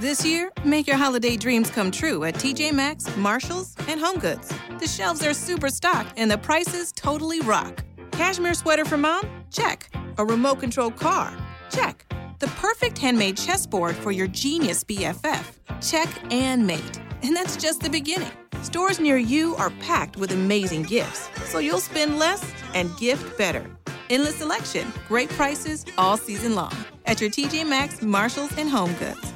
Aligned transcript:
This 0.00 0.24
year, 0.24 0.52
make 0.64 0.86
your 0.86 0.96
holiday 0.96 1.36
dreams 1.36 1.70
come 1.70 1.90
true 1.90 2.22
at 2.22 2.36
TJ 2.36 2.72
Maxx, 2.72 3.16
Marshalls, 3.16 3.74
and 3.88 4.00
HomeGoods. 4.00 4.78
The 4.78 4.86
shelves 4.86 5.26
are 5.26 5.34
super 5.34 5.68
stocked 5.68 6.12
and 6.16 6.30
the 6.30 6.38
prices 6.38 6.92
totally 6.92 7.40
rock. 7.40 7.82
Cashmere 8.12 8.54
sweater 8.54 8.84
for 8.84 8.96
mom? 8.96 9.28
Check. 9.50 9.90
A 10.18 10.24
remote 10.24 10.60
control 10.60 10.92
car? 10.92 11.36
Check. 11.68 12.06
The 12.38 12.46
perfect 12.46 12.96
handmade 12.96 13.36
chessboard 13.36 13.96
for 13.96 14.12
your 14.12 14.28
genius 14.28 14.84
BFF? 14.84 15.44
Check 15.80 16.08
and 16.30 16.64
mate. 16.64 17.00
And 17.24 17.34
that's 17.34 17.56
just 17.56 17.80
the 17.80 17.90
beginning. 17.90 18.30
Stores 18.62 19.00
near 19.00 19.16
you 19.16 19.56
are 19.56 19.70
packed 19.80 20.16
with 20.16 20.30
amazing 20.30 20.84
gifts, 20.84 21.28
so 21.50 21.58
you'll 21.58 21.80
spend 21.80 22.20
less 22.20 22.48
and 22.72 22.96
gift 22.98 23.36
better. 23.36 23.68
Endless 24.10 24.36
selection, 24.36 24.92
great 25.08 25.28
prices 25.30 25.84
all 25.98 26.16
season 26.16 26.54
long 26.54 26.72
at 27.06 27.20
your 27.20 27.30
TJ 27.30 27.68
Maxx, 27.68 28.00
Marshalls, 28.00 28.56
and 28.56 28.70
HomeGoods. 28.70 29.32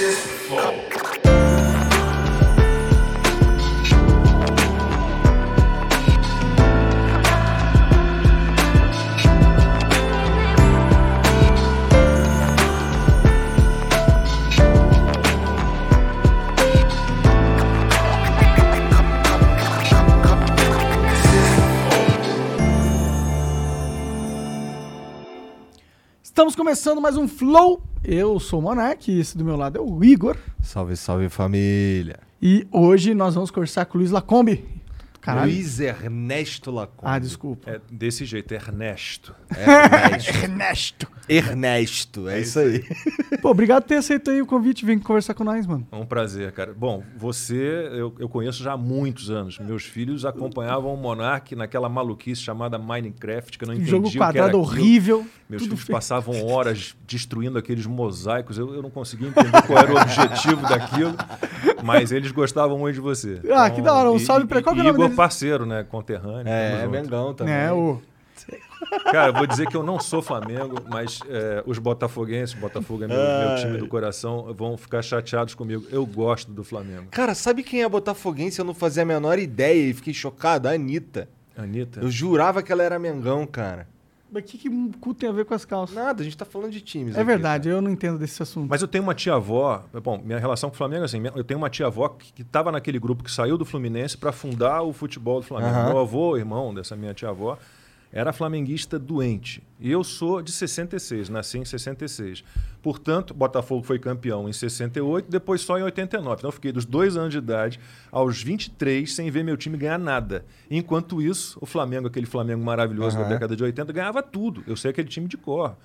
This 0.00 0.18
flow. 0.48 0.89
Estamos 26.40 26.56
começando 26.56 27.02
mais 27.02 27.18
um 27.18 27.28
Flow. 27.28 27.82
Eu 28.02 28.40
sou 28.40 28.60
o 28.60 28.62
Monark 28.62 29.12
e 29.12 29.20
esse 29.20 29.36
do 29.36 29.44
meu 29.44 29.58
lado 29.58 29.76
é 29.76 29.80
o 29.82 30.02
Igor. 30.02 30.38
Salve, 30.62 30.96
salve 30.96 31.28
família. 31.28 32.18
E 32.40 32.66
hoje 32.72 33.12
nós 33.12 33.34
vamos 33.34 33.50
conversar 33.50 33.84
com 33.84 33.98
o 33.98 34.00
Luiz 34.00 34.10
Lacombe. 34.10 34.66
Caralho. 35.20 35.50
Luiz 35.52 35.78
Ernesto 35.80 36.70
Lacombe. 36.70 37.02
Ah, 37.04 37.18
desculpa. 37.18 37.70
É 37.70 37.80
desse 37.90 38.24
jeito, 38.24 38.52
Ernesto. 38.54 39.34
Ernesto. 39.56 40.30
Ernesto. 40.40 41.08
Ernesto, 41.28 42.28
é 42.28 42.40
isso 42.40 42.58
aí. 42.58 42.84
Pô, 43.40 43.50
obrigado 43.50 43.82
por 43.82 43.88
ter 43.88 43.96
aceito 43.96 44.30
aí 44.30 44.42
o 44.42 44.46
convite 44.46 44.84
vir 44.84 44.98
conversar 45.00 45.34
com 45.34 45.44
nós, 45.44 45.66
mano. 45.66 45.86
É 45.92 45.96
um 45.96 46.04
prazer, 46.06 46.50
cara. 46.52 46.72
Bom, 46.76 47.02
você 47.16 47.54
eu, 47.92 48.14
eu 48.18 48.28
conheço 48.28 48.62
já 48.62 48.72
há 48.72 48.76
muitos 48.76 49.30
anos. 49.30 49.58
Meus 49.58 49.84
filhos 49.84 50.24
acompanhavam 50.24 50.92
o 50.92 50.96
Monark 50.96 51.54
naquela 51.54 51.88
maluquice 51.88 52.40
chamada 52.42 52.78
Minecraft, 52.78 53.58
que 53.58 53.64
eu 53.64 53.68
não 53.68 53.74
Um 53.74 53.76
entendi 53.76 53.90
jogo 53.90 54.08
o 54.08 54.10
que 54.10 54.16
era 54.16 54.26
quadrado 54.26 54.58
horrível. 54.58 55.26
Meus 55.48 55.62
filhos 55.64 55.80
feio. 55.82 55.96
passavam 55.96 56.46
horas 56.46 56.96
destruindo 57.06 57.58
aqueles 57.58 57.84
mosaicos. 57.86 58.56
Eu, 58.56 58.72
eu 58.74 58.82
não 58.82 58.90
conseguia 58.90 59.28
entender 59.28 59.62
qual 59.66 59.78
era 59.78 59.92
o 59.92 59.96
objetivo 60.00 60.62
daquilo, 60.62 61.14
mas 61.82 62.12
eles 62.12 62.30
gostavam 62.30 62.78
muito 62.78 62.94
de 62.94 63.00
você. 63.00 63.40
Ah, 63.52 63.68
que 63.70 63.82
da 63.82 63.92
hora. 63.92 64.10
Um 64.12 64.16
e- 64.16 64.20
salve 64.20 64.46
pra- 64.46 64.62
qual 64.62 64.74
que 64.74 64.80
é 64.80 64.84
o 64.84 64.92
nome 64.92 65.09
Parceiro, 65.14 65.66
né? 65.66 65.84
Conterrâneo. 65.84 66.50
É, 66.50 66.82
é. 66.82 66.86
Mengão 66.86 67.34
também. 67.34 67.54
É, 67.54 67.72
o... 67.72 68.00
Cara, 69.04 69.28
eu 69.28 69.34
vou 69.34 69.46
dizer 69.46 69.66
que 69.68 69.76
eu 69.76 69.82
não 69.82 70.00
sou 70.00 70.22
Flamengo, 70.22 70.76
mas 70.88 71.20
é, 71.28 71.62
os 71.66 71.78
botafoguenses, 71.78 72.54
Botafogo 72.54 73.04
é 73.04 73.06
meu, 73.06 73.16
meu 73.16 73.56
time 73.56 73.78
do 73.78 73.86
coração, 73.86 74.52
vão 74.54 74.76
ficar 74.76 75.02
chateados 75.02 75.54
comigo. 75.54 75.86
Eu 75.90 76.06
gosto 76.06 76.50
do 76.50 76.64
Flamengo. 76.64 77.06
Cara, 77.10 77.34
sabe 77.34 77.62
quem 77.62 77.82
é 77.82 77.88
botafoguense? 77.88 78.58
Eu 78.58 78.64
não 78.64 78.74
fazia 78.74 79.02
a 79.02 79.06
menor 79.06 79.38
ideia 79.38 79.90
e 79.90 79.94
fiquei 79.94 80.14
chocado. 80.14 80.68
A 80.68 80.72
Anitta. 80.72 81.28
Anitta. 81.56 82.00
Eu 82.00 82.10
jurava 82.10 82.62
que 82.62 82.72
ela 82.72 82.82
era 82.82 82.98
Mengão, 82.98 83.46
cara. 83.46 83.86
Mas 84.32 84.44
o 84.44 84.46
que, 84.46 84.58
que 84.58 84.68
o 84.68 84.90
cu 85.00 85.12
tem 85.12 85.28
a 85.28 85.32
ver 85.32 85.44
com 85.44 85.54
as 85.54 85.64
calças? 85.64 85.94
Nada, 85.94 86.20
a 86.20 86.24
gente 86.24 86.36
tá 86.36 86.44
falando 86.44 86.70
de 86.70 86.80
times. 86.80 87.14
É 87.16 87.18
aqui, 87.18 87.26
verdade, 87.26 87.64
cara. 87.64 87.76
eu 87.76 87.82
não 87.82 87.90
entendo 87.90 88.18
desse 88.18 88.42
assunto. 88.42 88.68
Mas 88.68 88.80
eu 88.82 88.88
tenho 88.88 89.02
uma 89.02 89.14
tia-avó, 89.14 89.84
bom, 90.02 90.20
minha 90.24 90.38
relação 90.38 90.70
com 90.70 90.74
o 90.74 90.78
Flamengo 90.78 91.02
é 91.02 91.04
assim, 91.06 91.22
eu 91.34 91.44
tenho 91.44 91.58
uma 91.58 91.70
tia-avó 91.70 92.08
que 92.08 92.42
estava 92.42 92.70
naquele 92.70 92.98
grupo 92.98 93.24
que 93.24 93.30
saiu 93.30 93.58
do 93.58 93.64
Fluminense 93.64 94.16
para 94.16 94.32
fundar 94.32 94.82
o 94.82 94.92
futebol 94.92 95.40
do 95.40 95.46
Flamengo. 95.46 95.74
Aham. 95.74 95.88
Meu 95.88 95.98
avô, 95.98 96.36
irmão 96.36 96.72
dessa 96.72 96.94
minha 96.96 97.12
tia-avó, 97.12 97.58
era 98.12 98.32
flamenguista 98.32 98.98
doente. 98.98 99.62
E 99.78 99.90
eu 99.90 100.02
sou 100.02 100.42
de 100.42 100.50
66, 100.50 101.28
nasci 101.28 101.58
em 101.58 101.64
66. 101.64 102.42
Portanto, 102.82 103.32
Botafogo 103.32 103.82
foi 103.84 103.98
campeão 103.98 104.48
em 104.48 104.52
68, 104.52 105.30
depois 105.30 105.60
só 105.60 105.78
em 105.78 105.82
89. 105.82 106.38
Então 106.38 106.48
eu 106.48 106.52
fiquei 106.52 106.72
dos 106.72 106.84
dois 106.84 107.16
anos 107.16 107.30
de 107.30 107.38
idade 107.38 107.78
aos 108.10 108.42
23 108.42 109.12
sem 109.12 109.30
ver 109.30 109.44
meu 109.44 109.56
time 109.56 109.76
ganhar 109.76 109.98
nada. 109.98 110.44
Enquanto 110.70 111.22
isso, 111.22 111.58
o 111.60 111.66
Flamengo, 111.66 112.08
aquele 112.08 112.26
Flamengo 112.26 112.64
maravilhoso 112.64 113.16
da 113.16 113.22
Aham. 113.22 113.30
década 113.30 113.54
de 113.54 113.62
80, 113.62 113.92
ganhava 113.92 114.22
tudo. 114.22 114.64
Eu 114.66 114.76
sei 114.76 114.90
aquele 114.90 115.08
time 115.08 115.28
de 115.28 115.36
cor. 115.36 115.76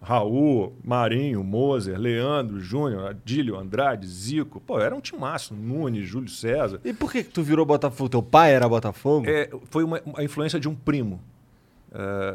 Raul, 0.00 0.76
Marinho, 0.84 1.42
Moser, 1.42 1.98
Leandro, 1.98 2.60
Júnior, 2.60 3.08
Adílio, 3.10 3.56
Andrade, 3.58 4.06
Zico. 4.06 4.60
Pô, 4.60 4.80
era 4.80 4.94
um 4.94 5.00
timaço. 5.00 5.54
Nunes, 5.54 6.06
Júlio 6.06 6.28
César. 6.28 6.80
E 6.84 6.92
por 6.92 7.10
que, 7.10 7.24
que 7.24 7.30
tu 7.30 7.42
virou 7.42 7.66
Botafogo? 7.66 8.08
Teu 8.08 8.22
pai 8.22 8.52
era 8.54 8.68
Botafogo? 8.68 9.26
É, 9.28 9.50
foi 9.70 9.82
uma, 9.82 10.00
a 10.16 10.22
influência 10.22 10.60
de 10.60 10.68
um 10.68 10.74
primo. 10.74 11.20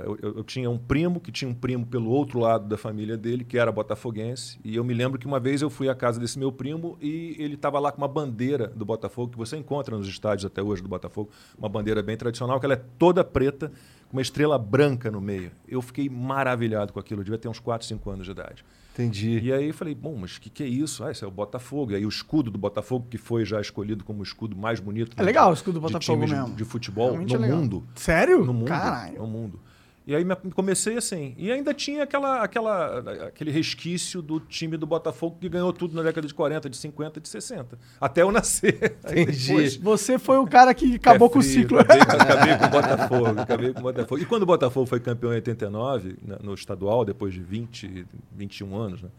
Eu, 0.06 0.18
eu- 0.22 0.38
eu 0.38 0.44
tinha 0.44 0.70
um 0.70 0.78
primo 0.78 1.20
que 1.20 1.32
tinha 1.32 1.50
um 1.50 1.54
primo 1.54 1.86
pelo 1.86 2.10
outro 2.10 2.40
lado 2.40 2.68
da 2.68 2.78
família 2.78 3.16
dele, 3.16 3.44
que 3.44 3.58
era 3.58 3.72
botafoguense. 3.72 4.60
E 4.64 4.76
eu 4.76 4.84
me 4.84 4.94
lembro 4.94 5.20
que 5.20 5.28
uma 5.28 5.40
vez 5.40 5.62
eu 5.62 5.70
fui 5.70 5.88
à 5.90 5.96
casa 5.96 6.20
desse 6.20 6.40
meu 6.40 6.52
primo 6.52 6.98
e 7.02 7.36
ele 7.38 7.54
estava 7.56 7.80
lá 7.80 7.92
com 7.92 8.00
uma 8.00 8.08
bandeira 8.08 8.68
do 8.68 8.84
Botafogo, 8.86 9.32
que 9.34 9.38
você 9.38 9.56
encontra 9.58 9.96
nos 9.98 10.08
estádios 10.08 10.46
até 10.46 10.62
hoje 10.62 10.82
do 10.82 10.90
Botafogo. 10.90 11.30
Uma 11.58 11.70
bandeira 11.70 12.02
bem 12.02 12.18
tradicional, 12.18 12.60
que 12.60 12.66
ela 12.66 12.74
é 12.74 12.82
toda 12.98 13.24
preta, 13.24 13.72
com 14.10 14.18
uma 14.18 14.22
estrela 14.22 14.58
branca 14.58 15.12
no 15.12 15.22
meio. 15.22 15.52
Eu 15.68 15.82
fiquei 15.82 16.10
maravilhado 16.10 16.92
com 16.94 17.00
aquilo. 17.00 17.22
Eu 17.22 17.26
devia 17.26 17.38
ter 17.40 17.48
uns 17.48 17.60
4, 17.60 17.86
5 17.88 18.10
anos 18.10 18.26
de 18.26 18.32
idade. 18.32 18.66
Entendi. 18.94 19.40
E 19.40 19.52
aí 19.52 19.68
eu 19.70 19.74
falei, 19.74 19.96
bom, 19.96 20.16
mas 20.16 20.36
o 20.38 20.42
que, 20.42 20.50
que 20.50 20.64
é 20.64 20.68
isso? 20.68 21.04
Ah, 21.04 21.12
isso 21.12 21.26
é 21.26 21.28
o 21.28 21.32
Botafogo. 21.32 21.92
E 21.92 21.96
aí 21.96 22.06
o 22.06 22.10
escudo 22.10 22.52
do 22.52 22.58
Botafogo, 22.60 23.08
que 23.10 23.18
foi 23.18 23.44
já 23.44 23.60
escolhido 23.60 24.04
como 24.04 24.20
o 24.20 24.24
escudo 24.24 24.56
mais 24.56 24.80
bonito 24.80 25.16
É 25.20 25.24
legal 25.24 25.50
o 25.50 25.54
de- 25.54 25.58
escudo 25.58 25.80
do 25.80 25.82
Botafogo 25.82 26.26
de- 26.26 26.32
mesmo. 26.32 26.56
de 26.56 26.64
futebol 26.64 27.08
Realmente 27.12 27.36
no 27.38 27.44
é 27.46 27.48
mundo. 27.50 27.84
Sério? 27.96 28.46
No 28.46 28.54
mundo. 28.54 28.68
Caralho. 28.68 29.18
No 29.20 29.28
mundo. 29.28 29.60
E 30.06 30.14
aí 30.14 30.26
me- 30.26 30.36
comecei 30.54 30.98
assim. 30.98 31.34
E 31.38 31.50
ainda 31.50 31.74
tinha 31.74 32.04
aquela, 32.04 32.42
aquela, 32.44 33.00
aquele 33.28 33.52
resquício 33.52 34.22
do 34.22 34.38
time 34.40 34.76
do 34.76 34.86
Botafogo 34.86 35.38
que 35.40 35.48
ganhou 35.48 35.72
tudo 35.72 35.96
na 35.96 36.04
década 36.04 36.28
de 36.28 36.34
40, 36.34 36.70
de 36.70 36.76
50, 36.76 37.22
de 37.22 37.30
60. 37.30 37.80
Até 38.02 38.22
eu 38.22 38.32
nascer. 38.32 38.98
Entendi. 39.08 39.48
depois- 39.48 39.78
Você 39.78 40.20
foi 40.20 40.38
o 40.40 40.46
cara 40.46 40.74
que 40.74 40.96
acabou 40.96 41.30
Pé 41.30 41.34
com 41.34 41.40
o 41.40 41.42
frio, 41.42 41.54
ciclo. 41.62 41.80
Acabei, 41.80 42.02
acabei 42.20 42.58
com 42.58 42.66
o 42.66 42.70
Botafogo. 42.70 43.40
Acabei 43.42 43.74
com 43.74 43.80
o 43.80 43.84
Botafogo. 43.84 44.22
E 44.22 44.26
quando 44.26 44.44
o 44.44 44.46
Botafogo 44.46 44.86
foi 44.88 45.00
campeão 45.00 45.32
em 45.32 45.36
89, 45.36 46.18
na- 46.22 46.40
no 46.40 46.54
estadual, 46.54 47.06
depois 47.06 47.34
de 47.34 47.40
20, 47.42 48.06
21 48.36 48.76
anos, 48.76 49.02
né? 49.04 49.10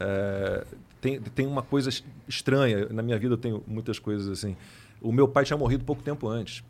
É, 0.00 0.64
tem, 1.00 1.20
tem 1.20 1.46
uma 1.46 1.62
coisa 1.62 1.88
es- 1.88 2.04
estranha. 2.28 2.86
Na 2.90 3.02
minha 3.02 3.18
vida 3.18 3.32
eu 3.34 3.38
tenho 3.38 3.64
muitas 3.66 3.98
coisas 3.98 4.28
assim. 4.28 4.56
O 5.00 5.10
meu 5.10 5.26
pai 5.26 5.44
tinha 5.44 5.56
morrido 5.56 5.84
pouco 5.84 6.02
tempo 6.02 6.28
antes. 6.28 6.62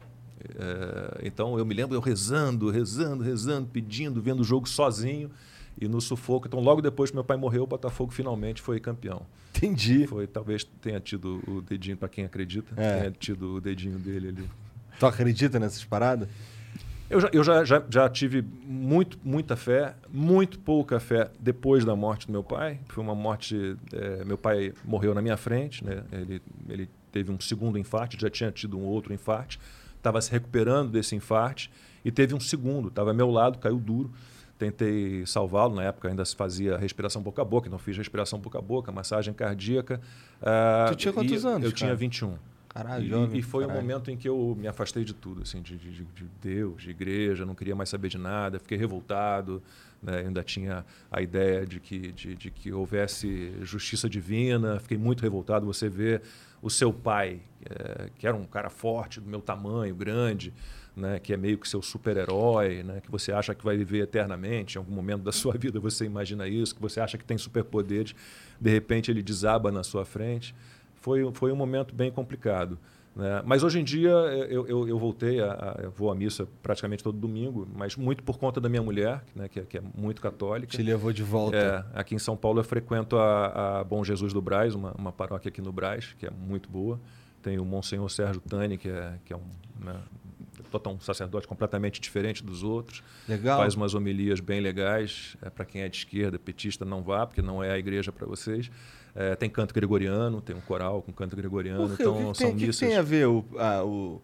É, 0.58 1.20
então 1.26 1.58
eu 1.58 1.64
me 1.66 1.74
lembro 1.74 1.96
eu 1.96 2.00
rezando, 2.00 2.70
rezando, 2.70 3.22
rezando, 3.22 3.66
pedindo, 3.68 4.20
vendo 4.22 4.40
o 4.40 4.44
jogo 4.44 4.68
sozinho 4.68 5.30
e 5.80 5.86
no 5.88 6.00
sufoco. 6.00 6.46
Então 6.46 6.60
logo 6.60 6.80
depois 6.80 7.10
que 7.10 7.16
meu 7.16 7.24
pai 7.24 7.36
morreu, 7.36 7.64
o 7.64 7.66
Botafogo 7.66 8.12
finalmente 8.12 8.60
foi 8.62 8.78
campeão. 8.80 9.22
Entendi. 9.56 10.06
Foi, 10.06 10.26
talvez 10.26 10.64
tenha 10.80 11.00
tido 11.00 11.42
o 11.48 11.60
dedinho, 11.60 11.96
para 11.96 12.08
quem 12.08 12.24
acredita, 12.24 12.72
É. 12.76 12.98
tenha 13.00 13.10
tido 13.10 13.54
o 13.56 13.60
dedinho 13.60 13.98
dele 13.98 14.28
ali. 14.28 14.48
Tu 14.98 15.06
acredita 15.06 15.58
nessas 15.58 15.84
paradas? 15.84 16.28
Eu, 17.10 17.20
já, 17.22 17.30
eu 17.32 17.42
já, 17.42 17.64
já, 17.64 17.82
já 17.88 18.08
tive 18.08 18.44
muito, 18.66 19.18
muita 19.24 19.56
fé, 19.56 19.94
muito 20.12 20.58
pouca 20.58 21.00
fé 21.00 21.30
depois 21.40 21.82
da 21.84 21.96
morte 21.96 22.26
do 22.26 22.32
meu 22.32 22.44
pai. 22.44 22.78
Foi 22.88 23.02
uma 23.02 23.14
morte. 23.14 23.76
eh, 23.94 24.24
meu 24.26 24.36
pai 24.36 24.74
morreu 24.84 25.14
na 25.14 25.22
minha 25.22 25.36
frente, 25.38 25.82
né? 25.82 26.04
ele, 26.12 26.42
ele 26.68 26.88
teve 27.10 27.32
um 27.32 27.40
segundo 27.40 27.78
infarte, 27.78 28.18
já 28.20 28.28
tinha 28.28 28.52
tido 28.52 28.76
um 28.78 28.82
outro 28.82 29.14
infarte, 29.14 29.58
estava 30.08 30.20
se 30.20 30.30
recuperando 30.30 30.90
desse 30.90 31.14
infarte 31.14 31.70
e 32.04 32.10
teve 32.10 32.34
um 32.34 32.40
segundo, 32.40 32.88
estava 32.88 33.10
ao 33.10 33.16
meu 33.16 33.30
lado, 33.30 33.58
caiu 33.58 33.78
duro. 33.78 34.10
Tentei 34.58 35.24
salvá-lo, 35.24 35.76
na 35.76 35.84
época 35.84 36.08
ainda 36.08 36.24
se 36.24 36.34
fazia 36.34 36.76
respiração 36.76 37.22
boca 37.22 37.40
a 37.40 37.44
boca, 37.44 37.68
então 37.68 37.78
fiz 37.78 37.96
respiração 37.96 38.40
boca 38.40 38.58
a 38.58 38.60
boca, 38.60 38.90
massagem 38.90 39.32
cardíaca. 39.32 40.00
ah, 40.42 40.86
Tu 40.90 40.96
tinha 40.96 41.12
quantos 41.12 41.44
anos, 41.44 41.64
Eu 41.64 41.70
cara? 41.70 41.74
tinha 41.76 41.94
21. 41.94 42.36
Caralho, 42.78 43.04
E- 43.04 43.08
jovem. 43.08 43.38
E, 43.40 43.42
foi 43.42 43.64
um 43.64 43.66
caralho. 43.66 43.84
momento 43.86 44.10
em 44.10 44.16
que 44.16 44.28
eu 44.28 44.56
me 44.58 44.68
afastei 44.68 45.02
de 45.04 45.12
tudo, 45.12 45.42
assim, 45.42 45.60
de, 45.60 45.76
de- 45.76 45.90
de- 45.90 46.04
de 46.04 46.24
Deus, 46.40 46.82
de 46.82 46.90
igreja, 46.90 47.44
não 47.44 47.54
queria 47.54 47.74
mais 47.74 47.88
saber 47.88 48.08
de 48.08 48.18
nada, 48.18 48.60
fiquei 48.60 48.78
revoltado, 48.78 49.60
né, 50.00 50.18
ainda 50.20 50.44
tinha 50.44 50.86
a 51.10 51.20
ideia 51.20 51.66
de 51.66 51.80
que, 51.80 52.12
de, 52.12 52.36
de 52.36 52.50
que 52.52 52.72
houvesse 52.72 53.52
justiça 53.62 54.08
divina, 54.08 54.78
fiquei 54.78 54.96
muito 54.96 55.22
revoltado. 55.22 55.66
Você 55.66 55.88
vê 55.88 56.20
o 56.62 56.70
seu 56.70 56.92
pai, 56.92 57.40
eh, 57.68 58.10
que 58.16 58.26
era 58.26 58.36
um 58.36 58.44
cara 58.44 58.70
forte, 58.70 59.20
do 59.20 59.28
meu 59.28 59.40
tamanho, 59.40 59.94
grande, 59.96 60.52
né, 60.96 61.18
que 61.18 61.32
é 61.32 61.36
meio 61.36 61.58
que 61.58 61.68
seu 61.68 61.80
super-herói, 61.82 62.82
né, 62.84 63.00
que 63.00 63.10
você 63.10 63.32
acha 63.32 63.54
que 63.54 63.64
vai 63.64 63.76
viver 63.76 64.02
eternamente, 64.02 64.76
em 64.76 64.78
algum 64.78 64.92
momento 64.94 65.22
da 65.22 65.32
sua 65.32 65.54
vida 65.58 65.80
você 65.80 66.04
imagina 66.04 66.46
isso, 66.46 66.74
que 66.76 66.80
você 66.80 67.00
acha 67.00 67.18
que 67.18 67.24
tem 67.24 67.38
superpoderes, 67.38 68.14
de 68.60 68.70
repente 68.70 69.10
ele 69.10 69.22
desaba 69.22 69.70
na 69.72 69.82
sua 69.82 70.04
frente. 70.04 70.54
Foi, 71.00 71.30
foi 71.32 71.52
um 71.52 71.56
momento 71.56 71.94
bem 71.94 72.10
complicado. 72.10 72.78
Né? 73.18 73.42
Mas 73.44 73.64
hoje 73.64 73.80
em 73.80 73.84
dia 73.84 74.10
eu, 74.10 74.66
eu, 74.68 74.88
eu 74.88 74.98
voltei, 74.98 75.40
a, 75.40 75.52
a, 75.52 75.82
eu 75.82 75.90
vou 75.90 76.08
à 76.10 76.14
missa 76.14 76.46
praticamente 76.62 77.02
todo 77.02 77.18
domingo, 77.18 77.66
mas 77.74 77.96
muito 77.96 78.22
por 78.22 78.38
conta 78.38 78.60
da 78.60 78.68
minha 78.68 78.82
mulher, 78.82 79.24
né, 79.34 79.48
que, 79.48 79.58
é, 79.58 79.62
que 79.64 79.76
é 79.76 79.82
muito 79.96 80.22
católica. 80.22 80.70
Te 80.70 80.82
levou 80.82 81.12
de 81.12 81.24
volta. 81.24 81.56
É, 81.94 81.98
aqui 81.98 82.14
em 82.14 82.18
São 82.18 82.36
Paulo 82.36 82.60
eu 82.60 82.64
frequento 82.64 83.16
a, 83.16 83.80
a 83.80 83.84
Bom 83.84 84.04
Jesus 84.04 84.32
do 84.32 84.40
Braz, 84.40 84.74
uma, 84.74 84.92
uma 84.92 85.10
paróquia 85.10 85.48
aqui 85.48 85.60
no 85.60 85.72
Braz, 85.72 86.14
que 86.16 86.26
é 86.26 86.30
muito 86.30 86.68
boa. 86.68 87.00
Tem 87.42 87.58
o 87.58 87.64
Monsenhor 87.64 88.08
Sérgio 88.08 88.40
Tani, 88.40 88.78
que 88.78 88.88
é, 88.88 89.14
que 89.24 89.32
é 89.32 89.36
um, 89.36 89.84
né, 89.84 89.96
total, 90.68 90.94
um 90.94 91.00
sacerdote 91.00 91.46
completamente 91.46 92.00
diferente 92.00 92.44
dos 92.44 92.62
outros. 92.62 93.02
Legal. 93.28 93.58
Faz 93.58 93.74
umas 93.74 93.94
homilias 93.94 94.40
bem 94.40 94.60
legais. 94.60 95.36
É, 95.42 95.50
para 95.50 95.64
quem 95.64 95.82
é 95.82 95.88
de 95.88 95.96
esquerda, 95.98 96.38
petista, 96.38 96.84
não 96.84 97.02
vá, 97.02 97.26
porque 97.26 97.42
não 97.42 97.62
é 97.62 97.72
a 97.72 97.78
igreja 97.78 98.12
para 98.12 98.26
vocês. 98.26 98.70
É, 99.14 99.34
tem 99.34 99.50
canto 99.50 99.74
gregoriano, 99.74 100.40
tem 100.40 100.54
um 100.54 100.60
coral 100.60 101.02
com 101.02 101.12
canto 101.12 101.34
gregoriano. 101.34 101.88
Por 101.88 101.96
quê? 101.96 102.02
Então 102.02 102.32
que, 102.32 102.38
são 102.38 102.48
tem, 102.48 102.54
missas. 102.54 102.78
que 102.78 102.86
tem 102.86 102.96
a 102.96 103.02
ver 103.02 103.26
o, 103.26 103.44
o, 103.84 104.22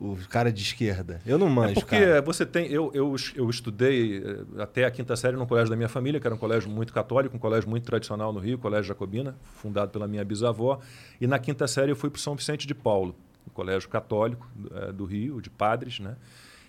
o 0.00 0.16
cara 0.28 0.52
de 0.52 0.62
esquerda? 0.62 1.20
Eu 1.24 1.38
não 1.38 1.48
manjo, 1.48 1.72
É 1.72 1.74
porque 1.74 1.98
cara. 1.98 2.22
você 2.22 2.44
tem. 2.44 2.66
Eu, 2.70 2.90
eu, 2.92 3.14
eu 3.34 3.48
estudei 3.48 4.18
eh, 4.18 4.62
até 4.62 4.84
a 4.84 4.90
quinta 4.90 5.14
série 5.14 5.36
num 5.36 5.46
colégio 5.46 5.70
da 5.70 5.76
minha 5.76 5.88
família, 5.88 6.20
que 6.20 6.26
era 6.26 6.34
um 6.34 6.38
colégio 6.38 6.70
muito 6.70 6.92
católico, 6.92 7.36
um 7.36 7.38
colégio 7.38 7.68
muito 7.68 7.84
tradicional 7.84 8.32
no 8.32 8.40
Rio, 8.40 8.58
Colégio 8.58 8.84
Jacobina, 8.88 9.36
fundado 9.56 9.90
pela 9.90 10.08
minha 10.08 10.24
bisavó. 10.24 10.80
E 11.20 11.26
na 11.26 11.38
quinta 11.38 11.66
série 11.66 11.92
eu 11.92 11.96
fui 11.96 12.10
para 12.10 12.20
São 12.20 12.34
Vicente 12.34 12.66
de 12.66 12.74
Paulo, 12.74 13.14
um 13.46 13.50
colégio 13.52 13.88
católico 13.88 14.48
eh, 14.72 14.92
do 14.92 15.04
Rio, 15.04 15.40
de 15.40 15.50
padres, 15.50 15.98
né? 16.00 16.16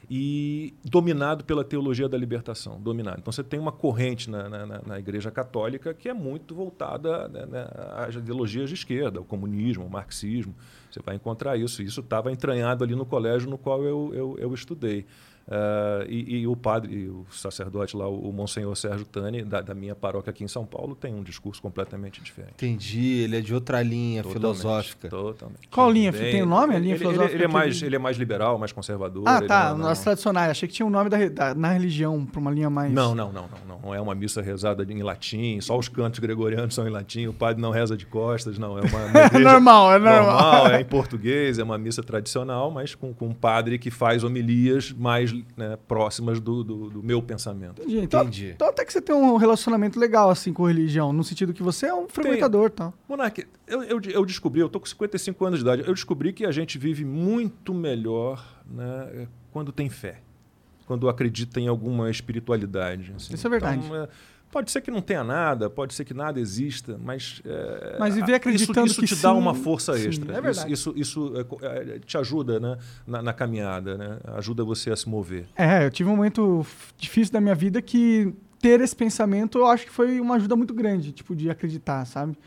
E 0.09 0.73
dominado 0.83 1.45
pela 1.45 1.63
teologia 1.63 2.09
da 2.09 2.17
libertação, 2.17 2.81
dominado. 2.81 3.19
Então 3.19 3.31
você 3.31 3.43
tem 3.43 3.59
uma 3.59 3.71
corrente 3.71 4.29
na, 4.29 4.49
na- 4.49 4.81
na 4.85 4.99
Igreja 4.99 5.31
Católica 5.31 5.93
que 5.93 6.09
é 6.09 6.13
muito 6.13 6.53
voltada 6.55 7.27
né, 7.29 7.45
né, 7.45 7.67
às 7.95 8.15
ideologias 8.15 8.67
de 8.67 8.75
esquerda, 8.75 9.21
o 9.21 9.23
comunismo, 9.23 9.85
o 9.85 9.89
marxismo. 9.89 10.53
Você 10.91 10.99
vai 11.01 11.15
encontrar 11.15 11.55
isso. 11.55 11.81
Isso 11.81 12.01
estava 12.01 12.31
entranhado 12.31 12.83
ali 12.83 12.95
no 12.95 13.05
colégio 13.05 13.49
no 13.49 13.57
qual 13.57 13.83
eu, 13.83 14.11
eu, 14.13 14.35
eu 14.39 14.53
estudei. 14.53 15.05
Ah, 15.53 16.05
e, 16.07 16.37
e 16.39 16.47
o 16.47 16.55
padre, 16.55 17.09
o 17.09 17.25
sacerdote 17.29 17.97
lá, 17.97 18.07
o 18.07 18.31
Monsenhor 18.31 18.73
Sérgio 18.77 19.05
Tani, 19.05 19.43
da, 19.43 19.59
da 19.59 19.73
minha 19.75 19.93
paróquia 19.93 20.29
aqui 20.31 20.45
em 20.45 20.47
São 20.47 20.65
Paulo, 20.65 20.95
tem 20.95 21.13
um 21.13 21.21
discurso 21.21 21.61
completamente 21.61 22.21
diferente. 22.23 22.53
Entendi, 22.53 23.19
ele 23.23 23.37
é 23.37 23.41
de 23.41 23.53
outra 23.53 23.81
linha 23.83 24.23
Totalmente, 24.23 24.39
filosófica. 24.59 25.09
Totalmente. 25.09 25.67
Qual 25.69 25.91
linha? 25.91 26.09
Bem- 26.11 26.31
Tem 26.31 26.41
o 26.41 26.45
nome, 26.45 26.73
a 26.73 26.79
linha 26.79 26.93
ele, 26.93 26.99
filosófica 26.99 27.33
Ele, 27.35 27.43
ele 27.43 27.43
é 27.43 27.47
mais, 27.53 27.75
ele- 27.77 27.85
ele 27.87 27.95
é 27.97 27.99
mais 27.99 28.15
liberal, 28.17 28.57
mais 28.57 28.71
conservador. 28.71 29.23
Ah, 29.27 29.41
tá. 29.41 29.69
não- 29.71 29.79
Nas 29.79 29.97
não- 29.97 30.03
tradicionais. 30.05 30.51
Achei 30.51 30.69
que 30.69 30.73
tinha 30.73 30.85
um 30.85 30.89
nome 30.89 31.09
da, 31.09 31.17
da- 31.27 31.53
na 31.53 31.73
religião, 31.73 32.25
pra 32.25 32.39
uma 32.39 32.51
linha 32.51 32.69
mais. 32.69 32.91
Não, 32.93 33.13
não, 33.13 33.33
não, 33.33 33.41
não, 33.43 33.49
não. 33.67 33.81
Não 33.81 33.93
é 33.95 33.99
uma 33.99 34.15
missa 34.15 34.41
rezada 34.41 34.85
em 34.89 35.01
latim, 35.03 35.59
só 35.59 35.77
os 35.77 35.89
cantos 35.89 36.19
gregorianos 36.19 36.73
são 36.73 36.87
em 36.87 36.91
latim, 36.91 37.27
o 37.27 37.33
padre 37.33 37.61
não 37.61 37.71
reza 37.71 37.97
de 37.97 38.05
costas, 38.05 38.57
não. 38.57 38.77
É 38.77 38.81
uma, 38.83 38.99
uma 39.05 39.19
É 39.19 39.39
normal, 39.39 39.93
é 39.95 39.99
normal. 39.99 40.67
é 40.67 40.79
em 40.81 40.85
português, 40.85 41.59
é 41.59 41.63
uma 41.63 41.77
missa 41.77 42.01
tradicional, 42.01 42.71
mas 42.71 42.95
com, 42.95 43.13
com 43.13 43.27
um 43.27 43.33
padre 43.33 43.77
que 43.77 43.91
faz 43.91 44.23
homilias 44.23 44.93
mais 44.93 45.33
né, 45.55 45.77
próximas 45.87 46.39
do, 46.39 46.63
do, 46.63 46.89
do 46.89 47.03
meu 47.03 47.21
pensamento. 47.21 47.81
Entendi. 47.81 47.99
Então, 47.99 48.21
Entendi. 48.21 48.51
então 48.55 48.67
até 48.67 48.85
que 48.85 48.91
você 48.91 49.01
tem 49.01 49.15
um 49.15 49.35
relacionamento 49.37 49.99
legal 49.99 50.29
assim 50.29 50.53
com 50.53 50.65
religião, 50.65 51.11
no 51.11 51.23
sentido 51.23 51.53
que 51.53 51.63
você 51.63 51.87
é 51.87 51.93
um 51.93 52.07
frequentador, 52.07 52.69
tá? 52.69 52.93
Monark, 53.07 53.45
eu, 53.67 53.83
eu, 53.83 54.01
eu 54.01 54.25
descobri, 54.25 54.61
eu 54.61 54.69
tô 54.69 54.79
com 54.79 54.85
55 54.85 55.45
anos 55.45 55.59
de 55.59 55.65
idade, 55.65 55.83
eu 55.87 55.93
descobri 55.93 56.33
que 56.33 56.45
a 56.45 56.51
gente 56.51 56.77
vive 56.77 57.05
muito 57.05 57.73
melhor 57.73 58.61
né, 58.65 59.27
quando 59.51 59.71
tem 59.71 59.89
fé, 59.89 60.21
quando 60.85 61.07
acredita 61.09 61.59
em 61.59 61.67
alguma 61.67 62.09
espiritualidade. 62.09 63.13
assim. 63.15 63.33
Isso 63.33 63.47
é 63.47 63.49
verdade. 63.49 63.85
Então, 63.85 63.95
é, 63.95 64.09
pode 64.51 64.71
ser 64.71 64.81
que 64.81 64.91
não 64.91 65.01
tenha 65.01 65.23
nada, 65.23 65.69
pode 65.69 65.93
ser 65.93 66.03
que 66.05 66.13
nada 66.13 66.39
exista, 66.39 66.99
mas. 67.01 67.41
é, 67.45 67.97
Mas 67.99 68.15
viver 68.15 68.35
acreditando 68.35 68.87
isso, 68.87 69.01
isso 69.01 69.01
que 69.01 69.07
te 69.07 69.21
dá 69.21 69.31
sim, 69.31 69.37
uma 69.37 69.55
força 69.55 69.97
sim, 69.97 70.07
extra. 70.07 70.37
é 70.37 70.41
verdade. 70.41 70.71
Isso, 70.71 70.93
isso, 70.95 71.31
isso, 71.31 71.59
é, 71.61 71.95
é, 71.95 71.99
te 71.99 72.17
ajuda 72.17 72.59
né, 72.59 72.77
na, 73.07 73.21
na 73.21 73.33
caminhada, 73.33 73.97
né? 73.97 74.17
ajuda 74.35 74.63
você 74.63 74.91
a 74.91 74.95
se 74.95 75.07
mover. 75.07 75.45
É, 75.55 75.85
eu 75.85 75.91
tive 75.91 76.09
um 76.09 76.15
momento 76.15 76.65
difícil 76.97 77.33
da 77.33 77.41
minha 77.41 77.55
vida 77.55 77.81
que 77.81 78.33
ter 78.59 78.79
esse 78.79 78.95
pensamento 78.95 79.57
eu 79.57 79.65
acho 79.65 79.85
que 79.85 79.91
foi 79.91 80.19
uma 80.21 80.35
ajuda 80.35 80.55
muito 80.55 80.73
grande, 80.73 81.11
tipo, 81.11 81.35
de 81.35 81.49
acreditar, 81.49 82.05
sabe? 82.05 82.37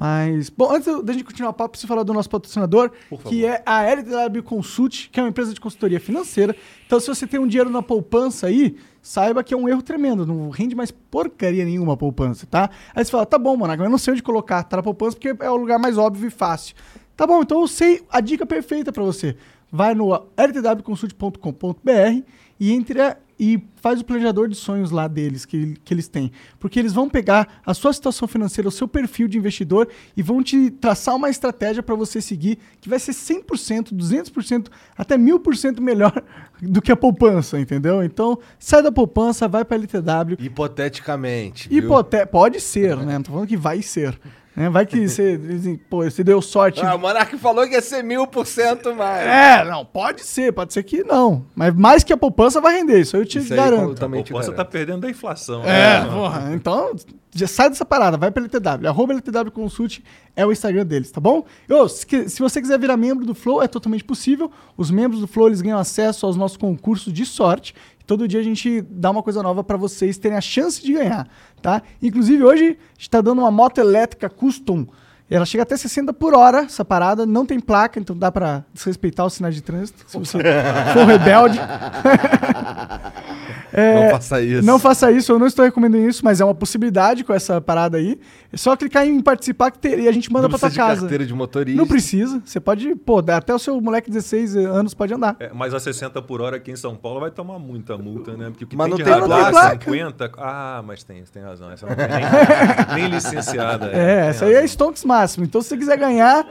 Mas, 0.00 0.48
bom, 0.48 0.70
antes 0.70 0.86
da 1.02 1.12
gente 1.12 1.24
continuar 1.24 1.50
o 1.50 1.52
papo, 1.52 1.70
preciso 1.70 1.88
falar 1.88 2.04
do 2.04 2.14
nosso 2.14 2.30
patrocinador, 2.30 2.92
que 3.24 3.44
é 3.44 3.60
a 3.66 3.82
LTW 3.82 4.44
Consult, 4.44 5.08
que 5.10 5.18
é 5.18 5.22
uma 5.24 5.28
empresa 5.28 5.52
de 5.52 5.60
consultoria 5.60 5.98
financeira. 5.98 6.54
Então, 6.86 7.00
se 7.00 7.08
você 7.08 7.26
tem 7.26 7.40
um 7.40 7.48
dinheiro 7.48 7.68
na 7.68 7.82
poupança 7.82 8.46
aí, 8.46 8.76
saiba 9.02 9.42
que 9.42 9.52
é 9.52 9.56
um 9.56 9.68
erro 9.68 9.82
tremendo, 9.82 10.24
não 10.24 10.50
rende 10.50 10.76
mais 10.76 10.92
porcaria 10.92 11.64
nenhuma 11.64 11.94
a 11.94 11.96
poupança, 11.96 12.46
tá? 12.46 12.70
Aí 12.94 13.04
você 13.04 13.10
fala, 13.10 13.26
tá 13.26 13.36
bom, 13.36 13.56
Monaco, 13.56 13.82
eu 13.82 13.90
não 13.90 13.98
sei 13.98 14.12
onde 14.12 14.22
colocar, 14.22 14.62
tá 14.62 14.76
na 14.76 14.84
poupança 14.84 15.16
porque 15.16 15.34
é 15.44 15.50
o 15.50 15.56
lugar 15.56 15.80
mais 15.80 15.98
óbvio 15.98 16.28
e 16.28 16.30
fácil. 16.30 16.76
Tá 17.16 17.26
bom, 17.26 17.42
então 17.42 17.60
eu 17.60 17.66
sei 17.66 18.04
a 18.08 18.20
dica 18.20 18.46
perfeita 18.46 18.92
para 18.92 19.02
você. 19.02 19.36
Vai 19.72 19.96
no 19.96 20.14
ltwconsult.com.br 20.14 22.22
e 22.60 22.72
entre 22.72 23.00
e 23.38 23.62
faz 23.76 24.00
o 24.00 24.04
planejador 24.04 24.48
de 24.48 24.56
sonhos 24.56 24.90
lá 24.90 25.06
deles, 25.06 25.44
que, 25.44 25.74
que 25.84 25.94
eles 25.94 26.08
têm. 26.08 26.32
Porque 26.58 26.78
eles 26.78 26.92
vão 26.92 27.08
pegar 27.08 27.60
a 27.64 27.72
sua 27.72 27.92
situação 27.92 28.26
financeira, 28.26 28.68
o 28.68 28.72
seu 28.72 28.88
perfil 28.88 29.28
de 29.28 29.38
investidor 29.38 29.88
e 30.16 30.22
vão 30.22 30.42
te 30.42 30.70
traçar 30.70 31.14
uma 31.14 31.30
estratégia 31.30 31.82
para 31.82 31.94
você 31.94 32.20
seguir 32.20 32.58
que 32.80 32.88
vai 32.88 32.98
ser 32.98 33.12
100%, 33.12 33.92
200%, 33.92 34.68
até 34.96 35.16
1000% 35.16 35.80
melhor 35.80 36.22
do 36.60 36.82
que 36.82 36.90
a 36.90 36.96
poupança, 36.96 37.60
entendeu? 37.60 38.02
Então, 38.02 38.38
sai 38.58 38.82
da 38.82 38.90
poupança, 38.90 39.46
vai 39.46 39.64
para 39.64 39.76
a 39.76 39.80
LTW. 39.80 40.36
Hipoteticamente. 40.38 41.68
viu? 41.68 41.78
Hipote 41.78 42.26
pode 42.26 42.60
ser, 42.60 42.96
né? 42.96 43.14
Não 43.14 43.22
tô 43.22 43.32
falando 43.32 43.48
que 43.48 43.56
vai 43.56 43.82
ser. 43.82 44.18
Né? 44.58 44.68
Vai 44.68 44.84
que 44.84 45.08
você, 45.08 45.36
dizem, 45.38 45.76
pô, 45.76 46.02
você 46.02 46.24
deu 46.24 46.42
sorte. 46.42 46.84
Ah, 46.84 46.94
o 46.94 46.98
Monark 46.98 47.36
falou 47.38 47.66
que 47.66 47.74
ia 47.74 47.80
ser 47.80 48.02
mil 48.02 48.26
por 48.26 48.46
cento 48.46 48.94
mais. 48.94 49.26
É, 49.26 49.64
não, 49.64 49.84
pode 49.84 50.22
ser, 50.24 50.52
pode 50.52 50.72
ser 50.72 50.82
que 50.82 51.04
não. 51.04 51.46
Mas 51.54 51.74
mais 51.74 52.02
que 52.02 52.12
a 52.12 52.16
poupança 52.16 52.60
vai 52.60 52.74
render, 52.76 53.00
isso 53.00 53.16
eu 53.16 53.24
te 53.24 53.38
Isso 53.38 53.52
aí 53.52 53.58
garanto. 53.58 53.90
eu 53.90 53.94
também 53.94 54.20
A 54.22 54.24
poupança 54.24 54.50
está 54.50 54.64
perdendo 54.64 55.02
da 55.02 55.10
inflação. 55.10 55.62
É, 55.64 56.00
né? 56.02 56.10
porra. 56.12 56.50
Então, 56.54 56.94
já 57.34 57.46
sai 57.46 57.68
dessa 57.68 57.84
parada, 57.84 58.16
vai 58.16 58.30
pra 58.32 58.42
LTW. 58.42 58.88
Arroba 58.88 59.12
LTW 59.12 59.50
Consult 59.52 60.00
é 60.34 60.44
o 60.44 60.50
Instagram 60.50 60.84
deles, 60.84 61.10
tá 61.12 61.20
bom? 61.20 61.44
E, 61.68 62.04
que- 62.06 62.28
se 62.28 62.40
você 62.40 62.60
quiser 62.60 62.78
virar 62.80 62.96
membro 62.96 63.24
do 63.24 63.34
Flow, 63.34 63.62
é 63.62 63.68
totalmente 63.68 64.02
possível. 64.02 64.50
Os 64.76 64.90
membros 64.90 65.20
do 65.20 65.28
Flow, 65.28 65.46
eles 65.46 65.60
ganham 65.60 65.78
acesso 65.78 66.26
aos 66.26 66.36
nossos 66.36 66.56
concursos 66.56 67.12
de 67.12 67.24
sorte. 67.24 67.74
Todo 68.08 68.26
dia 68.26 68.40
a 68.40 68.42
gente 68.42 68.80
dá 68.80 69.10
uma 69.10 69.22
coisa 69.22 69.42
nova 69.42 69.62
pra 69.62 69.76
vocês 69.76 70.16
terem 70.16 70.38
a 70.38 70.40
chance 70.40 70.82
de 70.82 70.94
ganhar, 70.94 71.28
tá? 71.60 71.82
Inclusive, 72.02 72.42
hoje 72.42 72.64
a 72.64 72.92
gente 72.94 73.10
tá 73.10 73.20
dando 73.20 73.42
uma 73.42 73.50
moto 73.50 73.76
elétrica 73.76 74.30
custom. 74.30 74.86
Ela 75.30 75.44
chega 75.44 75.62
até 75.62 75.76
60 75.76 76.14
por 76.14 76.32
hora, 76.34 76.60
essa 76.60 76.82
parada. 76.82 77.26
Não 77.26 77.44
tem 77.44 77.60
placa, 77.60 78.00
então 78.00 78.16
dá 78.16 78.32
pra 78.32 78.64
desrespeitar 78.72 79.26
os 79.26 79.34
sinais 79.34 79.54
de 79.54 79.60
trânsito. 79.60 80.06
Se 80.06 80.18
você 80.18 80.38
for 80.94 81.04
rebelde. 81.04 81.60
Não 83.72 84.10
faça 84.10 84.40
isso. 84.42 84.66
Não 84.66 84.78
faça 84.78 85.10
isso, 85.12 85.32
eu 85.32 85.38
não 85.38 85.46
estou 85.46 85.64
recomendando 85.64 86.08
isso, 86.08 86.24
mas 86.24 86.40
é 86.40 86.44
uma 86.44 86.54
possibilidade 86.54 87.24
com 87.24 87.32
essa 87.32 87.60
parada 87.60 87.96
aí. 87.98 88.18
É 88.52 88.56
só 88.56 88.76
clicar 88.76 89.06
em 89.06 89.20
participar 89.20 89.70
que 89.70 89.78
ter, 89.78 89.98
e 90.00 90.08
a 90.08 90.12
gente 90.12 90.32
manda 90.32 90.42
Não 90.44 90.50
pra 90.50 90.58
tua 90.58 90.68
precisa 90.68 90.82
de 90.84 90.88
casa. 90.88 91.00
carteira 91.02 91.26
de 91.26 91.34
motorista. 91.34 91.76
Não 91.78 91.86
precisa. 91.86 92.40
Você 92.44 92.58
pode, 92.60 92.94
pô, 92.96 93.20
dá- 93.20 93.36
até 93.36 93.54
o 93.54 93.58
seu 93.58 93.78
moleque 93.80 94.10
de 94.10 94.16
16 94.16 94.56
anos 94.56 94.94
pode 94.94 95.12
andar. 95.12 95.36
É, 95.38 95.50
mas 95.54 95.74
a 95.74 95.80
60 95.80 96.20
por 96.22 96.40
hora 96.40 96.56
aqui 96.56 96.70
em 96.70 96.76
São 96.76 96.96
Paulo 96.96 97.20
vai 97.20 97.30
tomar 97.30 97.58
muita 97.58 97.96
multa, 97.98 98.36
né? 98.36 98.46
Porque 98.50 98.64
o 98.64 98.66
que 98.66 98.76
Mas 98.76 98.86
tem 98.86 99.04
não 99.04 99.04
de 99.04 99.04
tem 99.20 99.28
placa. 99.28 99.66
é 99.66 99.70
50. 99.72 100.30
Ah, 100.38 100.82
mas 100.86 101.02
tem, 101.04 101.24
você 101.24 101.32
tem 101.32 101.42
razão. 101.42 101.70
Essa 101.70 101.86
não 101.86 101.94
tem 101.94 102.06
nem, 102.08 102.94
nem 103.02 103.10
licenciada. 103.10 103.86
É, 103.86 103.90
tem 103.92 104.28
essa 104.30 104.44
aí 104.46 104.54
é. 104.54 104.64
Stonks 104.66 105.04
máximo. 105.04 105.44
Então, 105.44 105.60
se 105.60 105.68
você 105.68 105.76
quiser 105.76 105.96
ganhar, 105.98 106.46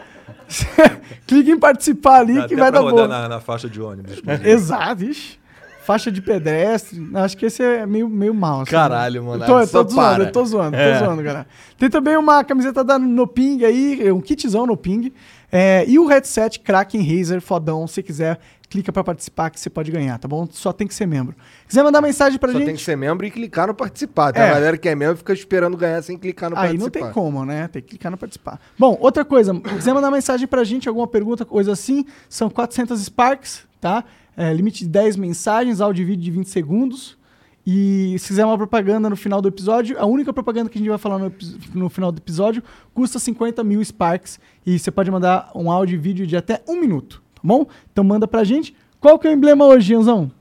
clique 1.25 1.51
em 1.51 1.59
participar 1.59 2.19
ali 2.21 2.35
Dá 2.35 2.47
que 2.47 2.53
até 2.53 2.61
vai 2.63 2.71
dar 2.71 2.81
boa. 2.81 3.07
na, 3.07 3.27
na 3.29 3.39
faixa 3.39 3.69
de 3.69 3.81
ônibus. 3.81 4.21
Exato, 4.43 5.03
ixi. 5.03 5.39
Faixa 5.87 6.11
de 6.11 6.21
pedestre. 6.21 7.01
Acho 7.13 7.37
que 7.37 7.45
esse 7.45 7.63
é 7.63 7.85
meio, 7.85 8.09
meio 8.09 8.33
mal. 8.33 8.59
assim. 8.63 8.71
Caralho, 8.71 9.23
mano. 9.23 9.41
Eu 9.41 9.47
tô, 9.47 9.59
eu 9.61 9.67
só 9.67 9.83
tô 9.85 9.91
zoando, 9.91 10.15
para. 10.15 10.23
eu 10.25 10.31
tô 10.33 10.43
zoando, 10.45 10.71
tô 10.75 10.83
É. 10.83 10.99
zoando, 10.99 11.23
galera. 11.23 11.47
Tem 11.77 11.89
também 11.89 12.17
uma 12.17 12.43
camiseta 12.43 12.83
da 12.83 12.99
Noping 12.99 13.63
aí, 13.63 14.11
um 14.11 14.19
kitzão 14.19 14.65
Noping. 14.65 15.13
É, 15.49 15.85
e 15.87 15.97
o 15.97 16.05
headset 16.05 16.59
Kraken 16.59 17.01
Razer 17.01 17.39
fodão, 17.39 17.87
se 17.87 18.03
quiser, 18.03 18.37
clica 18.69 18.91
pra 18.91 19.01
participar 19.01 19.49
que 19.49 19.57
você 19.57 19.69
pode 19.69 19.89
ganhar, 19.89 20.17
tá 20.19 20.27
bom? 20.27 20.45
Só 20.51 20.73
tem 20.73 20.85
que 20.85 20.93
ser 20.93 21.05
membro. 21.05 21.33
Quiser 21.65 21.83
mandar 21.83 22.01
mensagem 22.01 22.37
pra 22.37 22.51
Só 22.51 22.57
gente? 22.57 22.67
tem 22.67 22.75
que 22.75 22.81
ser 22.83 22.97
membro 22.97 23.25
e 23.25 23.31
clicar 23.31 23.67
no 23.67 23.73
participar. 23.73 24.33
Tem 24.33 24.43
É. 24.43 24.49
a 24.49 24.53
galera 24.55 24.77
que 24.77 24.89
é 24.89 24.93
membro 24.93 25.15
fica 25.15 25.31
esperando 25.31 25.77
ganhar 25.77 26.01
sem 26.03 26.17
clicar 26.17 26.49
no 26.49 26.57
Aí 26.57 26.77
participar. 26.77 26.83
não 26.83 26.91
tem 27.05 27.13
como, 27.13 27.45
né? 27.45 27.69
Tem 27.69 27.81
que 27.81 27.87
clicar 27.91 28.11
no 28.11 28.17
participar. 28.17 28.59
Bom, 28.77 28.97
outra 28.99 29.23
coisa, 29.23 29.57
quiser 29.57 29.93
mandar 29.93 30.11
mensagem 30.11 30.45
pra 30.49 30.65
gente, 30.65 30.89
alguma 30.89 31.07
pergunta, 31.07 31.45
coisa 31.45 31.71
assim, 31.71 32.05
são 32.27 32.49
400 32.49 32.99
Sparks, 33.05 33.63
tá? 33.79 34.03
É, 34.37 34.53
limite 34.53 34.83
de 34.85 34.89
10 34.89 35.17
mensagens, 35.17 35.81
áudio 35.81 36.03
e 36.03 36.05
vídeo 36.05 36.23
de 36.23 36.31
20 36.31 36.47
segundos. 36.47 37.17
E 37.65 38.15
se 38.19 38.27
quiser 38.27 38.45
uma 38.45 38.57
propaganda 38.57 39.09
no 39.09 39.17
final 39.17 39.41
do 39.41 39.47
episódio, 39.49 39.99
a 39.99 40.05
única 40.05 40.31
propaganda 40.31 40.69
que 40.69 40.77
a 40.77 40.79
gente 40.79 40.89
vai 40.89 40.97
falar 40.97 41.17
no, 41.17 41.33
no 41.73 41.89
final 41.89 42.13
do 42.13 42.19
episódio 42.19 42.63
custa 42.93 43.19
50 43.19 43.61
mil 43.63 43.83
Sparks. 43.83 44.39
E 44.65 44.79
você 44.79 44.89
pode 44.89 45.11
mandar 45.11 45.51
um 45.53 45.69
áudio 45.69 45.95
e 45.95 45.97
vídeo 45.97 46.25
de 46.25 46.37
até 46.37 46.63
um 46.65 46.79
minuto, 46.79 47.21
tá 47.35 47.41
bom? 47.43 47.65
Então 47.91 48.03
manda 48.03 48.25
pra 48.25 48.43
gente. 48.43 48.73
Qual 49.01 49.19
que 49.19 49.27
é 49.27 49.31
o 49.31 49.33
emblema 49.33 49.65
hoje, 49.65 49.89
Janzão? 49.89 50.31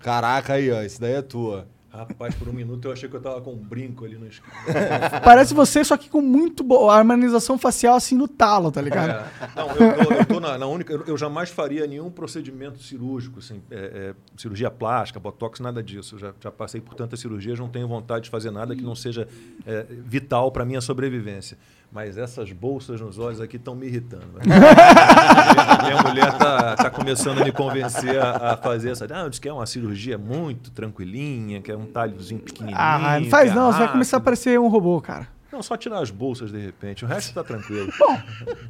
Caraca, 0.00 0.52
aí, 0.54 0.70
ó. 0.70 0.82
Isso 0.82 1.00
daí 1.00 1.14
é 1.14 1.22
tua. 1.22 1.66
Rapaz, 1.96 2.34
por 2.34 2.48
um 2.48 2.52
minuto 2.52 2.88
eu 2.88 2.92
achei 2.92 3.08
que 3.08 3.14
eu 3.14 3.20
tava 3.20 3.40
com 3.40 3.52
um 3.52 3.56
brinco 3.56 4.04
ali 4.04 4.16
no. 4.16 4.26
Parece 5.22 5.54
você, 5.54 5.84
só 5.84 5.96
que 5.96 6.10
com 6.10 6.20
muito 6.20 6.64
boa 6.64 6.92
harmonização 6.92 7.56
facial 7.56 7.94
assim 7.94 8.16
no 8.16 8.26
talo, 8.26 8.72
tá 8.72 8.80
ligado? 8.80 9.10
É, 9.10 9.50
não, 9.54 9.68
eu 9.68 9.76
tô, 9.76 10.12
eu 10.12 10.26
tô 10.26 10.40
na, 10.40 10.58
na 10.58 10.66
única. 10.66 10.92
Eu, 10.92 11.04
eu 11.06 11.16
jamais 11.16 11.50
faria 11.50 11.86
nenhum 11.86 12.10
procedimento 12.10 12.82
cirúrgico, 12.82 13.38
assim, 13.38 13.62
é, 13.70 13.76
é, 13.76 14.14
cirurgia 14.36 14.72
plástica, 14.72 15.20
botox, 15.20 15.60
nada 15.60 15.80
disso. 15.84 16.16
Eu 16.16 16.18
já, 16.18 16.34
já 16.40 16.50
passei 16.50 16.80
por 16.80 16.94
tantas 16.94 17.20
cirurgias, 17.20 17.60
não 17.60 17.68
tenho 17.68 17.86
vontade 17.86 18.24
de 18.24 18.30
fazer 18.30 18.50
nada 18.50 18.74
que 18.74 18.82
não 18.82 18.96
seja 18.96 19.28
é, 19.64 19.86
vital 19.88 20.50
para 20.50 20.64
minha 20.64 20.80
sobrevivência. 20.80 21.56
Mas 21.94 22.18
essas 22.18 22.50
bolsas 22.50 23.00
nos 23.00 23.20
olhos 23.20 23.40
aqui 23.40 23.54
estão 23.56 23.74
me 23.76 23.86
irritando. 23.86 24.26
minha 24.44 26.02
mulher 26.02 26.36
tá, 26.36 26.74
tá 26.74 26.90
começando 26.90 27.40
a 27.40 27.44
me 27.44 27.52
convencer 27.52 28.18
a, 28.20 28.52
a 28.52 28.56
fazer 28.56 28.90
essa. 28.90 29.06
Ah, 29.08 29.28
diz 29.28 29.38
que 29.38 29.48
é 29.48 29.52
uma 29.52 29.64
cirurgia 29.64 30.18
muito 30.18 30.72
tranquilinha, 30.72 31.62
que 31.62 31.70
é 31.70 31.76
um 31.76 31.86
talhozinho 31.86 32.40
pequenininho. 32.40 32.76
Ah, 32.78 33.20
não 33.20 33.28
faz 33.30 33.52
é 33.52 33.54
não, 33.54 33.72
você 33.72 33.78
vai 33.78 33.92
começar 33.92 34.16
a 34.16 34.20
parecer 34.20 34.58
um 34.58 34.66
robô, 34.66 35.00
cara. 35.00 35.28
Não, 35.52 35.62
só 35.62 35.76
tirar 35.76 36.00
as 36.00 36.10
bolsas 36.10 36.50
de 36.50 36.58
repente. 36.58 37.04
O 37.04 37.08
resto 37.08 37.32
tá 37.32 37.44
tranquilo. 37.44 37.88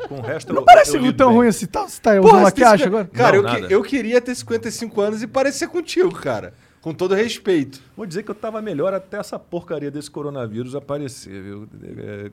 Com 0.06 0.16
o 0.16 0.20
resto 0.20 0.52
Não 0.52 0.60
eu- 0.60 0.66
parece 0.66 0.94
eu 0.98 1.12
tão 1.14 1.28
bem. 1.28 1.36
ruim 1.38 1.48
assim, 1.48 1.64
tá? 1.64 1.88
Você 1.88 1.98
tá 1.98 2.10
usando 2.10 2.22
Porra, 2.24 2.42
maquiagem 2.42 2.76
tem 2.78 2.86
agora? 2.88 3.04
cinquenta- 3.04 3.24
Cara, 3.24 3.40
Não, 3.40 3.48
eu, 3.58 3.66
que- 3.68 3.74
eu 3.74 3.82
queria 3.82 4.20
ter 4.20 4.34
55 4.34 5.00
anos 5.00 5.22
e 5.22 5.26
parecer 5.26 5.66
contigo, 5.68 6.12
cara. 6.12 6.52
Com 6.84 6.92
todo 6.92 7.14
respeito. 7.14 7.80
Vou 7.96 8.04
dizer 8.04 8.24
que 8.24 8.30
eu 8.30 8.34
estava 8.34 8.60
melhor 8.60 8.92
até 8.92 9.16
essa 9.16 9.38
porcaria 9.38 9.90
desse 9.90 10.10
coronavírus 10.10 10.74
aparecer, 10.74 11.42
viu? 11.42 11.66
É, 11.82 12.30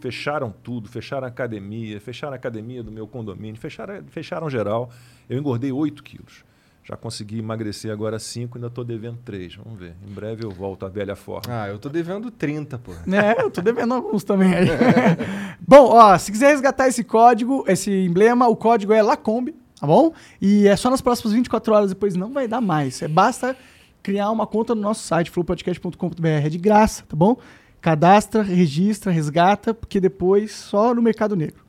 fecharam 0.00 0.52
tudo, 0.60 0.88
fecharam 0.88 1.24
a 1.24 1.28
academia, 1.28 2.00
fecharam 2.00 2.32
a 2.32 2.36
academia 2.36 2.82
do 2.82 2.90
meu 2.90 3.06
condomínio, 3.06 3.60
fecharam, 3.60 4.02
fecharam 4.08 4.50
geral. 4.50 4.90
Eu 5.30 5.38
engordei 5.38 5.70
8 5.70 6.02
quilos. 6.02 6.44
Já 6.82 6.96
consegui 6.96 7.38
emagrecer 7.38 7.92
agora 7.92 8.18
5, 8.18 8.58
ainda 8.58 8.66
estou 8.66 8.82
devendo 8.82 9.20
3. 9.24 9.54
Vamos 9.54 9.78
ver. 9.78 9.94
Em 10.04 10.12
breve 10.12 10.44
eu 10.44 10.50
volto 10.50 10.84
à 10.84 10.88
velha 10.88 11.14
forma. 11.14 11.62
Ah, 11.62 11.68
eu 11.68 11.78
tô 11.78 11.88
devendo 11.88 12.28
30, 12.28 12.78
pô. 12.78 12.90
É, 13.06 13.40
eu 13.40 13.52
tô 13.52 13.60
devendo 13.60 13.94
alguns 13.94 14.24
também 14.24 14.52
aí. 14.52 14.66
bom, 15.62 15.92
ó, 15.92 16.18
se 16.18 16.32
quiser 16.32 16.48
resgatar 16.48 16.88
esse 16.88 17.04
código, 17.04 17.64
esse 17.68 17.88
emblema, 17.88 18.48
o 18.48 18.56
código 18.56 18.92
é 18.92 19.00
Lacombe, 19.00 19.54
tá 19.80 19.86
bom? 19.86 20.12
E 20.40 20.66
é 20.66 20.74
só 20.74 20.90
nas 20.90 21.00
próximas 21.00 21.32
24 21.34 21.72
horas, 21.72 21.90
depois 21.90 22.16
não 22.16 22.32
vai 22.32 22.48
dar 22.48 22.60
mais. 22.60 23.00
É, 23.00 23.06
basta 23.06 23.56
criar 24.02 24.30
uma 24.30 24.46
conta 24.46 24.74
no 24.74 24.80
nosso 24.80 25.02
site, 25.04 25.30
flowpodcast.com.br, 25.30 26.26
é 26.26 26.48
de 26.48 26.58
graça, 26.58 27.04
tá 27.08 27.16
bom? 27.16 27.36
Cadastra, 27.80 28.42
registra, 28.42 29.10
resgata, 29.12 29.72
porque 29.74 30.00
depois 30.00 30.52
só 30.52 30.94
no 30.94 31.02
Mercado 31.02 31.34
Negro. 31.36 31.64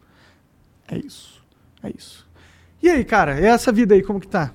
É 0.88 0.98
isso, 0.98 1.42
é 1.82 1.92
isso. 1.98 2.28
E 2.82 2.90
aí, 2.90 3.04
cara, 3.06 3.40
essa 3.40 3.72
vida 3.72 3.96
aí, 3.96 4.04
como 4.04 4.20
que 4.20 4.28
tá? 4.28 4.54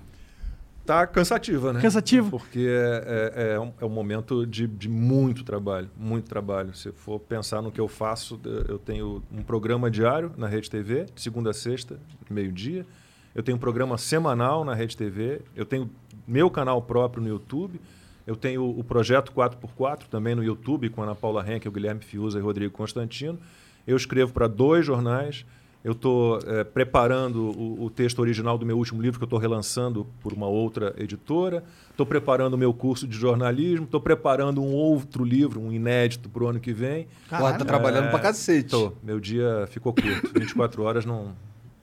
Tá 0.84 1.06
cansativa, 1.06 1.72
né? 1.72 1.82
Cansativo? 1.82 2.30
Porque 2.30 2.66
é, 2.66 3.32
é- 3.34 3.52
é 3.54 3.60
um, 3.60 3.72
é 3.80 3.84
um 3.84 3.90
momento 3.90 4.46
de, 4.46 4.66
de 4.66 4.88
muito 4.88 5.44
trabalho, 5.44 5.90
muito 5.96 6.26
trabalho. 6.28 6.74
Se 6.74 6.90
for 6.92 7.18
pensar 7.20 7.60
no 7.60 7.70
que 7.70 7.78
eu 7.80 7.88
faço, 7.88 8.40
eu 8.66 8.78
tenho 8.78 9.22
um 9.30 9.42
programa 9.42 9.90
diário 9.90 10.32
na 10.36 10.46
Rede 10.46 10.70
TV, 10.70 11.04
segunda 11.14 11.50
a 11.50 11.52
sexta, 11.52 11.98
meio-dia. 12.30 12.86
Eu 13.34 13.42
tenho 13.42 13.56
um 13.56 13.60
programa 13.60 13.98
semanal 13.98 14.64
na 14.64 14.72
Rede 14.74 14.96
TV. 14.96 15.42
Eu 15.54 15.66
tenho 15.66 15.90
meu 16.28 16.50
canal 16.50 16.80
próprio 16.82 17.22
no 17.22 17.28
YouTube. 17.28 17.80
Eu 18.26 18.36
tenho 18.36 18.62
o 18.78 18.84
projeto 18.84 19.32
4x4 19.32 20.02
também 20.10 20.34
no 20.34 20.44
YouTube, 20.44 20.90
com 20.90 21.00
a 21.00 21.04
Ana 21.04 21.14
Paula 21.14 21.42
Henke, 21.50 21.66
o 21.66 21.72
Guilherme 21.72 22.02
Fiuza 22.02 22.38
e 22.38 22.42
o 22.42 22.44
Rodrigo 22.44 22.72
Constantino. 22.74 23.38
Eu 23.86 23.96
escrevo 23.96 24.32
para 24.34 24.46
dois 24.46 24.84
jornais. 24.84 25.46
Eu 25.82 25.92
estou 25.92 26.38
preparando 26.74 27.50
o, 27.58 27.84
o 27.84 27.88
texto 27.90 28.18
original 28.18 28.58
do 28.58 28.66
meu 28.66 28.76
último 28.76 29.00
livro, 29.00 29.18
que 29.18 29.24
eu 29.24 29.26
estou 29.26 29.38
relançando 29.38 30.06
por 30.20 30.32
uma 30.34 30.46
outra 30.46 30.94
editora. 30.98 31.64
Estou 31.90 32.04
preparando 32.04 32.52
o 32.54 32.58
meu 32.58 32.74
curso 32.74 33.06
de 33.08 33.16
jornalismo. 33.16 33.84
Estou 33.86 34.00
preparando 34.00 34.60
um 34.62 34.74
outro 34.74 35.24
livro, 35.24 35.60
um 35.60 35.72
inédito, 35.72 36.28
para 36.28 36.44
o 36.44 36.48
ano 36.48 36.60
que 36.60 36.72
vem. 36.72 37.06
Porra, 37.30 37.56
tá 37.56 37.64
trabalhando 37.64 38.06
É, 38.08 38.10
pra 38.10 38.18
cacete. 38.18 38.68
Tô. 38.70 38.92
Meu 39.02 39.18
dia 39.18 39.66
ficou 39.70 39.94
curto. 39.94 40.38
24 40.38 40.82
horas 40.82 41.06
não, 41.06 41.32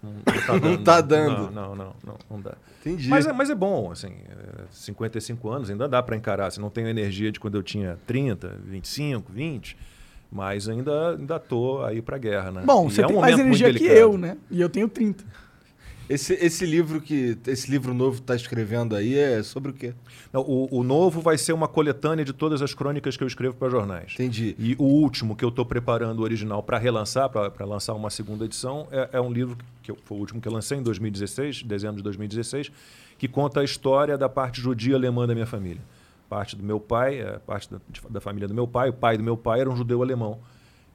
não, 0.05 0.13
não 0.13 0.23
tá 0.23 0.53
dando. 0.53 0.69
Não 0.69 0.83
tá 0.83 1.01
dando. 1.01 1.51
Não, 1.51 1.75
não, 1.75 1.95
não, 2.05 2.17
não, 2.29 2.41
dá. 2.41 2.53
Entendi. 2.81 3.09
Mas 3.09 3.25
é, 3.25 3.33
mas 3.33 3.49
é 3.49 3.55
bom, 3.55 3.91
assim, 3.91 4.09
é, 4.09 4.63
55 4.71 5.49
anos 5.49 5.69
ainda 5.69 5.87
dá 5.87 6.01
para 6.03 6.15
encarar. 6.15 6.51
Você 6.51 6.59
não 6.61 6.69
tem 6.69 6.87
energia 6.87 7.31
de 7.31 7.39
quando 7.39 7.55
eu 7.55 7.63
tinha 7.63 7.97
30, 8.05 8.59
25, 8.65 9.31
20, 9.31 9.77
mas 10.31 10.69
ainda 10.69 11.11
ainda 11.11 11.39
tô 11.39 11.83
aí 11.83 12.01
para 12.01 12.17
guerra, 12.17 12.51
né? 12.51 12.63
Bom, 12.65 12.87
E 12.87 12.91
você 12.91 13.01
é 13.01 13.05
um 13.05 13.09
tem 13.09 13.19
mais 13.19 13.39
energia 13.39 13.73
que 13.73 13.85
eu, 13.85 14.17
né? 14.17 14.37
E 14.51 14.61
eu 14.61 14.69
tenho 14.69 14.87
30. 14.87 15.23
Esse, 16.07 16.33
esse 16.33 16.65
livro 16.65 17.01
que. 17.01 17.37
Esse 17.47 17.69
livro 17.69 17.93
novo 17.93 18.17
que 18.17 18.21
tá 18.21 18.35
escrevendo 18.35 18.95
aí 18.95 19.17
é 19.17 19.41
sobre 19.41 19.71
o 19.71 19.73
quê? 19.73 19.93
Não, 20.31 20.41
o, 20.41 20.79
o 20.79 20.83
novo 20.83 21.19
vai 21.19 21.37
ser 21.37 21.51
uma 21.53 21.67
coletânea 21.67 22.23
de 22.23 22.31
todas 22.31 22.61
as 22.61 22.73
crônicas 22.75 23.17
que 23.17 23.23
eu 23.23 23.27
escrevo 23.27 23.55
para 23.55 23.69
jornais. 23.69 24.13
Entendi. 24.13 24.55
E 24.59 24.75
o 24.77 24.83
último 24.83 25.35
que 25.35 25.43
eu 25.43 25.49
estou 25.49 25.65
preparando, 25.65 26.19
o 26.19 26.21
original, 26.23 26.61
para 26.61 26.77
relançar, 26.77 27.27
para 27.29 27.65
lançar 27.65 27.93
uma 27.93 28.11
segunda 28.11 28.45
edição, 28.45 28.87
é, 28.91 29.09
é 29.13 29.21
um 29.21 29.31
livro 29.31 29.57
que 29.81 29.89
eu- 29.89 29.97
foi 30.05 30.17
o 30.17 30.19
último 30.19 30.39
que 30.39 30.47
eu 30.47 30.51
lancei 30.51 30.77
em 30.77 30.83
2016, 30.83 31.63
dezembro 31.63 31.97
de 31.97 32.03
2016, 32.03 32.71
que 33.17 33.27
conta 33.27 33.61
a 33.61 33.63
história 33.63 34.15
da 34.17 34.29
parte 34.29 34.61
judia 34.61 34.95
alemã 34.95 35.25
da 35.25 35.33
minha 35.33 35.47
família. 35.47 35.81
Parte 36.29 36.55
do 36.55 36.63
meu 36.63 36.79
pai, 36.79 37.19
é, 37.19 37.39
parte 37.39 37.69
da, 37.71 37.79
da 38.09 38.21
família 38.21 38.47
do 38.47 38.53
meu 38.53 38.67
pai, 38.67 38.89
o 38.89 38.93
pai 38.93 39.17
do 39.17 39.23
meu 39.23 39.37
pai 39.37 39.61
era 39.61 39.69
um 39.69 39.75
judeu 39.75 40.03
alemão 40.03 40.39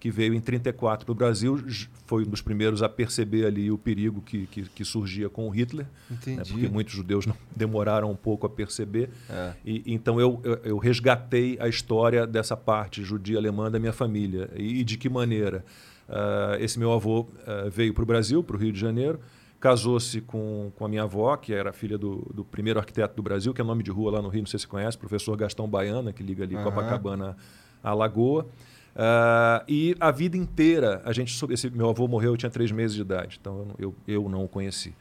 que 0.00 0.10
veio 0.10 0.32
em 0.32 0.40
34 0.40 1.04
para 1.04 1.12
o 1.12 1.14
Brasil, 1.14 1.62
foi 2.06 2.24
um 2.24 2.28
dos 2.30 2.40
primeiros 2.40 2.82
a 2.82 2.88
perceber 2.88 3.44
ali 3.44 3.70
o 3.70 3.76
perigo 3.76 4.22
que, 4.22 4.46
que, 4.46 4.62
que 4.62 4.84
surgia 4.84 5.28
com 5.28 5.46
o 5.46 5.50
Hitler, 5.50 5.86
né, 6.26 6.42
porque 6.48 6.68
muitos 6.68 6.94
judeus 6.94 7.26
não 7.26 7.36
demoraram 7.54 8.10
um 8.10 8.16
pouco 8.16 8.46
a 8.46 8.50
perceber. 8.50 9.10
É. 9.28 9.52
E, 9.62 9.82
então 9.86 10.18
eu, 10.18 10.40
eu, 10.42 10.60
eu 10.64 10.78
resgatei 10.78 11.58
a 11.60 11.68
história 11.68 12.26
dessa 12.26 12.56
parte 12.56 13.04
judia 13.04 13.36
alemã 13.36 13.70
da 13.70 13.78
minha 13.78 13.92
família. 13.92 14.50
E, 14.56 14.80
e 14.80 14.84
de 14.84 14.96
que 14.96 15.10
maneira? 15.10 15.64
Ah, 16.08 16.56
esse 16.58 16.78
meu 16.78 16.92
avô 16.92 17.28
ah, 17.46 17.68
veio 17.70 17.94
para 17.94 18.02
o 18.02 18.06
Brasil, 18.06 18.42
para 18.42 18.56
o 18.56 18.58
Rio 18.58 18.72
de 18.72 18.80
Janeiro, 18.80 19.20
casou-se 19.60 20.20
com, 20.22 20.72
com 20.74 20.84
a 20.84 20.88
minha 20.88 21.02
avó, 21.02 21.36
que 21.36 21.52
era 21.52 21.72
filha 21.72 21.96
do, 21.96 22.26
do 22.34 22.44
primeiro 22.44 22.80
arquiteto 22.80 23.14
do 23.14 23.22
Brasil, 23.22 23.54
que 23.54 23.60
é 23.60 23.64
nome 23.64 23.82
de 23.82 23.90
rua 23.90 24.12
lá 24.12 24.22
no 24.22 24.28
Rio, 24.28 24.40
não 24.40 24.46
sei 24.46 24.58
se 24.58 24.64
você 24.64 24.70
conhece, 24.70 24.98
professor 24.98 25.36
Gastão 25.36 25.68
Baiana, 25.68 26.12
que 26.12 26.22
liga 26.22 26.42
ali 26.42 26.56
Aham. 26.56 26.64
Copacabana 26.64 27.36
à 27.82 27.94
Lagoa. 27.94 28.46
Ah, 28.94 29.64
e 29.68 29.96
a 30.00 30.10
vida 30.10 30.36
inteira, 30.36 31.00
a 31.04 31.12
gente 31.12 31.32
soube, 31.32 31.54
esse 31.54 31.70
meu 31.70 31.88
avô 31.88 32.06
morreu, 32.08 32.32
eu 32.32 32.36
tinha 32.36 32.50
três 32.50 32.70
meses 32.70 32.94
de 32.94 33.02
idade, 33.02 33.38
então 33.40 33.68
eu, 33.78 33.94
eu, 34.06 34.28
não 34.28 34.44
o 34.44 34.48
conheci. 34.48 34.94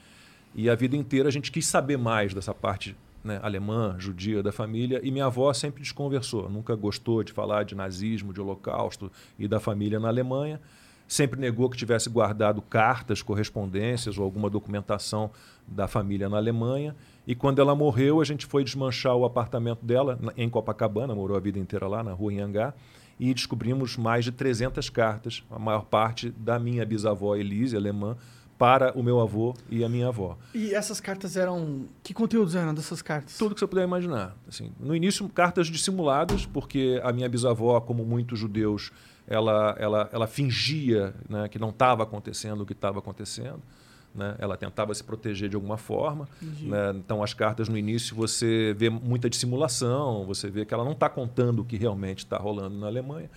E 0.54 0.70
a 0.70 0.76
vida 0.76 0.96
inteira 0.96 1.30
a 1.30 1.32
gente 1.32 1.52
quis 1.52 1.66
saber 1.66 1.98
mais 1.98 2.34
dessa 2.34 2.54
parte 2.54 2.96
né, 3.24 3.40
alemã, 3.44 3.96
judia 4.00 4.42
da 4.42 4.52
família, 4.52 5.00
e 5.04 5.12
minha 5.12 5.26
avó 5.26 5.52
sempre 5.54 5.82
desconversou, 5.82 6.50
nunca 6.50 6.76
gostou 6.76 7.24
de 7.24 7.34
falar 7.34 7.64
de 7.64 7.76
nazismo, 7.76 8.34
de 8.34 8.40
holocausto 8.40 9.12
e 9.38 9.48
da 9.48 9.60
família 9.60 10.00
na 10.00 10.08
Alemanha. 10.08 10.60
Sempre 11.08 11.40
negou 11.40 11.68
que 11.72 11.76
tivesse 11.76 12.08
guardado 12.08 12.62
cartas, 12.62 13.24
correspondências 13.24 14.20
ou 14.20 14.24
alguma 14.24 14.48
documentação 14.48 15.32
da 15.68 15.88
família 15.88 16.30
na 16.30 16.38
Alemanha. 16.38 16.96
E 17.26 17.34
quando 17.34 17.60
ela 17.60 17.76
morreu, 17.76 18.22
a 18.22 18.24
gente 18.24 18.46
foi 18.46 18.64
desmanchar 18.64 19.16
o 19.16 19.26
apartamento 19.26 19.84
dela 19.84 20.20
em 20.38 20.48
Copacabana, 20.48 21.16
morou 21.16 21.36
a 21.36 21.40
vida 21.40 21.58
inteira 21.58 21.88
lá 21.88 22.04
na 22.04 22.14
rua 22.14 22.32
Anhangá, 22.32 22.76
e 23.20 23.34
descobrimos 23.34 23.98
mais 23.98 24.24
de 24.24 24.32
300 24.32 24.90
cartas, 24.90 25.44
a 25.52 25.60
maior 25.60 25.86
parte 25.86 26.32
da 26.32 26.58
minha 26.58 26.86
bisavó 26.86 27.36
Elise, 27.36 27.76
alemã, 27.76 28.16
para 28.58 28.92
o 28.98 29.02
meu 29.02 29.22
avô 29.22 29.56
e 29.70 29.86
a 29.86 29.90
minha 29.90 30.10
avó. 30.10 30.38
E 30.54 30.74
essas 30.74 31.00
cartas 31.00 31.38
eram. 31.38 31.86
Que 32.04 32.14
conteúdos 32.14 32.56
eram 32.56 32.74
dessas 32.74 33.02
cartas? 33.02 33.38
Tudo 33.38 33.54
que 33.56 33.60
você 33.60 33.68
puder 33.68 33.86
imaginar. 33.86 34.36
Assim, 34.48 34.72
no 34.78 34.94
início, 34.94 35.28
cartas 35.30 35.68
dissimuladas, 35.68 36.46
porque 36.46 37.00
a 37.02 37.14
minha 37.14 37.30
bisavó, 37.30 37.80
como 37.80 38.04
muitos 38.04 38.38
judeus, 38.38 38.92
ela, 39.26 39.76
ela, 39.80 40.10
ela 40.12 40.28
fingia 40.28 41.14
né, 41.30 41.48
que 41.48 41.58
não 41.58 41.70
estava 41.70 42.04
acontecendo 42.04 42.62
o 42.62 42.66
que 42.66 42.74
estava 42.74 43.00
acontecendo. 43.00 43.62
Né? 44.14 44.36
Ela 44.40 44.58
tentava 44.58 44.94
se 44.94 45.04
proteger 45.04 45.50
de 45.50 45.56
alguma 45.56 45.78
forma. 45.78 46.28
né? 46.42 46.94
Então, 46.96 47.22
as 47.24 47.34
cartas 47.34 47.70
no 47.70 47.78
início, 47.78 48.16
você 48.16 48.74
vê 48.78 48.90
muita 48.90 49.30
dissimulação, 49.30 50.26
você 50.26 50.50
vê 50.50 50.66
que 50.66 50.74
ela 50.74 50.84
não 50.84 50.94
está 50.94 51.08
contando 51.10 51.60
o 51.60 51.66
que 51.66 51.78
realmente 51.78 52.20
está 52.20 52.38
rolando 52.38 52.78
na 52.78 52.88
Alemanha. 52.88 53.30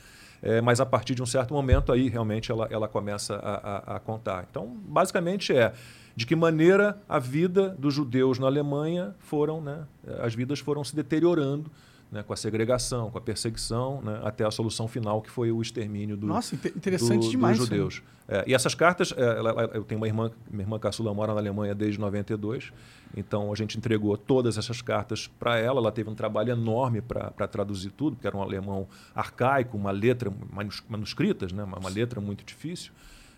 É, 0.42 0.60
mas 0.60 0.80
a 0.80 0.86
partir 0.86 1.14
de 1.14 1.22
um 1.22 1.26
certo 1.26 1.54
momento, 1.54 1.92
aí 1.92 2.08
realmente 2.08 2.50
ela, 2.50 2.66
ela 2.70 2.88
começa 2.88 3.36
a, 3.36 3.92
a- 3.92 3.96
a 3.96 4.00
contar. 4.00 4.46
Então, 4.50 4.76
basicamente 4.88 5.52
é 5.52 5.72
de 6.16 6.26
que 6.26 6.34
maneira 6.34 6.98
a 7.08 7.18
vida 7.18 7.70
dos 7.78 7.94
judeus 7.94 8.38
na 8.38 8.46
Alemanha 8.46 9.14
foram, 9.20 9.60
né, 9.60 9.84
as 10.20 10.34
vidas 10.34 10.58
foram 10.58 10.82
se 10.84 10.94
deteriorando 10.96 11.70
né, 12.12 12.22
com 12.22 12.32
a 12.32 12.36
segregação, 12.36 13.10
com 13.10 13.16
a 13.16 13.20
perseguição, 13.22 14.02
né, 14.02 14.20
até 14.22 14.44
a 14.44 14.50
solução 14.50 14.86
final, 14.86 15.22
que 15.22 15.30
foi 15.30 15.50
o 15.50 15.62
extermínio 15.62 16.14
do, 16.14 16.26
Nossa, 16.26 16.54
inte- 16.54 16.68
interessante 16.76 17.24
do- 17.24 17.30
demais. 17.30 17.56
dos 17.58 17.72
aí. 17.72 17.76
judeus. 17.78 18.02
É, 18.28 18.44
e 18.46 18.54
essas 18.54 18.74
cartas, 18.74 19.14
é, 19.16 19.20
ela- 19.38 19.50
ela- 19.50 19.70
eu 19.72 19.82
tenho 19.82 19.98
uma 19.98 20.06
irmã, 20.06 20.30
minha 20.50 20.62
irmã 20.62 20.78
caçula 20.78 21.12
mora 21.14 21.32
na 21.32 21.40
Alemanha 21.40 21.74
desde 21.74 21.98
92, 21.98 22.70
então 23.16 23.50
a 23.50 23.56
gente 23.56 23.78
entregou 23.78 24.14
todas 24.16 24.58
essas 24.58 24.82
cartas 24.82 25.26
para 25.26 25.58
ela. 25.58 25.80
Ela 25.80 25.90
teve 25.90 26.10
um 26.10 26.14
trabalho 26.14 26.50
enorme 26.52 27.00
para 27.00 27.48
traduzir 27.48 27.90
tudo, 27.90 28.14
porque 28.16 28.26
era 28.26 28.36
um 28.36 28.42
alemão 28.42 28.86
arcaico, 29.14 29.74
uma 29.76 29.90
letra 29.90 30.30
manus- 30.52 30.84
manuscritas, 30.88 31.50
né, 31.50 31.64
uma, 31.64 31.78
uma 31.78 31.88
letra 31.88 32.20
muito 32.20 32.44
difícil. 32.44 32.92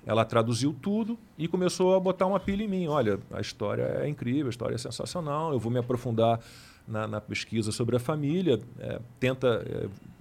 Ela 0.06 0.22
traduziu 0.24 0.74
tudo 0.82 1.18
e 1.38 1.48
começou 1.48 1.94
a 1.96 2.00
botar 2.00 2.26
uma 2.26 2.38
pilha 2.38 2.62
em 2.64 2.68
mim. 2.68 2.88
Olha, 2.88 3.18
a 3.32 3.40
história 3.40 3.84
é 4.02 4.08
incrível, 4.08 4.48
a 4.48 4.50
história 4.50 4.74
é 4.74 4.78
sensacional. 4.78 5.52
Eu 5.52 5.58
vou 5.58 5.72
me 5.72 5.78
aprofundar 5.78 6.38
na, 6.86 7.06
na 7.06 7.20
pesquisa 7.20 7.72
sobre 7.72 7.96
a 7.96 7.98
família, 7.98 8.60
é, 8.78 9.00
tenta 9.18 9.64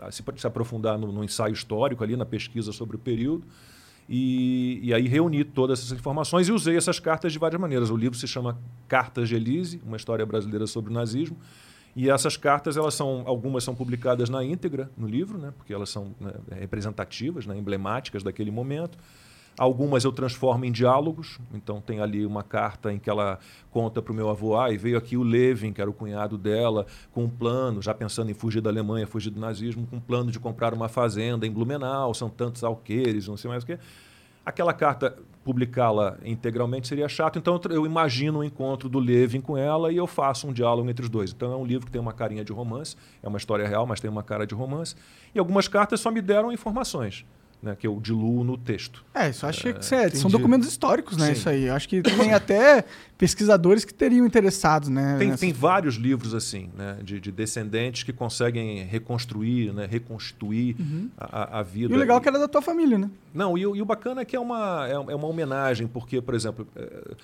é, 0.01 0.11
se, 0.11 0.23
se, 0.35 0.47
aprofundar 0.47 0.97
no, 0.97 1.11
no, 1.11 1.23
ensaio 1.23 1.53
histórico 1.53 2.03
ali, 2.03 2.15
na 2.15 2.25
pesquisa 2.25 2.71
sobre 2.71 2.95
o 2.95 2.99
período. 2.99 3.45
E, 4.07 4.79
e, 4.83 4.93
aí 4.93 5.07
reuni 5.07 5.43
todas 5.43 5.79
essas 5.79 5.97
informações 5.97 6.47
e 6.49 6.51
usei 6.51 6.75
essas 6.75 6.99
cartas 6.99 7.31
de 7.31 7.39
várias 7.39 7.59
maneiras. 7.59 7.89
O 7.89 7.95
livro 7.95 8.17
se 8.17 8.27
chama 8.27 8.59
Cartas 8.87 9.29
de 9.29 9.35
Elise, 9.35 9.81
uma 9.85 9.95
história 9.95 10.25
brasileira 10.25 10.67
sobre 10.67 10.91
o 10.91 10.93
nazismo. 10.93 11.37
E 11.95 12.09
essas 12.09 12.35
cartas, 12.35 12.75
elas 12.75 12.95
são, 12.95 13.23
algumas 13.25 13.63
são 13.63 13.75
publicadas 13.75 14.29
na 14.29 14.43
íntegra 14.43 14.89
no 14.97 15.07
livro, 15.07 15.37
né, 15.37 15.53
porque 15.55 15.73
elas 15.73 15.89
são 15.89 16.15
né, 16.19 16.33
representativas, 16.59 17.45
né, 17.45 17.55
emblemáticas 17.55 18.23
daquele 18.23 18.49
momento. 18.49 18.97
Algumas 19.57 20.03
eu 20.03 20.11
transformo 20.11 20.65
em 20.65 20.71
diálogos, 20.71 21.39
então 21.53 21.79
tem 21.79 21.99
ali 21.99 22.25
uma 22.25 22.41
carta 22.41 22.91
em 22.91 22.97
que 22.97 23.07
ela 23.07 23.37
conta 23.69 24.01
para 24.01 24.11
o 24.11 24.15
meu 24.15 24.27
avô, 24.29 24.57
ah, 24.57 24.71
e 24.71 24.77
veio 24.77 24.97
aqui 24.97 25.15
o 25.15 25.21
Levin, 25.21 25.71
que 25.71 25.79
era 25.79 25.89
o 25.89 25.93
cunhado 25.93 26.39
dela, 26.39 26.87
com 27.11 27.25
um 27.25 27.29
plano, 27.29 27.79
já 27.79 27.93
pensando 27.93 28.31
em 28.31 28.33
fugir 28.33 28.61
da 28.61 28.71
Alemanha, 28.71 29.05
fugir 29.05 29.29
do 29.29 29.39
nazismo, 29.39 29.85
com 29.85 29.97
um 29.97 29.99
plano 29.99 30.31
de 30.31 30.39
comprar 30.39 30.73
uma 30.73 30.89
fazenda 30.89 31.45
em 31.45 31.51
Blumenau, 31.51 32.15
são 32.15 32.29
tantos 32.29 32.63
alqueires, 32.63 33.27
não 33.27 33.37
sei 33.37 33.47
mais 33.47 33.61
o 33.63 33.65
quê. 33.67 33.77
Aquela 34.43 34.73
carta, 34.73 35.15
publicá-la 35.43 36.17
integralmente 36.25 36.87
seria 36.87 37.07
chato, 37.07 37.37
então 37.37 37.59
eu 37.69 37.85
imagino 37.85 38.39
o 38.39 38.41
um 38.41 38.43
encontro 38.43 38.89
do 38.89 38.97
Levin 38.97 39.39
com 39.39 39.55
ela 39.55 39.91
e 39.91 39.97
eu 39.97 40.07
faço 40.07 40.47
um 40.47 40.53
diálogo 40.53 40.89
entre 40.89 41.03
os 41.03 41.09
dois. 41.09 41.31
Então 41.31 41.53
é 41.53 41.55
um 41.55 41.65
livro 41.65 41.85
que 41.85 41.91
tem 41.91 42.01
uma 42.01 42.11
carinha 42.11 42.43
de 42.43 42.51
romance, 42.51 42.95
é 43.21 43.27
uma 43.27 43.37
história 43.37 43.67
real, 43.67 43.85
mas 43.85 44.01
tem 44.01 44.09
uma 44.09 44.23
cara 44.23 44.47
de 44.47 44.55
romance. 44.55 44.95
E 45.33 45.39
algumas 45.39 45.67
cartas 45.67 45.99
só 45.99 46.09
me 46.09 46.21
deram 46.21 46.51
informações 46.51 47.23
né, 47.63 47.77
que 47.79 47.87
eu 47.87 47.97
diluo 48.01 48.43
no 48.43 48.57
texto. 48.57 49.05
É, 49.15 49.29
isso 49.29 49.47
acho 49.47 49.69
é, 49.69 49.73
que 49.73 49.95
é, 49.95 50.09
são 50.09 50.29
documentos 50.29 50.67
históricos, 50.67 51.15
né? 51.15 51.27
Sim. 51.27 51.31
Isso 51.31 51.49
aí. 51.49 51.69
Acho 51.69 51.87
que 51.87 52.01
tem 52.01 52.33
até 52.33 52.83
pesquisadores 53.17 53.85
que 53.85 53.93
teriam 53.93 54.25
interessados, 54.25 54.89
né? 54.89 55.15
Tem, 55.17 55.29
nessa... 55.29 55.39
tem 55.39 55.53
vários 55.53 55.95
livros 55.95 56.35
assim, 56.35 56.69
né, 56.77 56.97
de, 57.01 57.21
de, 57.21 57.31
descendentes 57.31 58.03
que 58.03 58.11
conseguem 58.11 58.83
reconstruir, 58.83 59.73
né, 59.73 59.87
reconstruir 59.89 60.75
uhum. 60.77 61.09
a, 61.17 61.59
a, 61.59 61.63
vida. 61.63 61.93
E 61.93 61.95
o 61.95 61.99
legal 61.99 62.17
é 62.17 62.21
que 62.21 62.27
era 62.27 62.37
da 62.37 62.49
tua 62.49 62.61
família, 62.61 62.97
né? 62.97 63.09
Não, 63.33 63.57
e, 63.57 63.61
e 63.61 63.81
o 63.81 63.85
bacana 63.85 64.21
é 64.21 64.25
que 64.25 64.35
é 64.35 64.39
uma, 64.39 64.85
é, 64.85 64.91
é 64.91 65.15
uma 65.15 65.27
homenagem, 65.27 65.87
porque, 65.87 66.21
por 66.21 66.35
exemplo. 66.35 66.67
É, 66.75 67.15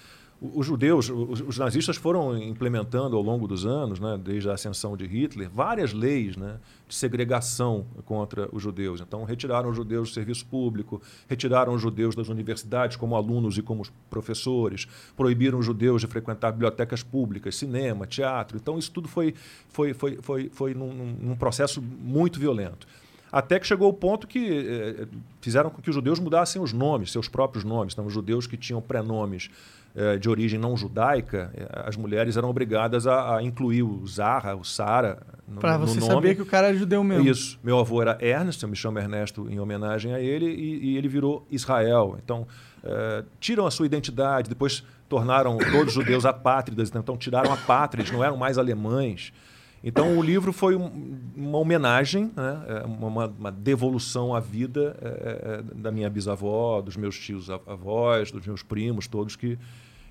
os 0.41 0.65
judeus, 0.65 1.09
os, 1.09 1.57
nazistas 1.57 1.97
foram 1.97 2.37
implementando 2.37 3.17
ao 3.17 3.21
longo 3.21 3.45
dos 3.45 3.65
anos, 3.65 3.99
né, 3.99 4.17
desde 4.17 4.49
a 4.49 4.53
ascensão 4.53 4.95
de 4.95 5.05
Hitler, 5.05 5.49
várias 5.49 5.91
leis 5.91 6.37
né, 6.37 6.59
de 6.87 6.95
segregação 6.95 7.85
contra 8.05 8.47
os 8.53 8.63
judeus. 8.63 9.01
Então, 9.01 9.25
retiraram 9.25 9.69
os 9.69 9.75
judeus 9.75 10.09
do 10.09 10.13
serviço 10.13 10.45
público, 10.45 11.01
retiraram 11.27 11.73
os 11.73 11.81
judeus 11.81 12.15
das 12.15 12.29
universidades 12.29 12.95
como 12.95 13.17
alunos 13.17 13.57
e 13.57 13.61
como 13.61 13.83
professores, 14.09 14.87
proibiram 15.17 15.59
os 15.59 15.65
judeus 15.65 16.01
de 16.01 16.07
frequentar 16.07 16.53
bibliotecas 16.53 17.03
públicas, 17.03 17.57
cinema, 17.57 18.07
teatro. 18.07 18.57
Então, 18.57 18.79
isso 18.79 18.91
tudo 18.91 19.09
foi, 19.09 19.35
foi, 19.67 19.93
foi, 19.93 20.19
foi, 20.21 20.49
foi 20.53 20.73
num, 20.73 20.93
num 21.19 21.35
processo 21.35 21.81
muito 21.81 22.39
violento. 22.39 22.87
Até 23.31 23.59
que 23.59 23.67
chegou 23.67 23.89
o 23.89 23.93
ponto 23.93 24.27
que 24.27 24.67
eh, 24.67 25.07
fizeram 25.39 25.69
com 25.69 25.81
que 25.81 25.89
os 25.89 25.95
judeus 25.95 26.19
mudassem 26.19 26.61
os 26.61 26.73
nomes, 26.73 27.11
seus 27.11 27.27
próprios 27.27 27.63
nomes. 27.63 27.93
Então, 27.93 28.05
os 28.05 28.13
judeus 28.13 28.47
que 28.47 28.57
tinham 28.57 28.81
prenomes 28.81 29.51
eh, 29.51 29.78
de 30.17 30.29
origem 30.29 30.59
não 30.59 30.77
judaica, 30.77 31.51
eh, 31.55 31.83
as 31.85 31.97
mulheres 31.97 32.37
eram 32.37 32.49
obrigadas 32.49 33.07
a, 33.07 33.37
a 33.37 33.43
incluir 33.43 33.83
o 33.83 34.05
Zara, 34.07 34.55
o 34.55 34.63
Sara 34.63 35.19
no, 35.47 35.59
Para 35.59 35.77
você 35.77 35.95
no 35.95 36.01
nome. 36.01 36.13
saber 36.13 36.35
que 36.35 36.41
o 36.41 36.45
cara 36.45 36.67
era 36.67 36.77
judeu 36.77 37.03
mesmo. 37.03 37.27
Isso. 37.27 37.59
Meu 37.63 37.79
avô 37.79 38.01
era 38.01 38.17
Ernest, 38.21 38.61
eu 38.61 38.69
me 38.69 38.75
chamo 38.75 38.99
Ernesto 38.99 39.49
em 39.49 39.59
homenagem 39.59 40.13
a 40.13 40.19
ele, 40.19 40.45
e, 40.45 40.91
e 40.91 40.97
ele 40.97 41.07
virou 41.07 41.45
Israel. 41.49 42.17
Então, 42.23 42.45
uh, 42.83 43.25
tiram 43.39 43.65
a 43.65 43.71
sua 43.71 43.85
identidade, 43.87 44.47
depois 44.47 44.83
tornaram 45.07 45.57
todos 45.57 45.87
os 45.87 45.93
judeus 45.93 46.23
apátridas, 46.23 46.91
então 46.93 47.17
tiraram 47.17 47.51
a 47.51 47.57
pátria, 47.57 48.01
eles 48.01 48.11
não 48.11 48.23
eram 48.23 48.37
mais 48.37 48.59
alemães. 48.59 49.33
Então 49.83 50.17
o 50.17 50.21
livro 50.21 50.51
foi 50.51 50.75
um, 50.75 51.17
uma 51.35 51.57
homenagem, 51.57 52.31
né? 52.35 52.83
uma, 52.85 53.27
uma, 53.27 53.51
devolução 53.51 54.35
à 54.35 54.39
vida 54.39 54.97
é, 55.01 55.61
da 55.75 55.91
minha 55.91 56.09
bisavó, 56.09 56.81
dos 56.81 56.97
meus 56.97 57.17
tios 57.17 57.49
avós, 57.49 58.31
dos 58.31 58.45
meus 58.45 58.61
primos, 58.61 59.07
todos 59.07 59.35
que, 59.37 59.57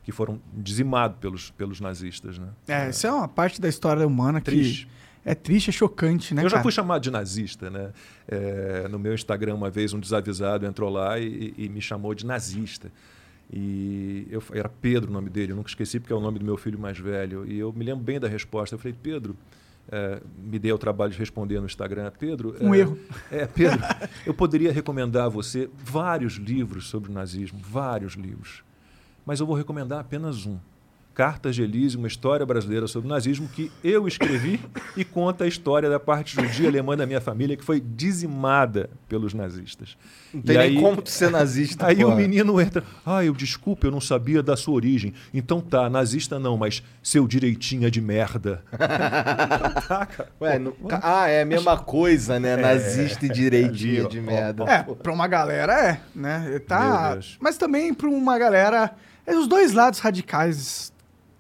que 0.05 0.11
foram 0.11 0.41
dizimados 0.55 1.19
pelos, 1.19 1.51
pelos 1.51 1.81
nazistas. 1.81 2.39
Né? 2.39 2.49
É, 2.67 2.89
isso 2.89 3.07
é 3.07 3.13
uma 3.13 3.29
parte 3.29 3.61
da 3.61 3.69
história 3.69 4.07
humana 4.07 4.41
triste. 4.41 4.87
que 4.87 5.09
é 5.25 5.35
triste, 5.35 5.69
é 5.69 5.73
chocante, 5.73 6.33
né? 6.33 6.43
Eu 6.43 6.49
já 6.49 6.53
cara? 6.55 6.63
fui 6.63 6.73
chamado 6.73 7.03
de 7.03 7.11
nazista, 7.11 7.69
né? 7.69 7.93
É, 8.27 8.89
no 8.89 8.99
meu 8.99 9.13
Instagram, 9.13 9.57
uma 9.57 9.69
vez, 9.69 9.93
um 9.93 10.01
desavisado 10.01 10.65
entrou 10.65 10.89
lá 10.89 11.19
e, 11.19 11.53
e 11.59 11.69
me 11.69 11.83
chamou 11.83 12.15
de 12.15 12.25
nazista. 12.25 12.91
E 13.53 14.27
eu, 14.31 14.43
era 14.53 14.69
Pedro 14.69 15.11
o 15.11 15.13
nome 15.13 15.29
dele, 15.29 15.53
eu 15.53 15.57
nunca 15.57 15.69
esqueci 15.69 16.01
porque 16.01 16.13
é 16.13 16.17
o 16.17 16.21
nome 16.21 16.39
do 16.39 16.45
meu 16.45 16.57
filho 16.57 16.79
mais 16.79 16.99
velho. 16.99 17.47
E 17.47 17.59
eu 17.59 17.73
me 17.73 17.85
lembro 17.85 18.03
bem 18.03 18.19
da 18.19 18.29
resposta. 18.29 18.75
Eu 18.75 18.79
falei, 18.79 18.97
Pedro, 19.03 19.37
é, 19.91 20.21
me 20.37 20.59
dei 20.59 20.73
o 20.73 20.79
trabalho 20.79 21.13
de 21.13 21.19
responder 21.19 21.59
no 21.61 21.67
Instagram. 21.67 22.11
Pedro. 22.19 22.57
Um 22.61 22.75
é, 22.75 22.79
erro. 22.79 22.99
É, 23.31 23.47
Pedro, 23.47 23.81
eu 24.27 24.35
poderia 24.35 24.73
recomendar 24.73 25.27
a 25.27 25.29
você 25.29 25.69
vários 25.77 26.35
livros 26.35 26.89
sobre 26.89 27.11
o 27.11 27.15
nazismo, 27.15 27.59
vários 27.59 28.15
livros. 28.15 28.63
Mas 29.25 29.41
eu 29.41 29.47
vou 29.47 29.57
recomendar 29.57 30.01
apenas 30.01 30.47
um. 30.47 30.59
Cartas 31.19 31.57
de 31.57 31.65
Elise, 31.65 31.97
uma 31.97 32.07
história 32.07 32.47
brasileira 32.47 32.87
sobre 32.87 33.09
o 33.09 33.11
nazismo, 33.11 33.49
que 33.49 33.73
eu 33.83 34.07
escrevi 34.07 34.61
e 34.97 35.05
conta 35.05 35.43
a 35.43 35.49
história 35.49 35.91
da 35.91 35.99
parte 35.99 36.37
judia 36.37 36.69
alemã 36.69 36.97
da 36.97 37.07
minha 37.07 37.21
família, 37.21 37.57
que 37.57 37.65
foi 37.65 37.81
dizimada 37.81 38.89
pelos 39.09 39.35
nazistas. 39.35 39.97
Não 40.33 40.41
tem 40.41 40.55
e 40.55 40.59
nem 40.59 40.69
aí, 40.69 40.81
como 40.81 41.05
ser 41.05 41.29
nazista. 41.29 41.89
Aí 41.89 41.97
porra. 41.97 42.15
o 42.15 42.17
menino 42.17 42.61
entra, 42.61 42.85
ah, 43.05 43.25
eu 43.25 43.33
desculpe, 43.33 43.85
eu 43.85 43.91
não 43.91 44.01
sabia 44.01 44.45
da 44.45 44.57
sua 44.57 44.75
origem. 44.75 45.13
Então 45.35 45.61
tá, 45.61 45.91
nazista 45.91 46.39
não, 46.39 46.57
mas 46.57 46.85
seu 47.03 47.27
direitinho 47.27 47.89
é 47.89 47.91
de 47.91 48.01
merda. 48.01 48.63
tá, 49.89 50.07
cara. 50.07 50.31
Ué, 50.41 50.57
no, 50.61 50.77
ah, 51.03 51.27
é 51.27 51.43
a 51.43 51.45
mesma 51.45 51.77
coisa, 51.79 52.39
né? 52.39 52.53
É, 52.53 52.57
nazista 52.59 53.27
e 53.27 53.29
direitinho 53.29 54.07
é, 54.07 54.09
de 54.09 54.21
merda. 54.21 54.63
É, 54.71 54.85
pra 54.85 55.13
uma 55.13 55.27
galera 55.27 55.73
é, 55.85 56.01
né? 56.15 56.61
Tá, 56.61 57.19
mas 57.41 57.59
também 57.59 57.93
pra 57.93 58.09
uma 58.09 58.39
galera... 58.39 58.93
É, 59.27 59.35
os 59.35 59.49
dois 59.49 59.75
lados 59.75 59.99
radicais 59.99 60.93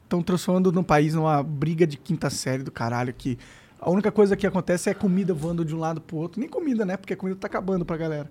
estão 0.08 0.22
transformando 0.22 0.72
no 0.72 0.82
país 0.82 1.14
numa 1.14 1.42
briga 1.42 1.86
de 1.86 1.98
quinta 1.98 2.30
série 2.30 2.62
do 2.62 2.72
caralho 2.72 3.12
que 3.12 3.38
a 3.78 3.90
única 3.90 4.10
coisa 4.10 4.36
que 4.36 4.46
acontece 4.46 4.90
é 4.90 4.94
comida 4.94 5.32
voando 5.32 5.64
de 5.64 5.74
um 5.74 5.78
lado 5.78 6.00
pro 6.00 6.16
outro. 6.16 6.40
Nem 6.40 6.48
comida, 6.48 6.84
né? 6.84 6.96
Porque 6.96 7.12
a 7.12 7.16
comida 7.16 7.38
tá 7.38 7.46
acabando 7.46 7.84
pra 7.84 7.96
galera. 7.96 8.28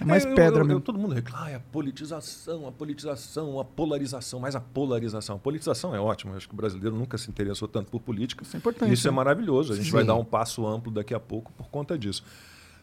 É 0.00 0.04
mais 0.04 0.24
é, 0.24 0.34
pedra 0.34 0.60
eu, 0.60 0.62
eu, 0.62 0.66
mesmo. 0.66 0.80
todo 0.80 0.98
mundo 0.98 1.14
reclama, 1.14 1.54
a 1.54 1.60
politização, 1.60 2.66
a 2.66 2.72
politização, 2.72 3.58
a 3.58 3.64
polarização, 3.64 4.40
mas 4.40 4.54
a 4.54 4.60
polarização. 4.60 5.36
A 5.36 5.38
politização 5.38 5.94
é 5.94 6.00
ótima. 6.00 6.36
Acho 6.36 6.48
que 6.48 6.54
o 6.54 6.56
brasileiro 6.56 6.96
nunca 6.96 7.18
se 7.18 7.28
interessou 7.28 7.66
tanto 7.66 7.90
por 7.90 8.00
política. 8.00 8.42
Isso 8.42 8.56
é 8.56 8.58
importante. 8.58 8.92
Isso 8.92 9.08
é 9.08 9.10
né? 9.10 9.14
é 9.14 9.16
maravilhoso. 9.16 9.72
A 9.72 9.76
gente 9.76 9.86
Sim. 9.86 9.92
vai 9.92 10.04
dar 10.04 10.14
um 10.14 10.24
passo 10.24 10.66
amplo 10.66 10.92
daqui 10.92 11.14
a 11.14 11.20
pouco 11.20 11.52
por 11.52 11.68
conta 11.68 11.98
disso. 11.98 12.22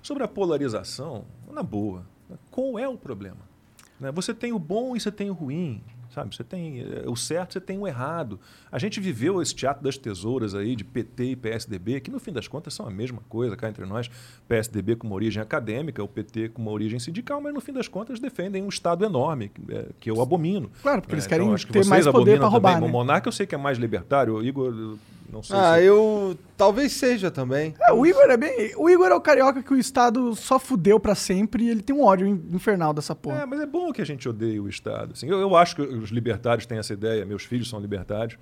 Sobre 0.01 0.23
a 0.23 0.27
polarização, 0.27 1.25
na 1.51 1.63
boa, 1.63 2.03
qual 2.51 2.77
é 2.77 2.87
o 2.87 2.97
problema? 2.97 3.53
Né? 3.99 4.11
Você 4.11 4.33
tem 4.33 4.51
o 4.51 4.59
bom 4.59 4.95
e 4.95 4.99
você 4.99 5.11
tem 5.11 5.29
o 5.29 5.33
ruim. 5.33 5.81
Sabe? 6.13 6.35
Você 6.35 6.43
tem 6.43 6.81
eh, 6.81 7.03
o 7.07 7.15
certo, 7.15 7.53
você 7.53 7.61
tem 7.61 7.79
o 7.79 7.87
errado. 7.87 8.39
A 8.71 8.77
gente 8.77 8.99
viveu 8.99 9.41
esse 9.41 9.55
teatro 9.55 9.83
das 9.83 9.97
tesouras 9.97 10.53
aí 10.53 10.75
de 10.75 10.83
PT 10.83 11.23
e 11.23 11.35
PSDB, 11.35 11.99
que 12.01 12.11
no 12.11 12.19
fim 12.19 12.31
das 12.31 12.47
contas 12.47 12.73
são 12.73 12.85
a 12.85 12.91
mesma 12.91 13.21
coisa 13.27 13.57
cá 13.57 13.67
entre 13.67 13.85
nós. 13.85 14.09
PSDB 14.47 14.95
com 14.95 15.07
uma 15.07 15.15
origem 15.15 15.41
acadêmica, 15.41 16.03
o 16.03 16.07
PT 16.07 16.49
com 16.49 16.61
uma 16.61 16.71
origem 16.71 16.99
sindical, 16.99 17.41
mas 17.41 17.53
no 17.53 17.59
fim 17.59 17.73
das 17.73 17.87
contas 17.87 18.19
defendem 18.19 18.61
um 18.61 18.69
Estado 18.69 19.03
enorme, 19.03 19.51
que 19.99 20.09
eh, 20.09 20.13
eu 20.13 20.21
abomino. 20.21 20.69
Claro, 20.83 21.01
porque 21.01 21.15
eles 21.15 21.25
é, 21.25 21.29
querem 21.29 21.47
então, 21.47 21.71
ter 21.71 21.85
mais 21.85 22.07
poder 22.07 22.37
para 22.37 22.47
roubar. 22.47 22.79
Né? 22.79 22.85
O 22.85 22.89
Monarca 22.89 23.27
eu 23.27 23.31
sei 23.31 23.47
que 23.47 23.55
é 23.55 23.57
mais 23.57 23.79
libertário, 23.79 24.35
o 24.35 24.43
Igor 24.43 24.97
não 25.33 25.41
sei 25.41 25.57
ah, 25.57 25.75
se... 25.75 25.83
eu. 25.83 26.37
Talvez 26.55 26.93
seja 26.93 27.31
também. 27.31 27.73
É, 27.81 27.91
o 27.91 28.05
Igor 28.05 28.29
é 28.29 28.37
bem. 28.37 28.71
O 28.77 28.87
Igor 28.89 29.07
é 29.07 29.15
o 29.15 29.19
carioca 29.19 29.63
que 29.63 29.73
o 29.73 29.77
Estado 29.77 30.35
só 30.35 30.59
fudeu 30.59 30.99
para 30.99 31.15
sempre 31.15 31.65
e 31.65 31.69
ele 31.69 31.81
tem 31.81 31.95
um 31.95 32.03
ódio 32.03 32.27
infernal 32.27 32.93
dessa 32.93 33.15
porra. 33.15 33.41
É, 33.41 33.45
mas 33.45 33.59
é 33.59 33.65
bom 33.65 33.91
que 33.91 34.01
a 34.01 34.05
gente 34.05 34.29
odeie 34.29 34.59
o 34.59 34.69
Estado. 34.69 35.13
Assim, 35.13 35.27
eu, 35.27 35.39
eu 35.39 35.55
acho 35.55 35.75
que 35.75 35.81
os 35.81 36.11
libertários 36.11 36.67
têm 36.67 36.77
essa 36.77 36.93
ideia, 36.93 37.25
meus 37.25 37.43
filhos 37.43 37.67
são 37.67 37.79
libertários 37.79 38.37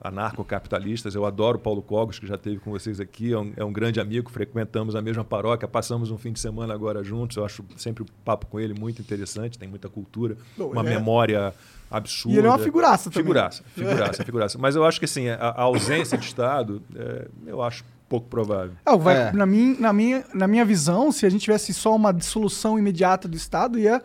anarcocapitalistas. 0.00 1.14
Eu 1.14 1.24
adoro 1.24 1.58
Paulo 1.58 1.82
Cogos, 1.82 2.18
que 2.18 2.26
já 2.26 2.36
teve 2.36 2.58
com 2.58 2.70
vocês 2.70 3.00
aqui, 3.00 3.32
é 3.32 3.38
um, 3.38 3.52
é 3.56 3.64
um, 3.64 3.72
grande 3.72 4.00
amigo, 4.00 4.30
frequentamos 4.30 4.94
a 4.94 5.02
mesma 5.02 5.24
paróquia, 5.24 5.66
passamos 5.66 6.10
um 6.10 6.18
fim 6.18 6.32
de 6.32 6.40
semana 6.40 6.74
agora 6.74 7.02
juntos. 7.02 7.36
Eu 7.36 7.44
acho 7.44 7.64
sempre 7.76 8.02
o 8.02 8.06
papo 8.24 8.46
com 8.46 8.60
ele 8.60 8.74
muito 8.78 9.00
interessante, 9.00 9.58
tem 9.58 9.68
muita 9.68 9.88
cultura, 9.88 10.36
Bom, 10.56 10.70
uma 10.70 10.82
é... 10.82 10.94
memória 10.94 11.54
absurda. 11.90 12.34
E 12.34 12.38
ele 12.38 12.46
é 12.46 12.50
uma 12.50 12.58
figuraça 12.58 13.10
também. 13.10 13.24
Figuraça, 13.24 13.64
figuraça, 13.74 14.24
figuraça. 14.24 14.58
Mas 14.58 14.76
eu 14.76 14.84
acho 14.84 14.98
que 14.98 15.04
assim, 15.04 15.28
a, 15.28 15.36
a 15.36 15.62
ausência 15.62 16.18
de 16.18 16.26
Estado, 16.26 16.82
é, 16.94 17.28
eu 17.46 17.62
acho 17.62 17.84
pouco 18.08 18.28
provável. 18.28 18.72
É, 18.84 18.96
vai, 18.96 19.28
é. 19.28 19.32
Na, 19.32 19.46
minha, 19.46 19.80
na, 19.80 19.92
minha, 19.92 20.24
na 20.32 20.46
minha 20.46 20.64
visão, 20.64 21.10
se 21.10 21.26
a 21.26 21.30
gente 21.30 21.42
tivesse 21.42 21.72
só 21.74 21.94
uma 21.94 22.12
dissolução 22.12 22.78
imediata 22.78 23.26
do 23.26 23.36
Estado, 23.36 23.78
ia 23.78 24.02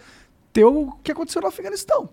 ter 0.52 0.66
o 0.66 0.92
que 1.04 1.12
aconteceu 1.12 1.42
no 1.42 1.48
Afeganistão. 1.48 2.10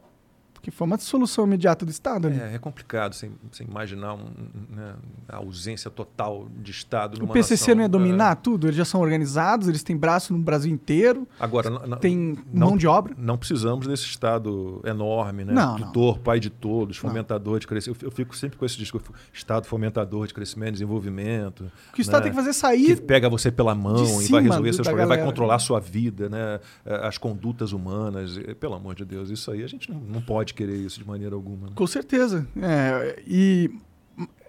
Porque 0.58 0.72
foi 0.72 0.88
uma 0.88 0.98
solução 0.98 1.46
imediata 1.46 1.86
do 1.86 1.90
Estado 1.90 2.26
ali. 2.26 2.40
É, 2.40 2.56
é 2.56 2.58
complicado 2.58 3.14
você, 3.14 3.30
imaginar 3.60 4.14
um, 4.14 4.26
né, 4.68 4.94
a 5.28 5.36
ausência 5.36 5.88
total 5.88 6.48
de 6.60 6.72
Estado. 6.72 7.22
O 7.24 7.28
PCC 7.28 7.62
nação, 7.62 7.74
não 7.76 7.82
ia 7.82 7.88
dominar 7.88 8.32
é... 8.32 8.34
tudo? 8.34 8.66
Eles 8.66 8.76
já 8.76 8.84
são 8.84 9.00
organizados, 9.00 9.68
eles 9.68 9.84
têm 9.84 9.96
braço 9.96 10.32
no 10.32 10.40
Brasil 10.40 10.72
inteiro. 10.72 11.28
Agora, 11.38 11.96
tem 11.98 12.36
não, 12.52 12.70
mão 12.70 12.76
de 12.76 12.88
obra. 12.88 13.14
Não 13.16 13.38
precisamos 13.38 13.86
desse 13.86 14.06
Estado 14.06 14.82
enorme, 14.84 15.44
né? 15.44 15.52
Não, 15.52 15.76
Tutor, 15.76 16.16
não. 16.16 16.22
pai 16.24 16.40
de 16.40 16.50
todos, 16.50 16.96
fomentador 16.96 17.52
não. 17.52 17.60
de 17.60 17.66
crescimento. 17.68 18.04
Eu, 18.04 18.10
fico 18.10 18.36
sempre 18.36 18.58
com 18.58 18.66
esse 18.66 18.76
discurso: 18.76 19.12
Estado 19.32 19.64
fomentador 19.64 20.26
de 20.26 20.34
crescimento, 20.34 20.72
desenvolvimento. 20.72 21.70
O 21.90 21.92
que 21.92 22.00
o 22.00 22.02
Estado 22.02 22.22
né? 22.22 22.22
tem 22.24 22.32
que 22.32 22.36
fazer 22.36 22.50
é 22.50 22.52
sair. 22.52 22.96
Que 22.96 23.02
pega 23.02 23.28
você 23.28 23.52
pela 23.52 23.76
mão 23.76 24.04
e 24.20 24.28
vai 24.28 24.42
resolver 24.42 24.72
seus 24.72 24.88
problemas, 24.88 25.16
vai 25.16 25.24
controlar 25.24 25.54
a 25.54 25.60
sua 25.60 25.78
vida, 25.78 26.28
né? 26.28 26.58
as 26.84 27.16
condutas 27.16 27.70
humanas. 27.72 28.36
Pelo 28.58 28.74
amor 28.74 28.96
de 28.96 29.04
Deus, 29.04 29.30
isso 29.30 29.52
aí 29.52 29.62
a 29.62 29.68
gente 29.68 29.88
não, 29.88 30.00
não 30.00 30.20
pode 30.20 30.47
querer 30.54 30.76
isso 30.76 30.98
de 30.98 31.06
maneira 31.06 31.34
alguma. 31.34 31.68
Né? 31.68 31.72
Com 31.74 31.86
certeza. 31.86 32.46
É, 32.60 33.22
e. 33.26 33.70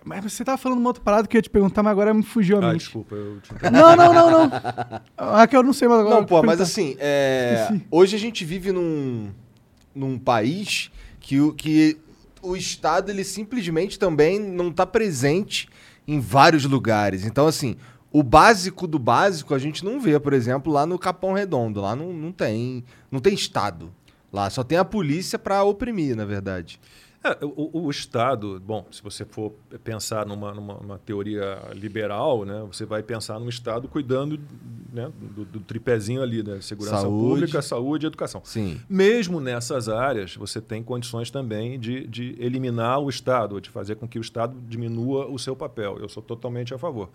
Mas 0.05 0.23
você 0.23 0.41
estava 0.41 0.57
falando 0.57 0.79
uma 0.79 0.89
outra 0.89 1.03
parada 1.03 1.27
que 1.27 1.35
eu 1.35 1.39
ia 1.39 1.43
te 1.43 1.49
perguntar, 1.49 1.83
mas 1.83 1.91
agora 1.91 2.13
me 2.13 2.23
fugiu 2.23 2.57
a 2.57 2.59
ah, 2.65 2.71
mente. 2.71 2.79
desculpa, 2.79 3.15
eu 3.15 3.39
te 3.41 3.51
Não, 3.69 3.95
não, 3.95 4.13
não, 4.13 4.31
não. 4.31 4.51
Ah, 5.17 5.45
que 5.45 5.55
eu 5.55 5.61
não 5.61 5.73
sei 5.73 5.87
mais 5.87 5.99
agora. 5.99 6.15
Não, 6.15 6.25
pô, 6.25 6.41
mas 6.41 6.61
assim, 6.61 6.95
é, 6.99 7.79
hoje 7.91 8.15
a 8.15 8.19
gente 8.19 8.43
vive 8.45 8.71
num, 8.71 9.29
num 9.93 10.17
país 10.17 10.89
que, 11.19 11.39
o, 11.39 11.53
que 11.53 11.97
o 12.41 12.55
Estado, 12.55 13.11
ele 13.11 13.23
simplesmente 13.23 13.99
também 13.99 14.39
não 14.39 14.69
está 14.69 14.85
presente 14.85 15.69
em 16.07 16.19
vários 16.19 16.65
lugares. 16.65 17.25
Então, 17.25 17.45
assim, 17.45 17.75
o 18.11 18.23
básico 18.23 18.87
do 18.87 18.97
básico 18.97 19.53
a 19.53 19.59
gente 19.59 19.85
não 19.85 19.99
vê, 19.99 20.19
por 20.19 20.33
exemplo, 20.33 20.73
lá 20.73 20.85
no 20.85 20.97
Capão 20.97 21.33
Redondo. 21.33 21.81
Lá 21.81 21.95
não, 21.95 22.11
não 22.11 22.31
tem. 22.31 22.83
Não 23.11 23.19
tem 23.19 23.33
Estado. 23.33 23.93
Lá 24.31 24.49
só 24.49 24.63
tem 24.63 24.77
a 24.77 24.85
polícia 24.85 25.39
para 25.39 25.63
oprimir, 25.63 26.15
na 26.15 26.25
verdade. 26.25 26.79
É, 27.21 27.37
o, 27.43 27.83
o, 27.85 27.89
Estado, 27.89 28.61
bom, 28.65 28.85
se 28.89 29.03
você 29.03 29.25
for 29.25 29.51
pensar 29.83 30.25
numa, 30.25 30.53
numa 30.53 30.97
teoria 30.99 31.59
liberal, 31.73 32.45
né, 32.45 32.63
você 32.65 32.85
vai 32.85 33.03
pensar 33.03 33.37
num 33.41 33.49
Estado 33.49 33.89
cuidando 33.89 34.39
né, 34.93 35.11
do, 35.35 35.43
do, 35.43 35.59
tripézinho 35.59 36.21
ali, 36.21 36.41
né, 36.41 36.61
segurança 36.61 37.01
saúde. 37.01 37.29
pública, 37.29 37.61
saúde 37.61 38.05
e 38.05 38.07
educação. 38.07 38.41
Sim. 38.45 38.79
Mesmo 38.87 39.41
nessas 39.41 39.89
áreas, 39.89 40.37
você 40.37 40.61
tem 40.61 40.81
condições 40.81 41.29
também 41.29 41.77
de, 41.77 42.07
de 42.07 42.37
eliminar 42.39 42.99
o 42.99 43.09
Estado, 43.09 43.59
de 43.59 43.69
fazer 43.69 43.95
com 43.95 44.07
que 44.07 44.17
o 44.17 44.21
Estado 44.21 44.55
diminua 44.69 45.27
o 45.27 45.37
seu 45.37 45.57
papel. 45.57 45.97
Eu 45.99 46.07
sou 46.07 46.23
totalmente 46.23 46.73
a 46.73 46.77
favor. 46.77 47.09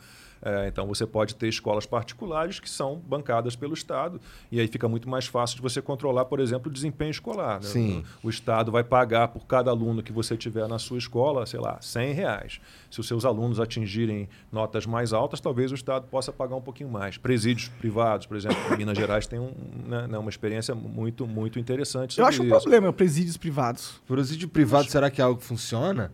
É, 0.45 0.69
então 0.69 0.87
você 0.87 1.07
pode 1.07 1.35
ter 1.35 1.49
escolas 1.49 1.87
particulares 1.87 2.61
que 2.61 2.69
são 2.69 2.97
bancadas 3.07 3.57
pelo 3.57 3.73
Estado 3.73 4.21
e 4.53 4.61
aí 4.61 4.69
fica 4.69 4.87
muito 4.87 5.09
mais 5.09 5.27
fácil 5.27 5.57
de 5.57 5.63
você 5.63 5.81
controlar, 5.81 6.27
por 6.27 6.39
exemplo, 6.39 6.71
o 6.71 6.73
desempenho 6.73 7.11
escolar. 7.11 7.55
Né? 7.55 7.67
Sim. 7.67 8.05
O, 8.23 8.27
o, 8.27 8.31
Estado 8.31 8.71
vai 8.71 8.85
pagar 8.85 9.29
por 9.29 9.47
cada 9.47 9.71
aluno 9.71 10.03
que 10.03 10.13
você 10.13 10.37
tiver 10.37 10.69
na 10.69 10.79
sua 10.79 10.99
escola, 10.99 11.47
sei 11.47 11.59
lá, 11.59 11.79
100 11.81 12.13
reais. 12.13 12.61
Se 12.91 13.01
os 13.01 13.09
seus 13.09 13.25
alunos 13.25 13.59
atingirem 13.59 14.29
notas 14.53 14.85
mais 14.85 15.15
altas, 15.15 15.41
talvez 15.41 15.73
o 15.73 15.75
Estado 15.75 16.07
possa 16.09 16.31
pagar 16.31 16.57
um 16.57 16.61
pouquinho 16.61 16.91
mais. 16.91 17.17
Presídios 17.17 17.69
privados, 17.69 18.27
por 18.27 18.37
exemplo, 18.37 18.59
em 18.75 18.77
Minas 18.77 18.99
Gerais 18.99 19.27
tem 19.27 19.39
um, 19.39 19.53
né, 19.87 20.07
né 20.07 20.19
uma 20.19 20.29
experiência 20.29 20.75
muito, 20.75 21.27
muito 21.27 21.59
interessante. 21.59 22.19
Eu 22.19 22.27
acho 22.27 22.45
isso. 22.45 22.55
um 22.55 22.61
problema, 22.61 22.93
presídios 22.93 23.39
privados. 23.39 24.03
Presídio 24.07 24.49
privado, 24.49 24.91
será 24.91 25.11
que 25.11 25.23
é 25.23 25.25
algo 25.25 25.41
que 25.41 25.47
funciona? 25.47 26.13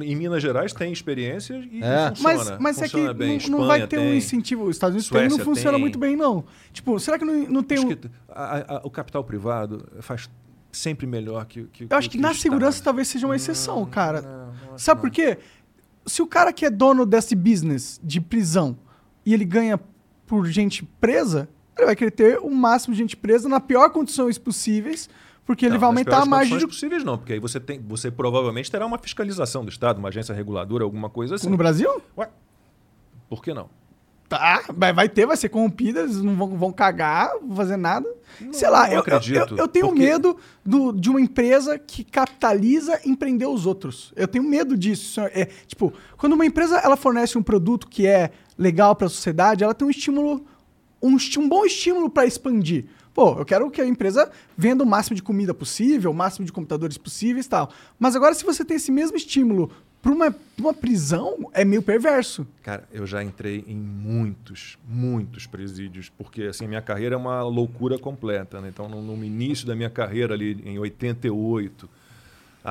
Em 0.00 0.16
Minas 0.16 0.42
Gerais 0.42 0.72
tem 0.72 0.92
experiência 0.92 1.54
e 1.70 1.82
é. 1.82 2.08
funciona. 2.10 2.34
Mas, 2.34 2.58
mas 2.58 2.78
funciona 2.78 3.10
é 3.10 3.12
que 3.12 3.18
bem. 3.18 3.38
não, 3.48 3.58
não 3.58 3.66
vai 3.66 3.80
ter 3.86 3.96
tem, 3.96 3.98
um 3.98 4.14
incentivo. 4.14 4.64
Os 4.64 4.76
Estados 4.76 4.94
Unidos 4.94 5.06
Suécia 5.06 5.28
tem, 5.28 5.38
não 5.38 5.44
funciona 5.44 5.72
tem. 5.72 5.80
muito 5.80 5.98
bem, 5.98 6.16
não. 6.16 6.44
Tipo, 6.72 6.98
será 6.98 7.18
que 7.18 7.24
não, 7.24 7.34
não 7.48 7.62
tem 7.62 7.78
um... 7.78 7.90
A, 8.28 8.76
a, 8.76 8.80
o 8.84 8.90
capital 8.90 9.22
privado 9.24 9.86
faz 10.00 10.28
sempre 10.72 11.06
melhor 11.06 11.44
que, 11.46 11.64
que 11.64 11.86
Eu 11.88 11.96
acho 11.96 12.10
que, 12.10 12.16
que 12.16 12.22
na 12.22 12.34
segurança 12.34 12.82
talvez 12.82 13.08
seja 13.08 13.26
uma 13.26 13.36
exceção, 13.36 13.80
não, 13.80 13.86
cara. 13.86 14.22
Não, 14.22 14.78
Sabe 14.78 15.00
por 15.00 15.10
quê? 15.10 15.38
Se 16.06 16.22
o 16.22 16.26
cara 16.26 16.52
que 16.52 16.64
é 16.64 16.70
dono 16.70 17.04
desse 17.04 17.34
business 17.34 18.00
de 18.02 18.20
prisão 18.20 18.78
e 19.24 19.34
ele 19.34 19.44
ganha 19.44 19.78
por 20.26 20.46
gente 20.46 20.84
presa, 21.00 21.48
ele 21.76 21.86
vai 21.86 21.96
querer 21.96 22.10
ter 22.10 22.38
o 22.38 22.50
máximo 22.50 22.94
de 22.94 22.98
gente 22.98 23.16
presa 23.16 23.48
na 23.48 23.60
pior 23.60 23.90
condições 23.90 24.38
possíveis 24.38 25.08
porque 25.48 25.64
ele 25.64 25.78
vai 25.78 25.86
aumentar 25.86 26.20
a 26.20 26.26
margem 26.26 26.58
de... 26.58 26.66
possíveis 26.66 27.02
não, 27.02 27.16
porque 27.16 27.32
aí 27.32 27.38
você, 27.38 27.58
tem, 27.58 27.80
você 27.80 28.10
provavelmente 28.10 28.70
terá 28.70 28.84
uma 28.84 28.98
fiscalização 28.98 29.64
do 29.64 29.70
Estado, 29.70 29.96
uma 29.96 30.10
agência 30.10 30.34
reguladora, 30.34 30.84
alguma 30.84 31.08
coisa 31.08 31.36
assim. 31.36 31.48
No 31.48 31.56
Brasil? 31.56 32.02
Ué, 32.18 32.28
por 33.30 33.42
que 33.42 33.54
não? 33.54 33.70
Tá, 34.28 34.62
vai 34.94 35.08
ter, 35.08 35.24
vai 35.24 35.38
ser 35.38 35.48
corrompida, 35.48 36.00
eles 36.00 36.20
não 36.20 36.36
vão, 36.36 36.48
vão 36.58 36.70
cagar, 36.70 37.30
vão 37.40 37.56
fazer 37.56 37.78
nada. 37.78 38.06
Não, 38.38 38.52
Sei 38.52 38.68
lá, 38.68 38.92
eu, 38.92 39.00
acredito. 39.00 39.36
Eu, 39.36 39.46
eu, 39.46 39.56
eu 39.56 39.68
tenho 39.68 39.86
porque... 39.86 40.02
medo 40.02 40.36
do, 40.62 40.92
de 40.92 41.08
uma 41.08 41.18
empresa 41.18 41.78
que 41.78 42.04
capitaliza 42.04 43.00
empreender 43.06 43.46
os 43.46 43.64
outros. 43.64 44.12
Eu 44.14 44.28
tenho 44.28 44.44
medo 44.44 44.76
disso. 44.76 45.18
É, 45.32 45.46
tipo, 45.66 45.94
quando 46.18 46.34
uma 46.34 46.44
empresa 46.44 46.76
ela 46.76 46.94
fornece 46.94 47.38
um 47.38 47.42
produto 47.42 47.88
que 47.88 48.06
é 48.06 48.32
legal 48.58 48.94
para 48.94 49.06
a 49.06 49.10
sociedade, 49.10 49.64
ela 49.64 49.72
tem 49.72 49.88
um 49.88 49.90
estímulo, 49.90 50.44
um, 51.02 51.16
um 51.38 51.48
bom 51.48 51.64
estímulo 51.64 52.10
para 52.10 52.26
expandir. 52.26 52.84
Pô, 53.18 53.34
eu 53.36 53.44
quero 53.44 53.68
que 53.68 53.80
a 53.80 53.84
empresa 53.84 54.30
venda 54.56 54.84
o 54.84 54.86
máximo 54.86 55.16
de 55.16 55.24
comida 55.24 55.52
possível, 55.52 56.12
o 56.12 56.14
máximo 56.14 56.46
de 56.46 56.52
computadores 56.52 56.96
possíveis 56.96 57.46
e 57.46 57.48
tal. 57.48 57.68
Mas 57.98 58.14
agora, 58.14 58.32
se 58.32 58.44
você 58.44 58.64
tem 58.64 58.76
esse 58.76 58.92
mesmo 58.92 59.16
estímulo 59.16 59.72
para 60.00 60.12
uma, 60.12 60.32
uma 60.56 60.72
prisão, 60.72 61.50
é 61.52 61.64
meio 61.64 61.82
perverso. 61.82 62.46
Cara, 62.62 62.88
eu 62.92 63.04
já 63.08 63.20
entrei 63.20 63.64
em 63.66 63.74
muitos, 63.74 64.78
muitos 64.86 65.48
presídios, 65.48 66.08
porque 66.08 66.44
assim, 66.44 66.68
minha 66.68 66.80
carreira 66.80 67.16
é 67.16 67.18
uma 67.18 67.42
loucura 67.42 67.98
completa. 67.98 68.60
Né? 68.60 68.68
Então, 68.68 68.88
no, 68.88 69.02
no 69.02 69.24
início 69.24 69.66
da 69.66 69.74
minha 69.74 69.90
carreira, 69.90 70.34
ali 70.34 70.62
em 70.64 70.78
88, 70.78 71.90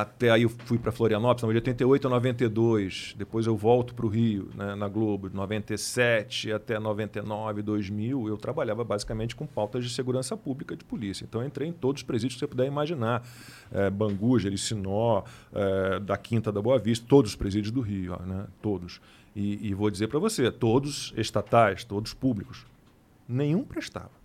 até 0.02 0.30
aí 0.30 0.44
eu 0.44 0.50
fui 0.50 0.78
para 0.78 0.92
Florianópolis, 0.92 1.42
de 1.42 1.58
88 1.58 2.06
a 2.06 2.10
92. 2.12 3.16
Depois 3.18 3.48
eu 3.48 3.58
volto 3.58 3.96
para 3.96 4.06
o 4.06 4.10
Rio, 4.10 4.48
né, 4.54 4.76
na 4.76 4.88
Globo, 4.88 5.28
de 5.28 5.36
97 5.36 6.52
até 6.52 6.78
99, 6.78 7.64
2000. 7.64 8.28
Eu 8.28 8.38
trabalhava 8.38 8.84
basicamente 8.84 9.36
com 9.36 9.48
pautas 9.48 9.84
de 9.84 9.90
segurança 9.90 10.38
pública 10.38 10.76
de 10.76 10.84
polícia. 10.84 11.26
Então 11.28 11.42
eu 11.42 11.48
entrei 11.48 11.70
em 11.70 11.74
todos 11.74 12.02
os 12.02 12.04
presídios 12.04 12.36
que 12.36 12.42
você 12.42 12.48
puder 12.48 12.68
imaginar. 12.68 13.24
É, 13.72 13.90
Bangu, 13.90 14.38
Jericinó, 14.38 15.24
é, 15.52 16.00
da 16.00 16.16
Quinta 16.16 16.52
da 16.52 16.62
Boa 16.62 16.78
Vista, 16.78 17.04
todos 17.10 17.32
os 17.32 17.36
presídios 17.36 17.72
do 17.72 17.82
Rio, 17.82 18.18
ó, 18.20 18.24
né, 18.24 18.46
todos. 18.62 19.02
E, 19.36 19.68
e 19.68 19.74
vou 19.74 19.90
dizer 19.90 20.10
para 20.10 20.20
você, 20.20 20.52
todos 20.52 21.12
estatais, 21.18 21.84
todos 21.84 22.14
públicos. 22.14 22.68
Nenhum 23.28 23.64
prestava. 23.64 24.17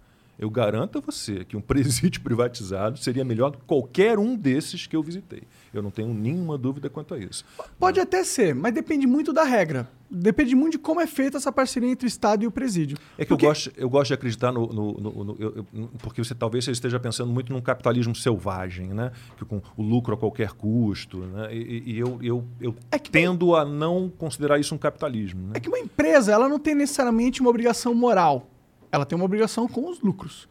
Eu 0.42 0.50
garanto 0.50 0.98
a 0.98 1.00
você 1.00 1.44
que 1.44 1.56
um 1.56 1.60
presídio 1.60 2.20
privatizado 2.24 2.98
seria 2.98 3.24
melhor 3.24 3.52
do 3.52 3.58
que 3.58 3.64
qualquer 3.64 4.18
um 4.18 4.34
desses 4.34 4.88
que 4.88 4.96
eu 4.96 5.00
visitei. 5.00 5.44
Eu 5.72 5.80
não 5.80 5.90
tenho 5.92 6.12
nenhuma 6.12 6.58
dúvida 6.58 6.90
quanto 6.90 7.14
a 7.14 7.18
isso. 7.18 7.44
Pode 7.78 8.00
até 8.00 8.24
ser, 8.24 8.52
mas 8.52 8.74
depende 8.74 9.06
muito 9.06 9.32
da 9.32 9.44
regra. 9.44 9.88
Depende 10.10 10.56
muito 10.56 10.72
de 10.72 10.78
como 10.80 11.00
é 11.00 11.06
feita 11.06 11.36
essa 11.36 11.52
parceria 11.52 11.88
entre 11.88 12.06
o 12.06 12.08
Estado 12.08 12.42
e 12.42 12.48
o 12.48 12.50
presídio. 12.50 12.98
É 13.16 13.24
que 13.24 13.28
porque... 13.28 13.46
eu, 13.46 13.48
gosto, 13.48 13.72
eu 13.76 13.88
gosto 13.88 14.08
de 14.08 14.14
acreditar 14.14 14.50
no. 14.50 14.66
no, 14.66 14.92
no, 14.94 15.24
no 15.24 15.36
eu, 15.38 15.64
porque 16.00 16.22
você 16.22 16.34
talvez 16.34 16.64
você 16.64 16.72
esteja 16.72 16.98
pensando 16.98 17.32
muito 17.32 17.52
num 17.52 17.60
capitalismo 17.60 18.14
selvagem, 18.14 18.88
né? 18.88 19.12
Que 19.38 19.44
com 19.44 19.62
o 19.76 19.82
lucro 19.82 20.12
a 20.12 20.18
qualquer 20.18 20.54
custo. 20.54 21.18
Né? 21.18 21.54
E, 21.54 21.92
e 21.92 21.98
eu, 22.00 22.18
eu, 22.20 22.44
eu 22.60 22.74
é 22.90 22.98
tendo 22.98 23.54
a 23.54 23.64
não 23.64 24.10
considerar 24.10 24.58
isso 24.58 24.74
um 24.74 24.78
capitalismo. 24.78 25.46
Né? 25.46 25.52
É 25.54 25.60
que 25.60 25.68
uma 25.68 25.78
empresa 25.78 26.32
ela 26.32 26.48
não 26.48 26.58
tem 26.58 26.74
necessariamente 26.74 27.40
uma 27.40 27.48
obrigação 27.48 27.94
moral. 27.94 28.48
Ela 28.92 29.06
tem 29.06 29.16
uma 29.16 29.24
obrigação 29.24 29.66
com 29.66 29.90
os 29.90 30.00
lucros. 30.00 30.46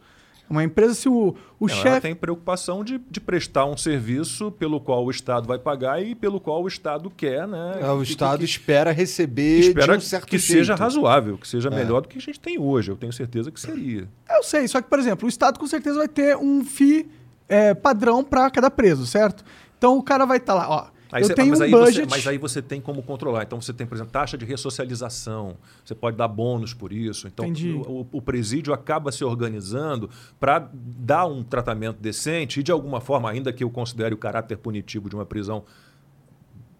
Uma 0.50 0.62
empresa, 0.62 0.92
se 0.92 1.08
o, 1.08 1.34
o 1.58 1.66
chefe. 1.66 1.88
Ela 1.88 2.00
tem 2.00 2.14
preocupação 2.14 2.84
de, 2.84 2.98
de 2.98 3.20
prestar 3.20 3.64
um 3.64 3.74
serviço 3.74 4.50
pelo 4.50 4.80
qual 4.80 5.02
o 5.02 5.10
Estado 5.10 5.46
vai 5.46 5.58
pagar 5.58 6.04
e 6.04 6.14
pelo 6.14 6.38
qual 6.38 6.62
o 6.62 6.68
Estado 6.68 7.08
quer, 7.08 7.48
né? 7.48 7.78
É, 7.80 7.90
o 7.90 8.02
que, 8.02 8.10
Estado 8.10 8.40
que, 8.40 8.44
espera 8.44 8.92
receber 8.92 9.60
espera 9.60 9.92
de 9.92 9.98
um 9.98 10.00
certo 10.00 10.26
que 10.26 10.36
jeito. 10.36 10.58
seja 10.58 10.74
razoável, 10.74 11.38
que 11.38 11.48
seja 11.48 11.70
é. 11.70 11.74
melhor 11.74 12.02
do 12.02 12.08
que 12.08 12.18
a 12.18 12.20
gente 12.20 12.38
tem 12.38 12.58
hoje. 12.58 12.90
Eu 12.90 12.96
tenho 12.96 13.12
certeza 13.14 13.50
que 13.50 13.58
seria. 13.58 14.06
Eu 14.28 14.42
sei, 14.42 14.68
só 14.68 14.82
que, 14.82 14.90
por 14.90 14.98
exemplo, 14.98 15.24
o 15.24 15.28
Estado 15.28 15.58
com 15.58 15.66
certeza 15.66 15.96
vai 15.96 16.08
ter 16.08 16.36
um 16.36 16.62
FII 16.62 17.08
é, 17.48 17.72
padrão 17.72 18.22
para 18.22 18.50
cada 18.50 18.70
preso, 18.70 19.06
certo? 19.06 19.42
Então 19.78 19.96
o 19.96 20.02
cara 20.02 20.26
vai 20.26 20.36
estar 20.36 20.52
tá 20.52 20.58
lá, 20.58 20.70
ó. 20.70 20.86
Aí 21.12 21.22
eu 21.22 21.26
você, 21.26 21.34
tenho 21.34 21.48
mas, 21.48 21.60
um 21.60 21.62
aí 21.62 21.70
budget... 21.70 21.94
você, 21.94 22.06
mas 22.06 22.26
aí 22.26 22.38
você 22.38 22.62
tem 22.62 22.80
como 22.80 23.02
controlar. 23.02 23.42
Então 23.42 23.60
você 23.60 23.72
tem, 23.72 23.86
por 23.86 23.94
exemplo, 23.94 24.10
taxa 24.10 24.38
de 24.38 24.46
ressocialização. 24.46 25.56
Você 25.84 25.94
pode 25.94 26.16
dar 26.16 26.26
bônus 26.26 26.72
por 26.72 26.90
isso. 26.90 27.28
Então 27.28 27.46
o, 27.86 28.06
o, 28.10 28.22
presídio 28.22 28.72
acaba 28.72 29.12
se 29.12 29.22
organizando 29.22 30.08
para 30.40 30.70
dar 30.72 31.26
um 31.26 31.42
tratamento 31.42 32.00
decente 32.00 32.60
e, 32.60 32.62
de 32.62 32.72
alguma 32.72 33.00
forma, 33.00 33.30
ainda 33.30 33.52
que 33.52 33.62
eu 33.62 33.68
considere 33.68 34.14
o 34.14 34.18
caráter 34.18 34.56
punitivo 34.56 35.10
de 35.10 35.14
uma 35.14 35.26
prisão 35.26 35.64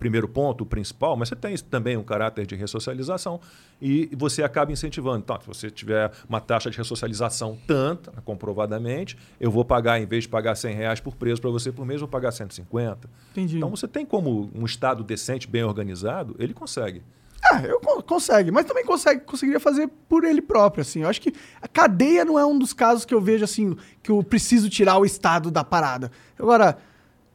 primeiro 0.03 0.27
ponto, 0.27 0.63
o 0.63 0.67
principal, 0.67 1.17
mas 1.17 1.29
você 1.29 1.37
tem 1.37 1.57
também 1.57 1.97
um 1.97 2.03
caráter 2.03 2.45
de 2.45 2.57
ressocialização 2.57 3.41
e 3.81 4.11
você 4.17 4.43
acaba 4.43 4.73
incentivando. 4.73 5.19
Então, 5.19 5.41
se 5.41 5.47
você 5.47 5.71
tiver 5.71 6.11
uma 6.29 6.41
taxa 6.41 6.69
de 6.69 6.77
ressocialização 6.77 7.57
tanta, 7.69 8.11
comprovadamente, 8.23 9.17
eu 9.39 9.49
vou 9.49 9.65
pagar, 9.65 10.01
em 10.01 10.07
vez 10.07 10.25
de 10.25 10.29
pagar 10.29 10.57
100 10.57 10.75
reais 10.75 10.99
por 10.99 11.15
preso 11.15 11.41
para 11.41 11.51
você 11.51 11.71
por 11.71 11.87
mês, 11.87 12.01
vou 12.01 12.09
pagar 12.09 12.33
150. 12.33 13.09
Entendi. 13.31 13.59
Então, 13.59 13.71
você 13.71 13.87
tem 13.87 14.05
como 14.05 14.51
um 14.53 14.65
Estado 14.65 15.05
decente, 15.05 15.47
bem 15.47 15.63
organizado, 15.63 16.35
ele 16.37 16.53
consegue. 16.53 17.01
Ah, 17.45 17.63
eu 17.63 17.81
consegue, 17.81 18.51
mas 18.51 18.65
também 18.65 18.85
consegue, 18.85 19.21
conseguiria 19.21 19.61
fazer 19.61 19.89
por 20.09 20.25
ele 20.25 20.43
próprio, 20.43 20.83
assim. 20.83 21.03
Eu 21.03 21.09
acho 21.09 21.21
que 21.21 21.33
a 21.61 21.69
cadeia 21.69 22.25
não 22.25 22.37
é 22.37 22.45
um 22.45 22.59
dos 22.59 22.73
casos 22.73 23.05
que 23.05 23.15
eu 23.15 23.21
vejo 23.21 23.45
assim 23.45 23.77
que 24.03 24.11
eu 24.11 24.23
preciso 24.23 24.69
tirar 24.69 24.99
o 24.99 25.05
Estado 25.05 25.51
da 25.51 25.63
parada. 25.63 26.11
Agora, 26.39 26.79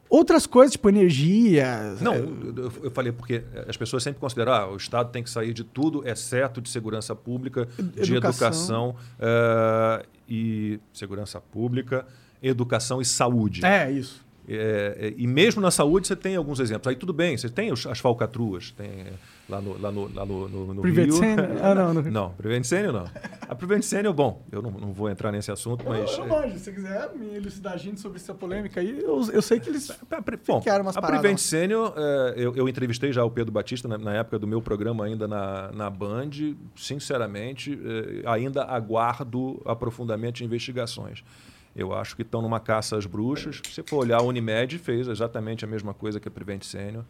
outras 0.08 0.46
coisas, 0.46 0.72
tipo 0.72 0.88
energia. 0.88 1.96
Não, 2.00 2.14
é, 2.14 2.18
eu, 2.18 2.72
eu 2.84 2.90
falei 2.90 3.12
porque 3.12 3.42
as 3.66 3.76
pessoas 3.76 4.02
sempre 4.02 4.20
consideram 4.20 4.52
ah, 4.52 4.70
o 4.70 4.76
Estado 4.76 5.10
tem 5.10 5.22
que 5.22 5.30
sair 5.30 5.52
de 5.52 5.64
tudo, 5.64 6.06
exceto 6.08 6.60
de 6.60 6.68
segurança 6.68 7.14
pública, 7.14 7.68
de 7.78 8.14
Educação. 8.14 8.16
educação 8.16 8.96
eh, 9.18 10.06
e 10.28 10.80
segurança 10.92 11.40
pública, 11.40 12.06
educação 12.42 13.00
e 13.00 13.04
saúde. 13.04 13.64
é 13.64 13.90
isso. 13.90 14.26
É, 14.50 14.96
é, 14.98 15.14
e 15.16 15.26
mesmo 15.26 15.60
na 15.60 15.70
saúde 15.70 16.06
você 16.06 16.16
tem 16.16 16.34
alguns 16.34 16.58
exemplos. 16.58 16.88
Aí 16.88 16.96
tudo 16.96 17.12
bem, 17.12 17.36
você 17.36 17.50
tem 17.50 17.70
as 17.70 17.98
falcatruas, 17.98 18.70
tem 18.70 18.86
é, 18.86 19.12
lá 19.48 19.60
no, 19.60 19.80
lá 19.80 19.90
no, 19.90 20.14
lá 20.14 20.26
no, 20.26 20.48
no, 20.48 20.74
no 20.74 20.82
Private 20.82 21.06
Rio. 21.10 21.12
Senior? 21.16 21.48
Ah, 21.62 21.74
não, 21.74 21.94
no- 21.94 22.02
Não, 22.02 22.30
Prevent 22.32 22.64
Senior 22.64 22.92
não. 22.92 23.04
A 23.48 23.54
Prevent 23.54 23.82
Senior, 23.82 24.12
bom, 24.12 24.44
eu 24.52 24.60
não, 24.60 24.70
não 24.70 24.92
vou 24.92 25.08
entrar 25.08 25.32
nesse 25.32 25.50
assunto, 25.50 25.84
mas... 25.88 26.12
Eu, 26.12 26.24
eu 26.24 26.28
manjo, 26.28 26.52
se 26.58 26.64
você 26.64 26.72
quiser 26.72 27.14
me 27.14 27.34
elucidar 27.36 27.72
a 27.72 27.76
gente 27.76 27.98
sobre 28.00 28.18
essa 28.18 28.34
polêmica 28.34 28.80
aí, 28.80 29.00
eu, 29.00 29.20
eu 29.32 29.40
sei 29.42 29.58
que 29.58 29.70
eles. 29.70 29.90
A, 30.10 30.20
pre- 30.22 30.38
bom, 30.46 30.62
era 30.66 30.82
umas 30.82 30.96
a 30.96 31.00
paradas 31.00 31.20
Prevent 31.20 31.38
lá. 31.38 31.42
Senior, 31.44 31.94
é, 31.96 32.34
eu, 32.36 32.54
eu 32.54 32.68
entrevistei 32.68 33.12
já 33.12 33.24
o 33.24 33.30
Pedro 33.30 33.50
Batista 33.52 33.88
na, 33.88 33.96
na 33.96 34.14
época 34.14 34.38
do 34.38 34.46
meu 34.46 34.60
programa 34.60 35.04
ainda 35.06 35.26
na, 35.26 35.70
na 35.72 35.88
Band. 35.88 36.30
Sinceramente, 36.76 37.78
é, 38.24 38.28
ainda 38.28 38.64
aguardo 38.64 39.60
aprofundamento 39.64 40.36
de 40.36 40.44
investigações. 40.44 41.22
Eu 41.76 41.94
acho 41.94 42.16
que 42.16 42.22
estão 42.22 42.42
numa 42.42 42.58
caça 42.58 42.96
às 42.96 43.06
bruxas. 43.06 43.60
Se 43.64 43.74
você 43.74 43.82
for 43.84 43.98
olhar, 43.98 44.18
a 44.18 44.22
Unimed 44.22 44.78
fez 44.78 45.06
exatamente 45.06 45.64
a 45.64 45.68
mesma 45.68 45.94
coisa 45.94 46.18
que 46.18 46.26
a 46.26 46.30
Prevent 46.30 46.64
Senior. 46.64 47.04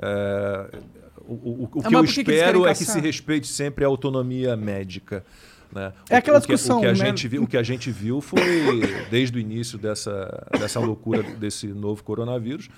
É, 0.00 0.78
o 1.20 1.34
o- 1.34 1.62
o 1.64 1.82
que 1.82 1.94
eu 1.94 2.02
que 2.04 2.12
que 2.12 2.20
espero 2.32 2.60
querem 2.60 2.72
é 2.72 2.74
que 2.74 2.84
se 2.84 3.00
respeite 3.00 3.46
sempre 3.46 3.84
a 3.84 3.88
autonomia 3.88 4.56
médica. 4.56 5.24
né? 5.72 5.92
É 6.10 6.16
aquela 6.16 6.38
o 6.38 6.40
que- 6.42 6.48
discussão, 6.52 6.78
o 6.78 6.80
que 6.80 6.86
a 6.86 6.90
né? 6.90 6.94
gente 6.96 7.26
viu, 7.28 7.42
o 7.42 7.46
que 7.46 7.56
a 7.56 7.62
gente 7.62 7.90
viu 7.90 8.20
foi, 8.20 8.80
desde 9.10 9.38
o 9.38 9.40
início 9.40 9.78
dessa, 9.78 10.46
dessa 10.58 10.78
loucura 10.78 11.22
desse 11.22 11.66
novo 11.68 12.02
coronavírus, 12.04 12.68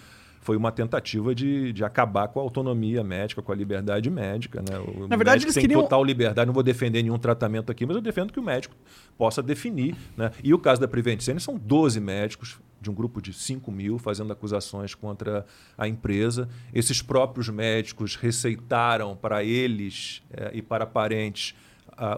foi 0.44 0.58
uma 0.58 0.70
tentativa 0.70 1.34
de, 1.34 1.72
de 1.72 1.82
acabar 1.82 2.28
com 2.28 2.38
a 2.38 2.42
autonomia 2.42 3.02
médica, 3.02 3.40
com 3.40 3.50
a 3.50 3.54
liberdade 3.54 4.10
médica. 4.10 4.60
Né? 4.60 4.78
O 4.78 5.08
Na 5.08 5.16
verdade, 5.16 5.42
eles 5.42 5.54
tem 5.54 5.62
queriam- 5.62 5.80
total 5.80 6.04
liberdade. 6.04 6.46
Não 6.46 6.52
vou 6.52 6.62
defender 6.62 7.02
nenhum 7.02 7.16
tratamento 7.16 7.72
aqui, 7.72 7.86
mas 7.86 7.96
eu 7.96 8.02
defendo 8.02 8.30
que 8.30 8.38
o 8.38 8.42
médico 8.42 8.76
possa 9.16 9.42
definir. 9.42 9.96
Né? 10.14 10.30
E 10.42 10.52
o 10.52 10.58
caso 10.58 10.78
da 10.82 10.86
Prevent 10.86 11.22
Senior 11.22 11.40
são 11.40 11.56
12 11.56 11.98
médicos 11.98 12.58
de 12.78 12.90
um 12.90 12.94
grupo 12.94 13.22
de 13.22 13.32
5 13.32 13.72
mil 13.72 13.98
fazendo 13.98 14.34
acusações 14.34 14.94
contra 14.94 15.46
a 15.78 15.88
empresa. 15.88 16.46
Esses 16.74 17.00
próprios 17.00 17.48
médicos 17.48 18.14
receitaram 18.14 19.16
para 19.16 19.42
eles 19.42 20.22
eh, 20.30 20.50
e 20.54 20.60
para 20.60 20.84
parentes 20.84 21.54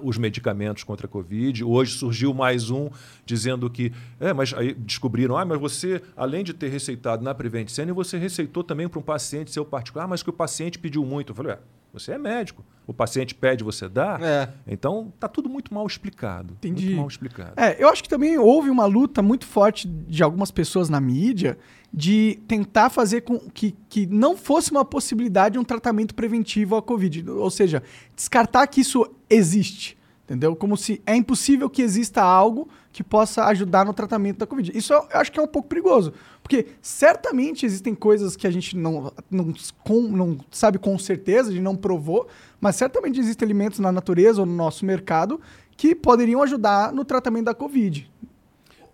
os 0.03 0.19
medicamentos 0.19 0.85
contra 0.85 1.07
a 1.07 1.09
Covid. 1.09 1.65
Hoje 1.65 1.99
surgiu 1.99 2.33
mais 2.33 2.71
um 2.71 2.89
dizendo 3.25 3.69
que. 3.69 3.93
É, 4.19 4.33
mas 4.33 4.53
aí 4.55 4.75
descobriram, 4.75 5.37
ah, 5.37 5.45
mas 5.45 5.61
você, 5.61 6.03
além 6.17 6.45
de 6.45 6.53
ter 6.53 6.69
receitado 6.69 7.23
na 7.23 7.35
Prevent 7.35 7.69
Senior, 7.69 7.95
você 7.95 8.19
receitou 8.19 8.63
também 8.65 8.89
para 8.89 8.99
um 8.99 9.03
paciente 9.03 9.51
seu 9.51 9.65
particular. 9.65 10.05
Ah, 10.05 10.09
mas 10.09 10.23
que 10.23 10.31
o 10.31 10.33
paciente 10.33 10.79
pediu 10.79 11.05
muito. 11.05 11.31
Eu 11.31 11.35
falei, 11.35 11.53
é, 11.53 11.59
você 11.93 12.13
é 12.13 12.19
médico. 12.19 12.65
O 12.87 12.93
paciente 12.93 13.35
pede, 13.35 13.65
você 13.65 13.89
dá. 13.89 14.19
É. 14.21 14.49
Então, 14.67 15.13
tá 15.19 15.27
tudo 15.27 15.49
muito 15.49 15.73
mal 15.75 15.87
explicado. 15.87 16.55
Entendi. 16.55 16.87
Muito 16.87 16.99
mal 16.99 17.09
explicado. 17.09 17.53
É, 17.57 17.83
eu 17.83 17.89
acho 17.89 18.03
que 18.03 18.09
também 18.09 18.39
houve 18.39 18.71
uma 18.71 18.87
luta 18.87 19.23
muito 19.23 19.47
forte 19.47 19.89
de 19.89 20.23
algumas 20.23 20.51
pessoas 20.51 20.89
na 20.89 21.01
mídia 21.01 21.59
de 21.99 22.39
tentar 22.47 22.91
fazer 22.91 23.23
com 23.23 23.39
que, 23.39 23.75
que 23.89 24.07
não 24.07 24.37
fosse 24.37 24.71
uma 24.71 24.85
possibilidade 24.85 25.59
um 25.59 25.65
tratamento 25.65 26.15
preventivo 26.15 26.77
à 26.77 26.83
Covid. 26.83 27.31
Ou 27.31 27.51
seja, 27.51 27.83
descartar 28.15 28.67
que 28.67 28.83
isso 28.83 29.11
existe. 29.31 29.97
Entendeu? 30.25 30.55
Como 30.55 30.77
se 30.77 31.01
é 31.07 31.17
impossível 31.17 31.71
que 31.71 31.81
exista 31.81 32.21
algo 32.21 32.69
que 32.93 33.03
possa 33.03 33.45
ajudar 33.47 33.87
no 33.87 33.95
tratamento 33.95 34.39
da 34.39 34.47
Covid. 34.47 34.77
Isso 34.77 34.93
eu 34.93 35.07
acho 35.13 35.33
que 35.33 35.39
é 35.39 35.43
um 35.43 35.47
pouco 35.47 35.69
perigoso. 35.69 36.13
Porque 36.43 36.67
certamente 36.83 37.65
existem 37.65 37.95
coisas 37.95 38.37
que 38.37 38.47
a 38.47 38.51
gente 38.51 38.77
não, 38.77 39.11
não, 39.31 39.55
com- 39.83 40.09
não 40.09 40.37
sabe 40.51 40.79
com 40.79 40.99
certeza, 40.99 41.49
a 41.49 41.53
gente 41.53 41.63
não 41.63 41.77
provou, 41.77 42.27
mas 42.61 42.77
certamente 42.77 43.19
existem 43.19 43.47
alimentos 43.47 43.79
na 43.79 43.91
natureza 43.91 44.41
ou 44.41 44.47
no 44.47 44.55
nosso 44.55 44.85
mercado 44.85 45.41
que 45.77 45.95
poderiam 45.95 46.43
ajudar 46.43 46.93
no 46.93 47.05
tratamento 47.05 47.45
da 47.47 47.55
Covid. 47.55 48.11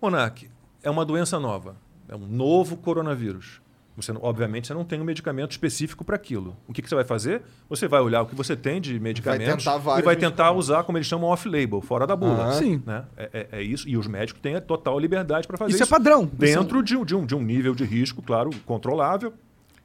Monark, 0.01 0.49
é 0.83 0.91
uma 0.91 1.05
doença 1.05 1.41
nova. 1.41 1.77
É 2.13 2.15
um 2.17 2.27
novo 2.27 2.77
coronavírus. 2.77 3.63
Você, 3.97 4.13
obviamente, 4.21 4.67
você 4.67 4.75
não 4.75 4.85
tem 4.85 5.01
um 5.01 5.05
medicamento 5.05 5.51
específico 5.51 6.05
para 6.05 6.17
aquilo. 6.17 6.55
O 6.69 6.73
que, 6.73 6.81
que 6.83 6.89
você 6.89 6.95
vai 6.95 7.05
fazer? 7.05 7.43
Você 7.69 7.87
vai 7.89 8.01
olhar 8.01 8.21
o 8.23 8.27
que 8.27 8.35
você 8.35 8.55
tem 8.57 8.81
de 8.81 8.99
medicamentos 9.01 9.65
tentar 9.65 9.79
vários 9.79 10.03
e 10.03 10.05
vai 10.05 10.17
tentar 10.17 10.53
usar, 10.53 10.83
como 10.85 10.97
eles 10.99 11.07
chamam, 11.07 11.29
off-label, 11.31 11.81
fora 11.83 12.07
da 12.07 12.15
bula. 12.17 12.45
Aham. 12.45 12.53
Sim. 12.59 12.83
Né? 12.87 13.05
É, 13.17 13.31
é- 13.33 13.49
é 13.61 13.63
isso. 13.63 13.87
E 13.89 13.97
os 13.97 14.07
médicos 14.07 14.41
têm 14.43 14.55
a 14.57 14.61
total 14.63 14.99
liberdade 14.99 15.47
para 15.47 15.57
fazer 15.59 15.73
Isso 15.73 15.83
isso. 15.83 15.95
é 15.95 15.97
padrão. 15.99 16.31
Dentro 16.33 16.83
de, 16.83 16.97
um, 16.97 17.05
de, 17.05 17.15
um, 17.15 17.25
de 17.27 17.35
um 17.35 17.43
nível 17.43 17.75
de 17.75 17.85
risco, 17.85 18.23
claro, 18.23 18.51
controlável. 18.67 19.33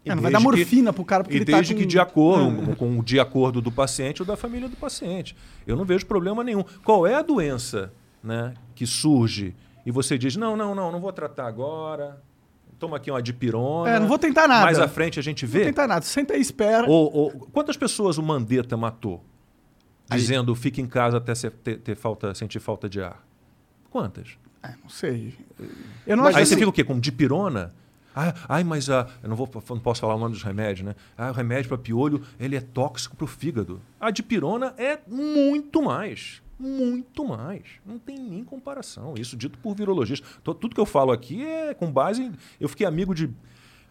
E 0.05 0.09
É, 0.09 0.15
não 0.15 0.21
vai 0.21 0.31
dar 0.31 0.39
morfina 0.39 0.93
pro 0.93 1.03
cara 1.03 1.23
porque 1.25 1.35
e 1.35 1.39
ele 1.39 1.45
tá 1.45 1.57
desde 1.57 1.73
com- 1.73 1.79
que 1.81 1.85
de 1.85 1.99
acordo 1.99 2.71
É. 2.71 2.75
com 2.75 2.99
o 2.99 3.03
de 3.03 3.19
acordo 3.19 3.61
do 3.61 3.71
paciente 3.71 4.21
ou 4.21 4.25
da 4.25 4.37
família 4.37 4.69
do 4.69 4.75
paciente. 4.77 5.35
Eu 5.65 5.75
não 5.75 5.83
vejo 5.83 6.05
problema 6.05 6.45
nenhum. 6.45 6.63
Qual 6.83 7.05
é 7.05 7.13
a 7.15 7.21
doença 7.21 7.91
né, 8.23 8.53
que 8.73 8.85
surge 8.87 9.53
e 9.87 9.91
você 9.91 10.17
diz, 10.17 10.35
não, 10.35 10.57
não, 10.57 10.75
não, 10.75 10.91
não 10.91 10.99
vou 10.99 11.13
tratar 11.13 11.47
agora, 11.47 12.21
toma 12.77 12.97
aqui 12.97 13.09
uma 13.09 13.21
dipirona. 13.21 13.89
É, 13.89 13.99
não 13.99 14.07
vou 14.07 14.19
tentar 14.19 14.45
nada. 14.47 14.65
Mais 14.65 14.77
à 14.79 14.87
frente 14.87 15.17
a 15.17 15.23
gente 15.23 15.45
Não 15.45 15.51
vou 15.51 15.59
vê. 15.61 15.65
tentar 15.67 15.87
nada. 15.87 16.01
Senta 16.05 16.33
aí 16.33 16.39
e 16.39 16.41
espera. 16.41 16.85
Ou, 16.89 17.11
ou- 17.15 17.31
quantas 17.53 17.77
pessoas 17.77 18.17
o 18.17 18.23
Mandetta 18.23 18.75
matou? 18.75 19.23
Dizendo, 20.09 20.53
fique 20.55 20.81
em 20.81 20.87
casa 20.87 21.17
até 21.17 21.33
ser- 21.33 21.51
ter, 21.51 21.77
ter 21.79 21.95
falta, 21.95 22.33
sentir 22.35 22.59
falta 22.59 22.87
de 22.89 23.01
ar. 23.01 23.25
Quantas? 23.89 24.37
É, 24.63 24.73
não 24.81 24.89
sei. 24.89 25.33
Eu 26.05 26.15
não 26.17 26.23
Mas 26.25 26.31
acho 26.31 26.37
Aí 26.37 26.43
assim- 26.43 26.49
você 26.53 26.57
fica 26.59 26.69
o 26.69 26.73
quê? 26.73 26.83
Com 26.83 26.99
dipirona? 26.99 27.73
Ah, 28.15 28.33
ai, 28.49 28.63
mas 28.63 28.89
ah, 28.89 29.07
eu 29.21 29.29
não, 29.29 29.35
vou, 29.35 29.49
não 29.69 29.79
posso 29.79 30.01
falar 30.01 30.15
o 30.15 30.19
nome 30.19 30.33
dos 30.33 30.43
remédios, 30.43 30.85
né? 30.85 30.95
Ah, 31.17 31.29
o 31.29 31.33
remédio 31.33 31.69
para 31.69 31.77
piolho 31.77 32.21
ele 32.39 32.55
é 32.55 32.61
tóxico 32.61 33.15
para 33.15 33.25
o 33.25 33.27
fígado. 33.27 33.79
A 33.99 34.09
dipirona 34.11 34.73
é 34.77 34.97
muito 35.07 35.81
mais. 35.81 36.41
Muito 36.59 37.23
mais. 37.25 37.61
Não 37.85 37.99
tem 37.99 38.17
nem 38.17 38.43
comparação. 38.43 39.13
Isso 39.17 39.37
dito 39.37 39.57
por 39.59 39.75
virologistas. 39.75 40.27
Tô- 40.43 40.53
Tudo 40.55 40.73
que 40.73 40.81
eu 40.81 40.85
falo 40.85 41.11
aqui 41.11 41.43
é 41.45 41.73
com 41.73 41.91
base 41.91 42.23
em. 42.23 42.31
Eu 42.59 42.67
fiquei 42.67 42.85
amigo 42.85 43.13
de 43.13 43.29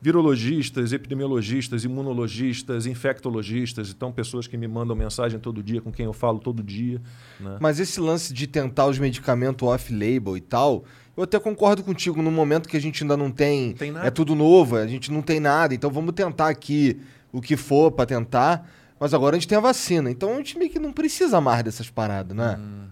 virologistas, 0.01 0.93
epidemiologistas, 0.93 1.85
imunologistas, 1.85 2.87
infectologistas. 2.87 3.91
Então, 3.91 4.13
pessoas 4.13 4.47
que 4.47 4.57
me 4.57 4.69
mandam 4.69 4.95
mensagem 4.95 5.39
todo 5.41 5.63
dia, 5.63 5.81
com 5.81 5.91
quem 5.91 6.05
eu 6.07 6.13
falo 6.13 6.39
todo 6.39 6.63
dia. 6.63 7.01
Né? 7.41 7.57
Mas 7.61 7.81
esse 7.81 7.99
lance 8.01 8.33
de 8.33 8.47
tentar 8.47 8.87
os 8.87 8.99
medicamentos 8.99 9.67
off-label 9.67 10.37
e 10.37 10.41
tal, 10.41 10.85
eu 11.17 11.23
até 11.23 11.39
concordo 11.39 11.83
contigo. 11.83 12.21
No 12.21 12.31
momento 12.31 12.69
que 12.69 12.77
a 12.77 12.81
gente 12.81 13.03
ainda 13.03 13.17
não 13.17 13.31
tem. 13.31 13.73
tem 13.73 13.91
nada. 13.91 14.07
É 14.07 14.11
tudo 14.11 14.35
novo, 14.35 14.77
a 14.77 14.87
gente 14.87 15.11
não 15.11 15.23
tem 15.23 15.41
nada. 15.41 15.75
Então 15.75 15.91
vamos 15.91 16.13
tentar 16.15 16.49
aqui 16.49 17.01
o 17.33 17.41
que 17.41 17.57
for 17.57 17.91
pra 17.91 18.05
tentar. 18.07 18.71
Mas 18.99 19.13
agora 19.13 19.37
a 19.37 19.39
gente 19.39 19.49
tem 19.49 19.59
a 19.59 19.61
vacina. 19.61 20.11
Então 20.11 20.33
a 20.33 20.37
gente 20.37 20.59
meio 20.59 20.71
que 20.71 20.79
não 20.79 20.93
precisa 20.93 21.41
mais 21.41 21.63
dessas 21.63 21.91
paradas, 21.91 22.37
né? 22.37 22.57
Hum. 22.59 22.89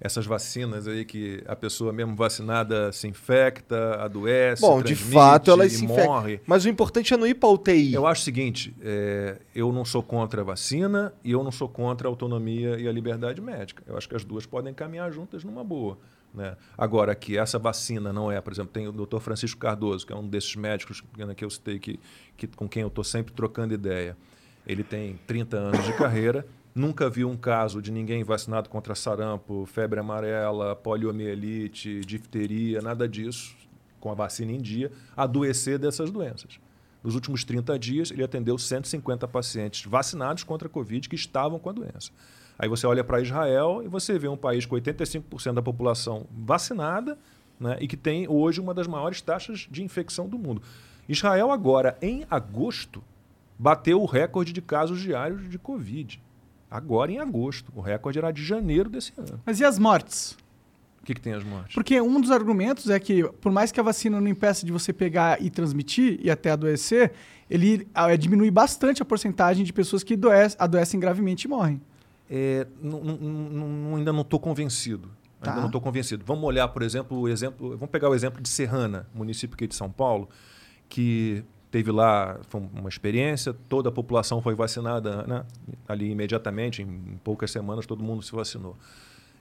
essas 0.00 0.26
vacinas 0.26 0.86
aí 0.86 1.04
que 1.04 1.42
a 1.46 1.56
pessoa 1.56 1.92
mesmo 1.92 2.14
vacinada 2.14 2.92
se 2.92 3.08
infecta, 3.08 3.96
adoece, 4.02 4.60
Bom, 4.60 4.82
de 4.82 4.94
fato 4.94 5.50
elas 5.50 5.72
e 5.72 5.78
se 5.78 5.86
morre. 5.86 6.40
Mas 6.46 6.64
o 6.64 6.68
importante 6.68 7.14
é 7.14 7.16
não 7.16 7.26
ir 7.26 7.34
pra 7.34 7.48
UTI. 7.48 7.94
Eu 7.94 8.06
acho 8.06 8.22
o 8.22 8.24
seguinte, 8.24 8.76
é, 8.82 9.38
eu 9.54 9.72
não 9.72 9.84
sou 9.84 10.02
contra 10.02 10.42
a 10.42 10.44
vacina 10.44 11.12
e 11.24 11.32
eu 11.32 11.42
não 11.42 11.52
sou 11.52 11.68
contra 11.68 12.08
a 12.08 12.10
autonomia 12.10 12.78
e 12.78 12.86
a 12.86 12.92
liberdade 12.92 13.40
médica. 13.40 13.82
Eu 13.86 13.96
acho 13.96 14.08
que 14.08 14.16
as 14.16 14.24
duas 14.24 14.44
podem 14.44 14.74
caminhar 14.74 15.10
juntas 15.12 15.44
numa 15.44 15.64
boa. 15.64 15.98
Né? 16.36 16.54
Agora, 16.76 17.14
que 17.14 17.38
essa 17.38 17.58
vacina 17.58 18.12
não 18.12 18.30
é, 18.30 18.38
por 18.42 18.52
exemplo, 18.52 18.70
tem 18.70 18.86
o 18.86 18.92
Dr. 18.92 19.20
Francisco 19.20 19.58
Cardoso, 19.58 20.06
que 20.06 20.12
é 20.12 20.16
um 20.16 20.28
desses 20.28 20.54
médicos 20.54 21.02
né, 21.16 21.34
que 21.34 21.42
eu 21.42 21.48
citei, 21.48 21.78
que, 21.78 21.98
que, 22.36 22.46
com 22.46 22.68
quem 22.68 22.82
eu 22.82 22.88
estou 22.88 23.02
sempre 23.02 23.32
trocando 23.32 23.72
ideia. 23.72 24.14
Ele 24.66 24.82
tem 24.82 25.18
30 25.26 25.56
anos 25.56 25.84
de 25.84 25.92
carreira, 25.92 26.46
nunca 26.74 27.08
viu 27.08 27.28
um 27.30 27.36
caso 27.36 27.80
de 27.80 27.92
ninguém 27.92 28.24
vacinado 28.24 28.68
contra 28.68 28.94
sarampo, 28.94 29.64
febre 29.66 30.00
amarela, 30.00 30.74
poliomielite, 30.74 32.00
difteria, 32.00 32.80
nada 32.80 33.08
disso, 33.08 33.54
com 34.00 34.10
a 34.10 34.14
vacina 34.14 34.52
em 34.52 34.60
dia, 34.60 34.90
adoecer 35.16 35.78
dessas 35.78 36.10
doenças. 36.10 36.58
Nos 37.02 37.14
últimos 37.14 37.44
30 37.44 37.78
dias, 37.78 38.10
ele 38.10 38.24
atendeu 38.24 38.58
150 38.58 39.28
pacientes 39.28 39.88
vacinados 39.88 40.42
contra 40.42 40.66
a 40.66 40.70
Covid 40.70 41.08
que 41.08 41.14
estavam 41.14 41.58
com 41.58 41.70
a 41.70 41.72
doença. 41.72 42.10
Aí 42.58 42.68
você 42.68 42.86
olha 42.86 43.04
para 43.04 43.20
Israel 43.20 43.82
e 43.84 43.88
você 43.88 44.18
vê 44.18 44.28
um 44.28 44.36
país 44.36 44.66
com 44.66 44.74
85% 44.74 45.52
da 45.52 45.62
população 45.62 46.26
vacinada 46.32 47.16
né, 47.60 47.76
e 47.80 47.86
que 47.86 47.96
tem 47.96 48.26
hoje 48.28 48.60
uma 48.60 48.74
das 48.74 48.86
maiores 48.86 49.20
taxas 49.20 49.68
de 49.70 49.82
infecção 49.82 50.28
do 50.28 50.38
mundo. 50.38 50.62
Israel, 51.08 51.52
agora, 51.52 51.96
em 52.02 52.26
agosto, 52.30 53.02
bateu 53.58 54.00
o 54.00 54.06
recorde 54.06 54.52
de 54.52 54.60
casos 54.60 55.00
diários 55.00 55.48
de 55.48 55.58
Covid. 55.58 56.22
Agora 56.70 57.12
em 57.12 57.18
agosto. 57.18 57.72
O 57.74 57.80
recorde 57.80 58.18
era 58.18 58.30
de 58.30 58.44
janeiro 58.44 58.90
desse 58.90 59.12
ano. 59.16 59.40
Mas 59.44 59.60
e 59.60 59.64
as 59.64 59.78
mortes? 59.78 60.36
O 61.00 61.04
que, 61.06 61.14
que 61.14 61.20
tem 61.20 61.32
as 61.32 61.44
mortes? 61.44 61.72
Porque 61.74 62.00
um 62.00 62.20
dos 62.20 62.32
argumentos 62.32 62.90
é 62.90 62.98
que, 62.98 63.22
por 63.40 63.52
mais 63.52 63.70
que 63.70 63.78
a 63.78 63.82
vacina 63.82 64.20
não 64.20 64.26
impeça 64.28 64.66
de 64.66 64.72
você 64.72 64.92
pegar 64.92 65.40
e 65.40 65.48
transmitir 65.48 66.18
e 66.20 66.28
até 66.28 66.50
adoecer, 66.50 67.12
ele 67.48 67.86
ah, 67.94 68.14
diminui 68.16 68.50
bastante 68.50 69.00
a 69.00 69.04
porcentagem 69.04 69.64
de 69.64 69.72
pessoas 69.72 70.02
que 70.02 70.14
adoecem, 70.14 70.56
adoecem 70.60 70.98
gravemente 70.98 71.44
e 71.44 71.48
morrem. 71.48 71.80
É, 72.28 72.66
ainda 73.94 74.12
não 74.12 74.22
estou 74.22 74.40
convencido. 74.40 75.08
Ainda 75.40 75.54
Tá. 75.54 75.60
não 75.60 75.66
estou 75.66 75.80
convencido. 75.80 76.24
Vamos 76.26 76.42
olhar, 76.44 76.66
por 76.68 76.82
exemplo, 76.82 77.16
o 77.20 77.28
exemplo. 77.28 77.70
Vamos 77.76 77.90
pegar 77.90 78.08
o 78.08 78.14
exemplo 78.14 78.42
de 78.42 78.48
Serrana, 78.48 79.06
município 79.14 79.54
aqui 79.54 79.68
de 79.68 79.76
São 79.76 79.90
Paulo, 79.90 80.28
que 80.88 81.44
teve 81.76 81.92
lá 81.92 82.40
foi 82.48 82.62
uma 82.72 82.88
experiência, 82.88 83.52
toda 83.52 83.90
a 83.90 83.92
população 83.92 84.40
foi 84.40 84.54
vacinada 84.54 85.24
né? 85.24 85.44
ali 85.86 86.10
imediatamente, 86.10 86.80
em 86.80 87.20
poucas 87.22 87.50
semanas 87.50 87.84
todo 87.84 88.02
mundo 88.02 88.22
se 88.22 88.32
vacinou. 88.32 88.78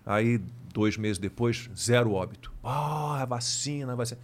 Aí, 0.05 0.41
dois 0.73 0.97
meses 0.97 1.17
depois, 1.17 1.69
zero 1.73 2.11
óbito. 2.11 2.51
Ah, 2.61 3.25
vacina, 3.25 3.93
a 3.93 3.95
vacina. 3.95 4.19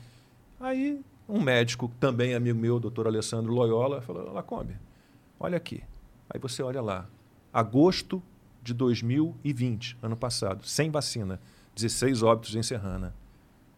Aí, 0.60 1.00
um 1.28 1.42
médico, 1.42 1.90
também 2.02 2.36
amigo 2.36 2.60
meu, 2.60 2.82
doutor 2.82 3.08
Alessandro 3.08 3.54
Loyola, 3.54 4.02
falou: 4.02 4.34
Lacombe, 4.34 4.76
olha 5.40 5.56
aqui. 5.56 5.82
Aí 6.30 6.38
você 6.38 6.62
olha 6.62 6.82
lá, 6.82 7.08
agosto 7.54 8.22
de 8.62 8.74
2020, 8.74 9.98
ano 10.02 10.18
passado, 10.18 10.66
sem 10.66 10.92
vacina, 10.92 11.40
16 11.76 12.24
óbitos 12.24 12.56
em 12.56 12.62
Serrana. 12.62 13.16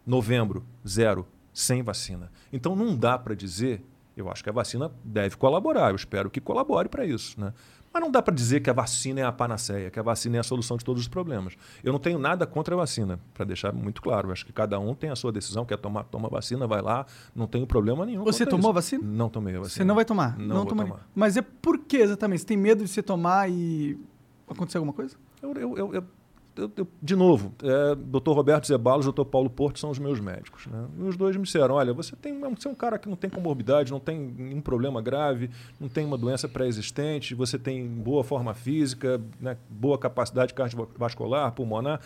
Novembro, 0.05 0.65
zero, 0.85 1.27
sem 1.53 1.83
vacina. 1.83 2.31
Então 2.51 2.75
não 2.75 2.97
dá 2.97 3.17
para 3.17 3.35
dizer, 3.35 3.85
eu 4.15 4.29
acho 4.29 4.43
que 4.43 4.49
a 4.49 4.53
vacina 4.53 4.91
deve 5.03 5.35
colaborar, 5.37 5.89
eu 5.89 5.95
espero 5.95 6.29
que 6.29 6.39
colabore 6.39 6.87
para 6.87 7.05
isso. 7.05 7.39
Né? 7.39 7.53
Mas 7.93 8.01
não 8.01 8.09
dá 8.09 8.21
para 8.21 8.33
dizer 8.33 8.59
que 8.61 8.69
a 8.69 8.73
vacina 8.73 9.21
é 9.21 9.23
a 9.23 9.31
panaceia, 9.31 9.91
que 9.91 9.99
a 9.99 10.03
vacina 10.03 10.37
é 10.37 10.39
a 10.39 10.43
solução 10.43 10.77
de 10.77 10.83
todos 10.83 11.03
os 11.03 11.07
problemas. 11.07 11.55
Eu 11.83 11.93
não 11.93 11.99
tenho 11.99 12.17
nada 12.17 12.47
contra 12.47 12.73
a 12.73 12.77
vacina, 12.77 13.19
para 13.33 13.45
deixar 13.45 13.71
muito 13.71 14.01
claro. 14.01 14.29
Eu 14.29 14.31
acho 14.31 14.45
que 14.45 14.51
cada 14.51 14.79
um 14.79 14.95
tem 14.95 15.11
a 15.11 15.15
sua 15.15 15.31
decisão, 15.31 15.63
quer 15.63 15.77
tomar, 15.77 16.03
toma 16.05 16.27
vacina, 16.27 16.65
vai 16.65 16.81
lá, 16.81 17.05
não 17.35 17.45
tenho 17.45 17.67
problema 17.67 18.05
nenhum. 18.05 18.23
Você 18.23 18.45
tomou 18.45 18.61
isso. 18.61 18.69
a 18.69 18.73
vacina? 18.73 19.03
Não 19.05 19.29
tomei 19.29 19.55
a 19.55 19.59
vacina. 19.59 19.75
Você 19.75 19.83
não 19.83 19.93
vai 19.93 20.05
tomar? 20.05 20.37
Não, 20.39 20.47
não 20.47 20.55
vou 20.57 20.65
tomar. 20.65 21.07
Mas 21.13 21.37
é 21.37 21.41
por 21.41 21.77
que 21.79 21.97
exatamente? 21.97 22.41
Você 22.41 22.47
tem 22.47 22.57
medo 22.57 22.83
de 22.83 22.89
você 22.89 23.03
tomar 23.03 23.49
e 23.49 23.99
acontecer 24.47 24.79
alguma 24.79 24.93
coisa? 24.93 25.15
eu, 25.43 25.53
eu, 25.53 25.77
eu, 25.77 25.93
eu 25.95 26.03
eu, 26.55 26.71
eu, 26.77 26.87
de 27.01 27.15
novo, 27.15 27.53
é, 27.63 27.95
Dr. 27.95 28.31
Roberto 28.31 28.67
Zebalos 28.67 29.05
e 29.05 29.11
Dr. 29.11 29.25
Paulo 29.25 29.49
Porto 29.49 29.79
são 29.79 29.89
os 29.89 29.99
meus 29.99 30.19
médicos. 30.19 30.67
Né? 30.67 30.87
E 30.99 31.03
os 31.03 31.17
dois 31.17 31.35
me 31.35 31.43
disseram: 31.43 31.75
olha, 31.75 31.93
você, 31.93 32.15
tem, 32.15 32.39
você 32.39 32.67
é 32.67 32.71
um 32.71 32.75
cara 32.75 32.99
que 32.99 33.09
não 33.09 33.15
tem 33.15 33.29
comorbidade, 33.29 33.91
não 33.91 33.99
tem 33.99 34.19
nenhum 34.19 34.61
problema 34.61 35.01
grave, 35.01 35.49
não 35.79 35.89
tem 35.89 36.05
uma 36.05 36.17
doença 36.17 36.47
pré-existente, 36.47 37.33
você 37.33 37.57
tem 37.57 37.87
boa 37.87 38.23
forma 38.23 38.53
física, 38.53 39.19
né, 39.39 39.57
boa 39.69 39.97
capacidade 39.97 40.53
cardiovascular, 40.53 41.51
pulmonar. 41.51 41.99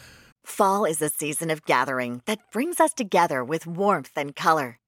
Fall 0.46 0.88
is 0.88 1.02
a 1.02 1.10
season 1.10 1.52
of 1.52 1.62
gathering 1.68 2.22
that 2.26 2.42
brings 2.54 2.80
us 2.80 2.94
together 2.94 3.44
with 3.44 3.68
warmth 3.68 4.18
and 4.18 4.34
color. 4.34 4.78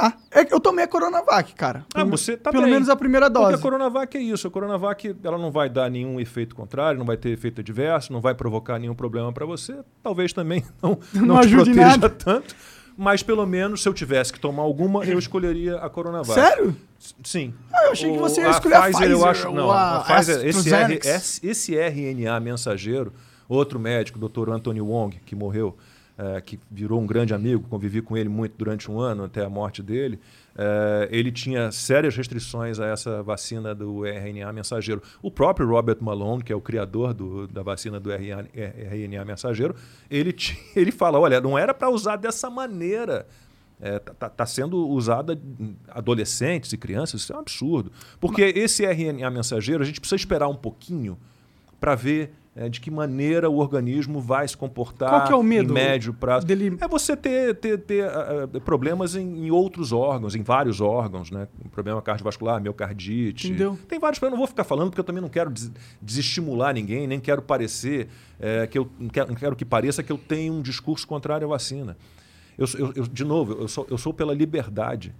tá. 0.00 0.16
É 0.30 0.44
que 0.44 0.52
eu 0.52 0.60
tomei 0.60 0.84
a 0.84 0.88
Coronavac, 0.88 1.54
cara. 1.54 1.84
Ah, 1.94 2.04
você 2.04 2.36
tá 2.36 2.50
Pelo 2.50 2.64
bem. 2.64 2.72
menos 2.72 2.88
a 2.88 2.96
primeira 2.96 3.30
Porque 3.30 3.44
dose. 3.44 3.54
a 3.54 3.58
Coronavac 3.58 4.16
é 4.16 4.20
isso. 4.20 4.46
A 4.46 4.50
Coronavac 4.50 5.16
ela 5.24 5.38
não 5.38 5.50
vai 5.50 5.68
dar 5.68 5.90
nenhum 5.90 6.20
efeito 6.20 6.54
contrário, 6.54 6.98
não 6.98 7.06
vai 7.06 7.16
ter 7.16 7.30
efeito 7.30 7.60
adverso, 7.60 8.12
não 8.12 8.20
vai 8.20 8.34
provocar 8.34 8.78
nenhum 8.78 8.94
problema 8.94 9.32
para 9.32 9.46
você. 9.46 9.76
Talvez 10.02 10.32
também 10.32 10.64
não, 10.82 10.98
Não 11.14 11.22
não, 11.26 11.40
te 11.40 11.46
ajude 11.46 11.64
proteja 11.72 11.86
nada. 11.88 12.10
tanto. 12.10 12.54
Mas 12.98 13.22
pelo 13.22 13.44
menos 13.46 13.82
se 13.82 13.88
eu 13.88 13.92
tivesse 13.92 14.32
que 14.32 14.40
tomar 14.40 14.62
alguma, 14.62 15.04
eu 15.04 15.18
escolheria 15.18 15.76
a 15.76 15.88
Coronavac. 15.90 16.32
Sério? 16.40 16.74
Sim. 17.22 17.52
Ah, 17.70 17.84
eu 17.86 17.92
achei 17.92 18.10
que 18.10 18.16
O- 18.16 18.20
você 18.20 18.40
ia 18.40 18.48
escolher 18.50 18.74
a 18.76 18.82
Pfizer 18.82 19.10
eu 19.10 19.24
acho, 19.26 19.52
não, 19.52 19.70
a 19.70 19.98
a 19.98 20.00
Pfizer, 20.00 20.46
esse, 20.46 20.72
R, 20.74 21.00
esse, 21.42 21.76
RNA 21.76 22.40
mensageiro, 22.40 23.12
outro 23.46 23.78
médico, 23.78 24.18
Dr. 24.18 24.50
Anthony 24.50 24.80
Wong, 24.80 25.18
que 25.26 25.34
morreu, 25.36 25.76
eh, 26.18 26.40
que 26.40 26.58
virou 26.70 27.00
um 27.00 27.06
grande 27.06 27.34
amigo, 27.34 27.66
convivi 27.68 28.00
com 28.00 28.16
ele 28.16 28.28
muito 28.28 28.54
durante 28.56 28.90
um 28.90 28.98
ano 28.98 29.24
até 29.24 29.44
a 29.44 29.48
morte 29.50 29.82
dele. 29.82 30.18
eh, 30.58 31.08
ele 31.10 31.30
tinha 31.30 31.70
sérias 31.70 32.16
restrições 32.16 32.80
a 32.80 32.86
essa 32.86 33.22
vacina 33.22 33.74
do 33.74 34.06
RNA 34.06 34.50
mensageiro. 34.54 35.02
O 35.20 35.30
próprio 35.30 35.68
Robert 35.68 35.98
Malone, 36.00 36.42
que 36.42 36.50
é 36.52 36.56
o 36.56 36.60
criador 36.62 37.12
do- 37.12 37.46
da 37.46 37.62
vacina 37.62 38.00
do 38.00 38.10
RNA, 38.10 38.46
RNA 38.54 39.24
mensageiro, 39.26 39.74
ele, 40.10 40.34
ele 40.74 40.90
fala: 40.90 41.18
olha, 41.20 41.40
não 41.40 41.58
era 41.58 41.74
para 41.74 41.90
usar 41.90 42.16
dessa 42.16 42.48
maneira. 42.48 43.26
Está 43.78 44.30
tá 44.30 44.46
sendo 44.46 44.88
usada 44.88 45.38
adolescentes 45.88 46.72
e 46.72 46.78
crianças, 46.78 47.20
isso 47.20 47.32
é 47.32 47.36
um 47.36 47.40
absurdo. 47.40 47.92
Porque 48.18 48.42
esse 48.42 48.84
RNA 48.86 49.30
mensageiro, 49.30 49.82
a 49.82 49.86
gente 49.86 50.00
precisa 50.00 50.16
esperar 50.16 50.48
um 50.48 50.54
pouquinho 50.56 51.18
para 51.78 51.94
ver 51.94 52.32
é, 52.58 52.70
de 52.70 52.80
que 52.80 52.90
maneira 52.90 53.50
o 53.50 53.58
organismo 53.58 54.18
vai 54.18 54.48
se 54.48 54.56
comportar 54.56 55.10
Qual 55.10 55.26
que 55.26 55.32
é 55.32 55.36
o 55.36 55.42
medo 55.42 55.70
em 55.72 55.74
médio 55.74 56.14
prazo. 56.14 56.46
dele- 56.46 56.74
É 56.80 56.88
você 56.88 57.14
ter, 57.14 57.54
ter, 57.56 57.78
ter 57.78 58.04
ah, 58.08 58.48
problemas 58.64 59.14
em, 59.14 59.46
em 59.46 59.50
outros 59.50 59.92
órgãos, 59.92 60.34
em 60.34 60.42
vários 60.42 60.80
órgãos, 60.80 61.30
né? 61.30 61.48
Um 61.62 61.68
problema 61.68 62.00
cardiovascular, 62.00 62.58
miocardite. 62.60 63.48
Entendeu? 63.48 63.78
Tem 63.86 63.98
vários 63.98 64.18
problemas, 64.18 64.38
não 64.38 64.46
vou 64.46 64.48
ficar 64.48 64.64
falando 64.64 64.88
porque 64.88 65.00
eu 65.00 65.04
também 65.04 65.20
não 65.20 65.28
quero 65.28 65.50
des- 65.50 65.70
desestimular 66.00 66.72
ninguém, 66.72 67.06
nem 67.06 67.20
quero 67.20 67.42
parecer 67.42 68.08
é, 68.40 68.66
que 68.66 68.78
eu 68.78 68.88
não 68.98 69.08
quero, 69.10 69.28
não 69.28 69.34
quero 69.36 69.54
que 69.54 69.64
pareça 69.64 70.02
que 70.02 70.10
eu 70.10 70.16
tenho 70.18 70.54
um 70.54 70.62
discurso 70.62 71.06
contrário 71.06 71.46
à 71.46 71.50
vacina. 71.50 71.96
Eu, 72.56 72.66
eu- 72.78 72.92
eu- 72.96 73.06
de 73.06 73.24
novo, 73.24 73.52
eu 73.52 73.68
sou, 73.68 73.86
eu 73.90 73.98
sou 73.98 74.14
pela 74.14 74.32
liberdade. 74.32 75.14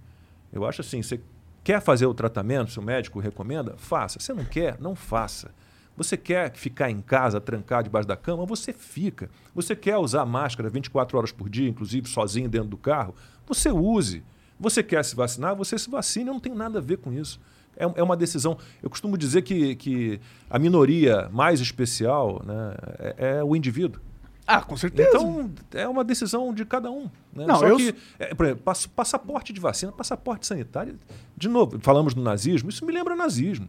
Eu 0.51 0.65
acho 0.65 0.81
assim, 0.81 1.03
você 1.03 1.19
quer 1.63 1.81
fazer 1.81 2.07
o 2.07 2.13
tratamento, 2.15 2.71
se 2.71 2.79
o 2.79 2.81
médico 2.81 3.19
recomenda, 3.19 3.75
faça. 3.77 4.19
Você 4.19 4.33
não 4.33 4.43
quer, 4.45 4.77
não 4.79 4.95
faça. 4.95 5.51
Você 5.97 6.15
quer 6.15 6.53
ficar 6.55 6.91
em 6.91 7.01
casa, 7.01 7.41
trancado 7.41 7.85
debaixo 7.85 8.07
da 8.07 8.15
cama, 8.15 8.45
você 8.45 8.71
fica. 8.71 9.29
Você 9.55 9.75
quer 9.75 9.97
usar 9.97 10.25
máscara 10.27 10.69
24 10.69 11.17
horas 11.17 11.31
por 11.31 11.49
dia, 11.49 11.67
inclusive 11.67 12.07
sozinho 12.07 12.47
dentro 12.47 12.69
do 12.69 12.77
carro, 12.77 13.15
você 13.47 13.71
use. 13.71 14.23
Você 14.59 14.83
quer 14.83 15.03
se 15.03 15.15
vacinar, 15.15 15.55
você 15.55 15.77
se 15.77 15.89
vacine, 15.89 16.27
eu 16.27 16.33
não 16.33 16.39
tenho 16.39 16.55
nada 16.55 16.77
a 16.77 16.81
ver 16.81 16.97
com 16.97 17.11
isso. 17.11 17.39
É, 17.75 17.83
é 17.99 18.03
uma 18.03 18.15
decisão. 18.15 18.57
Eu 18.81 18.89
costumo 18.89 19.17
dizer 19.17 19.41
que, 19.41 19.75
que 19.75 20.19
a 20.49 20.57
minoria 20.59 21.29
mais 21.31 21.59
especial 21.59 22.41
né, 22.45 22.75
é, 22.99 23.37
é 23.39 23.43
o 23.43 23.55
indivíduo. 23.55 24.01
Ah, 24.45 24.61
com 24.61 24.77
certeza. 24.77 25.09
Então, 25.09 25.51
é 25.73 25.87
uma 25.87 26.03
decisão 26.03 26.53
de 26.53 26.63
cada 26.63 26.89
um. 26.89 27.03
Né? 27.33 27.45
Não, 27.45 27.57
Só 27.57 27.67
eu 27.67 27.75
que, 27.75 27.93
é, 28.17 28.33
por 28.33 28.45
exemplo, 28.45 28.63
pass- 28.63 28.87
passaporte 28.87 29.51
de 29.51 29.59
vacina, 29.59 29.91
passaporte 29.91 30.47
sanitário. 30.47 30.97
De 31.35 31.49
novo, 31.49 31.77
falamos 31.81 32.13
do 32.13 32.21
nazismo, 32.21 32.69
isso 32.69 32.85
me 32.85 32.93
lembra 32.93 33.15
nazismo. 33.15 33.67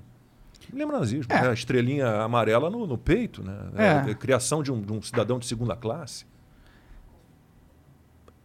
Lembra 0.72 0.98
nazismo. 0.98 1.32
É. 1.32 1.42
né? 1.42 1.50
A 1.50 1.52
estrelinha 1.52 2.22
amarela 2.22 2.68
no, 2.70 2.86
no 2.86 2.98
peito, 2.98 3.42
né? 3.42 3.56
É. 3.76 3.90
a 4.10 4.14
criação 4.14 4.62
de 4.62 4.72
um, 4.72 4.80
de 4.80 4.92
um 4.92 5.00
cidadão 5.02 5.38
de 5.38 5.46
segunda 5.46 5.76
classe. 5.76 6.26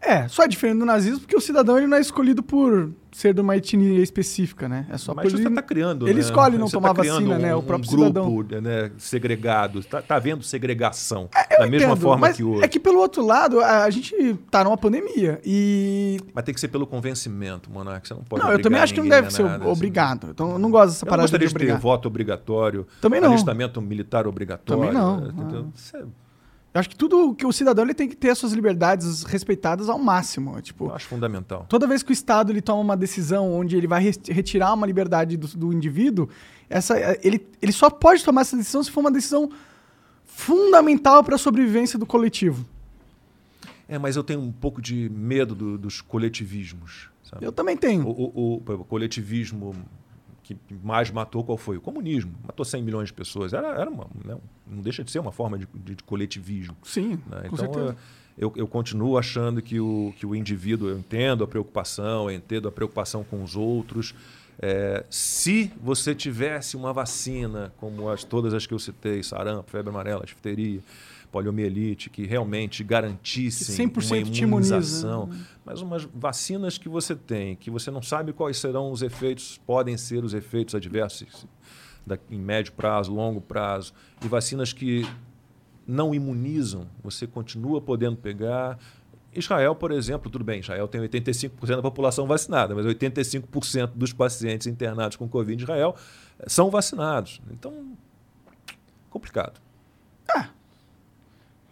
É, 0.06 0.28
só 0.28 0.44
é 0.44 0.48
diferente 0.48 0.80
do 0.80 0.86
nazismo 0.86 1.20
porque 1.22 1.36
o 1.36 1.40
cidadão 1.42 1.78
ele 1.78 1.88
não 1.88 1.96
é 1.98 2.02
escolhido 2.02 2.44
por 2.44 2.92
ser 3.12 3.34
de 3.34 3.42
uma 3.42 3.56
etnia 3.56 4.02
específica, 4.02 4.68
né? 4.68 4.86
É 4.90 4.98
só 4.98 5.14
Mas 5.14 5.24
por 5.24 5.32
você 5.32 5.44
ele... 5.44 5.50
está 5.50 5.62
criando. 5.62 6.08
ele 6.08 6.16
né? 6.16 6.20
escolhe 6.20 6.58
não 6.58 6.68
Você 6.68 6.74
tomar 6.74 6.90
tá 6.90 7.04
vacina, 7.04 7.36
um, 7.36 7.40
né? 7.40 7.56
O 7.56 7.60
um 7.60 7.62
próprio 7.62 7.90
grupo 7.90 8.08
cidadão. 8.42 8.62
né, 8.62 8.92
segregado. 8.98 9.80
Está 9.80 10.02
tá 10.02 10.16
havendo 10.16 10.44
segregação. 10.44 11.30
Eu 11.52 11.60
da 11.60 11.68
mesma 11.68 11.92
entendo, 11.92 12.02
forma 12.02 12.34
que 12.34 12.44
hoje. 12.44 12.64
É 12.64 12.68
que 12.68 12.80
pelo 12.80 13.00
outro 13.00 13.26
lado, 13.26 13.60
a 13.62 13.84
a 13.84 13.90
gente 13.90 14.36
tá 14.50 14.64
numa 14.64 14.78
pandemia 14.78 15.40
e. 15.46 16.20
Mas 16.34 16.44
tem 16.44 16.54
que 16.54 16.60
ser 16.60 16.70
pelo 16.70 16.88
convencimento, 16.88 17.70
Monark. 17.72 18.08
Você 18.08 18.14
não 18.14 18.24
pode 18.24 18.44
não, 18.44 18.52
eu 18.52 18.62
também 18.62 18.80
acho 18.82 18.94
que 18.94 19.00
não 19.02 19.08
deve 19.08 19.32
ser 19.32 19.44
nada, 19.44 19.64
assim. 19.64 19.72
obrigado. 19.72 20.28
Então 20.32 20.52
eu 20.54 20.60
não 20.60 20.72
gosto 20.72 20.88
dessa 20.94 21.06
Eu 21.06 21.10
parada 21.10 21.24
gostaria 21.24 21.48
de 21.48 21.54
de 21.54 21.66
ter 21.66 21.78
voto 21.78 22.08
obrigatório, 22.08 22.88
Também 23.00 23.22
não. 23.22 23.30
alistamento 23.32 23.82
militar 23.82 24.28
obrigatório. 24.28 24.84
Também 24.84 24.94
não. 24.94 25.28
entendeu? 25.28 25.66
Ah. 25.68 25.72
Isso 25.76 25.98
é- 25.98 26.04
Eu 26.74 26.80
acho 26.80 26.90
que 26.90 26.96
tudo 26.96 27.36
que 27.36 27.46
o 27.46 27.52
cidadão 27.54 27.84
ele 27.86 27.94
tem 27.94 28.10
que 28.10 28.16
ter 28.16 28.32
as 28.32 28.38
suas 28.40 28.52
liberdades 28.54 29.24
respeitadas 29.24 29.90
ao 29.90 30.00
máximo. 30.00 30.60
Tipo, 30.60 30.86
eu 30.88 30.96
acho 30.96 31.06
fundamental. 31.06 31.66
toda 31.70 31.86
vez 31.86 32.02
que 32.02 32.12
o 32.12 32.14
Estado 32.14 32.52
ele 32.52 32.62
toma 32.62 32.82
uma 32.82 32.98
decisão 32.98 33.54
onde 33.54 33.78
ele 33.78 33.86
vai 33.86 34.02
retirar 34.28 34.74
uma 34.74 34.88
liberdade 34.88 35.38
do, 35.38 35.48
do 35.50 35.72
indivíduo, 35.72 36.28
essa, 36.70 36.96
ele, 37.24 37.46
ele 37.62 37.72
só 37.72 37.90
pode 37.92 38.24
tomar 38.26 38.42
essa 38.42 38.58
decisão 38.58 38.82
se 38.84 38.90
for 38.90 39.02
uma 39.02 39.12
decisão 39.12 39.52
fundamental 40.26 41.24
para 41.24 41.36
a 41.36 41.38
sobrevivência 41.38 42.00
do 42.00 42.06
coletivo. 42.06 42.66
É, 43.88 44.00
mas 44.00 44.16
eu 44.16 44.24
tenho 44.24 44.40
um 44.42 44.52
pouco 44.52 44.82
de 44.82 45.10
medo 45.10 45.54
do- 45.54 45.78
dos 45.78 46.02
coletivismos. 46.02 47.10
sabe? 47.24 47.46
Eu 47.46 47.52
também 47.52 47.78
tenho. 47.78 48.08
O, 48.08 48.12
o- 48.12 48.64
o- 48.66 48.74
o 48.74 48.86
coletivismo 48.86 49.76
que 50.44 50.58
mais 50.84 51.10
matou 51.10 51.44
qual 51.44 51.58
foi? 51.58 51.78
O 51.78 51.82
comunismo. 51.82 52.34
Matou 52.46 52.66
100 52.66 52.84
milhões 52.84 53.08
de 53.08 53.14
pessoas. 53.14 53.54
Era, 53.54 53.70
era 53.80 53.90
uma, 53.90 54.08
né, 54.26 54.38
não 54.68 54.82
deixa 54.82 55.04
de 55.04 55.10
ser 55.10 55.20
uma 55.20 55.32
forma 55.32 55.58
de, 55.58 55.68
de- 55.74 55.96
de 55.96 56.04
coletivismo. 56.04 56.76
Sim, 56.84 57.12
né? 57.30 57.48
com 57.50 57.56
Então, 57.56 57.58
certeza. 57.74 57.96
eu, 58.38 58.52
eu 58.56 58.68
continuo 58.68 59.18
achando 59.18 59.62
que 59.62 59.80
o, 59.80 60.14
que 60.18 60.26
o 60.26 60.36
indivíduo, 60.36 60.90
eu 60.90 60.98
entendo 61.00 61.44
a 61.44 61.48
preocupação, 61.48 62.30
eu 62.30 62.36
entendo 62.36 62.68
a 62.68 62.72
preocupação 62.72 63.24
com 63.24 63.42
os 63.44 63.56
outros. 63.56 64.14
É, 64.62 65.04
se 65.10 65.72
você 65.82 66.14
tivesse 66.14 66.76
uma 66.78 66.94
vacina, 66.94 67.74
como 67.78 68.10
as, 68.10 68.24
todas 68.24 68.54
as 68.54 68.68
que 68.68 68.74
eu 68.74 68.80
citei, 68.80 69.24
sarampo, 69.24 69.72
febre 69.72 69.90
amarela, 69.90 70.24
difteria, 70.26 70.80
poliomielite, 71.34 72.12
que 72.12 72.28
realmente 72.28 72.84
garantissem 72.84 73.90
que 73.90 74.00
uma 74.06 74.18
imunização. 74.18 75.32
Mas 75.66 75.82
umas 75.82 76.04
vacinas 76.04 76.78
que 76.78 76.88
você 76.88 77.16
tem, 77.16 77.56
que 77.56 77.72
você 77.72 77.90
não 77.90 78.04
sabe 78.04 78.32
quais 78.32 78.58
serão 78.58 78.92
os 78.92 79.02
efeitos, 79.02 79.60
podem 79.66 79.98
ser 79.98 80.24
os 80.24 80.36
efeitos 80.36 80.76
adversos 80.76 81.48
em 82.30 82.38
médio 82.38 82.74
prazo, 82.74 83.12
longo 83.12 83.42
prazo, 83.42 83.94
e 84.24 84.28
vacinas 84.28 84.72
que 84.72 85.08
não 85.88 86.14
imunizam, 86.14 86.88
você 87.02 87.26
continua 87.26 87.82
podendo 87.82 88.16
pegar. 88.16 88.78
Israel, 89.34 89.74
por 89.74 89.92
exemplo, 89.92 90.30
tudo 90.30 90.44
bem, 90.44 90.60
Israel 90.60 90.88
tem 90.88 91.02
85% 91.02 91.78
da 91.78 91.82
população 91.82 92.28
vacinada, 92.28 92.76
mas 92.76 92.86
85% 92.86 93.92
dos 93.96 94.14
pacientes 94.14 94.68
internados 94.68 95.18
com 95.18 95.28
Covid 95.28 95.60
em 95.60 95.64
Israel 95.64 95.96
eh, 96.38 96.46
são 96.48 96.70
vacinados. 96.70 97.42
Então, 97.50 97.98
complicado. 99.10 99.63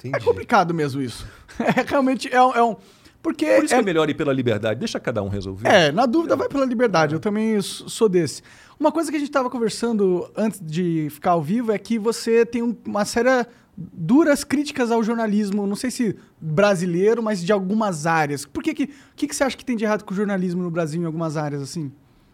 É. 0.06 0.18
É 0.18 0.20
complicado 0.20 0.74
mesmo 0.74 1.02
isso. 1.02 1.28
É 1.60 1.84
realmente 1.86 2.34
é 2.34 2.41
um. 2.41 2.54
É 2.54 2.64
um 2.64 2.76
porque 3.22 3.45
Por 3.45 3.66
isso 3.66 3.74
é... 3.74 3.78
que 3.78 3.84
é 3.84 3.86
melhor 3.86 4.10
ir 4.10 4.16
pela 4.16 4.34
liberdade, 4.34 4.80
deixa 4.80 4.99
cada 4.99 5.22
um 5.22 5.28
resolver. 5.28 5.68
É, 5.68 5.91
na 5.91 6.08
dúvida 6.08 6.36
vai 6.36 6.49
pela 6.49 6.66
liberdade, 6.66 7.14
eu 7.14 7.20
também 7.20 7.62
sou 7.62 8.10
desse. 8.10 8.41
Uma 8.80 8.91
coisa 8.91 9.12
que 9.12 9.16
a 9.18 9.20
gente 9.20 9.30
estava 9.30 9.47
conversando 9.47 10.28
antes 10.36 10.60
de 10.60 11.08
ficar 11.12 11.32
ao 11.32 11.41
vivo 11.41 11.72
é 11.72 11.78
que 11.78 11.99
você 11.99 12.45
tem 12.45 12.64
uma 12.84 13.06
série 13.06 13.45
duras 13.78 14.43
críticas 14.43 14.91
ao 14.91 15.04
jornalismo, 15.04 15.66
não 15.66 15.76
sei 15.76 15.91
se 15.91 16.18
brasileiro, 16.39 17.22
mas 17.22 17.43
de 17.43 17.52
algumas 17.52 18.06
áreas. 18.06 18.45
Por 18.45 18.64
que 18.64 18.74
que, 18.74 18.88
que, 19.16 19.28
que 19.28 19.36
você 19.36 19.43
acha 19.43 19.58
que 19.58 19.66
tem 19.66 19.76
de 19.76 19.84
errado 19.84 20.04
com 20.04 20.14
o 20.14 20.18
jornalismo 20.18 20.62
no 20.62 20.72
Brasil 20.72 21.02
em 21.02 21.06
algumas 21.06 21.38
áreas 21.38 21.62
assim? 21.62 21.91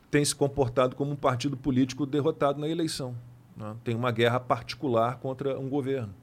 Tem 0.10 0.24
se 0.24 0.36
comportado 0.36 0.96
como 0.96 1.12
um 1.12 1.16
partido 1.16 1.58
político 1.58 2.06
derrotado 2.06 2.60
na 2.60 2.68
eleição. 2.68 3.14
Né? 3.56 3.76
Tem 3.84 3.96
uma 3.96 4.12
guerra 4.12 4.40
particular 4.40 5.18
contra 5.18 5.60
um 5.60 5.70
governo. 5.70 6.14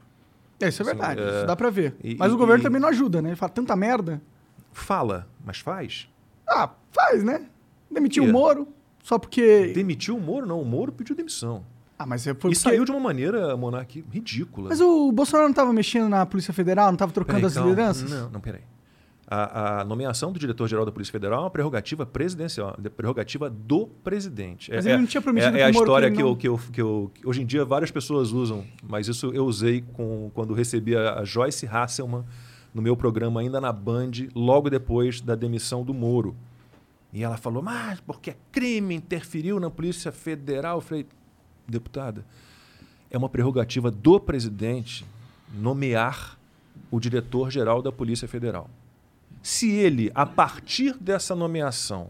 É, 0.60 0.68
isso 0.68 0.82
é 0.82 0.86
assim, 0.86 0.96
verdade, 0.96 1.20
é... 1.20 1.36
isso 1.36 1.46
dá 1.46 1.56
para 1.56 1.70
ver. 1.70 1.94
E, 2.02 2.16
mas 2.16 2.30
e, 2.30 2.34
o 2.34 2.38
governo 2.38 2.62
e... 2.62 2.64
também 2.64 2.80
não 2.80 2.88
ajuda, 2.88 3.20
né? 3.20 3.30
Ele 3.30 3.36
fala 3.36 3.50
tanta 3.50 3.74
merda. 3.74 4.20
Fala, 4.72 5.26
mas 5.44 5.58
faz? 5.58 6.08
Ah, 6.48 6.70
faz, 6.92 7.22
né? 7.22 7.46
Demitiu 7.90 8.24
o 8.24 8.32
Moro, 8.32 8.68
só 9.02 9.18
porque. 9.18 9.72
Demitiu 9.74 10.16
o 10.16 10.20
Moro? 10.20 10.46
Não, 10.46 10.60
o 10.60 10.64
Moro 10.64 10.92
pediu 10.92 11.14
demissão. 11.14 11.64
Ah, 11.98 12.06
mas 12.06 12.24
foi 12.24 12.32
e 12.32 12.34
porque... 12.34 12.54
saiu 12.56 12.84
de 12.84 12.90
uma 12.90 13.00
maneira, 13.00 13.56
Monarque, 13.56 14.04
ridícula. 14.10 14.68
Mas 14.70 14.80
o 14.80 15.12
Bolsonaro 15.12 15.46
não 15.46 15.52
estava 15.52 15.72
mexendo 15.72 16.08
na 16.08 16.26
Polícia 16.26 16.52
Federal, 16.52 16.86
não 16.86 16.94
estava 16.94 17.12
trocando 17.12 17.36
peraí, 17.36 17.46
as 17.46 17.54
calma. 17.54 17.70
lideranças? 17.70 18.10
Não, 18.10 18.30
não, 18.30 18.40
peraí. 18.40 18.62
A, 19.34 19.80
a 19.80 19.84
nomeação 19.84 20.30
do 20.32 20.38
diretor-geral 20.38 20.84
da 20.84 20.92
Polícia 20.92 21.10
Federal 21.10 21.40
é 21.40 21.42
uma 21.44 21.50
prerrogativa 21.50 22.06
presidencial, 22.06 22.76
é 22.82 22.88
prerrogativa 22.88 23.50
do 23.50 23.86
presidente. 23.86 24.70
Mas 24.72 24.86
é, 24.86 24.90
ele 24.90 24.98
não 24.98 25.06
tinha 25.06 25.20
prometido 25.20 25.56
é, 25.56 25.60
é 25.60 25.64
a 25.64 25.70
história 25.70 26.10
que, 26.10 26.22
eu, 26.22 26.36
que, 26.36 26.46
eu, 26.46 26.60
que 26.72 26.80
eu, 26.80 27.10
que 27.12 27.26
hoje 27.26 27.42
em 27.42 27.46
dia 27.46 27.64
várias 27.64 27.90
pessoas 27.90 28.30
usam, 28.30 28.64
mas 28.88 29.08
isso 29.08 29.32
eu 29.34 29.44
usei 29.44 29.82
com, 29.94 30.30
quando 30.34 30.54
recebi 30.54 30.96
a, 30.96 31.20
a 31.20 31.24
Joyce 31.24 31.66
Hasselman 31.66 32.24
no 32.72 32.80
meu 32.80 32.96
programa 32.96 33.40
ainda 33.40 33.60
na 33.60 33.72
Band, 33.72 34.12
logo 34.34 34.70
depois 34.70 35.20
da 35.20 35.34
demissão 35.34 35.82
do 35.82 35.92
Moro. 35.92 36.36
E 37.12 37.22
ela 37.22 37.36
falou, 37.36 37.62
mas 37.62 38.00
porque 38.00 38.30
é 38.30 38.36
crime, 38.52 38.94
interferiu 38.94 39.58
na 39.58 39.70
Polícia 39.70 40.12
Federal. 40.12 40.78
Eu 40.78 40.80
falei, 40.80 41.06
deputada, 41.66 42.24
é 43.10 43.18
uma 43.18 43.28
prerrogativa 43.28 43.90
do 43.90 44.20
presidente 44.20 45.04
nomear 45.52 46.38
o 46.90 46.98
diretor-geral 46.98 47.80
da 47.80 47.92
Polícia 47.92 48.26
Federal. 48.26 48.68
Se 49.44 49.70
ele, 49.70 50.10
a 50.14 50.24
partir 50.24 50.94
dessa 50.94 51.36
nomeação, 51.36 52.08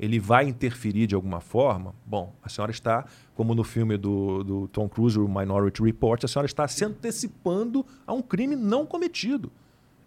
ele 0.00 0.18
vai 0.18 0.48
interferir 0.48 1.06
de 1.06 1.14
alguma 1.14 1.38
forma, 1.38 1.94
bom, 2.06 2.32
a 2.42 2.48
senhora 2.48 2.72
está, 2.72 3.04
como 3.34 3.54
no 3.54 3.62
filme 3.62 3.98
do, 3.98 4.42
do 4.42 4.68
Tom 4.68 4.88
Cruise, 4.88 5.18
o 5.18 5.28
Minority 5.28 5.82
Report, 5.82 6.24
a 6.24 6.26
senhora 6.26 6.46
está 6.46 6.66
se 6.66 6.82
antecipando 6.82 7.84
a 8.06 8.14
um 8.14 8.22
crime 8.22 8.56
não 8.56 8.86
cometido. 8.86 9.52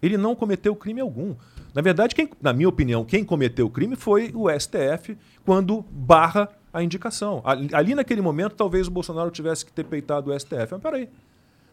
Ele 0.02 0.18
não 0.18 0.34
cometeu 0.34 0.74
crime 0.74 1.00
algum. 1.00 1.36
Na 1.72 1.82
verdade, 1.82 2.16
quem, 2.16 2.28
na 2.42 2.52
minha 2.52 2.68
opinião, 2.68 3.04
quem 3.04 3.24
cometeu 3.24 3.66
o 3.66 3.70
crime 3.70 3.94
foi 3.94 4.32
o 4.34 4.50
STF 4.50 5.16
quando 5.44 5.84
barra 5.88 6.48
a 6.72 6.82
indicação. 6.82 7.42
Ali, 7.44 7.68
ali 7.72 7.94
naquele 7.94 8.20
momento, 8.20 8.56
talvez 8.56 8.88
o 8.88 8.90
Bolsonaro 8.90 9.30
tivesse 9.30 9.64
que 9.64 9.72
ter 9.72 9.84
peitado 9.84 10.32
o 10.32 10.40
STF. 10.40 10.72
Mas 10.72 10.82
peraí, 10.82 11.08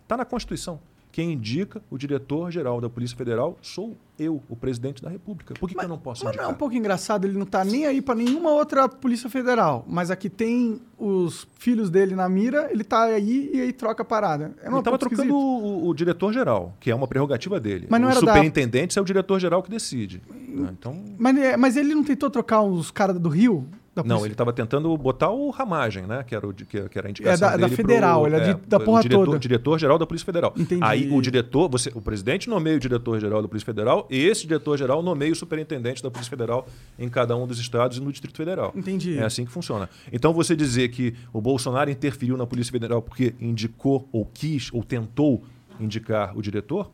está 0.03 0.15
na 0.15 0.23
Constituição. 0.23 0.79
Quem 1.14 1.34
indica 1.34 1.80
o 1.91 1.97
diretor-geral 1.97 2.82
da 2.82 2.89
Polícia 2.89 3.16
Federal 3.16 3.55
sou 3.61 3.95
eu, 4.18 4.41
o 4.49 4.55
presidente 4.55 4.99
da 4.99 5.11
República. 5.11 5.53
Por 5.53 5.70
que, 5.70 5.76
mas, 5.76 5.86
que 5.86 5.91
eu 5.91 5.95
não 5.95 6.01
posso 6.01 6.26
mas 6.26 6.34
indicar? 6.34 6.47
Mas 6.47 6.51
é 6.51 6.55
um 6.55 6.57
pouco 6.57 6.74
engraçado, 6.74 7.26
ele 7.26 7.36
não 7.36 7.43
está 7.43 7.64
nem 7.64 7.86
aí 7.86 8.01
para 8.01 8.16
nenhuma 8.16 8.49
outra 8.49 8.89
Polícia 8.89 9.30
Federal. 9.30 9.86
Mas 9.88 10.09
aqui 10.09 10.28
tem 10.28 10.82
os 10.97 11.47
filhos 11.59 11.91
dele 11.91 12.16
na 12.16 12.28
mira, 12.28 12.68
ele 12.72 12.82
está 12.82 13.03
aí 13.03 13.51
e 13.53 13.61
aí 13.61 13.72
troca 13.72 14.01
a 14.01 14.05
parada. 14.05 14.55
É 14.64 14.68
ele 14.68 14.80
estava 14.80 14.97
trocando 14.97 15.36
o, 15.36 15.88
o 15.88 15.93
diretor-geral, 15.93 16.76
que 16.80 16.89
é 16.89 16.95
uma 16.95 17.07
prerrogativa 17.07 17.59
dele. 17.59 17.86
Mas 17.91 18.01
não 18.01 18.07
o 18.07 18.11
era 18.11 18.20
superintendente 18.20 18.95
da... 18.95 18.99
é 18.99 19.03
o 19.03 19.05
diretor-geral 19.05 19.61
que 19.61 19.70
decide. 19.70 20.20
Né? 20.28 20.70
Então... 20.72 20.99
Mas, 21.20 21.38
é, 21.38 21.55
mas 21.55 21.78
ele 21.78 21.93
não 21.93 22.03
tentou 22.03 22.32
trocar 22.32 22.64
os 22.64 22.89
caras 22.89 23.20
do 23.20 23.30
Rio? 23.30 23.68
Não, 24.03 24.25
ele 24.25 24.33
estava 24.33 24.51
tentando 24.51 24.95
botar 24.97 25.29
o 25.29 25.49
Ramagem, 25.51 26.07
né? 26.07 26.23
Que 26.23 26.35
era, 26.35 26.47
o, 26.47 26.53
que, 26.53 26.65
que 26.65 26.97
era 26.97 27.07
a 27.07 27.11
indicação 27.11 27.47
é 27.47 27.51
da, 27.51 27.57
da 27.57 27.69
federal, 27.69 28.21
pro, 28.21 28.29
ele 28.29 28.35
é, 28.35 28.49
é 28.49 28.53
de, 28.53 28.61
da 28.67 28.79
porra 28.79 29.01
diretor, 29.01 29.25
toda. 29.25 29.39
Diretor-geral 29.39 29.99
da 29.99 30.07
Polícia 30.07 30.25
Federal. 30.25 30.53
Entendi. 30.57 30.83
Aí 30.83 31.11
o 31.11 31.21
diretor, 31.21 31.69
você, 31.69 31.91
o 31.93 32.01
presidente 32.01 32.49
nomeia 32.49 32.77
o 32.77 32.79
diretor-geral 32.79 33.41
da 33.41 33.47
Polícia 33.47 33.65
Federal 33.65 34.07
e 34.09 34.17
esse 34.17 34.47
diretor-geral 34.47 35.03
nomeia 35.03 35.31
o 35.31 35.35
superintendente 35.35 36.01
da 36.01 36.09
Polícia 36.09 36.29
Federal 36.29 36.67
em 36.97 37.07
cada 37.07 37.35
um 37.35 37.45
dos 37.45 37.59
estados 37.59 37.97
e 37.97 38.01
no 38.01 38.11
Distrito 38.11 38.37
Federal. 38.37 38.73
Entendi. 38.75 39.17
É 39.17 39.23
assim 39.23 39.45
que 39.45 39.51
funciona. 39.51 39.89
Então 40.11 40.33
você 40.33 40.55
dizer 40.55 40.89
que 40.89 41.13
o 41.31 41.39
Bolsonaro 41.39 41.89
interferiu 41.89 42.35
na 42.35 42.47
Polícia 42.47 42.71
Federal 42.71 43.01
porque 43.01 43.35
indicou 43.39 44.07
ou 44.11 44.25
quis 44.25 44.69
ou 44.73 44.83
tentou 44.83 45.43
indicar 45.79 46.37
o 46.37 46.41
diretor, 46.41 46.91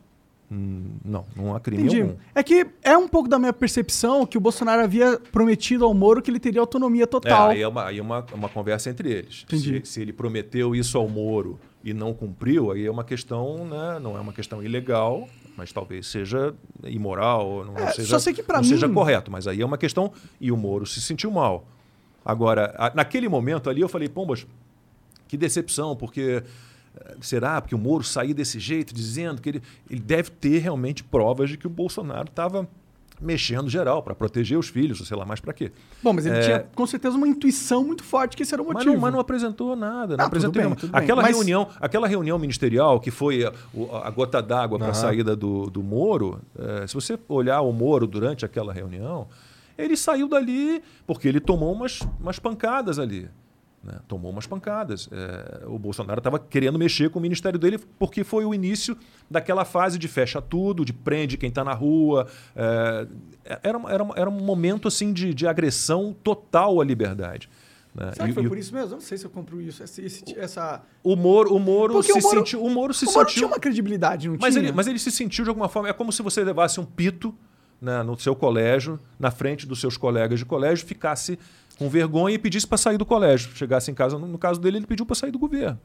não, 0.50 1.24
não 1.36 1.54
há 1.54 1.60
crime 1.60 1.84
Entendi. 1.84 2.02
algum. 2.02 2.16
É 2.34 2.42
que 2.42 2.66
é 2.82 2.96
um 2.96 3.06
pouco 3.06 3.28
da 3.28 3.38
minha 3.38 3.52
percepção 3.52 4.26
que 4.26 4.36
o 4.36 4.40
Bolsonaro 4.40 4.82
havia 4.82 5.16
prometido 5.30 5.84
ao 5.84 5.94
Moro 5.94 6.20
que 6.20 6.28
ele 6.28 6.40
teria 6.40 6.60
autonomia 6.60 7.06
total. 7.06 7.50
É, 7.50 7.54
aí 7.54 7.62
é 7.62 7.68
uma, 7.68 7.84
aí 7.84 7.98
é 7.98 8.02
uma, 8.02 8.26
uma 8.34 8.48
conversa 8.48 8.90
entre 8.90 9.12
eles. 9.12 9.46
Se, 9.48 9.82
se, 9.84 10.02
ele 10.02 10.12
prometeu 10.12 10.74
isso 10.74 10.98
ao 10.98 11.08
Moro 11.08 11.60
e 11.84 11.94
não 11.94 12.12
cumpriu, 12.12 12.72
aí 12.72 12.84
é 12.84 12.90
uma 12.90 13.04
questão, 13.04 13.64
né, 13.64 14.00
não 14.02 14.16
é 14.16 14.20
uma 14.20 14.32
questão 14.32 14.60
ilegal, 14.60 15.28
mas 15.56 15.72
talvez 15.72 16.08
seja 16.08 16.52
imoral, 16.82 17.64
não, 17.64 17.76
é, 17.76 17.92
seja, 17.92 18.08
só 18.08 18.18
sei 18.18 18.34
que 18.34 18.42
não 18.46 18.60
mim... 18.60 18.66
seja 18.66 18.88
correto. 18.88 19.30
Mas 19.30 19.46
aí 19.46 19.60
é 19.60 19.64
uma 19.64 19.78
questão. 19.78 20.12
E 20.40 20.50
o 20.50 20.56
Moro 20.56 20.84
se 20.84 21.00
sentiu 21.00 21.30
mal. 21.30 21.64
Agora, 22.24 22.74
a, 22.76 22.92
naquele 22.92 23.28
momento 23.28 23.70
ali 23.70 23.82
eu 23.82 23.88
falei, 23.88 24.08
pombas, 24.08 24.44
que 25.28 25.36
decepção, 25.36 25.94
porque 25.94 26.42
Será 27.20 27.60
porque 27.60 27.74
o 27.74 27.78
Moro 27.78 28.04
saiu 28.04 28.34
desse 28.34 28.58
jeito, 28.58 28.94
dizendo 28.94 29.40
que 29.40 29.48
ele, 29.48 29.62
ele 29.88 30.00
deve 30.00 30.30
ter 30.30 30.58
realmente 30.58 31.04
provas 31.04 31.50
de 31.50 31.56
que 31.56 31.66
o 31.66 31.70
Bolsonaro 31.70 32.28
estava 32.28 32.68
mexendo 33.20 33.68
geral 33.68 34.02
para 34.02 34.14
proteger 34.14 34.58
os 34.58 34.68
filhos, 34.68 35.06
sei 35.06 35.16
lá 35.16 35.26
mais 35.26 35.40
para 35.40 35.52
quê. 35.52 35.70
Bom, 36.02 36.12
mas 36.12 36.24
ele 36.24 36.38
é... 36.38 36.40
tinha 36.40 36.66
com 36.74 36.86
certeza 36.86 37.16
uma 37.16 37.28
intuição 37.28 37.84
muito 37.84 38.02
forte 38.02 38.36
que 38.36 38.42
esse 38.42 38.54
era 38.54 38.62
o 38.62 38.64
motivo. 38.64 38.84
Mas 38.84 38.94
não, 38.94 39.00
mas 39.00 39.12
não 39.12 39.20
apresentou 39.20 39.76
nada. 39.76 40.16
Não 40.16 40.24
ah, 40.24 40.26
apresentou 40.26 40.62
bem, 40.62 40.76
aquela 40.92 41.22
mas... 41.22 41.36
reunião, 41.36 41.68
aquela 41.78 42.08
reunião 42.08 42.38
ministerial 42.38 42.98
que 42.98 43.10
foi 43.10 43.44
a, 43.44 43.52
a 44.02 44.10
gota 44.10 44.42
d'água 44.42 44.78
para 44.78 44.90
a 44.90 44.94
saída 44.94 45.36
do, 45.36 45.68
do 45.68 45.82
Moro. 45.82 46.40
É, 46.58 46.86
se 46.86 46.94
você 46.94 47.18
olhar 47.28 47.60
o 47.60 47.72
Moro 47.72 48.06
durante 48.06 48.44
aquela 48.44 48.72
reunião, 48.72 49.28
ele 49.76 49.96
saiu 49.96 50.28
dali 50.28 50.82
porque 51.06 51.28
ele 51.28 51.40
tomou 51.40 51.72
umas, 51.72 52.00
umas 52.18 52.38
pancadas 52.38 52.98
ali. 52.98 53.28
Né? 53.82 53.94
Tomou 54.06 54.30
umas 54.30 54.46
pancadas. 54.46 55.08
É, 55.10 55.66
o 55.66 55.78
Bolsonaro 55.78 56.18
estava 56.18 56.38
querendo 56.38 56.78
mexer 56.78 57.08
com 57.10 57.18
o 57.18 57.22
ministério 57.22 57.58
dele 57.58 57.78
porque 57.98 58.22
foi 58.22 58.44
o 58.44 58.52
início 58.52 58.96
daquela 59.30 59.64
fase 59.64 59.98
de 59.98 60.06
fecha 60.06 60.40
tudo, 60.42 60.84
de 60.84 60.92
prende 60.92 61.38
quem 61.38 61.48
está 61.48 61.64
na 61.64 61.72
rua. 61.72 62.26
É, 62.54 63.06
era, 63.62 63.80
era, 63.88 64.08
era 64.16 64.30
um 64.30 64.40
momento 64.40 64.86
assim 64.86 65.12
de, 65.12 65.32
de 65.32 65.46
agressão 65.46 66.14
total 66.22 66.80
à 66.80 66.84
liberdade. 66.84 67.48
Né? 67.94 68.12
Será 68.12 68.28
que 68.28 68.34
foi 68.34 68.44
e, 68.44 68.48
por 68.48 68.58
isso 68.58 68.72
mesmo? 68.74 68.90
Eu 68.90 68.96
não 68.96 69.00
sei 69.00 69.16
se 69.16 69.24
eu 69.24 69.30
compro 69.30 69.60
isso. 69.60 69.82
Esse, 69.82 70.02
esse, 70.04 70.38
essa... 70.38 70.82
O 71.02 71.16
Moro, 71.16 71.54
o 71.54 71.58
Moro 71.58 72.02
se 72.02 72.12
o 72.12 72.20
Moro, 72.20 72.38
sentiu. 72.38 72.62
O 72.62 72.70
Moro 72.70 72.92
se 72.94 73.04
o 73.06 73.12
Moro 73.12 73.18
sentiu. 73.20 73.34
tinha 73.34 73.46
uma 73.46 73.58
credibilidade, 73.58 74.28
não 74.28 74.36
mas 74.38 74.54
tinha? 74.54 74.66
Ele, 74.66 74.72
mas 74.72 74.86
ele 74.86 74.98
se 74.98 75.10
sentiu 75.10 75.42
de 75.44 75.48
alguma 75.48 75.68
forma. 75.68 75.88
É 75.88 75.92
como 75.92 76.12
se 76.12 76.22
você 76.22 76.44
levasse 76.44 76.78
um 76.78 76.84
pito 76.84 77.34
né, 77.80 78.02
no 78.02 78.18
seu 78.18 78.36
colégio, 78.36 79.00
na 79.18 79.30
frente 79.30 79.66
dos 79.66 79.80
seus 79.80 79.96
colegas 79.96 80.38
de 80.38 80.44
colégio, 80.44 80.86
ficasse 80.86 81.38
com 81.80 81.88
vergonha 81.88 82.34
e 82.34 82.38
pedisse 82.38 82.66
para 82.66 82.76
sair 82.76 82.98
do 82.98 83.06
colégio. 83.06 83.56
Chegasse 83.56 83.90
em 83.90 83.94
casa, 83.94 84.18
no, 84.18 84.36
caso 84.36 84.60
dele, 84.60 84.76
ele 84.76 84.86
pediu 84.86 85.06
para 85.06 85.16
sair 85.16 85.30
do 85.30 85.38
governo. 85.38 85.80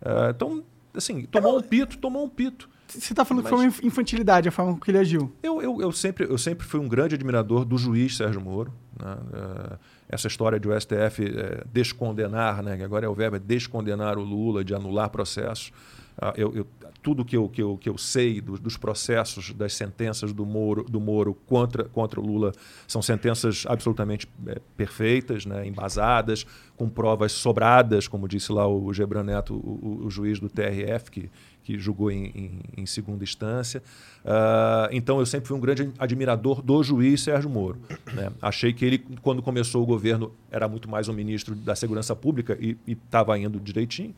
É, 0.00 0.30
então, 0.30 0.64
assim, 0.94 1.26
tomou 1.26 1.58
um 1.58 1.60
pito, 1.60 1.98
tomou 1.98 2.24
um 2.24 2.28
pito. 2.28 2.70
Você 2.88 3.12
está 3.12 3.22
falando 3.22 3.44
Mas, 3.44 3.52
que 3.52 3.58
foi 3.58 3.66
uma 3.66 3.86
infantilidade 3.86 4.48
a 4.48 4.50
forma 4.50 4.80
que 4.80 4.90
ele 4.90 4.96
agiu? 4.96 5.30
Eu, 5.42 5.60
eu, 5.60 5.78
eu, 5.82 5.92
sempre, 5.92 6.24
eu 6.24 6.38
sempre 6.38 6.66
fui 6.66 6.80
um 6.80 6.88
grande 6.88 7.16
admirador 7.16 7.66
do 7.66 7.76
juiz 7.76 8.16
Sérgio 8.16 8.40
Moro. 8.40 8.72
Né? 8.98 9.14
É, 9.34 9.78
essa 10.08 10.26
história 10.26 10.58
de 10.58 10.66
o 10.66 10.80
STF 10.80 11.22
é, 11.26 11.64
descondenar, 11.70 12.62
né? 12.62 12.78
que 12.78 12.82
agora 12.82 13.04
é 13.04 13.08
o 13.08 13.14
verbo, 13.14 13.36
é 13.36 13.38
descondenar 13.38 14.16
o 14.16 14.24
Lula, 14.24 14.64
de 14.64 14.74
anular 14.74 15.10
processos. 15.10 15.70
Ah, 16.18 16.32
eu, 16.36 16.54
eu 16.54 16.66
tudo 17.06 17.24
que 17.24 17.36
eu, 17.36 17.48
que 17.48 17.62
eu, 17.62 17.78
que 17.78 17.88
eu 17.88 17.96
sei 17.96 18.40
do, 18.40 18.58
dos 18.58 18.76
processos, 18.76 19.52
das 19.52 19.74
sentenças 19.74 20.32
do 20.32 20.44
Moro, 20.44 20.82
do 20.82 21.00
Moro 21.00 21.34
contra, 21.46 21.84
contra 21.84 22.18
o 22.18 22.26
Lula, 22.26 22.50
são 22.88 23.00
sentenças 23.00 23.64
absolutamente 23.68 24.26
é, 24.44 24.60
perfeitas, 24.76 25.46
né, 25.46 25.64
embasadas, 25.64 26.44
com 26.76 26.88
provas 26.88 27.30
sobradas, 27.30 28.08
como 28.08 28.26
disse 28.26 28.50
lá 28.50 28.66
o 28.66 28.92
Gebran 28.92 29.22
Neto, 29.22 29.54
o, 29.54 30.02
o, 30.02 30.06
o 30.06 30.10
juiz 30.10 30.40
do 30.40 30.48
TRF, 30.48 31.10
que, 31.12 31.30
que 31.62 31.78
julgou 31.78 32.10
em, 32.10 32.24
em, 32.34 32.60
em 32.78 32.86
segunda 32.86 33.22
instância. 33.22 33.80
Uh, 34.24 34.88
então 34.90 35.20
eu 35.20 35.26
sempre 35.26 35.46
fui 35.46 35.56
um 35.56 35.60
grande 35.60 35.92
admirador 35.98 36.60
do 36.60 36.82
juiz 36.82 37.22
Sérgio 37.22 37.48
Moro. 37.48 37.78
Né? 38.12 38.32
Achei 38.42 38.72
que 38.72 38.84
ele, 38.84 38.98
quando 39.22 39.40
começou 39.42 39.80
o 39.80 39.86
governo, 39.86 40.32
era 40.50 40.66
muito 40.66 40.90
mais 40.90 41.08
um 41.08 41.12
ministro 41.12 41.54
da 41.54 41.76
Segurança 41.76 42.16
Pública 42.16 42.58
e 42.60 42.76
estava 42.84 43.38
indo 43.38 43.60
direitinho. 43.60 44.12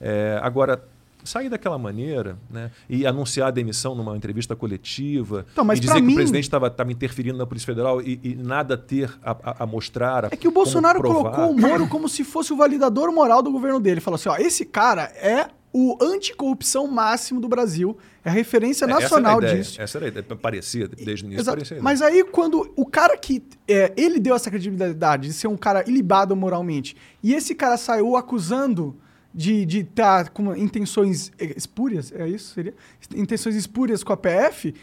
É, 0.00 0.40
agora, 0.42 0.82
sair 1.24 1.48
daquela 1.48 1.78
maneira 1.78 2.36
né, 2.50 2.70
e 2.88 3.06
anunciar 3.06 3.48
a 3.48 3.50
demissão 3.50 3.94
numa 3.94 4.16
entrevista 4.16 4.54
coletiva 4.56 5.46
então, 5.52 5.70
e 5.72 5.80
dizer 5.80 5.94
que 5.94 6.02
mim... 6.02 6.12
o 6.12 6.16
presidente 6.16 6.44
estava 6.44 6.74
interferindo 6.90 7.38
na 7.38 7.46
Polícia 7.46 7.66
Federal 7.66 8.00
e, 8.00 8.20
e 8.22 8.34
nada 8.34 8.76
ter 8.76 9.12
a, 9.22 9.30
a, 9.30 9.62
a 9.64 9.66
mostrar. 9.66 10.26
A, 10.26 10.28
é 10.32 10.36
que 10.36 10.48
o 10.48 10.52
Bolsonaro 10.52 11.00
colocou 11.00 11.50
o 11.50 11.58
Moro 11.58 11.88
como 11.88 12.08
se 12.08 12.24
fosse 12.24 12.52
o 12.52 12.56
validador 12.56 13.12
moral 13.12 13.42
do 13.42 13.50
governo 13.50 13.80
dele. 13.80 14.00
Falou 14.00 14.16
assim: 14.16 14.28
ó, 14.28 14.36
esse 14.36 14.64
cara 14.64 15.04
é 15.16 15.48
o 15.72 15.96
anticorrupção 16.00 16.86
máximo 16.86 17.40
do 17.40 17.48
Brasil. 17.48 17.96
É 18.24 18.28
a 18.28 18.32
referência 18.32 18.86
nacional 18.86 19.42
essa 19.42 19.56
disso. 19.56 19.80
Essa 19.80 19.98
era 19.98 20.06
a 20.06 20.08
ideia. 20.08 20.24
Parecia, 20.36 20.86
desde 20.86 21.24
o 21.24 21.26
início 21.26 21.42
Exato. 21.42 21.56
parecia. 21.56 21.82
Mas 21.82 22.02
aí, 22.02 22.22
quando 22.24 22.70
o 22.76 22.86
cara 22.86 23.16
que. 23.16 23.42
É, 23.66 23.92
ele 23.96 24.20
deu 24.20 24.34
essa 24.34 24.50
credibilidade 24.50 25.28
de 25.28 25.32
ser 25.32 25.48
um 25.48 25.56
cara 25.56 25.88
ilibado 25.88 26.36
moralmente, 26.36 26.96
e 27.22 27.34
esse 27.34 27.54
cara 27.54 27.76
saiu 27.76 28.16
acusando 28.16 28.96
de 29.34 29.78
estar 29.78 30.24
tá 30.24 30.30
com 30.30 30.54
intenções 30.54 31.32
espúrias, 31.56 32.12
é 32.12 32.28
isso? 32.28 32.54
Seria? 32.54 32.74
Intenções 33.14 33.54
espúrias 33.54 34.04
com 34.04 34.12
a 34.12 34.16
PF. 34.16 34.74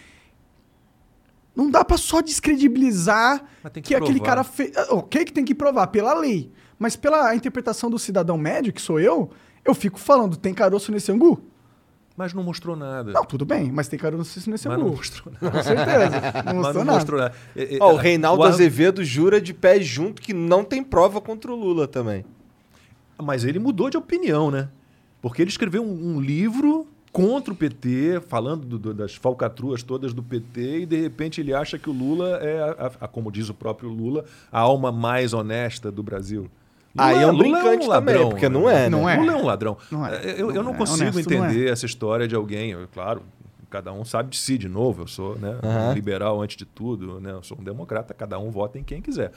Não 1.55 1.69
dá 1.69 1.83
para 1.83 1.97
só 1.97 2.21
descredibilizar 2.21 3.43
que, 3.73 3.81
que 3.81 3.95
aquele 3.95 4.19
cara 4.19 4.43
fez. 4.43 4.71
Ok, 4.89 5.25
que 5.25 5.33
tem 5.33 5.45
que 5.45 5.53
provar 5.53 5.87
pela 5.87 6.13
lei. 6.13 6.51
Mas 6.77 6.95
pela 6.95 7.35
interpretação 7.35 7.89
do 7.89 7.99
cidadão 7.99 8.37
médio, 8.37 8.71
que 8.71 8.81
sou 8.81 8.99
eu, 8.99 9.29
eu 9.65 9.75
fico 9.75 9.99
falando, 9.99 10.37
tem 10.37 10.53
caroço 10.53 10.91
nesse 10.91 11.11
angu? 11.11 11.43
Mas 12.15 12.33
não 12.33 12.43
mostrou 12.43 12.75
nada. 12.75 13.11
Não, 13.11 13.23
tudo 13.23 13.45
bem, 13.45 13.71
mas 13.71 13.87
tem 13.87 13.99
caroço 13.99 14.37
nesse 14.37 14.49
mas 14.49 14.65
angu. 14.65 14.89
Não 14.89 14.95
mostrou 14.95 15.33
nada. 15.41 15.57
Com 15.57 15.63
certeza. 15.63 16.43
Não 16.45 16.55
mostrou 16.55 16.55
mas 16.55 16.75
não 16.75 16.83
nada. 16.83 16.97
mostrou 16.97 17.19
nada. 17.19 17.35
Oh, 17.81 17.93
o 17.93 17.95
Reinaldo 17.95 18.43
o... 18.43 18.45
Azevedo 18.45 19.03
jura 19.03 19.39
de 19.39 19.53
pé 19.53 19.81
junto 19.81 20.21
que 20.21 20.33
não 20.33 20.63
tem 20.63 20.83
prova 20.83 21.21
contra 21.21 21.51
o 21.51 21.55
Lula 21.55 21.87
também. 21.87 22.25
Mas 23.21 23.43
ele 23.43 23.59
mudou 23.59 23.89
de 23.89 23.97
opinião, 23.97 24.49
né? 24.49 24.69
Porque 25.21 25.41
ele 25.41 25.49
escreveu 25.49 25.83
um, 25.83 26.15
um 26.15 26.21
livro 26.21 26.87
contra 27.11 27.53
o 27.53 27.55
PT, 27.55 28.21
falando 28.27 28.65
do, 28.65 28.77
do, 28.79 28.93
das 28.93 29.15
falcatruas 29.15 29.83
todas 29.83 30.13
do 30.13 30.21
PT, 30.21 30.81
e 30.81 30.85
de 30.85 31.01
repente 31.01 31.41
ele 31.41 31.53
acha 31.53 31.77
que 31.77 31.89
o 31.89 31.93
Lula 31.93 32.39
é, 32.41 32.59
a, 32.61 32.91
a, 33.01 33.07
como 33.07 33.31
diz 33.31 33.49
o 33.49 33.53
próprio 33.53 33.89
Lula, 33.89 34.25
a 34.51 34.59
alma 34.59 34.91
mais 34.91 35.33
honesta 35.33 35.91
do 35.91 36.03
Brasil. 36.03 36.49
Lula, 36.95 37.07
Aí 37.07 37.21
é 37.21 37.27
um 37.27 37.37
brincante 37.37 37.83
é 37.83 37.87
um 37.87 37.89
ladrão, 37.89 38.13
também, 38.15 38.29
porque 38.29 38.49
não 38.49 38.69
é, 38.69 38.83
né? 38.83 38.89
não 38.89 39.09
é. 39.09 39.17
Lula 39.17 39.33
é 39.33 39.35
um 39.35 39.45
ladrão. 39.45 39.77
Não 39.91 40.05
é. 40.05 40.35
Eu, 40.37 40.51
eu 40.51 40.63
não, 40.63 40.73
é. 40.73 40.77
consigo 40.77 41.01
Honesto, 41.01 41.19
entender 41.19 41.63
não 41.63 41.67
é. 41.67 41.69
essa 41.69 41.85
história 41.85 42.27
de 42.27 42.35
alguém, 42.35 42.71
eu, 42.71 42.87
claro, 42.93 43.23
cada 43.69 43.91
um 43.91 44.03
sabe 44.03 44.29
de 44.29 44.37
si, 44.37 44.57
de 44.57 44.67
novo, 44.67 45.03
eu 45.03 45.07
sou 45.07 45.35
né, 45.37 45.57
Uhum. 45.63 45.89
um 45.89 45.93
liberal 45.93 46.41
antes 46.41 46.57
de 46.57 46.65
tudo, 46.65 47.19
né, 47.19 47.31
eu 47.31 47.43
sou 47.43 47.57
um 47.59 47.63
democrata, 47.63 48.13
cada 48.13 48.39
um 48.39 48.49
vota 48.49 48.79
em 48.79 48.83
quem 48.83 49.01
quiser. 49.01 49.31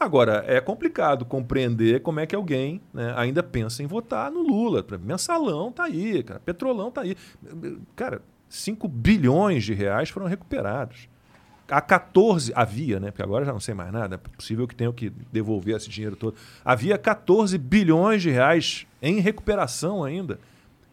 Agora, 0.00 0.42
é 0.46 0.58
complicado 0.62 1.26
compreender 1.26 2.00
como 2.00 2.20
é 2.20 2.26
que 2.26 2.34
alguém 2.34 2.80
né, 2.90 3.12
ainda 3.18 3.42
pensa 3.42 3.82
em 3.82 3.86
votar 3.86 4.30
no 4.30 4.40
Lula. 4.40 4.82
Mensalão 4.98 5.70
tá 5.70 5.84
aí, 5.84 6.22
cara. 6.22 6.40
Petrolão 6.40 6.90
tá 6.90 7.02
aí. 7.02 7.14
Cara, 7.94 8.22
5 8.48 8.88
bilhões 8.88 9.62
de 9.62 9.74
reais 9.74 10.08
foram 10.08 10.26
recuperados. 10.26 11.06
Há 11.68 11.82
14, 11.82 12.50
havia, 12.56 12.98
né? 12.98 13.10
Porque 13.10 13.22
agora 13.22 13.44
já 13.44 13.52
não 13.52 13.60
sei 13.60 13.74
mais 13.74 13.92
nada, 13.92 14.14
é 14.14 14.18
possível 14.18 14.66
que 14.66 14.74
tenham 14.74 14.92
que 14.92 15.10
devolver 15.30 15.76
esse 15.76 15.90
dinheiro 15.90 16.16
todo. 16.16 16.34
Havia 16.64 16.96
14 16.96 17.58
bilhões 17.58 18.22
de 18.22 18.30
reais 18.30 18.86
em 19.02 19.20
recuperação 19.20 20.02
ainda. 20.02 20.40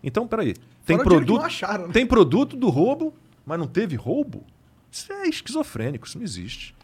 Então, 0.04 0.28
peraí. 0.28 0.54
Tem 0.86 0.98
Fora 0.98 1.10
produto, 1.10 1.40
não 1.40 1.46
acharam, 1.46 1.88
né? 1.88 1.94
tem 1.94 2.06
produto 2.06 2.58
do 2.58 2.70
roubo, 2.70 3.14
mas 3.46 3.58
não 3.58 3.68
teve 3.68 3.96
roubo? 3.96 4.44
Isso 4.92 5.12
é 5.14 5.28
esquizofrênico, 5.28 6.06
isso 6.06 6.18
não 6.18 6.26
existe. 6.26 6.76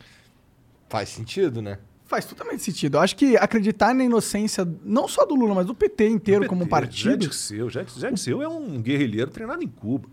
Faz 0.90 1.10
sentido, 1.10 1.62
né? 1.62 1.80
Faz 2.14 2.26
totalmente 2.26 2.62
sentido. 2.62 2.98
Eu 2.98 3.02
acho 3.02 3.16
que 3.16 3.36
acreditar 3.38 3.96
na 3.96 4.04
inocência, 4.04 4.68
não 4.86 5.08
só 5.08 5.26
do 5.26 5.34
Lula, 5.34 5.56
mas 5.56 5.66
do 5.66 5.74
PT 5.74 6.10
inteiro 6.10 6.42
PT, 6.42 6.50
como 6.50 6.64
um 6.64 6.68
partido. 6.68 7.18
Dirceu, 7.18 7.68
Dirceu 8.12 8.40
é 8.40 8.48
um 8.48 8.80
guerrilheiro 8.80 9.32
treinado 9.32 9.64
em 9.64 9.68
Cuba. 9.68 10.08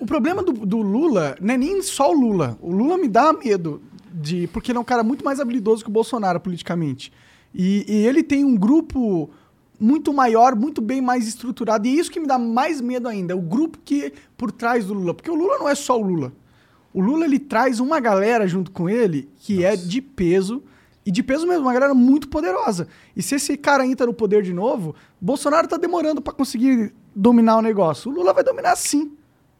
O 0.00 0.04
problema 0.04 0.42
do, 0.42 0.52
do 0.52 0.78
Lula 0.78 1.36
não 1.40 1.54
é 1.54 1.56
nem 1.56 1.80
só 1.80 2.10
o 2.10 2.12
Lula. 2.12 2.58
O 2.60 2.72
Lula 2.72 2.98
me 2.98 3.06
dá 3.06 3.32
medo, 3.32 3.80
de 4.12 4.48
porque 4.48 4.72
ele 4.72 4.78
é 4.78 4.80
um 4.80 4.84
cara 4.84 5.04
muito 5.04 5.24
mais 5.24 5.38
habilidoso 5.38 5.84
que 5.84 5.88
o 5.88 5.92
Bolsonaro 5.92 6.40
politicamente. 6.40 7.12
E, 7.54 7.84
e 7.86 8.04
ele 8.04 8.24
tem 8.24 8.44
um 8.44 8.56
grupo 8.56 9.30
muito 9.78 10.12
maior, 10.12 10.56
muito 10.56 10.82
bem 10.82 11.00
mais 11.00 11.28
estruturado. 11.28 11.86
E 11.86 11.90
é 11.90 12.00
isso 12.00 12.10
que 12.10 12.18
me 12.18 12.26
dá 12.26 12.36
mais 12.36 12.80
medo 12.80 13.06
ainda, 13.06 13.36
o 13.36 13.40
grupo 13.40 13.78
que 13.84 14.12
por 14.36 14.50
trás 14.50 14.86
do 14.86 14.94
Lula. 14.94 15.14
Porque 15.14 15.30
o 15.30 15.36
Lula 15.36 15.56
não 15.58 15.68
é 15.68 15.76
só 15.76 15.96
o 15.96 16.02
Lula. 16.02 16.32
O 16.92 17.00
Lula 17.00 17.24
ele 17.24 17.38
traz 17.38 17.78
uma 17.78 18.00
galera 18.00 18.48
junto 18.48 18.72
com 18.72 18.88
ele 18.88 19.28
que 19.38 19.64
é 19.64 19.76
de 19.76 20.02
peso. 20.02 20.64
E 21.06 21.10
de 21.10 21.22
peso 21.22 21.46
mesmo, 21.46 21.64
uma 21.64 21.72
galera 21.72 21.94
muito 21.94 22.28
poderosa. 22.28 22.88
E 23.14 23.22
se 23.22 23.34
esse 23.34 23.56
cara 23.56 23.86
entra 23.86 24.06
no 24.06 24.14
poder 24.14 24.42
de 24.42 24.54
novo, 24.54 24.94
Bolsonaro 25.20 25.68
tá 25.68 25.76
demorando 25.76 26.22
para 26.22 26.32
conseguir 26.32 26.94
dominar 27.14 27.58
o 27.58 27.62
negócio. 27.62 28.10
O 28.10 28.14
Lula 28.14 28.32
vai 28.32 28.42
dominar 28.42 28.74
sim. 28.76 29.16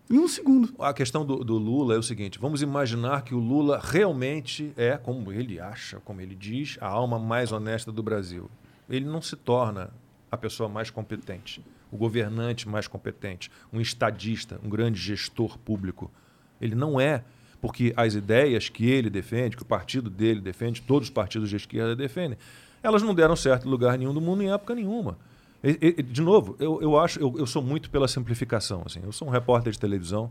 Em 0.09 0.19
um 0.19 0.29
segundo. 0.29 0.75
A 0.79 0.93
questão 0.93 1.25
do, 1.25 1.43
do, 1.43 1.57
Lula 1.57 1.95
é 1.95 1.99
o 1.99 2.03
seguinte: 2.03 2.39
vamos 2.39 2.61
imaginar 2.61 3.23
que 3.23 3.35
o 3.35 3.39
Lula 3.39 3.81
realmente 3.83 4.71
é, 4.77 4.99
como 4.99 5.33
ele 5.33 5.59
acha, 5.59 5.99
como 6.01 6.21
ele 6.21 6.35
diz, 6.35 6.77
a 6.79 6.87
alma 6.87 7.19
mais 7.19 7.53
honesta 7.53 7.91
do 7.91 8.03
Brasil. 8.03 8.51
Ele 8.89 9.07
não 9.07 9.23
se 9.23 9.35
torna 9.35 9.91
a 10.31 10.37
pessoa 10.37 10.69
mais 10.69 10.91
competente, 10.91 11.65
o 11.91 11.97
governante 11.97 12.69
mais 12.69 12.87
competente, 12.87 13.51
um 13.73 13.81
estadista, 13.81 14.61
um 14.63 14.69
grande 14.69 15.01
gestor 15.01 15.59
público. 15.59 16.11
Ele 16.61 16.75
não 16.75 17.01
é, 17.01 17.25
porque 17.65 17.95
as 17.97 18.15
ideias 18.15 18.69
que 18.69 18.91
ele 18.91 19.09
defende, 19.09 19.57
que 19.57 19.63
o 19.63 19.65
partido 19.65 20.11
dele 20.11 20.39
defende, 20.39 20.83
todos 20.83 21.09
os 21.09 21.11
partidos 21.11 21.49
de 21.49 21.57
esquerda 21.57 21.97
defendem, 21.97 22.37
elas 22.83 23.03
não 23.03 23.15
deram 23.15 23.35
certo 23.35 23.67
em 23.67 23.71
lugar 23.71 23.97
nenhum 23.97 24.13
do 24.13 24.21
mundo 24.21 24.43
em 24.43 24.53
época 24.53 24.75
nenhuma. 24.75 25.17
De 26.11 26.21
novo, 26.21 26.57
eu, 26.61 26.83
eu 26.83 26.99
acho, 26.99 27.19
eu, 27.19 27.35
eu 27.39 27.47
sou 27.47 27.63
muito 27.63 27.89
pela 27.89 28.07
simplificação. 28.07 28.83
Assim. 28.85 29.01
Eu 29.03 29.13
sou 29.13 29.27
um 29.27 29.31
repórter 29.31 29.73
de 29.73 29.79
televisão, 29.79 30.31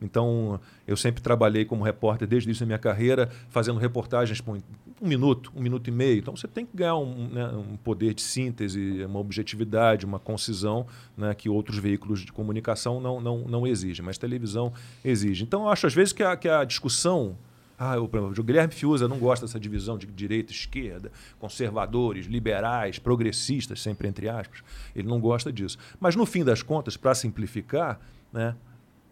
então 0.00 0.58
eu 0.86 0.96
sempre 0.96 1.20
trabalhei 1.20 1.66
como 1.66 1.84
repórter 1.84 2.26
desde 2.26 2.46
o 2.46 2.48
início 2.48 2.64
da 2.64 2.68
minha 2.68 2.78
carreira, 2.78 3.28
fazendo 3.50 3.78
reportagens 3.78 4.40
por 4.40 4.58
um 5.00 5.08
minuto, 5.08 5.50
um 5.56 5.62
minuto 5.62 5.88
e 5.88 5.90
meio. 5.90 6.18
Então 6.18 6.36
você 6.36 6.46
tem 6.46 6.66
que 6.66 6.76
ganhar 6.76 6.96
um, 6.96 7.28
né, 7.28 7.48
um 7.48 7.76
poder 7.76 8.12
de 8.12 8.22
síntese, 8.22 9.02
uma 9.04 9.18
objetividade, 9.18 10.04
uma 10.04 10.18
concisão 10.18 10.86
né, 11.16 11.34
que 11.34 11.48
outros 11.48 11.78
veículos 11.78 12.20
de 12.20 12.32
comunicação 12.32 13.00
não, 13.00 13.20
não, 13.20 13.38
não 13.38 13.66
exigem, 13.66 14.04
mas 14.04 14.18
televisão 14.18 14.72
exige. 15.04 15.42
Então 15.42 15.62
eu 15.62 15.68
acho 15.68 15.86
às 15.86 15.94
vezes 15.94 16.12
que 16.12 16.22
a, 16.22 16.36
que 16.36 16.48
a 16.48 16.64
discussão 16.64 17.36
ah, 17.82 17.98
o, 17.98 18.04
o 18.04 18.44
Guilherme 18.44 18.74
Fiuza 18.74 19.08
não 19.08 19.18
gosta 19.18 19.46
dessa 19.46 19.58
divisão 19.58 19.96
de 19.96 20.06
direita 20.06 20.52
esquerda, 20.52 21.10
conservadores, 21.38 22.26
liberais, 22.26 22.98
progressistas, 22.98 23.80
sempre 23.80 24.06
entre 24.06 24.28
aspas. 24.28 24.62
Ele 24.94 25.08
não 25.08 25.18
gosta 25.18 25.50
disso. 25.50 25.78
Mas, 25.98 26.14
no 26.14 26.26
fim 26.26 26.44
das 26.44 26.62
contas, 26.62 26.98
para 26.98 27.14
simplificar, 27.14 27.98
né, 28.30 28.54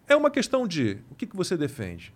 é 0.06 0.14
uma 0.14 0.30
questão 0.30 0.68
de 0.68 0.98
o 1.10 1.14
que, 1.14 1.26
que 1.26 1.34
você 1.34 1.56
defende? 1.56 2.12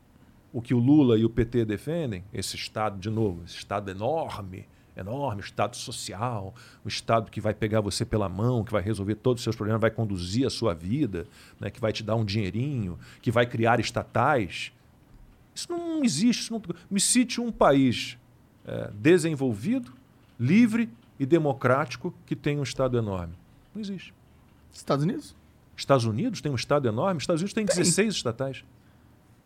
O 0.53 0.61
que 0.61 0.75
o 0.75 0.79
Lula 0.79 1.19
e 1.19 1.25
o 1.25 1.31
PT 1.31 1.65
defendem? 1.65 2.25
Esse 2.33 2.57
Estado, 2.57 2.99
de 2.99 3.09
novo, 3.09 3.43
esse 3.45 3.57
Estado 3.57 3.91
enorme, 3.91 4.67
enorme, 4.97 5.41
Estado 5.41 5.77
social, 5.77 6.55
um 6.85 6.89
Estado 6.89 7.31
que 7.31 7.41
vai 7.41 7.55
pegar 7.55 7.81
você 7.81 8.05
pela 8.05 8.29
mão, 8.29 8.63
que 8.63 8.73
vai 8.73 8.83
resolver 8.83 9.15
todos 9.15 9.41
os 9.41 9.45
seus 9.45 9.57
problemas, 9.57 9.81
vai 9.81 9.91
conduzir 9.91 10.47
a 10.47 10.51
sua 10.51 10.75
vida, 10.75 11.27
né, 11.59 11.71
que 11.71 11.81
vai 11.81 11.93
te 11.93 12.03
dar 12.03 12.17
um 12.17 12.25
dinheirinho, 12.25 12.99
que 13.21 13.31
vai 13.31 13.47
criar 13.47 13.81
estatais. 13.81 14.73
Isso 15.55 15.71
não 15.71 16.05
existe. 16.05 16.43
Isso 16.43 16.53
não... 16.53 16.63
Me 16.91 17.01
cite 17.01 17.41
um 17.41 17.51
país 17.51 18.19
é, 18.65 18.91
desenvolvido, 18.95 19.93
livre 20.39 20.91
e 21.19 21.25
democrático 21.25 22.15
que 22.27 22.37
tem 22.37 22.59
um 22.59 22.63
Estado 22.63 22.99
enorme. 22.99 23.35
Não 23.75 23.81
existe. 23.81 24.13
Estados 24.73 25.05
Unidos? 25.05 25.35
Estados 25.77 26.05
Unidos 26.05 26.41
tem 26.41 26.53
um 26.53 26.57
Estado 26.57 26.89
enorme. 26.89 27.21
Estados 27.21 27.41
Unidos 27.41 27.55
tem, 27.55 27.65
tem. 27.65 27.77
16 27.77 28.15
estatais. 28.15 28.65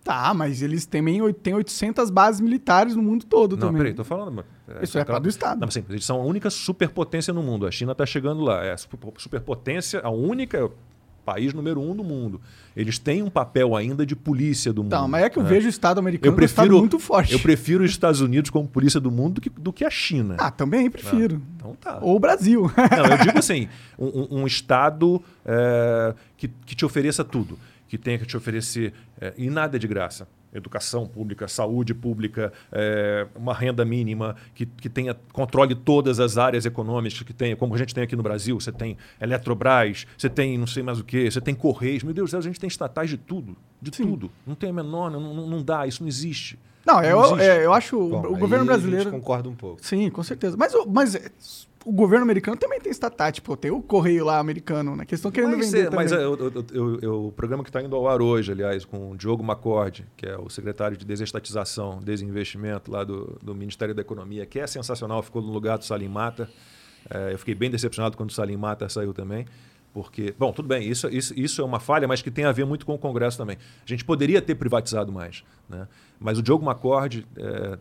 Tá, 0.06 0.32
mas 0.32 0.62
eles 0.62 0.86
também 0.86 1.20
têm 1.34 1.52
800 1.52 2.10
bases 2.10 2.40
militares 2.40 2.94
no 2.94 3.02
mundo 3.02 3.26
todo 3.26 3.56
não, 3.56 3.66
também. 3.66 3.82
Peraí, 3.82 3.94
tô 3.94 4.04
falando. 4.04 4.44
É, 4.68 4.84
Isso 4.84 4.96
é 4.96 5.04
para 5.04 5.18
do 5.18 5.28
Estado. 5.28 5.60
Não, 5.60 5.68
sim, 5.68 5.84
eles 5.90 6.04
são 6.04 6.20
a 6.20 6.24
única 6.24 6.48
superpotência 6.48 7.34
no 7.34 7.42
mundo. 7.42 7.66
A 7.66 7.72
China 7.72 7.90
está 7.90 8.06
chegando 8.06 8.40
lá. 8.42 8.64
É 8.64 8.72
a 8.72 8.76
superpotência, 8.76 10.00
a 10.04 10.10
única 10.10 10.70
país 11.24 11.52
número 11.52 11.80
um 11.80 11.96
do 11.96 12.04
mundo. 12.04 12.40
Eles 12.76 13.00
têm 13.00 13.20
um 13.20 13.28
papel 13.28 13.74
ainda 13.74 14.06
de 14.06 14.14
polícia 14.14 14.72
do 14.72 14.84
mundo. 14.84 14.92
Tá, 14.92 15.08
mas 15.08 15.24
é 15.24 15.28
que 15.28 15.40
eu 15.40 15.42
né? 15.42 15.48
vejo 15.48 15.66
o 15.66 15.68
Estado 15.68 15.98
americano 15.98 16.32
eu 16.32 16.36
prefiro, 16.36 16.76
um 16.76 16.78
muito 16.78 17.00
forte. 17.00 17.32
Eu 17.32 17.40
prefiro 17.40 17.82
os 17.82 17.90
Estados 17.90 18.20
Unidos 18.20 18.48
como 18.48 18.68
polícia 18.68 19.00
do 19.00 19.10
mundo 19.10 19.34
do 19.34 19.40
que, 19.40 19.50
do 19.50 19.72
que 19.72 19.84
a 19.84 19.90
China. 19.90 20.36
Ah, 20.38 20.52
também 20.52 20.88
prefiro. 20.88 21.42
Ah, 21.42 21.52
então 21.56 21.74
tá. 21.74 21.98
Ou 22.00 22.14
o 22.14 22.20
Brasil. 22.20 22.70
Não, 22.96 23.06
eu 23.06 23.18
digo 23.18 23.38
assim, 23.40 23.68
um, 23.98 24.42
um 24.42 24.46
Estado 24.46 25.20
é, 25.44 26.14
que, 26.36 26.46
que 26.46 26.76
te 26.76 26.84
ofereça 26.84 27.24
tudo. 27.24 27.58
Que 27.88 27.98
tenha 27.98 28.18
que 28.18 28.26
te 28.26 28.36
oferecer, 28.36 28.92
é, 29.20 29.32
e 29.36 29.48
nada 29.48 29.76
é 29.76 29.78
de 29.78 29.86
graça, 29.86 30.28
educação 30.52 31.06
pública, 31.06 31.46
saúde 31.48 31.94
pública, 31.94 32.52
é, 32.72 33.26
uma 33.34 33.52
renda 33.52 33.84
mínima, 33.84 34.36
que, 34.54 34.66
que 34.66 34.88
tenha 34.88 35.14
controle 35.32 35.74
todas 35.74 36.18
as 36.18 36.38
áreas 36.38 36.64
econômicas 36.64 37.20
que 37.22 37.32
tenha, 37.32 37.56
como 37.56 37.74
a 37.74 37.78
gente 37.78 37.94
tem 37.94 38.04
aqui 38.04 38.16
no 38.16 38.22
Brasil. 38.22 38.58
Você 38.58 38.72
tem 38.72 38.96
Eletrobras, 39.20 40.06
você 40.16 40.28
tem 40.28 40.56
não 40.56 40.66
sei 40.66 40.82
mais 40.82 40.98
o 40.98 41.04
que, 41.04 41.30
você 41.30 41.40
tem 41.40 41.54
Correios. 41.54 42.02
Meu 42.02 42.14
Deus 42.14 42.28
do 42.28 42.30
céu, 42.30 42.38
a 42.40 42.42
gente 42.42 42.58
tem 42.58 42.68
estatais 42.68 43.10
de 43.10 43.16
tudo. 43.16 43.56
De 43.80 43.94
Sim. 43.94 44.04
tudo. 44.04 44.30
Não 44.46 44.54
tem 44.54 44.70
a 44.70 44.72
menor, 44.72 45.10
não, 45.10 45.20
não, 45.20 45.46
não 45.46 45.62
dá, 45.62 45.86
isso 45.86 46.02
não 46.02 46.08
existe. 46.08 46.58
Não, 46.86 46.96
não 46.96 47.04
eu, 47.04 47.38
é, 47.38 47.64
eu 47.64 47.72
acho 47.72 47.98
Bom, 47.98 48.26
o 48.26 48.36
governo 48.36 48.64
brasileiro. 48.64 49.10
concorda 49.10 49.48
um 49.48 49.54
pouco. 49.54 49.84
Sim, 49.84 50.08
com 50.08 50.22
certeza. 50.22 50.56
Mas, 50.56 50.72
mas 50.86 51.68
o 51.86 51.92
governo 51.92 52.24
americano 52.24 52.56
também 52.56 52.80
tem 52.80 52.90
estatais, 52.90 53.34
tipo, 53.34 53.56
tem 53.56 53.70
o 53.70 53.80
correio 53.80 54.24
lá 54.24 54.40
americano, 54.40 54.96
né? 54.96 55.04
Que 55.04 55.14
estão 55.14 55.30
querendo 55.30 55.56
mas, 55.56 55.70
vender 55.70 55.86
é, 55.86 55.94
Mas 55.94 56.10
é, 56.10 56.26
o 56.26 57.30
programa 57.30 57.62
que 57.62 57.68
está 57.68 57.80
indo 57.80 57.94
ao 57.94 58.08
ar 58.08 58.20
hoje, 58.20 58.50
aliás, 58.50 58.84
com 58.84 59.12
o 59.12 59.16
Diogo 59.16 59.44
Macorde, 59.44 60.04
que 60.16 60.26
é 60.26 60.36
o 60.36 60.50
secretário 60.50 60.96
de 60.96 61.06
desestatização, 61.06 62.00
desinvestimento 62.02 62.90
lá 62.90 63.04
do, 63.04 63.38
do 63.40 63.54
Ministério 63.54 63.94
da 63.94 64.00
Economia, 64.02 64.44
que 64.44 64.58
é 64.58 64.66
sensacional, 64.66 65.22
ficou 65.22 65.40
no 65.40 65.52
lugar 65.52 65.78
do 65.78 65.84
Salim 65.84 66.08
Mata. 66.08 66.50
É, 67.08 67.32
eu 67.32 67.38
fiquei 67.38 67.54
bem 67.54 67.70
decepcionado 67.70 68.16
quando 68.16 68.30
o 68.30 68.32
Salim 68.32 68.56
Mata 68.56 68.88
saiu 68.88 69.14
também. 69.14 69.46
Porque, 69.94 70.34
bom, 70.36 70.52
tudo 70.52 70.66
bem, 70.66 70.86
isso, 70.88 71.08
isso, 71.08 71.32
isso 71.38 71.62
é 71.62 71.64
uma 71.64 71.78
falha, 71.78 72.08
mas 72.08 72.20
que 72.20 72.32
tem 72.32 72.44
a 72.44 72.52
ver 72.52 72.66
muito 72.66 72.84
com 72.84 72.94
o 72.94 72.98
Congresso 72.98 73.38
também. 73.38 73.56
A 73.56 73.88
gente 73.88 74.04
poderia 74.04 74.42
ter 74.42 74.56
privatizado 74.56 75.12
mais. 75.12 75.44
Né? 75.68 75.86
Mas 76.18 76.36
o 76.36 76.42
Diogo 76.42 76.64
Macorde, 76.64 77.24
é, 77.36 77.78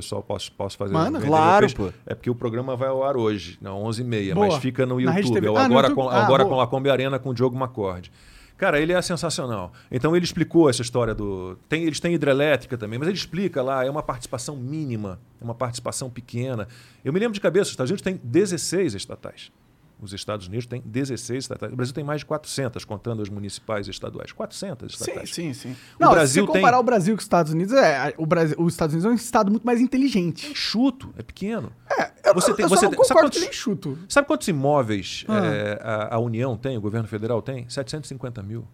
pessoal, 0.00 0.22
posso, 0.22 0.52
posso 0.52 0.76
fazer 0.76 0.92
Mano, 0.92 1.20
claro, 1.20 1.66
pô. 1.74 1.92
É 2.06 2.14
porque 2.14 2.30
o 2.30 2.34
programa 2.34 2.76
vai 2.76 2.88
ao 2.88 3.02
ar 3.02 3.16
hoje, 3.16 3.58
não, 3.60 3.82
11h30, 3.84 4.34
mas 4.34 4.56
fica 4.56 4.86
no 4.86 5.00
YouTube. 5.00 5.46
É 5.46 5.48
ah, 5.48 5.64
agora, 5.64 5.88
YouTube? 5.88 6.04
Com, 6.04 6.08
ah, 6.08 6.24
agora 6.24 6.44
com 6.44 6.60
a 6.60 6.66
Kombi 6.66 6.90
Arena 6.90 7.18
com 7.18 7.30
o 7.30 7.34
Diogo 7.34 7.56
Macorde. 7.56 8.10
Cara, 8.56 8.80
ele 8.80 8.92
é 8.92 9.00
sensacional. 9.00 9.72
Então 9.90 10.16
ele 10.16 10.24
explicou 10.24 10.68
essa 10.68 10.82
história 10.82 11.14
do. 11.14 11.56
Tem, 11.68 11.84
eles 11.84 12.00
têm 12.00 12.14
hidrelétrica 12.14 12.76
também, 12.76 12.98
mas 12.98 13.06
ele 13.06 13.16
explica 13.16 13.62
lá, 13.62 13.84
é 13.84 13.90
uma 13.90 14.02
participação 14.02 14.56
mínima, 14.56 15.20
é 15.40 15.44
uma 15.44 15.54
participação 15.54 16.10
pequena. 16.10 16.66
Eu 17.04 17.12
me 17.12 17.20
lembro 17.20 17.34
de 17.34 17.40
cabeça, 17.40 17.64
os 17.64 17.70
Estados 17.70 17.90
Unidos 17.90 18.02
têm 18.02 18.20
16 18.22 18.94
estatais. 18.94 19.52
Os 20.00 20.12
Estados 20.12 20.46
Unidos 20.46 20.66
têm 20.66 20.80
16 20.84 21.44
estatais. 21.44 21.72
O 21.72 21.76
Brasil 21.76 21.92
tem 21.92 22.04
mais 22.04 22.20
de 22.20 22.26
400, 22.26 22.84
contando 22.84 23.20
as 23.20 23.28
municipais 23.28 23.88
e 23.88 23.90
estaduais. 23.90 24.30
400 24.30 24.92
estatais. 24.92 25.34
Sim, 25.34 25.52
sim, 25.52 25.70
sim. 25.70 25.76
O 25.98 26.04
Não, 26.04 26.12
Brasil 26.12 26.44
se 26.44 26.46
comparar 26.46 26.76
tem... 26.76 26.80
o 26.80 26.82
Brasil 26.84 27.14
com 27.14 27.18
os 27.18 27.24
Estados 27.24 27.52
Unidos, 27.52 27.74
é, 27.74 28.14
o 28.16 28.24
Brasil, 28.24 28.56
os 28.60 28.72
Estados 28.72 28.94
Unidos 28.94 29.10
é 29.10 29.12
um 29.12 29.16
estado 29.16 29.50
muito 29.50 29.64
mais 29.64 29.80
inteligente. 29.80 30.46
É 30.46 30.50
enxuto, 30.50 31.12
é 31.18 31.22
pequeno. 31.22 31.72
É, 31.90 32.12
eu, 32.28 32.34
você 32.34 32.54
tem, 32.54 32.62
eu 32.64 32.68
você 32.68 32.88
tem, 32.88 33.04
sabe 33.04 33.20
quantos, 33.20 33.42
é 33.42 33.48
enxuto. 33.48 33.98
Sabe 34.08 34.28
quantos 34.28 34.46
imóveis 34.46 35.24
ah. 35.26 35.44
é, 35.44 35.80
a, 35.82 36.14
a, 36.14 36.18
União 36.20 36.56
tem, 36.56 36.78
o 36.78 36.80
governo 36.80 37.08
federal 37.08 37.42
tem? 37.42 37.68
750 37.68 38.40
mil. 38.42 38.64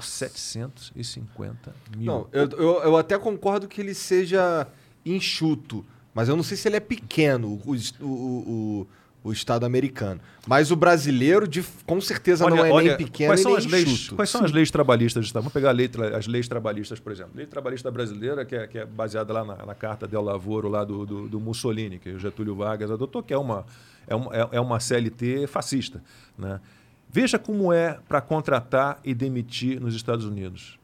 750 0.00 1.74
mil. 1.96 2.06
Não, 2.06 2.28
eu, 2.32 2.48
eu, 2.50 2.82
eu 2.84 2.96
até 2.96 3.18
concordo 3.18 3.66
que 3.66 3.80
ele 3.80 3.94
seja 3.94 4.66
enxuto, 5.04 5.84
mas 6.14 6.28
eu 6.28 6.36
não 6.36 6.44
sei 6.44 6.56
se 6.56 6.68
ele 6.68 6.76
é 6.76 6.80
pequeno. 6.80 7.48
o, 7.48 8.04
o, 8.04 8.06
o 8.06 8.86
o 9.24 9.32
Estado 9.32 9.64
americano. 9.64 10.20
Mas 10.46 10.70
o 10.70 10.76
brasileiro, 10.76 11.46
de, 11.46 11.62
com 11.86 12.00
certeza, 12.00 12.44
olha, 12.44 12.56
não 12.56 12.64
é 12.64 12.72
olha, 12.72 12.96
nem 12.96 13.06
pequeno 13.06 13.30
quais 13.30 13.40
são 13.40 13.54
as 13.54 13.64
leis, 13.64 14.08
Quais 14.10 14.30
são 14.30 14.40
Sim. 14.40 14.46
as 14.46 14.52
leis 14.52 14.70
trabalhistas? 14.70 15.30
Vamos 15.30 15.52
pegar 15.52 15.70
lei, 15.70 15.88
as 16.16 16.26
leis 16.26 16.48
trabalhistas, 16.48 16.98
por 16.98 17.12
exemplo. 17.12 17.32
A 17.34 17.36
lei 17.38 17.46
trabalhista 17.46 17.90
brasileira, 17.90 18.44
que 18.44 18.56
é, 18.56 18.66
que 18.66 18.78
é 18.78 18.84
baseada 18.84 19.32
lá 19.32 19.44
na, 19.44 19.64
na, 19.64 19.74
Carta 19.74 20.08
del 20.08 20.22
Lavoro 20.22 20.68
lá 20.68 20.84
do, 20.84 21.06
do, 21.06 21.28
do, 21.28 21.40
Mussolini, 21.40 21.98
que 21.98 22.10
o 22.10 22.18
Getúlio 22.18 22.56
Vargas 22.56 22.90
adotou, 22.90 23.22
que 23.22 23.32
é 23.32 23.38
uma, 23.38 23.64
é 24.08 24.14
uma, 24.14 24.34
é, 24.34 24.48
é 24.52 24.60
uma 24.60 24.80
CLT 24.80 25.46
fascista. 25.46 26.02
Né? 26.36 26.60
Veja 27.08 27.38
como 27.38 27.72
é 27.72 27.98
para 28.08 28.20
contratar 28.20 28.98
e 29.04 29.14
demitir 29.14 29.80
nos 29.80 29.94
Estados 29.94 30.24
Unidos. 30.24 30.78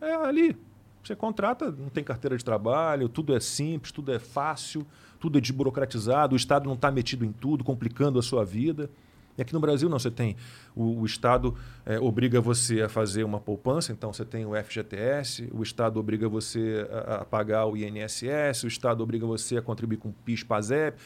É 0.00 0.14
ali. 0.14 0.56
Você 1.02 1.16
contrata, 1.16 1.70
não 1.70 1.88
tem 1.88 2.04
carteira 2.04 2.36
de 2.36 2.44
trabalho, 2.44 3.08
tudo 3.08 3.34
é 3.34 3.40
simples, 3.40 3.90
tudo 3.90 4.12
é 4.12 4.18
fácil 4.18 4.86
tudo 5.18 5.38
é 5.38 5.40
desburocratizado, 5.40 6.34
o 6.34 6.36
Estado 6.36 6.66
não 6.66 6.74
está 6.74 6.90
metido 6.90 7.24
em 7.24 7.32
tudo, 7.32 7.64
complicando 7.64 8.18
a 8.18 8.22
sua 8.22 8.44
vida. 8.44 8.90
E 9.36 9.42
aqui 9.42 9.52
no 9.52 9.60
Brasil 9.60 9.88
não, 9.88 10.00
você 10.00 10.10
tem 10.10 10.36
o, 10.74 11.00
o 11.00 11.06
Estado 11.06 11.54
é, 11.86 11.98
obriga 12.00 12.40
você 12.40 12.82
a 12.82 12.88
fazer 12.88 13.22
uma 13.22 13.38
poupança, 13.38 13.92
então 13.92 14.12
você 14.12 14.24
tem 14.24 14.44
o 14.44 14.52
FGTS, 14.52 15.48
o 15.52 15.62
Estado 15.62 16.00
obriga 16.00 16.28
você 16.28 16.88
a, 16.90 17.14
a 17.16 17.24
pagar 17.24 17.66
o 17.66 17.76
INSS, 17.76 18.64
o 18.64 18.66
Estado 18.66 19.00
obriga 19.00 19.24
você 19.24 19.56
a 19.56 19.62
contribuir 19.62 19.98
com 19.98 20.08
o 20.08 20.14
PIS, 20.24 20.42
PASEP. 20.42 20.98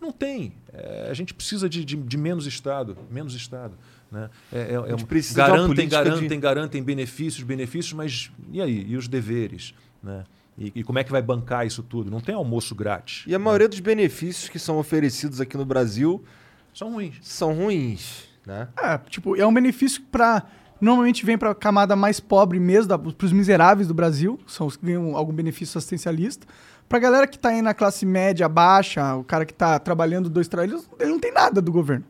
Não 0.00 0.12
tem. 0.12 0.54
É, 0.72 1.08
a 1.10 1.14
gente 1.14 1.34
precisa 1.34 1.68
de, 1.68 1.84
de, 1.84 1.96
de, 1.96 2.16
menos 2.16 2.46
Estado, 2.46 2.96
menos 3.10 3.34
Estado. 3.34 3.74
Né? 4.10 4.30
É, 4.52 4.58
é, 4.58 4.74
é 4.74 5.34
garantem, 5.34 5.88
garantem, 5.88 6.28
de... 6.28 6.36
garantem 6.36 6.82
benefícios, 6.82 7.42
benefícios, 7.42 7.92
mas 7.92 8.30
e 8.50 8.62
aí? 8.62 8.86
E 8.88 8.96
os 8.96 9.08
deveres? 9.08 9.74
Né? 10.02 10.24
E, 10.56 10.72
e, 10.76 10.84
como 10.84 10.98
é 10.98 11.04
que 11.04 11.10
vai 11.10 11.20
bancar 11.20 11.66
isso 11.66 11.82
tudo? 11.82 12.10
Não 12.10 12.20
tem 12.20 12.34
almoço 12.34 12.74
grátis. 12.74 13.24
E 13.26 13.34
a 13.34 13.38
maioria 13.38 13.68
dos 13.68 13.80
benefícios 13.80 14.48
que 14.48 14.58
são 14.58 14.78
oferecidos 14.78 15.40
aqui 15.40 15.56
no 15.56 15.64
Brasil 15.64 16.24
são 16.72 16.92
ruins. 16.92 17.16
São 17.22 17.52
ruins, 17.52 18.28
né? 18.46 18.68
É, 18.76 18.98
tipo, 18.98 19.36
é 19.36 19.46
um 19.46 19.52
benefício 19.52 20.02
para 20.10 20.44
normalmente 20.80 21.24
vem 21.24 21.38
para 21.38 21.50
a 21.50 21.54
camada 21.54 21.96
mais 21.96 22.20
pobre 22.20 22.60
mesmo, 22.60 22.98
para 22.98 23.26
os 23.26 23.32
miseráveis 23.32 23.88
do 23.88 23.94
Brasil, 23.94 24.38
são 24.46 24.66
os 24.66 24.76
que 24.76 24.84
ganham 24.84 25.16
algum 25.16 25.32
benefício 25.32 25.78
assistencialista. 25.78 26.46
Para 26.88 26.98
a 26.98 27.00
galera 27.00 27.26
que 27.26 27.36
está 27.36 27.48
aí 27.48 27.62
na 27.62 27.72
classe 27.72 28.04
média, 28.04 28.46
baixa, 28.48 29.14
o 29.16 29.24
cara 29.24 29.46
que 29.46 29.52
está 29.52 29.78
trabalhando 29.78 30.28
dois 30.28 30.46
trabalhos, 30.46 30.88
ele 31.00 31.10
não 31.10 31.18
tem 31.18 31.32
nada 31.32 31.62
do 31.62 31.72
governo. 31.72 32.04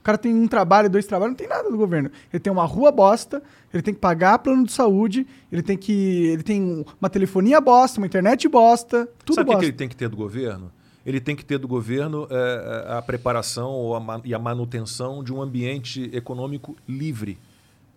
O 0.00 0.02
cara 0.02 0.16
tem 0.16 0.34
um 0.34 0.48
trabalho, 0.48 0.88
dois 0.88 1.06
trabalhos, 1.06 1.32
não 1.32 1.36
tem 1.36 1.46
nada 1.46 1.70
do 1.70 1.76
governo. 1.76 2.10
Ele 2.32 2.40
tem 2.40 2.50
uma 2.50 2.64
rua 2.64 2.90
bosta, 2.90 3.42
ele 3.72 3.82
tem 3.82 3.92
que 3.92 4.00
pagar 4.00 4.38
plano 4.38 4.64
de 4.64 4.72
saúde, 4.72 5.26
ele 5.52 5.62
tem 5.62 5.76
que. 5.76 6.26
Ele 6.28 6.42
tem 6.42 6.84
uma 6.98 7.10
telefonia 7.10 7.60
bosta, 7.60 8.00
uma 8.00 8.06
internet 8.06 8.48
bosta, 8.48 9.06
tudo 9.24 9.34
Sabe 9.34 9.46
bosta. 9.46 9.58
o 9.58 9.60
que 9.60 9.66
ele 9.66 9.76
tem 9.76 9.88
que 9.88 9.96
ter 9.96 10.08
do 10.08 10.16
governo? 10.16 10.72
Ele 11.04 11.20
tem 11.20 11.36
que 11.36 11.44
ter 11.44 11.58
do 11.58 11.68
governo 11.68 12.26
é, 12.30 12.96
a 12.96 13.02
preparação 13.02 13.70
ou 13.70 13.94
a, 13.96 14.20
e 14.24 14.34
a 14.34 14.38
manutenção 14.38 15.22
de 15.22 15.32
um 15.32 15.42
ambiente 15.42 16.10
econômico 16.14 16.74
livre. 16.88 17.38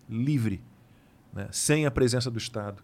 Livre. 0.08 0.60
Né? 1.32 1.48
Sem 1.50 1.86
a 1.86 1.90
presença 1.90 2.30
do 2.30 2.38
Estado. 2.38 2.82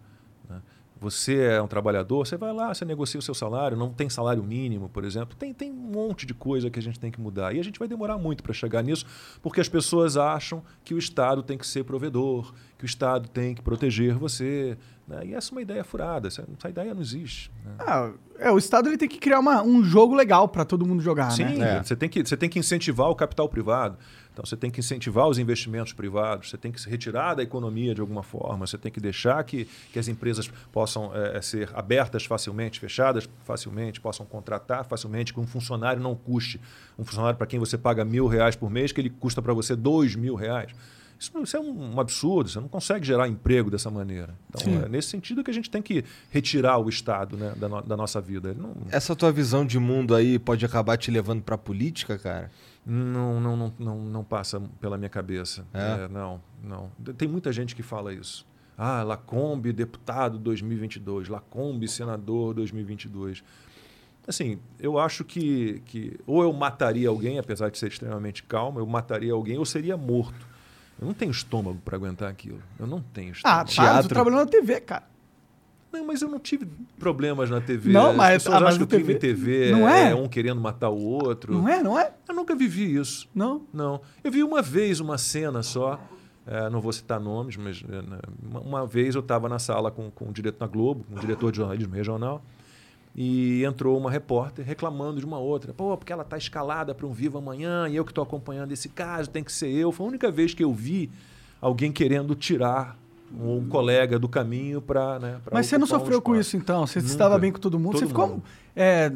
Né? 1.00 1.10
Você 1.10 1.40
é 1.40 1.62
um 1.62 1.66
trabalhador, 1.66 2.26
você 2.26 2.36
vai 2.36 2.52
lá, 2.52 2.72
você 2.72 2.84
negocia 2.84 3.18
o 3.18 3.22
seu 3.22 3.34
salário, 3.34 3.76
não 3.76 3.90
tem 3.90 4.08
salário 4.08 4.42
mínimo, 4.42 4.88
por 4.88 5.04
exemplo. 5.04 5.36
Tem, 5.36 5.52
tem 5.54 5.70
um 5.70 5.74
monte 5.74 6.26
de 6.26 6.34
coisa 6.34 6.70
que 6.70 6.78
a 6.78 6.82
gente 6.82 7.00
tem 7.00 7.10
que 7.10 7.20
mudar. 7.20 7.54
E 7.54 7.60
a 7.60 7.64
gente 7.64 7.78
vai 7.78 7.88
demorar 7.88 8.18
muito 8.18 8.42
para 8.42 8.52
chegar 8.52 8.82
nisso, 8.82 9.06
porque 9.42 9.60
as 9.60 9.68
pessoas 9.68 10.16
acham 10.16 10.62
que 10.84 10.94
o 10.94 10.98
Estado 10.98 11.42
tem 11.42 11.56
que 11.56 11.66
ser 11.66 11.84
provedor, 11.84 12.52
que 12.78 12.84
o 12.84 12.86
Estado 12.86 13.28
tem 13.28 13.54
que 13.54 13.62
proteger 13.62 14.14
você. 14.14 14.76
Né? 15.06 15.26
E 15.26 15.34
essa 15.34 15.50
é 15.50 15.52
uma 15.52 15.62
ideia 15.62 15.82
furada, 15.82 16.28
essa, 16.28 16.46
essa 16.56 16.68
ideia 16.68 16.94
não 16.94 17.02
existe. 17.02 17.50
Né? 17.64 17.72
Ah, 17.80 18.10
é, 18.38 18.50
o 18.50 18.58
Estado 18.58 18.88
ele 18.88 18.96
tem 18.96 19.08
que 19.08 19.18
criar 19.18 19.40
uma, 19.40 19.62
um 19.62 19.82
jogo 19.82 20.14
legal 20.14 20.48
para 20.48 20.64
todo 20.64 20.86
mundo 20.86 21.02
jogar. 21.02 21.30
Sim, 21.30 21.44
né? 21.44 21.78
é. 21.78 21.82
você, 21.82 21.96
tem 21.96 22.08
que, 22.08 22.24
você 22.24 22.36
tem 22.36 22.48
que 22.48 22.58
incentivar 22.58 23.08
o 23.08 23.14
capital 23.14 23.48
privado. 23.48 23.98
Então 24.40 24.48
você 24.48 24.56
tem 24.56 24.70
que 24.70 24.80
incentivar 24.80 25.28
os 25.28 25.38
investimentos 25.38 25.92
privados, 25.92 26.48
você 26.48 26.56
tem 26.56 26.72
que 26.72 26.80
se 26.80 26.88
retirar 26.88 27.34
da 27.34 27.42
economia 27.42 27.94
de 27.94 28.00
alguma 28.00 28.22
forma, 28.22 28.66
você 28.66 28.78
tem 28.78 28.90
que 28.90 28.98
deixar 28.98 29.44
que, 29.44 29.66
que 29.92 29.98
as 29.98 30.08
empresas 30.08 30.48
possam 30.72 31.14
é, 31.14 31.42
ser 31.42 31.68
abertas 31.74 32.24
facilmente, 32.24 32.80
fechadas 32.80 33.28
facilmente, 33.44 34.00
possam 34.00 34.24
contratar 34.24 34.86
facilmente, 34.86 35.34
que 35.34 35.40
um 35.40 35.46
funcionário 35.46 36.02
não 36.02 36.14
custe. 36.14 36.58
Um 36.98 37.04
funcionário 37.04 37.36
para 37.36 37.46
quem 37.46 37.58
você 37.58 37.76
paga 37.76 38.02
mil 38.02 38.26
reais 38.26 38.56
por 38.56 38.70
mês, 38.70 38.92
que 38.92 39.00
ele 39.02 39.10
custa 39.10 39.42
para 39.42 39.52
você 39.52 39.76
dois 39.76 40.16
mil 40.16 40.34
reais. 40.34 40.72
Isso, 41.18 41.38
isso, 41.42 41.54
é 41.54 41.60
um 41.60 42.00
absurdo, 42.00 42.48
você 42.48 42.58
não 42.58 42.68
consegue 42.68 43.06
gerar 43.06 43.28
emprego 43.28 43.70
dessa 43.70 43.90
maneira. 43.90 44.34
Então, 44.48 44.84
é 44.86 44.88
nesse 44.88 45.08
sentido 45.08 45.44
que 45.44 45.50
a 45.50 45.54
gente 45.54 45.68
tem 45.68 45.82
que 45.82 46.02
retirar 46.30 46.78
o 46.78 46.88
Estado 46.88 47.36
né, 47.36 47.52
da, 47.56 47.68
no, 47.68 47.82
da, 47.82 47.94
nossa 47.94 48.22
vida. 48.22 48.54
Não... 48.54 48.74
Essa 48.90 49.14
tua 49.14 49.30
visão 49.30 49.66
de 49.66 49.78
mundo 49.78 50.14
aí 50.14 50.38
pode 50.38 50.64
acabar 50.64 50.96
te 50.96 51.10
levando 51.10 51.42
para 51.42 51.56
a 51.56 51.58
política, 51.58 52.18
cara? 52.18 52.50
Não, 52.84 53.40
não, 53.40 53.56
não, 53.56 53.74
não, 53.78 53.98
não 53.98 54.24
passa 54.24 54.60
pela 54.80 54.96
minha 54.96 55.10
cabeça. 55.10 55.66
É? 55.72 56.04
É, 56.04 56.08
não, 56.08 56.40
não. 56.62 56.90
Tem 57.16 57.28
muita 57.28 57.52
gente 57.52 57.76
que 57.76 57.82
fala 57.82 58.12
isso. 58.12 58.46
Ah, 58.76 59.02
Lacombe, 59.02 59.72
deputado 59.72 60.38
2022. 60.38 61.28
Lacombe, 61.28 61.86
senador 61.86 62.54
2022. 62.54 63.44
Assim, 64.26 64.58
eu 64.78 64.98
acho 64.98 65.24
que, 65.24 65.82
que 65.86 66.18
ou 66.26 66.42
eu 66.42 66.52
mataria 66.52 67.08
alguém, 67.08 67.38
apesar 67.38 67.70
de 67.70 67.78
ser 67.78 67.88
extremamente 67.88 68.42
calmo, 68.42 68.78
eu 68.78 68.86
mataria 68.86 69.32
alguém 69.32 69.58
ou 69.58 69.64
seria 69.64 69.96
morto. 69.96 70.48
Eu 71.00 71.06
não 71.06 71.14
tenho 71.14 71.30
estômago 71.30 71.78
para 71.84 71.96
aguentar 71.96 72.30
aquilo. 72.30 72.62
Eu 72.78 72.86
não 72.86 73.00
tenho 73.00 73.32
ah, 73.44 73.64
estômago. 73.64 73.70
Ah, 73.70 73.74
para, 73.74 73.98
eu 73.98 74.02
tô 74.02 74.08
trabalhando 74.08 74.40
na 74.40 74.46
TV, 74.46 74.80
cara. 74.80 75.04
Não, 75.92 76.06
mas 76.06 76.22
eu 76.22 76.28
não 76.28 76.38
tive 76.38 76.66
problemas 76.98 77.50
na 77.50 77.60
TV. 77.60 77.90
Não, 77.90 78.12
mas, 78.14 78.46
As 78.46 78.52
ah, 78.52 78.68
acham 78.68 78.78
que 78.78 78.84
o 78.84 78.86
crime 78.86 79.14
TV, 79.16 79.70
TV 79.70 79.72
não 79.72 79.88
é? 79.88 80.10
é 80.10 80.14
um 80.14 80.28
querendo 80.28 80.60
matar 80.60 80.88
o 80.88 80.98
outro. 80.98 81.52
Não 81.52 81.68
é, 81.68 81.82
não 81.82 81.98
é? 81.98 82.12
Eu 82.28 82.34
nunca 82.34 82.54
vivi 82.54 82.94
isso. 82.94 83.28
Não? 83.34 83.62
Não. 83.72 84.00
Eu 84.22 84.30
vi 84.30 84.42
uma 84.44 84.62
vez 84.62 85.00
uma 85.00 85.18
cena 85.18 85.62
só, 85.62 86.00
é, 86.46 86.70
não 86.70 86.80
vou 86.80 86.92
citar 86.92 87.18
nomes, 87.18 87.56
mas 87.56 87.82
é, 87.88 88.02
né, 88.02 88.18
uma, 88.42 88.60
uma, 88.60 88.86
vez 88.86 89.16
eu 89.16 89.20
estava 89.20 89.48
na 89.48 89.58
sala 89.58 89.90
com, 89.90 90.10
com 90.10 90.28
o 90.28 90.32
diretor 90.32 90.64
na 90.64 90.70
Globo, 90.70 91.04
um 91.10 91.18
diretor 91.18 91.50
de 91.50 91.58
jornalismo 91.58 91.94
regional, 91.94 92.40
e 93.14 93.64
entrou 93.64 93.98
uma 93.98 94.10
repórter 94.10 94.64
reclamando 94.64 95.18
de 95.18 95.26
uma 95.26 95.38
outra. 95.38 95.72
Pô, 95.72 95.96
porque 95.96 96.12
ela 96.12 96.22
está 96.22 96.38
escalada 96.38 96.94
para 96.94 97.04
um 97.04 97.12
Viva 97.12 97.38
Amanhã 97.38 97.88
e 97.88 97.96
eu 97.96 98.04
que 98.04 98.12
estou 98.12 98.22
acompanhando 98.22 98.70
esse 98.70 98.88
caso, 98.88 99.28
tem 99.28 99.42
que 99.42 99.52
ser 99.52 99.68
eu. 99.70 99.90
Foi 99.90 100.06
a 100.06 100.08
única 100.08 100.30
vez 100.30 100.54
que 100.54 100.62
eu 100.62 100.72
vi 100.72 101.10
alguém 101.60 101.90
querendo 101.90 102.34
tirar 102.36 102.96
um 103.32 103.66
colega 103.68 104.18
do 104.18 104.28
caminho 104.28 104.80
para. 104.80 105.18
Né, 105.18 105.36
Mas 105.52 105.66
você 105.66 105.78
não 105.78 105.86
sofreu 105.86 106.18
um 106.18 106.20
com 106.20 106.36
isso 106.36 106.56
então? 106.56 106.86
Você 106.86 106.98
Nunca. 107.00 107.12
estava 107.12 107.38
bem 107.38 107.52
com 107.52 107.58
todo 107.58 107.78
mundo? 107.78 107.92
Todo 107.92 108.00
você 108.00 108.06
ficou 108.06 108.28
mundo. 108.28 108.42
É, 108.76 109.12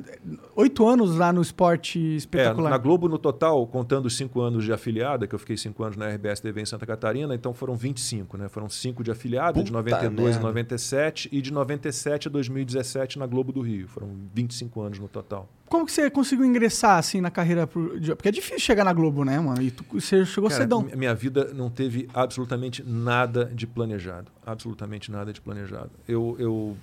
oito 0.57 0.87
anos 0.87 1.17
lá 1.17 1.33
no 1.33 1.41
esporte 1.41 1.99
É, 1.99 2.17
espetacular. 2.17 2.71
na 2.71 2.79
Globo, 2.79 3.09
no 3.09 3.19
total, 3.19 3.67
contando 3.67 4.07
os 4.07 4.17
cinco 4.17 4.41
anos 4.41 4.65
de 4.65 4.73
afiliada, 4.73 5.27
que 5.27 5.35
eu 5.35 5.39
fiquei 5.39 5.57
cinco 5.57 5.83
anos 5.85 5.97
na 5.97 6.09
RBS 6.09 6.41
TV 6.41 6.61
em 6.63 6.67
Santa 6.67 6.85
Catarina, 6.87 7.35
então 7.35 7.55
foram 7.55 7.75
25, 7.77 8.37
né? 8.37 8.49
Foram 8.49 8.69
cinco 8.69 9.03
de 9.05 9.11
afiliada, 9.11 9.63
de 9.63 9.71
Puta 9.71 9.79
92 9.79 10.25
merda. 10.37 10.41
a 10.41 10.43
97 10.49 11.29
e 11.33 11.41
de 11.41 11.53
97 11.53 12.29
a 12.29 12.31
2017 12.31 13.19
na 13.19 13.27
Globo 13.27 13.53
do 13.53 13.61
Rio. 13.61 13.87
Foram 13.89 14.09
25 14.35 14.81
anos 14.81 14.99
no 14.99 15.09
total. 15.09 15.49
Como 15.69 15.87
que 15.87 15.93
você 15.93 16.11
conseguiu 16.11 16.45
ingressar 16.45 16.99
assim 16.99 17.21
na 17.21 17.31
carreira? 17.31 17.67
Pro... 17.67 17.99
de- 17.99 18.15
Porque 18.15 18.29
é 18.29 18.33
difícil 18.33 18.61
chegar 18.61 18.85
na 18.85 18.93
Globo, 18.93 19.25
né, 19.25 19.41
mano? 19.41 19.61
E 19.63 19.71
tu- 19.71 19.85
você 19.93 20.25
chegou 20.27 20.49
Cara, 20.51 20.63
cedão. 20.63 20.83
mi- 20.83 20.95
minha 20.95 21.15
vida 21.15 21.53
não 21.55 21.71
teve 21.71 22.09
absolutamente 22.15 22.83
nada 22.87 23.47
de 23.47 23.67
planejado. 23.67 24.31
Absolutamente 24.45 25.11
nada 25.11 25.33
de 25.33 25.41
planejado. 25.41 25.91
Eu, 26.07 26.37
eu, 26.39 26.77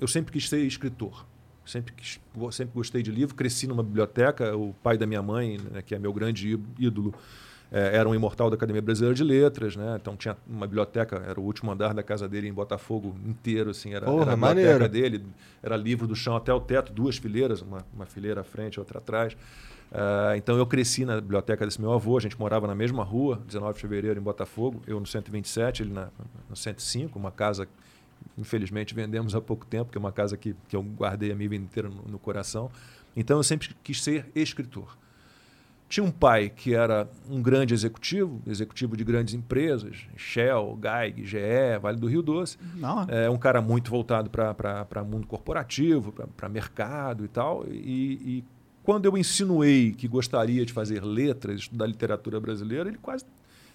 eu 0.00 0.06
sempre 0.08 0.32
quis 0.32 0.48
ser 0.48 0.60
escritor. 0.60 1.26
Sempre, 1.68 1.94
sempre 2.50 2.74
gostei 2.74 3.02
de 3.02 3.10
livro. 3.10 3.34
Cresci 3.34 3.66
numa 3.66 3.82
biblioteca. 3.82 4.56
O 4.56 4.74
pai 4.82 4.96
da 4.96 5.06
minha 5.06 5.22
mãe, 5.22 5.58
né, 5.70 5.82
que 5.82 5.94
é 5.94 5.98
meu 5.98 6.12
grande 6.12 6.58
ídolo, 6.78 7.14
eh, 7.70 7.96
era 7.96 8.08
um 8.08 8.14
imortal 8.14 8.48
da 8.48 8.56
Academia 8.56 8.80
Brasileira 8.82 9.14
de 9.14 9.22
Letras. 9.22 9.76
Né? 9.76 9.98
Então 10.00 10.16
tinha 10.16 10.36
uma 10.46 10.66
biblioteca, 10.66 11.22
era 11.26 11.38
o 11.38 11.44
último 11.44 11.70
andar 11.70 11.92
da 11.92 12.02
casa 12.02 12.28
dele 12.28 12.48
em 12.48 12.52
Botafogo 12.52 13.14
inteiro. 13.26 13.70
Assim, 13.70 13.92
era, 13.92 14.06
Porra, 14.06 14.22
era 14.22 14.32
a 14.32 14.36
maneiro. 14.36 14.70
biblioteca 14.70 15.10
dele. 15.10 15.26
Era 15.62 15.76
livro 15.76 16.06
do 16.06 16.16
chão 16.16 16.34
até 16.34 16.52
o 16.52 16.60
teto, 16.60 16.92
duas 16.92 17.18
fileiras, 17.18 17.60
uma, 17.60 17.84
uma 17.94 18.06
fileira 18.06 18.40
à 18.40 18.44
frente, 18.44 18.80
outra 18.80 18.98
atrás. 18.98 19.36
Ah, 19.92 20.34
então 20.36 20.56
eu 20.56 20.66
cresci 20.66 21.04
na 21.04 21.16
biblioteca 21.20 21.64
desse 21.64 21.80
meu 21.80 21.92
avô, 21.92 22.16
a 22.16 22.20
gente 22.20 22.38
morava 22.38 22.66
na 22.66 22.74
mesma 22.74 23.02
rua, 23.02 23.40
19 23.46 23.74
de 23.74 23.80
fevereiro, 23.80 24.20
em 24.20 24.22
Botafogo, 24.22 24.82
eu 24.86 25.00
no 25.00 25.06
127, 25.06 25.82
ele 25.82 25.92
na, 25.92 26.08
no 26.48 26.56
105, 26.56 27.18
uma 27.18 27.30
casa 27.30 27.66
infelizmente 28.36 28.94
vendemos 28.94 29.34
há 29.34 29.40
pouco 29.40 29.66
tempo, 29.66 29.90
que 29.90 29.98
é 29.98 30.00
uma 30.00 30.12
casa 30.12 30.36
que, 30.36 30.54
que 30.68 30.76
eu 30.76 30.82
guardei 30.82 31.32
a 31.32 31.34
minha 31.34 31.48
vida 31.48 31.64
inteira 31.64 31.88
no, 31.88 32.02
no 32.02 32.18
coração. 32.18 32.70
Então 33.16 33.36
eu 33.36 33.42
sempre 33.42 33.70
quis 33.82 34.02
ser 34.02 34.26
escritor. 34.34 34.96
Tinha 35.88 36.04
um 36.04 36.10
pai 36.10 36.50
que 36.50 36.74
era 36.74 37.08
um 37.30 37.40
grande 37.40 37.72
executivo, 37.72 38.42
executivo 38.46 38.94
de 38.94 39.02
grandes 39.02 39.32
empresas, 39.32 39.96
Shell, 40.16 40.78
Geig, 40.82 41.24
GE, 41.24 41.78
Vale 41.80 41.96
do 41.96 42.06
Rio 42.06 42.20
Doce. 42.20 42.58
Não, 42.74 43.06
É 43.08 43.30
um 43.30 43.38
cara 43.38 43.62
muito 43.62 43.90
voltado 43.90 44.28
para 44.28 45.04
mundo 45.04 45.26
corporativo, 45.26 46.12
para 46.36 46.48
mercado 46.48 47.24
e 47.24 47.28
tal. 47.28 47.64
E, 47.70 48.38
e 48.38 48.44
quando 48.84 49.06
eu 49.06 49.16
insinuei 49.16 49.92
que 49.92 50.06
gostaria 50.06 50.64
de 50.64 50.74
fazer 50.74 51.02
letras, 51.02 51.60
estudar 51.60 51.86
literatura 51.86 52.38
brasileira, 52.38 52.88
ele 52.88 52.98
quase. 52.98 53.24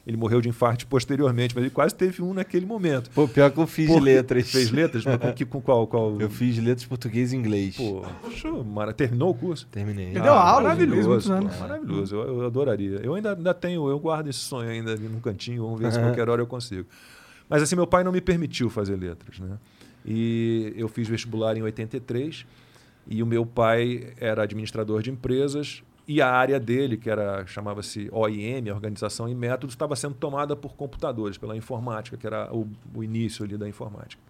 Ele 0.06 0.18
morreu 0.18 0.42
de 0.42 0.50
infarto 0.50 0.86
posteriormente, 0.88 1.56
mas 1.56 1.64
ele 1.64 1.70
quase 1.74 1.96
teve 1.96 2.22
um 2.22 2.34
naquele 2.34 2.66
momento. 2.66 3.10
Pô, 3.12 3.26
pior 3.26 3.50
que 3.50 3.58
eu 3.58 3.66
fiz 3.66 3.88
Pô, 3.88 4.00
letras. 4.00 4.52
Fez 4.52 4.70
letras? 4.70 5.06
Mas 5.06 5.16
com, 5.16 5.32
que- 5.32 5.46
com 5.46 5.62
qual? 5.62 5.88
qual? 5.88 6.20
Eu 6.20 6.30
fiz 6.30 6.58
letras 6.58 6.86
português 6.86 7.32
e 7.32 7.38
inglês. 7.38 7.78
Pô, 7.78 8.04
show, 8.32 8.64
mara- 8.66 8.92
terminou 8.92 9.30
o 9.30 9.34
curso? 9.34 9.66
Terminei. 9.72 10.08
Ele 10.08 10.20
deu 10.20 10.34
aula 10.34 10.76
de 10.76 10.84
inglês 10.84 11.06
maravilhoso, 11.08 11.34
pô, 11.34 11.60
maravilhoso. 11.62 12.16
Eu, 12.18 12.40
eu 12.42 12.46
adoraria. 12.46 13.00
Eu 13.02 13.16
ainda, 13.16 13.34
ainda 13.34 13.54
tenho, 13.54 13.88
eu 13.88 13.98
guardo 13.98 14.28
esse 14.28 14.40
sonho 14.40 14.70
ainda 14.70 14.92
ali 14.92 15.08
num 15.08 15.22
cantinho, 15.22 15.64
vamos 15.64 15.80
ver 15.80 15.90
se 15.94 16.00
qualquer 16.00 16.28
hora 16.28 16.42
eu 16.42 16.48
consigo. 16.48 16.86
Mas 17.48 17.62
assim, 17.64 17.76
meu 17.76 17.88
pai 17.88 18.04
não 18.04 18.12
me 18.12 18.20
permitiu 18.20 18.70
fazer 18.70 18.98
letras, 18.98 19.40
né? 19.40 19.58
E 20.06 20.74
eu 20.76 20.90
fiz 20.90 21.08
vestibular 21.08 21.56
em 21.56 21.62
83 21.62 22.46
e 23.08 23.24
o 23.24 23.26
meu 23.26 23.46
pai 23.46 24.12
era 24.20 24.44
administrador 24.44 25.02
de 25.02 25.12
empresas 25.12 25.82
e 26.08 26.22
a 26.22 26.30
área 26.30 26.60
dele, 26.60 26.98
que 26.98 27.10
era 27.10 27.46
chamava-se 27.46 28.10
OIM, 28.12 28.70
Organização 28.72 29.30
e 29.30 29.36
Métodos, 29.36 29.74
estava 29.74 29.96
sendo 29.96 30.16
tomada 30.16 30.56
por 30.56 30.76
computadores, 30.76 31.38
pela 31.38 31.56
informática, 31.56 32.18
que 32.18 32.28
era 32.28 32.54
o, 32.54 32.68
o 32.94 33.04
início 33.04 33.46
ali 33.46 33.58
da 33.58 33.68
informática. 33.70 34.22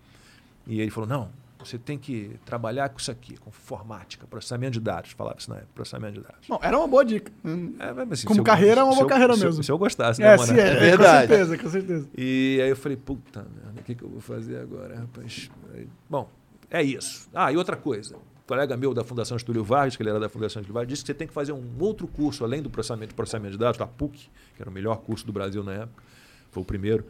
E 0.68 0.80
ele 0.80 0.92
falou: 0.92 1.10
não, 1.10 1.30
você 1.60 1.78
tem 1.78 1.98
que 1.98 2.38
trabalhar 2.46 2.90
com 2.90 3.00
isso 3.00 3.10
aqui, 3.12 3.36
com 3.38 3.50
informática, 3.50 4.28
processamento 4.28 4.74
de 4.74 4.80
dados. 4.82 5.12
Falava 5.12 5.38
isso 5.40 5.50
na 5.50 5.58
época, 5.58 5.72
processamento 5.74 6.14
de 6.14 6.22
dados. 6.28 6.48
Bom, 6.48 6.60
era 6.62 6.78
uma 6.78 6.88
boa 6.88 7.04
dica. 7.04 7.32
É, 7.80 7.94
mas, 7.94 8.12
assim, 8.12 8.28
Como 8.28 8.36
se 8.36 8.40
eu- 8.42 8.44
carreira, 8.46 8.82
é 8.82 8.84
uma 8.84 8.94
boa 8.94 9.04
eu- 9.04 9.08
carreira 9.08 9.34
se 9.36 9.42
eu- 9.42 9.46
mesmo. 9.50 9.64
Se 9.64 9.72
eu 9.72 9.78
gostasse, 9.78 10.22
né, 10.22 10.28
É, 10.34 10.38
Mané? 10.38 10.46
sim, 10.54 10.60
é, 10.60 10.76
verdade. 10.76 11.28
Com 11.28 11.34
certeza, 11.34 11.58
com 11.58 11.70
certeza. 11.70 12.10
E 12.18 12.60
aí 12.62 12.70
eu 12.70 12.76
falei, 12.76 12.98
puta 12.98 13.40
merda, 13.64 13.82
o 13.82 13.84
que, 13.84 13.96
que 13.96 14.04
eu 14.04 14.10
vou 14.10 14.22
fazer 14.22 14.58
agora, 14.58 14.96
rapaz? 15.00 15.50
Aí, 15.74 15.88
bom, 16.10 16.30
é 16.70 16.84
isso. 16.84 17.28
Ah, 17.34 17.52
e 17.52 17.58
outra 17.58 17.76
coisa. 17.76 18.16
Colega 18.54 18.78
meu 18.78 18.94
da 18.94 19.04
Fundação 19.04 19.36
Estúdio 19.36 19.64
Vargas, 19.64 19.96
que 19.96 20.04
ele 20.04 20.12
era 20.12 20.20
da 20.20 20.30
Fundação 20.30 20.60
Estúdio 20.62 20.76
Vargas, 20.76 20.90
disse 20.90 21.02
que 21.02 21.08
você 21.08 21.14
tem 21.16 21.28
que 21.28 21.34
fazer 21.34 21.54
um 21.54 21.64
outro 21.80 22.06
curso, 22.08 22.44
além 22.44 22.62
do 22.62 22.70
processamento 22.70 23.08
de 23.10 23.16
processamento 23.16 23.54
de 23.54 23.58
dados, 23.58 23.80
da 23.80 23.88
PUC, 23.88 24.30
que 24.56 24.62
era 24.62 24.70
o 24.70 24.74
melhor 24.74 24.98
curso 24.98 25.26
do 25.26 25.34
Brasil 25.34 25.64
na 25.64 25.74
época, 25.74 26.04
foi 26.52 26.62
o 26.62 26.66
primeiro. 26.66 27.04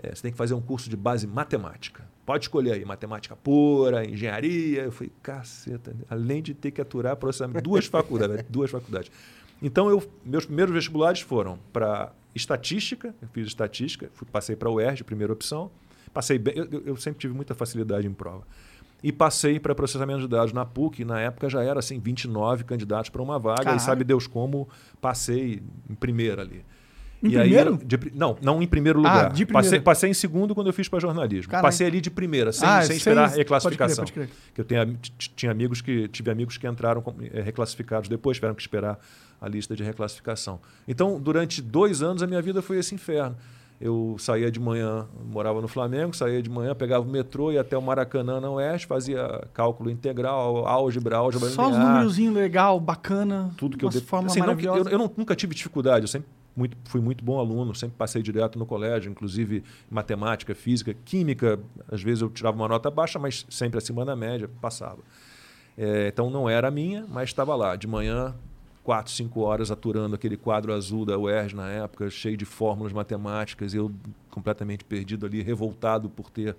É, 0.00 0.14
você 0.14 0.22
tem 0.22 0.30
que 0.30 0.38
fazer 0.38 0.54
um 0.54 0.60
curso 0.60 0.88
de 0.88 0.96
base 0.96 1.26
matemática. 1.26 2.04
Pode 2.24 2.44
escolher 2.44 2.74
aí, 2.74 2.84
matemática 2.84 3.34
pura, 3.34 4.04
engenharia. 4.08 4.82
Eu 4.82 4.92
falei, 4.92 5.10
caceta, 5.20 5.96
além 6.08 6.40
de 6.40 6.54
ter 6.54 6.70
que 6.70 6.80
aturar 6.80 7.16
processamento, 7.16 7.60
duas 7.60 7.86
faculdades, 7.86 8.44
duas 8.48 8.70
faculdades. 8.70 9.10
Então, 9.60 9.90
eu, 9.90 10.00
meus 10.24 10.44
primeiros 10.46 10.72
vestibulares 10.72 11.20
foram 11.22 11.58
para 11.72 12.12
estatística, 12.36 13.12
eu 13.20 13.26
fiz 13.32 13.48
estatística, 13.48 14.08
fui, 14.14 14.28
passei 14.30 14.54
para 14.54 14.68
a 14.68 14.72
UERJ, 14.72 15.02
primeira 15.02 15.32
opção. 15.32 15.72
Passei 16.12 16.38
bem, 16.38 16.54
eu- 16.56 16.82
eu 16.86 16.96
sempre 16.96 17.18
tive 17.18 17.34
muita 17.34 17.52
facilidade 17.52 18.06
em 18.06 18.12
prova. 18.12 18.46
E 19.06 19.12
passei 19.12 19.60
para 19.60 19.74
processamento 19.74 20.20
de 20.22 20.28
dados 20.28 20.54
na 20.54 20.64
PUC, 20.64 21.04
na 21.04 21.20
época 21.20 21.46
já 21.50 21.62
era 21.62 21.78
assim, 21.78 22.00
29 22.00 22.64
candidatos 22.64 23.10
para 23.10 23.20
uma 23.20 23.38
vaga, 23.38 23.58
Caralho. 23.64 23.76
e 23.76 23.80
sabe 23.82 24.02
Deus 24.02 24.26
como 24.26 24.66
passei 24.98 25.62
em 25.90 25.94
primeira 25.94 26.40
ali. 26.40 26.64
Em 27.22 27.28
e 27.28 27.36
aí, 27.38 27.42
primeiro? 27.48 27.70
eu- 27.72 27.76
de 27.76 28.12
não, 28.14 28.36
não 28.40 28.62
em 28.62 28.66
primeiro 28.66 28.98
Ah, 29.00 29.02
lugar. 29.02 29.32
de 29.32 29.44
primeira. 29.44 29.64
passei, 29.66 29.80
passei 29.80 30.10
em 30.10 30.14
segundo 30.14 30.54
quando 30.54 30.68
eu 30.68 30.72
fiz 30.72 30.88
para 30.88 31.00
jornalismo. 31.00 31.50
Caralho. 31.50 31.66
Passei 31.66 31.86
ali 31.86 32.00
de 32.00 32.10
primeira, 32.10 32.50
sem, 32.50 32.66
Ah, 32.66 32.80
sem 32.80 32.88
sem- 32.88 32.96
esperar 32.96 33.26
pode 33.28 33.38
reclassificação. 33.38 34.04
crer, 34.06 34.26
pode 34.26 34.30
crer. 34.32 34.52
Que 34.54 34.60
eu 34.60 34.64
tenho, 34.64 34.98
tinha 35.36 35.52
amigos 35.52 35.82
que 35.82 36.08
tive 36.08 36.30
amigos 36.30 36.56
que 36.56 36.66
entraram 36.66 37.02
eh, 37.32 37.40
reclassificados 37.42 38.08
depois, 38.08 38.38
tiveram 38.38 38.54
que 38.54 38.62
esperar 38.62 38.98
a 39.40 39.48
lista 39.48 39.76
de 39.76 39.82
reclassificação. 39.82 40.60
Então, 40.88 41.20
durante 41.20 41.60
dois 41.60 42.02
anos 42.02 42.22
a 42.22 42.26
minha 42.26 42.40
vida 42.40 42.60
foi 42.62 42.78
esse 42.78 42.94
inferno. 42.94 43.36
Eu 43.80 44.16
saía 44.18 44.50
de 44.50 44.60
manhã, 44.60 45.06
morava 45.30 45.60
no 45.60 45.68
Flamengo, 45.68 46.14
saía 46.14 46.40
de 46.40 46.48
manhã, 46.48 46.74
pegava 46.74 47.04
o 47.04 47.08
metrô, 47.10 47.50
ia 47.52 47.60
até 47.60 47.76
o 47.76 47.82
Maracanã 47.82 48.40
na 48.40 48.48
Oeste, 48.50 48.86
fazia 48.86 49.46
cálculo 49.52 49.90
integral, 49.90 50.66
álgebra, 50.66 51.16
álgebra 51.16 51.48
Só 51.50 51.64
os 51.66 51.72
linear, 51.72 51.92
númerozinhos 51.92 52.34
legal, 52.34 52.78
bacana. 52.80 53.50
tudo 53.56 53.76
que 53.76 53.84
eu 53.84 53.88
de... 53.88 54.00
forma 54.00 54.28
assim, 54.28 54.40
não 54.40 54.58
eu, 54.58 54.88
eu 54.88 54.98
não- 54.98 55.10
nunca 55.16 55.34
tive 55.34 55.54
dificuldade, 55.54 56.04
eu 56.04 56.08
sempre 56.08 56.28
muito, 56.56 56.76
fui 56.84 57.00
muito 57.00 57.24
bom 57.24 57.38
aluno, 57.40 57.74
sempre 57.74 57.96
passei 57.98 58.22
direto 58.22 58.58
no 58.58 58.64
colégio, 58.64 59.10
inclusive 59.10 59.64
matemática, 59.90 60.54
física, 60.54 60.94
química, 61.04 61.58
às 61.90 62.00
vezes 62.00 62.22
eu 62.22 62.30
tirava 62.30 62.56
uma 62.56 62.68
nota 62.68 62.88
baixa, 62.90 63.18
mas 63.18 63.44
sempre 63.50 63.78
acima 63.78 64.04
da 64.04 64.14
média, 64.14 64.48
passava. 64.60 64.98
É, 65.76 66.06
então 66.08 66.30
não 66.30 66.48
era 66.48 66.68
a 66.68 66.70
minha, 66.70 67.04
mas 67.10 67.30
estava 67.30 67.56
lá, 67.56 67.74
de 67.74 67.88
manhã, 67.88 68.34
quatro, 68.84 69.10
cinco 69.12 69.40
horas 69.40 69.70
aturando 69.70 70.14
aquele 70.14 70.36
quadro 70.36 70.72
azul 70.72 71.04
da 71.04 71.18
UERJ 71.18 71.56
na 71.56 71.68
época, 71.68 72.08
cheio 72.10 72.36
de 72.36 72.44
fórmulas 72.44 72.92
matemáticas, 72.92 73.74
eu 73.74 73.90
completamente 74.30 74.84
perdido 74.84 75.24
ali, 75.26 75.42
revoltado 75.42 76.08
por 76.10 76.30
ter 76.30 76.54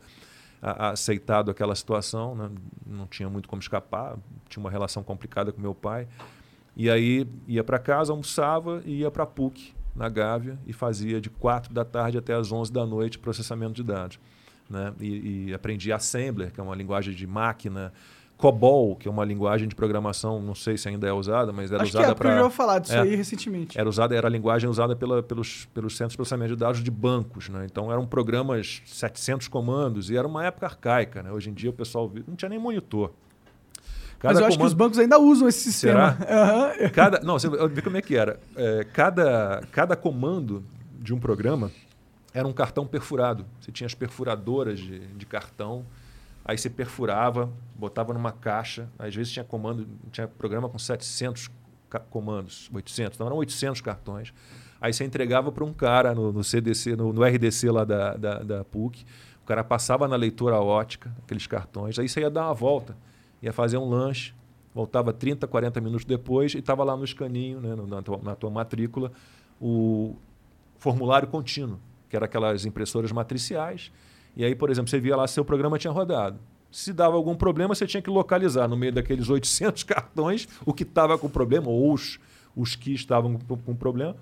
a- 0.62 0.88
a- 0.88 0.90
aceitado 0.90 1.52
aquela 1.52 1.76
situação, 1.76 2.36
né? 2.36 2.50
não 2.86 3.06
tinha 3.06 3.30
muito 3.30 3.48
como 3.48 3.62
escapar, 3.62 4.18
tinha 4.50 4.60
uma 4.62 4.72
relação 4.72 5.04
complicada 5.04 5.52
com 5.52 5.62
meu 5.62 5.76
pai. 5.76 6.08
E 6.76 6.90
aí 6.90 7.26
ia 7.48 7.64
para 7.64 7.78
casa, 7.80 8.12
almoçava 8.12 8.82
e 8.86 9.02
ia 9.02 9.12
para 9.12 9.24
a 9.24 9.28
PUC, 9.28 9.74
na 9.96 10.10
Gávea, 10.10 10.58
e 10.66 10.74
fazia 10.74 11.22
de 11.22 11.30
4 11.30 11.72
da 11.74 11.86
tarde 11.86 12.18
até 12.18 12.34
as 12.34 12.52
11 12.52 12.70
da 12.74 12.86
noite 12.86 13.18
processamento 13.20 13.74
de 13.74 13.84
dados. 13.84 14.20
Né? 14.70 14.92
E, 15.00 15.46
e 15.50 15.54
aprendi 15.54 15.92
Assembler, 15.94 16.52
que 16.52 16.60
é 16.60 16.64
uma 16.64 16.76
linguagem 16.76 17.14
de 17.14 17.26
máquina, 17.28 17.94
COBOL, 18.38 18.96
que 18.98 19.08
é 19.08 19.12
uma 19.12 19.24
linguagem 19.24 19.68
de 19.68 19.74
programação, 19.76 20.42
não 20.42 20.54
sei 20.54 20.78
se 20.78 20.90
ainda 20.90 21.08
é 21.08 21.14
usada, 21.14 21.54
mas 21.54 21.72
era 21.72 21.84
Acho 21.84 21.92
que 21.92 21.98
é, 21.98 22.02
usada 22.02 22.16
porque 22.16 22.28
eu 22.28 22.32
já 22.32 22.36
para 22.38 22.44
ouvi 22.46 22.56
falar 22.56 22.80
disso 22.80 22.94
É. 22.94 23.02
aí 23.02 23.16
recentemente. 23.16 23.80
era 23.80 23.88
usada 23.88 24.14
era 24.14 24.28
a 24.28 24.30
linguagem 24.30 24.70
usada 24.70 24.96
pela, 24.96 25.24
pelos, 25.24 25.66
pelos 25.74 25.96
centros 25.96 26.12
de 26.14 26.18
processamento 26.18 26.54
de 26.54 26.60
dados 26.60 26.84
de 26.84 26.92
bancos, 26.92 27.48
né? 27.48 27.66
Então 27.66 27.92
eram 27.92 28.06
programas 28.06 28.82
700 28.86 29.48
comandos 29.48 30.10
e 30.10 30.18
era 30.18 30.28
uma 30.28 30.46
época 30.46 30.66
arcaica, 30.66 31.24
né? 31.24 31.32
Hoje 31.32 31.50
em 31.50 31.54
dia 31.54 31.70
o 31.70 31.74
pessoal 31.74 32.12
não 32.28 32.36
tinha 32.36 32.50
nem 32.50 32.60
monitor. 32.60 33.12
Mas 34.22 34.40
eu 34.40 34.46
acho 34.46 34.58
que 34.58 34.66
os 34.66 34.74
bancos 34.74 34.98
ainda 34.98 35.20
usam 35.20 35.48
esse 35.48 35.60
sistema. 35.60 36.18
Aham. 36.28 36.90
Cada, 36.92 37.20
não, 37.20 37.38
você 37.38 37.48
vê 37.68 37.82
como 37.82 37.96
é 37.96 38.02
que 38.02 38.16
era. 38.16 38.40
É, 38.56 38.84
cada, 38.92 39.62
cada 39.72 39.96
comando 39.96 40.64
de 41.00 41.14
um 41.14 41.20
programa 41.20 41.72
era 42.34 42.48
um 42.48 42.54
cartão 42.54 42.88
perfurado. 42.88 43.46
Você 43.62 43.72
tinha 43.72 43.86
as 43.86 43.94
perfuradoras 43.94 44.80
de, 44.80 45.00
de 45.00 45.26
cartão, 45.28 45.86
aí 46.46 46.58
você 46.58 46.70
perfurava, 46.70 47.52
botava 47.76 48.14
numa 48.14 48.32
caixa. 48.32 48.88
Às 48.98 49.14
vezes 49.16 49.34
tinha 49.34 49.43
comando, 49.43 49.88
tinha 50.12 50.28
programa 50.28 50.70
com 50.70 50.78
700 50.80 51.50
ca- 51.89 52.00
comandos, 52.00 52.70
800, 52.74 53.18
então 53.18 53.28
eram 53.28 53.38
800 53.38 53.82
cartões. 53.82 54.34
Aí 54.80 54.93
você 54.93 55.04
entregava 55.04 55.52
para 55.52 55.64
um 55.66 55.74
cara 55.74 56.14
no, 56.14 56.32
no 56.32 56.43
CDC, 56.43 56.96
no, 56.96 57.12
no 57.12 57.24
RDC 57.24 57.72
lá 57.72 57.84
da, 57.84 58.16
da, 58.16 58.39
da 58.39 58.64
PUC. 58.64 59.04
O 59.41 59.46
cara 59.46 59.64
passava 59.64 60.08
na 60.08 60.16
leitura 60.16 60.60
ótica, 60.60 61.12
aqueles 61.24 61.48
cartões. 61.48 61.98
Aí 61.98 62.08
você 62.08 62.22
ia 62.22 62.30
dar 62.30 62.46
uma 62.48 62.54
volta, 62.54 62.96
ia 63.41 63.52
fazer 63.54 63.78
um 63.78 63.88
lanche, 63.89 64.34
voltava 64.74 65.14
30, 65.14 65.48
40 65.48 65.80
minutos 65.82 66.06
depois 66.06 66.54
e 66.54 66.60
estava 66.60 66.84
lá 66.84 66.96
no 66.98 67.04
escaninho, 67.04 67.60
né, 67.62 67.76
na, 67.88 68.02
tua, 68.02 68.20
na 68.22 68.36
tua 68.36 68.50
matrícula, 68.50 69.12
o 69.60 70.16
formulário 70.78 71.28
contínuo, 71.28 71.80
que 72.10 72.16
era 72.16 72.26
aquelas 72.26 72.66
impressoras 72.66 73.12
matriciais. 73.12 73.91
E 74.36 74.44
aí, 74.44 74.54
por 74.54 74.70
exemplo, 74.70 74.90
você 74.90 75.00
via 75.00 75.16
lá 75.16 75.28
se 75.28 75.36
seu 75.36 75.46
programa 75.46 75.78
tinha 75.78 75.92
rodado. 75.92 76.40
Se 76.72 76.92
dava 76.92 77.16
algum 77.16 77.36
problema, 77.36 77.74
você 77.74 77.88
tinha 77.88 78.02
que 78.02 78.10
localizar 78.10 78.68
no 78.68 78.76
meio 78.76 78.92
daqueles 78.92 79.30
800 79.30 79.84
cartões 79.84 80.48
o 80.66 80.74
que 80.74 80.84
estava 80.84 81.18
com 81.18 81.30
problema, 81.30 81.70
ou 81.70 81.94
os, 81.94 82.20
os 82.56 82.76
que 82.76 82.94
estavam 82.94 83.40
com, 83.48 83.76
problema, 83.76 84.16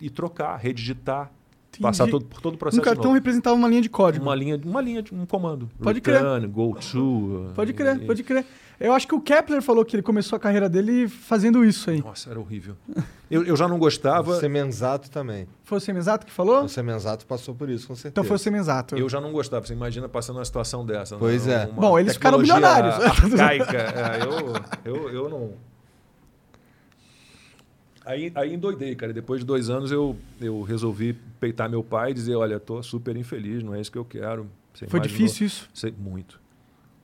e 0.00 0.10
trocar, 0.10 0.56
redigitar, 0.56 1.30
Entendi. 1.68 1.82
passar 1.82 2.06
todo, 2.06 2.26
por 2.26 2.40
todo 2.40 2.54
o 2.54 2.58
processo. 2.58 2.82
Um 2.82 2.84
cartão 2.84 3.12
representava 3.12 3.56
uma 3.56 3.68
linha 3.68 3.80
de 3.80 3.88
código. 3.88 4.24
Uma 4.24 4.34
linha, 4.34 4.60
uma 4.62 4.80
linha 4.82 5.02
de 5.02 5.14
um 5.14 5.24
comando. 5.24 5.70
Pode 5.82 6.00
Return, 6.00 6.40
crer. 6.40 6.50
Go 6.50 6.74
to. 6.74 7.52
Pode 7.54 7.72
crer, 7.72 7.96
e, 7.96 8.06
pode 8.06 8.22
crer. 8.22 8.44
Eu 8.78 8.92
acho 8.92 9.08
que 9.08 9.14
o 9.14 9.20
Kepler 9.20 9.62
falou 9.62 9.84
que 9.84 9.96
ele 9.96 10.02
começou 10.02 10.36
a 10.36 10.40
carreira 10.40 10.68
dele 10.68 11.08
fazendo 11.08 11.64
isso 11.64 11.88
aí. 11.88 12.02
Nossa, 12.02 12.30
era 12.30 12.38
horrível. 12.38 12.76
Eu, 13.30 13.42
eu 13.42 13.56
já 13.56 13.66
não 13.66 13.78
gostava. 13.78 14.32
O 14.32 14.40
Semenzato 14.40 15.10
também. 15.10 15.48
Foi 15.64 15.78
o 15.78 15.80
Semenzato 15.80 16.26
que 16.26 16.32
falou? 16.32 16.64
O 16.64 16.68
Semenzato 16.68 17.24
passou 17.26 17.54
por 17.54 17.70
isso, 17.70 17.88
com 17.88 17.94
certeza. 17.94 18.12
Então 18.12 18.24
foi 18.24 18.36
o 18.36 18.38
Semenzato. 18.38 18.96
Eu 18.96 19.08
já 19.08 19.20
não 19.20 19.32
gostava. 19.32 19.66
Você 19.66 19.72
imagina 19.72 20.08
passando 20.08 20.36
uma 20.36 20.44
situação 20.44 20.84
dessa. 20.84 21.16
Pois 21.16 21.46
é. 21.48 21.66
Bom, 21.66 21.98
eles 21.98 22.12
ficaram 22.14 22.38
milionários. 22.38 22.94
Arcaica. 22.94 23.78
é, 24.84 24.90
eu, 24.90 24.94
eu, 24.94 25.10
eu 25.10 25.28
não. 25.30 25.54
Aí, 28.04 28.30
aí 28.34 28.54
endoidei, 28.54 28.94
cara. 28.94 29.12
Depois 29.12 29.40
de 29.40 29.46
dois 29.46 29.70
anos 29.70 29.90
eu, 29.90 30.16
eu 30.40 30.62
resolvi 30.62 31.14
peitar 31.40 31.68
meu 31.68 31.82
pai 31.82 32.10
e 32.10 32.14
dizer: 32.14 32.36
olha, 32.36 32.60
tô 32.60 32.82
super 32.82 33.16
infeliz, 33.16 33.62
não 33.62 33.74
é 33.74 33.80
isso 33.80 33.90
que 33.90 33.98
eu 33.98 34.04
quero. 34.04 34.48
Você 34.74 34.86
foi 34.86 35.00
imaginou... 35.00 35.18
difícil 35.18 35.46
isso? 35.46 35.68
Sei, 35.72 35.92
muito. 35.98 36.45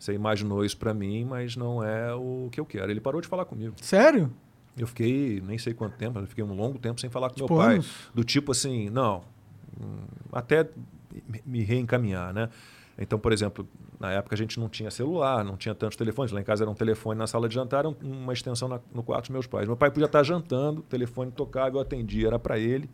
Você 0.03 0.15
imaginou 0.15 0.65
isso 0.65 0.77
para 0.77 0.93
mim, 0.93 1.25
mas 1.25 1.55
não 1.55 1.81
é 1.81 2.13
o 2.13 2.49
que 2.51 2.59
eu 2.59 2.67
quero. 2.67 2.91
Ele 2.91 3.01
parou 3.01 3.21
de 3.21 3.29
falar 3.29 3.45
comigo. 3.45 3.77
Sério? 3.81 4.33
Eu 4.77 4.89
fiquei 4.89 5.41
nem 5.47 5.57
sei 5.59 5.75
quanto 5.75 5.97
tempo, 5.97 6.19
eu 6.19 6.27
fiquei 6.27 6.43
um 6.43 6.53
longo 6.57 6.77
tempo 6.77 7.01
sem 7.01 7.09
falar 7.09 7.29
com 7.29 7.37
tipo 7.37 7.55
meu 7.55 7.63
pai. 7.63 7.75
Anos? 7.75 8.11
Do 8.13 8.25
tipo 8.25 8.51
assim, 8.51 8.91
não, 8.91 9.23
hum, 9.81 10.01
até 10.33 10.69
me 11.47 11.63
reencaminhar, 11.63 12.35
né? 12.35 12.49
Então, 12.99 13.17
por 13.17 13.33
exemplo, 13.33 13.65
na 14.01 14.11
época 14.11 14.35
a 14.35 14.39
gente 14.39 14.59
não 14.59 14.69
tinha 14.69 14.91
celular, 14.91 15.45
não 15.45 15.57
tinha 15.57 15.73
tantos 15.73 15.97
telefones. 15.97 16.33
Lá 16.33 16.41
em 16.41 16.45
casa 16.45 16.65
era 16.65 16.71
um 16.71 16.75
telefone 16.75 17.17
na 17.17 17.29
sala 17.29 17.49
de 17.49 17.55
jantar, 17.55 17.87
uma 17.87 18.33
extensão 18.33 18.67
na, 18.67 18.81
no 18.93 19.05
quarto 19.05 19.27
dos 19.27 19.31
meus 19.31 19.47
pais. 19.47 19.69
Meu 19.69 19.77
pai 19.77 19.89
podia 19.93 20.07
estar 20.07 20.25
jantando, 20.25 20.81
o 20.81 20.83
telefone 20.83 21.31
tocava, 21.31 21.77
eu 21.77 21.81
atendia, 21.81 22.27
era 22.27 22.41
para 22.41 22.59
ele. 22.59 22.91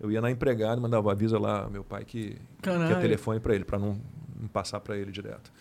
Eu 0.00 0.10
ia 0.10 0.22
na 0.22 0.30
empregada, 0.30 0.80
mandava 0.80 1.12
avisa 1.12 1.38
lá 1.38 1.68
meu 1.68 1.84
pai 1.84 2.06
que, 2.06 2.38
que 2.62 2.70
é 2.70 3.00
telefone 3.02 3.38
para 3.38 3.54
ele, 3.54 3.66
para 3.66 3.78
não, 3.78 4.00
não 4.40 4.48
passar 4.48 4.80
para 4.80 4.96
ele 4.96 5.12
direto. 5.12 5.52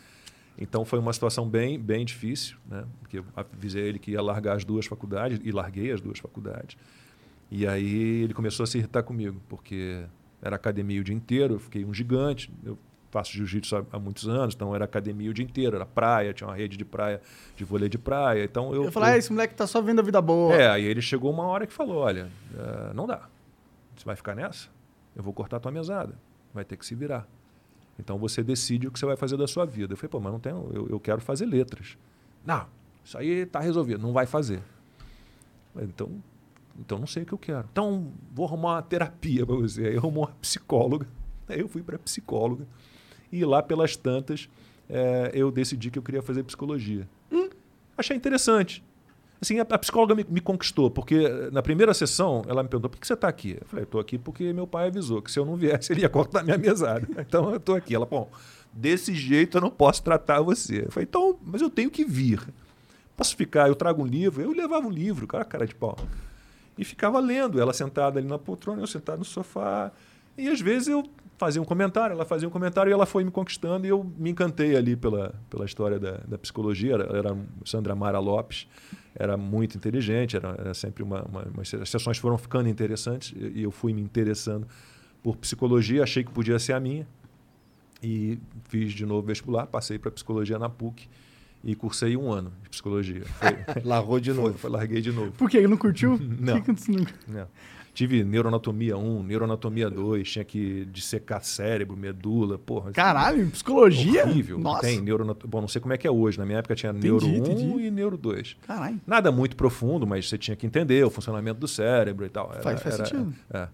Então 0.58 0.84
foi 0.84 0.98
uma 0.98 1.14
situação 1.14 1.48
bem, 1.48 1.80
bem 1.80 2.04
difícil, 2.04 2.58
né? 2.68 2.84
Porque 3.00 3.20
eu 3.20 3.26
avisei 3.36 3.84
ele 3.84 4.00
que 4.00 4.12
ia 4.12 4.22
largar 4.22 4.56
as 4.56 4.66
duas 4.66 4.86
faculdades 4.86 5.40
e 5.44 5.52
larguei 5.52 5.92
as 5.92 6.02
duas 6.02 6.18
faculdades. 6.18 6.78
E 7.52 7.68
aí 7.68 8.24
ele 8.24 8.34
começou 8.34 8.64
a 8.64 8.68
se 8.68 8.78
irritar 8.78 9.04
comigo, 9.04 9.40
porque 9.48 10.04
era 10.42 10.56
academia 10.56 11.00
o 11.00 11.04
dia 11.04 11.16
inteiro, 11.16 11.56
eu 11.56 11.60
fiquei 11.60 11.86
um 11.86 11.94
gigante. 11.94 12.52
Eu 12.64 12.78
faço 13.10 13.32
jiu-jitsu 13.34 13.88
há, 13.92 14.00
muitos 14.00 14.28
anos, 14.28 14.54
então 14.54 14.76
era 14.76 14.86
academia 14.86 15.30
o 15.30 15.34
dia 15.34 15.46
inteiro, 15.46 15.76
era 15.76 15.86
praia, 15.86 16.34
tinha 16.34 16.48
uma 16.48 16.56
rede 16.56 16.76
de 16.76 16.84
praia, 16.84 17.22
de 17.56 17.64
vôlei 17.64 17.88
de 17.88 17.98
praia. 17.98 18.44
Então 18.44 18.74
eu. 18.74 18.86
Eu 18.86 18.92
falei, 18.92 19.12
ah, 19.12 19.18
esse 19.18 19.32
moleque 19.32 19.56
tá 19.56 19.66
só 19.66 19.82
vendo 19.82 20.00
a 20.00 20.04
vida 20.04 20.22
boa. 20.22 20.54
É, 20.56 20.70
aí 20.70 20.84
ele 20.84 21.02
chegou 21.02 21.32
uma 21.32 21.44
hora 21.44 21.66
que 21.66 21.74
falou: 21.74 21.98
olha, 21.98 22.30
uh, 22.54 22.94
não 22.94 23.08
dá. 23.08 23.30
Você 23.96 24.06
vai 24.06 24.16
ficar 24.16 24.36
nessa? 24.36 24.68
Eu 25.16 25.24
vou 25.24 25.34
cortar 25.34 25.60
tua 25.60 25.72
mesada. 25.72 26.16
Vai 26.54 26.66
ter 26.66 26.78
que 26.78 26.86
se 26.86 26.94
virar. 26.96 27.28
Então 28.00 28.18
você 28.18 28.44
decide 28.44 28.88
o 28.88 28.92
que 28.92 29.00
você 29.00 29.06
vai 29.06 29.18
fazer 29.18 29.38
da 29.38 29.48
sua 29.48 29.66
vida. 29.66 29.94
Eu 29.94 29.98
falei, 29.98 30.10
pô, 30.10 30.20
mas 30.20 30.32
não 30.32 30.40
tenho, 30.40 30.70
eu, 30.74 30.88
eu 30.90 31.00
quero 31.00 31.22
fazer 31.22 31.46
letras. 31.46 31.98
Não, 32.46 32.66
isso 33.04 33.18
aí 33.18 33.30
está 33.30 33.60
resolvido, 33.60 34.02
não 34.02 34.14
vai 34.14 34.26
fazer. 34.26 34.62
Então, 35.76 36.12
então 36.80 37.00
não 37.00 37.08
sei 37.08 37.24
o 37.24 37.26
que 37.26 37.34
eu 37.34 37.38
quero. 37.38 37.68
Então 37.72 38.12
vou 38.34 38.46
arrumar 38.46 38.76
uma 38.76 38.82
terapia 38.82 39.46
para 39.46 39.56
você. 39.56 39.88
Aí 39.88 39.94
eu 39.94 40.00
arrumou 40.00 40.26
uma 40.26 40.34
psicóloga. 40.42 41.08
Aí 41.48 41.60
eu 41.60 41.68
fui 41.68 41.82
para 41.82 41.98
psicóloga. 41.98 42.68
E 43.32 43.44
lá 43.44 43.62
pelas 43.64 43.96
tantas 43.96 44.50
é, 44.90 45.32
eu 45.34 45.52
decidi 45.52 45.92
que 45.92 46.00
eu 46.00 46.04
queria 46.04 46.22
fazer 46.22 46.44
psicologia. 46.44 47.08
Hum. 47.32 47.50
Achei 47.98 48.16
interessante. 48.16 48.84
Assim, 49.40 49.60
a, 49.60 49.62
a 49.62 49.78
psicóloga 49.78 50.16
me, 50.16 50.26
me, 50.28 50.42
conquistou, 50.42 50.90
porque 50.90 51.16
eh, 51.16 51.52
na 51.52 51.62
primeira 51.62 51.94
sessão 51.94 52.44
ela 52.48 52.64
me 52.64 52.70
perguntou: 52.70 52.90
por 52.90 53.00
que 53.00 53.06
você 53.06 53.14
está 53.14 53.28
aqui? 53.28 53.58
Eu 53.62 53.68
falei: 53.68 53.84
estou 53.84 54.02
aqui 54.02 54.18
porque 54.18 54.52
meu 54.52 54.66
pai 54.66 54.88
avisou 54.88 55.22
que 55.22 55.32
se 55.32 55.40
eu 55.40 55.46
não 55.46 55.56
viesse 55.56 55.94
ele 55.94 56.02
ia 56.02 56.10
cortar 56.10 56.44
minha 56.44 56.58
mesada. 56.58 57.08
Então 57.20 57.50
eu 57.52 57.58
estou 57.58 57.76
aqui. 57.76 57.94
Ela, 57.94 58.06
bom, 58.06 58.30
desse 58.74 59.14
jeito 59.14 59.58
eu 59.58 59.62
não 59.62 59.70
posso 59.70 60.02
tratar 60.02 60.42
você. 60.42 60.86
Eu 60.86 60.92
falei: 60.92 61.08
então, 61.08 61.38
mas 61.44 61.62
eu 61.62 61.70
tenho 61.70 61.92
que 61.92 62.04
vir. 62.04 62.42
Posso 63.16 63.36
ficar? 63.36 63.68
Eu 63.68 63.76
trago 63.76 64.02
um 64.02 64.06
livro. 64.06 64.42
Eu 64.42 64.52
levava 64.52 64.88
um 64.88 64.92
livro, 64.92 65.28
cara, 65.28 65.46
cara 65.46 65.68
de 65.68 65.76
pau. 65.76 65.98
E 66.78 66.84
ficava 66.84 67.20
lendo, 67.20 67.60
ela 67.60 67.74
sentada 67.74 68.20
ali 68.20 68.28
na 68.28 68.38
poltrona, 68.38 68.82
eu 68.82 68.88
sentado 68.88 69.20
no 69.20 69.26
sofá. 69.26 69.92
E 70.38 70.48
às 70.48 70.62
vezes 70.62 70.88
eu 70.88 71.04
fazia 71.38 71.62
um 71.62 71.66
comentário, 71.66 72.14
ela 72.14 72.26
fazia 72.26 72.48
um 72.48 72.52
comentário 72.52 72.90
e 72.90 72.94
ela 72.94 73.06
foi 73.06 73.24
me 73.24 73.32
conquistando 73.32 73.86
e 73.86 73.90
eu 73.90 74.04
me 74.18 74.32
encantei 74.32 74.76
ali 74.76 74.96
pela, 74.96 75.34
pela 75.50 75.66
história 75.66 76.00
da, 76.00 76.18
da 76.28 76.38
psicologia. 76.38 76.94
Ela 76.94 77.18
era 77.18 77.38
Sandra 77.66 77.96
Mara 77.96 78.20
Lopes 78.20 78.68
era 79.18 79.36
muito 79.36 79.76
inteligente, 79.76 80.36
era, 80.36 80.56
era 80.58 80.74
sempre 80.74 81.04
uma, 81.04 81.24
uma, 81.24 81.44
uma, 81.44 81.62
As 81.62 81.90
sessões 81.90 82.18
foram 82.18 82.38
ficando 82.38 82.70
interessantes 82.70 83.34
e 83.36 83.64
eu 83.64 83.72
fui 83.72 83.94
me 83.94 84.02
interessando 84.02 84.68
por 85.24 85.36
psicologia, 85.38 86.04
achei 86.04 86.24
que 86.24 86.32
podia 86.32 86.60
ser 86.60 86.74
a 86.74 86.80
minha. 86.80 87.08
E 88.02 88.38
fiz 88.70 88.94
de 88.94 89.06
novo 89.06 89.26
vestibular, 89.26 89.66
passei 89.66 89.98
para 89.98 90.12
psicologia 90.12 90.60
na 90.60 90.70
PUC 90.70 91.08
e 91.64 91.76
cursei 91.76 92.16
um 92.16 92.32
ano 92.32 92.54
de 92.62 92.70
psicologia. 92.70 93.24
Foi, 93.74 93.82
Largou 93.84 94.20
de 94.20 94.32
novo. 94.32 94.50
Foi, 94.50 94.58
foi, 94.58 94.70
larguei 94.70 95.02
de 95.02 95.12
novo. 95.12 95.32
Por 95.32 95.50
quê? 95.50 95.58
Ele 95.58 95.68
não 95.68 95.78
curtiu? 95.78 96.18
não. 96.40 96.62
Que 96.62 96.74
que 96.74 97.14
não. 97.28 97.48
Tive 97.98 98.24
neuroanatomia 98.24 98.96
1, 98.96 99.24
neuroanatomia 99.24 99.90
2, 99.90 100.32
tinha 100.32 100.46
que 100.46 100.86
dissecar 100.86 101.44
cérebro, 101.44 101.98
medula, 101.98 102.56
porra. 102.56 102.92
Caralho, 102.92 103.50
psicologia? 103.50 104.24
Horrível. 104.24 104.60
Nossa. 104.60 104.82
Tem 104.82 105.02
neuroanatomia. 105.02 105.50
Bom, 105.50 105.62
não 105.62 105.68
sei 105.68 105.82
como 105.82 105.96
é 105.96 105.98
que 105.98 106.06
é 106.06 106.12
hoje. 106.12 106.38
Na 106.38 106.46
minha 106.46 106.60
época 106.60 106.76
tinha 106.76 106.92
entendi, 106.92 107.08
neuro 107.08 107.26
1 107.26 107.36
entendi. 107.38 107.86
e 107.88 107.90
neuro 107.90 108.16
2. 108.16 108.58
Caralho. 108.68 109.02
Nada 109.08 109.32
muito 109.32 109.56
profundo, 109.56 110.06
mas 110.06 110.30
você 110.30 110.38
tinha 110.38 110.56
que 110.56 110.68
entender 110.68 111.04
o 111.04 111.10
funcionamento 111.10 111.60
do 111.60 111.68
cérebro 111.68 112.24
e 112.24 112.30
tal. 112.30 112.52
Era, 112.54 112.62
faz, 112.62 112.84
faz 112.84 113.00
era, 113.00 113.06
sentido. 113.08 113.34
É, 113.52 113.68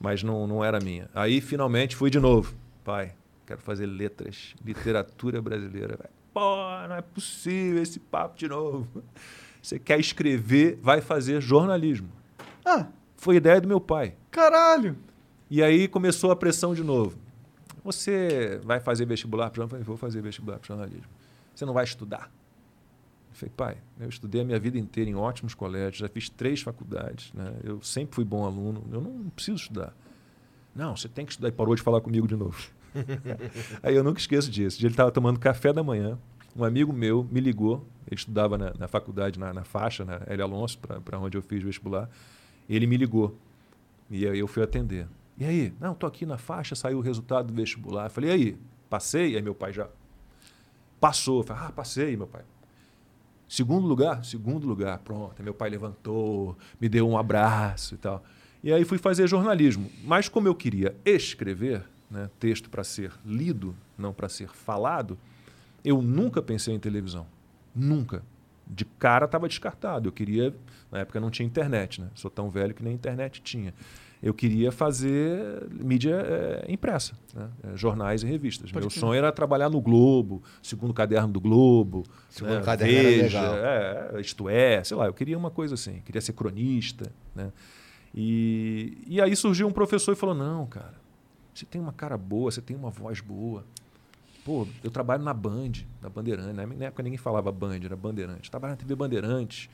mas 0.00 0.24
não, 0.24 0.44
não 0.48 0.64
era 0.64 0.80
minha. 0.80 1.08
Aí, 1.14 1.40
finalmente, 1.40 1.94
fui 1.94 2.10
de 2.10 2.18
novo. 2.18 2.56
Pai, 2.82 3.12
quero 3.46 3.60
fazer 3.60 3.86
letras, 3.86 4.56
literatura 4.64 5.40
brasileira. 5.40 6.10
Pô, 6.34 6.40
não 6.88 6.96
é 6.96 7.02
possível 7.02 7.80
esse 7.80 8.00
papo 8.00 8.36
de 8.36 8.48
novo. 8.48 9.04
Você 9.62 9.78
quer 9.78 10.00
escrever, 10.00 10.80
vai 10.82 11.00
fazer 11.00 11.40
jornalismo. 11.40 12.08
Ah. 12.64 12.88
Foi 13.18 13.36
ideia 13.36 13.60
do 13.60 13.66
meu 13.66 13.80
pai. 13.80 14.14
Caralho! 14.30 14.96
E 15.50 15.60
aí 15.62 15.88
começou 15.88 16.30
a 16.30 16.36
pressão 16.36 16.72
de 16.72 16.84
novo. 16.84 17.18
Você 17.84 18.60
vai 18.62 18.78
fazer 18.78 19.06
vestibular 19.06 19.50
para 19.50 19.62
jornalismo? 19.62 19.84
Vou 19.84 19.96
fazer 19.96 20.22
vestibular 20.22 20.58
para 20.58 20.68
jornalismo. 20.68 21.08
Você 21.52 21.66
não 21.66 21.72
vai 21.72 21.84
estudar? 21.84 22.30
Eu 23.30 23.34
falei, 23.34 23.52
pai, 23.56 23.76
eu 23.98 24.08
estudei 24.08 24.42
a 24.42 24.44
minha 24.44 24.58
vida 24.58 24.78
inteira 24.78 25.10
em 25.10 25.16
ótimos 25.16 25.52
colégios, 25.52 25.96
já 25.96 26.08
fiz 26.08 26.28
três 26.28 26.62
faculdades, 26.62 27.32
né? 27.32 27.54
eu 27.64 27.82
sempre 27.82 28.14
fui 28.14 28.24
bom 28.24 28.44
aluno, 28.44 28.84
eu 28.92 29.00
não, 29.00 29.10
não 29.10 29.30
preciso 29.30 29.56
estudar. 29.56 29.92
Não, 30.74 30.96
você 30.96 31.08
tem 31.08 31.26
que 31.26 31.32
estudar. 31.32 31.48
E 31.48 31.52
parou 31.52 31.74
de 31.74 31.82
falar 31.82 32.00
comigo 32.00 32.28
de 32.28 32.36
novo. 32.36 32.56
Aí 33.82 33.96
eu 33.96 34.04
nunca 34.04 34.20
esqueço 34.20 34.48
disso. 34.48 34.80
Ele 34.80 34.92
estava 34.92 35.10
tomando 35.10 35.40
café 35.40 35.72
da 35.72 35.82
manhã, 35.82 36.16
um 36.54 36.62
amigo 36.62 36.92
meu 36.92 37.26
me 37.30 37.40
ligou, 37.40 37.84
ele 38.06 38.16
estudava 38.16 38.56
na, 38.56 38.72
na 38.74 38.86
faculdade, 38.86 39.40
na, 39.40 39.52
na 39.52 39.64
faixa, 39.64 40.04
na 40.04 40.20
L. 40.26 40.42
Alonso, 40.42 40.78
para 40.78 41.18
onde 41.18 41.36
eu 41.36 41.42
fiz 41.42 41.62
vestibular. 41.62 42.08
Ele 42.68 42.86
me 42.86 42.96
ligou. 42.96 43.36
E 44.10 44.26
aí 44.26 44.38
eu 44.38 44.46
fui 44.46 44.62
atender. 44.62 45.06
E 45.36 45.44
aí? 45.44 45.72
Não, 45.80 45.94
tô 45.94 46.06
aqui 46.06 46.26
na 46.26 46.36
faixa, 46.36 46.74
saiu 46.74 46.98
o 46.98 47.00
resultado 47.00 47.48
do 47.48 47.54
vestibular. 47.54 48.06
Eu 48.06 48.10
falei, 48.10 48.30
e 48.30 48.32
aí? 48.32 48.58
Passei? 48.90 49.36
Aí 49.36 49.42
meu 49.42 49.54
pai 49.54 49.72
já 49.72 49.88
passou. 51.00 51.40
Eu 51.40 51.44
falei, 51.44 51.62
ah, 51.64 51.72
passei, 51.72 52.16
meu 52.16 52.26
pai. 52.26 52.42
Segundo 53.48 53.86
lugar? 53.86 54.24
Segundo 54.24 54.66
lugar. 54.66 54.98
Pronto. 54.98 55.34
Aí 55.38 55.44
meu 55.44 55.54
pai 55.54 55.70
levantou, 55.70 56.56
me 56.80 56.88
deu 56.88 57.08
um 57.08 57.16
abraço 57.16 57.94
e 57.94 57.98
tal. 57.98 58.22
E 58.62 58.72
aí 58.72 58.84
fui 58.84 58.98
fazer 58.98 59.28
jornalismo. 59.28 59.90
Mas 60.04 60.28
como 60.28 60.48
eu 60.48 60.54
queria 60.54 60.96
escrever, 61.04 61.84
né, 62.10 62.28
texto 62.40 62.68
para 62.68 62.82
ser 62.82 63.12
lido, 63.24 63.74
não 63.96 64.12
para 64.12 64.28
ser 64.28 64.48
falado, 64.48 65.16
eu 65.84 66.02
nunca 66.02 66.42
pensei 66.42 66.74
em 66.74 66.80
televisão. 66.80 67.26
Nunca 67.74 68.22
de 68.68 68.84
cara 68.84 69.24
estava 69.24 69.48
descartado. 69.48 70.08
Eu 70.08 70.12
queria, 70.12 70.54
na 70.90 70.98
época 70.98 71.20
não 71.20 71.30
tinha 71.30 71.46
internet, 71.46 72.00
né? 72.00 72.08
Sou 72.14 72.30
tão 72.30 72.50
velho 72.50 72.74
que 72.74 72.82
nem 72.82 72.94
internet 72.94 73.40
tinha. 73.40 73.74
Eu 74.20 74.34
queria 74.34 74.72
fazer 74.72 75.68
mídia 75.70 76.16
é, 76.16 76.72
impressa, 76.72 77.14
né? 77.32 77.48
é, 77.62 77.76
jornais 77.76 78.24
e 78.24 78.26
revistas. 78.26 78.72
Pode 78.72 78.84
Meu 78.84 78.90
sonho 78.90 79.16
era 79.16 79.30
trabalhar 79.30 79.70
no 79.70 79.80
Globo, 79.80 80.42
segundo 80.60 80.92
caderno 80.92 81.28
do 81.28 81.40
Globo, 81.40 82.04
segundo 82.28 82.56
né? 82.56 82.62
caderno 82.62 83.22
Veja, 83.22 83.38
é, 83.38 84.20
isto 84.20 84.48
é, 84.48 84.82
sei 84.82 84.96
lá. 84.96 85.06
Eu 85.06 85.14
queria 85.14 85.38
uma 85.38 85.50
coisa 85.50 85.74
assim, 85.74 86.02
queria 86.04 86.20
ser 86.20 86.32
cronista, 86.32 87.12
né? 87.34 87.52
E, 88.12 88.98
e 89.06 89.20
aí 89.20 89.36
surgiu 89.36 89.68
um 89.68 89.72
professor 89.72 90.12
e 90.12 90.16
falou: 90.16 90.34
não, 90.34 90.66
cara, 90.66 90.94
você 91.54 91.64
tem 91.64 91.80
uma 91.80 91.92
cara 91.92 92.18
boa, 92.18 92.50
você 92.50 92.60
tem 92.60 92.76
uma 92.76 92.90
voz 92.90 93.20
boa. 93.20 93.64
Pô, 94.48 94.66
eu 94.82 94.90
trabalho 94.90 95.22
na 95.22 95.34
Band, 95.34 95.72
na 96.00 96.08
Bandeirante. 96.08 96.54
Na 96.54 96.86
época 96.86 97.02
ninguém 97.02 97.18
falava 97.18 97.52
Band, 97.52 97.80
era 97.84 97.94
Bandeirante. 97.94 98.50
Trabalho 98.50 98.70
na 98.70 98.76
TV 98.78 98.94
Bandeirantes. 98.94 99.68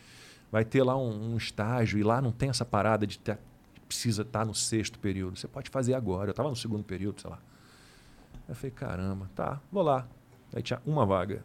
Vai 0.51 0.65
ter 0.65 0.83
lá 0.83 0.99
um, 0.99 1.35
um 1.35 1.37
estágio 1.37 1.97
e 1.97 2.03
lá 2.03 2.21
não 2.21 2.33
tem 2.33 2.49
essa 2.49 2.65
parada 2.65 3.07
de 3.07 3.17
ter, 3.17 3.39
precisa 3.87 4.23
estar 4.23 4.45
no 4.45 4.53
sexto 4.53 4.99
período. 4.99 5.39
Você 5.39 5.47
pode 5.47 5.71
fazer 5.71 5.95
agora. 5.95 6.27
Eu 6.27 6.33
estava 6.33 6.49
no 6.49 6.57
segundo 6.57 6.83
período, 6.83 7.21
sei 7.21 7.31
lá. 7.31 7.39
eu 8.49 8.55
falei, 8.57 8.73
caramba, 8.73 9.31
tá, 9.37 9.61
vou 9.71 9.85
lá. 9.85 10.09
Aí 10.53 10.61
tinha 10.61 10.83
uma 10.85 11.07
vaga. 11.07 11.45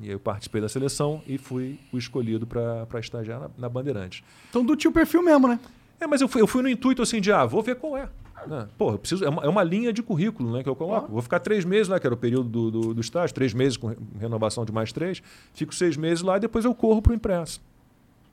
E 0.00 0.04
aí 0.04 0.12
eu 0.12 0.20
participei 0.20 0.60
da 0.60 0.68
seleção 0.68 1.20
e 1.26 1.36
fui 1.36 1.80
o 1.92 1.98
escolhido 1.98 2.46
para 2.46 3.00
estagiar 3.00 3.40
na, 3.40 3.50
na 3.58 3.68
Bandeirantes. 3.68 4.22
Então 4.50 4.64
do 4.64 4.76
tio 4.76 4.92
perfil 4.92 5.20
mesmo, 5.20 5.48
né? 5.48 5.58
É, 5.98 6.06
mas 6.06 6.20
eu 6.20 6.28
fui, 6.28 6.40
eu 6.40 6.46
fui 6.46 6.62
no 6.62 6.68
intuito 6.68 7.02
assim 7.02 7.20
de, 7.20 7.32
ah, 7.32 7.44
vou 7.44 7.60
ver 7.60 7.74
qual 7.74 7.96
é. 7.96 8.08
Né? 8.48 8.68
Pô, 8.76 8.92
eu 8.92 8.98
preciso, 8.98 9.24
é 9.24 9.28
uma, 9.28 9.42
é, 9.42 9.48
uma, 9.48 9.62
linha 9.62 9.92
de 9.92 10.02
currículo 10.02 10.52
né, 10.52 10.62
que 10.62 10.68
eu 10.68 10.76
coloco. 10.76 11.12
Vou 11.12 11.22
ficar 11.22 11.40
três 11.40 11.64
meses 11.64 11.88
lá, 11.88 12.00
que 12.00 12.06
era 12.06 12.14
o 12.14 12.18
período 12.18 12.48
do, 12.48 12.70
do, 12.70 12.94
do 12.94 13.00
estágio, 13.00 13.34
três 13.34 13.52
meses 13.52 13.76
com 13.76 13.94
renovação 14.18 14.64
de 14.64 14.72
mais 14.72 14.92
três. 14.92 15.22
Fico 15.52 15.74
seis 15.74 15.96
meses 15.96 16.22
lá 16.22 16.36
e 16.36 16.40
depois 16.40 16.64
eu 16.64 16.74
corro 16.74 17.02
para 17.02 17.12
o 17.12 17.14
impresso. 17.14 17.60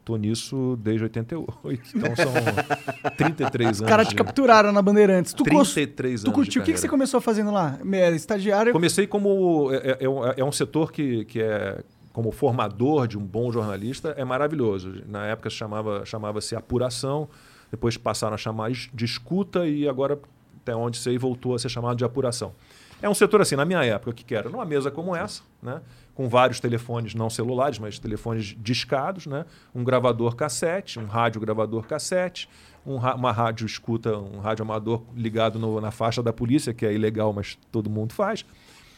Tô 0.06 0.18
nisso 0.18 0.78
desde 0.84 1.04
88. 1.04 1.90
Então 1.96 2.16
são 2.16 2.32
33 3.18 3.68
anos. 3.68 3.82
Os 3.82 3.88
caras 3.88 4.08
te 4.08 4.14
capturaram 4.14 4.72
na 4.72 4.80
Bandeirantes. 4.80 5.34
Tu 5.34 5.44
33 5.44 5.98
tu 5.98 6.06
anos. 6.06 6.24
Tu 6.24 6.32
curtiu? 6.32 6.62
O 6.62 6.66
que, 6.66 6.74
que 6.74 6.80
você 6.80 6.88
começou 6.88 7.20
fazendo 7.20 7.52
lá? 7.52 7.80
Estagiário? 8.16 8.72
Comecei 8.72 9.08
como. 9.08 9.72
É, 9.72 9.78
é, 9.78 9.98
é, 10.04 10.42
é 10.42 10.46
um 10.46 10.52
setor 10.52 10.92
que, 10.92 11.26
que 11.26 11.42
é 11.42 11.84
como 12.14 12.32
formador 12.32 13.08
de 13.08 13.18
um 13.18 13.26
bom 13.26 13.52
jornalista 13.52 14.14
é 14.16 14.24
maravilhoso. 14.24 15.02
Na 15.06 15.26
época 15.26 15.50
chamava 15.50 16.06
chamava-se 16.06 16.56
apuração, 16.56 17.28
depois 17.72 17.98
passaram 17.98 18.36
a 18.36 18.38
chamar 18.38 18.72
de 18.72 19.06
escuta 19.06 19.68
e 19.68 19.88
agora 19.88 20.20
até 20.62 20.76
onde 20.76 20.98
sei 20.98 21.18
voltou 21.18 21.54
a 21.54 21.60
ser 21.60 21.70
chamado 21.70 21.98
de 21.98 22.04
apuração. 22.04 22.54
É 23.02 23.10
um 23.10 23.14
setor 23.14 23.42
assim, 23.42 23.56
na 23.56 23.66
minha 23.66 23.84
época, 23.84 24.14
que 24.14 24.34
era? 24.34 24.50
Numa 24.50 24.66
mesa 24.66 24.90
como 24.90 25.16
essa, 25.16 25.44
né? 25.62 25.82
com 26.16 26.30
vários 26.30 26.62
telefones 26.62 27.14
não 27.14 27.30
celulares, 27.30 27.78
mas 27.78 28.00
telefones 28.00 28.56
discados, 28.58 29.28
né? 29.28 29.46
um 29.76 29.84
gravador 29.84 30.36
cassete, 30.36 30.98
um 30.98 31.06
rádio 31.06 31.42
gravador 31.42 31.86
cassete, 31.86 32.50
um, 32.86 32.96
uma 32.96 33.32
rádio 33.32 33.66
escuta, 33.66 34.18
um 34.18 34.40
rádio 34.40 34.64
amador 34.64 35.04
ligado 35.14 35.60
no, 35.60 35.82
na 35.82 35.92
faixa 35.92 36.24
da 36.24 36.32
polícia, 36.32 36.74
que 36.74 36.86
é 36.86 36.94
ilegal, 36.94 37.34
mas 37.34 37.58
todo 37.72 37.90
mundo 37.90 38.14
faz. 38.14 38.46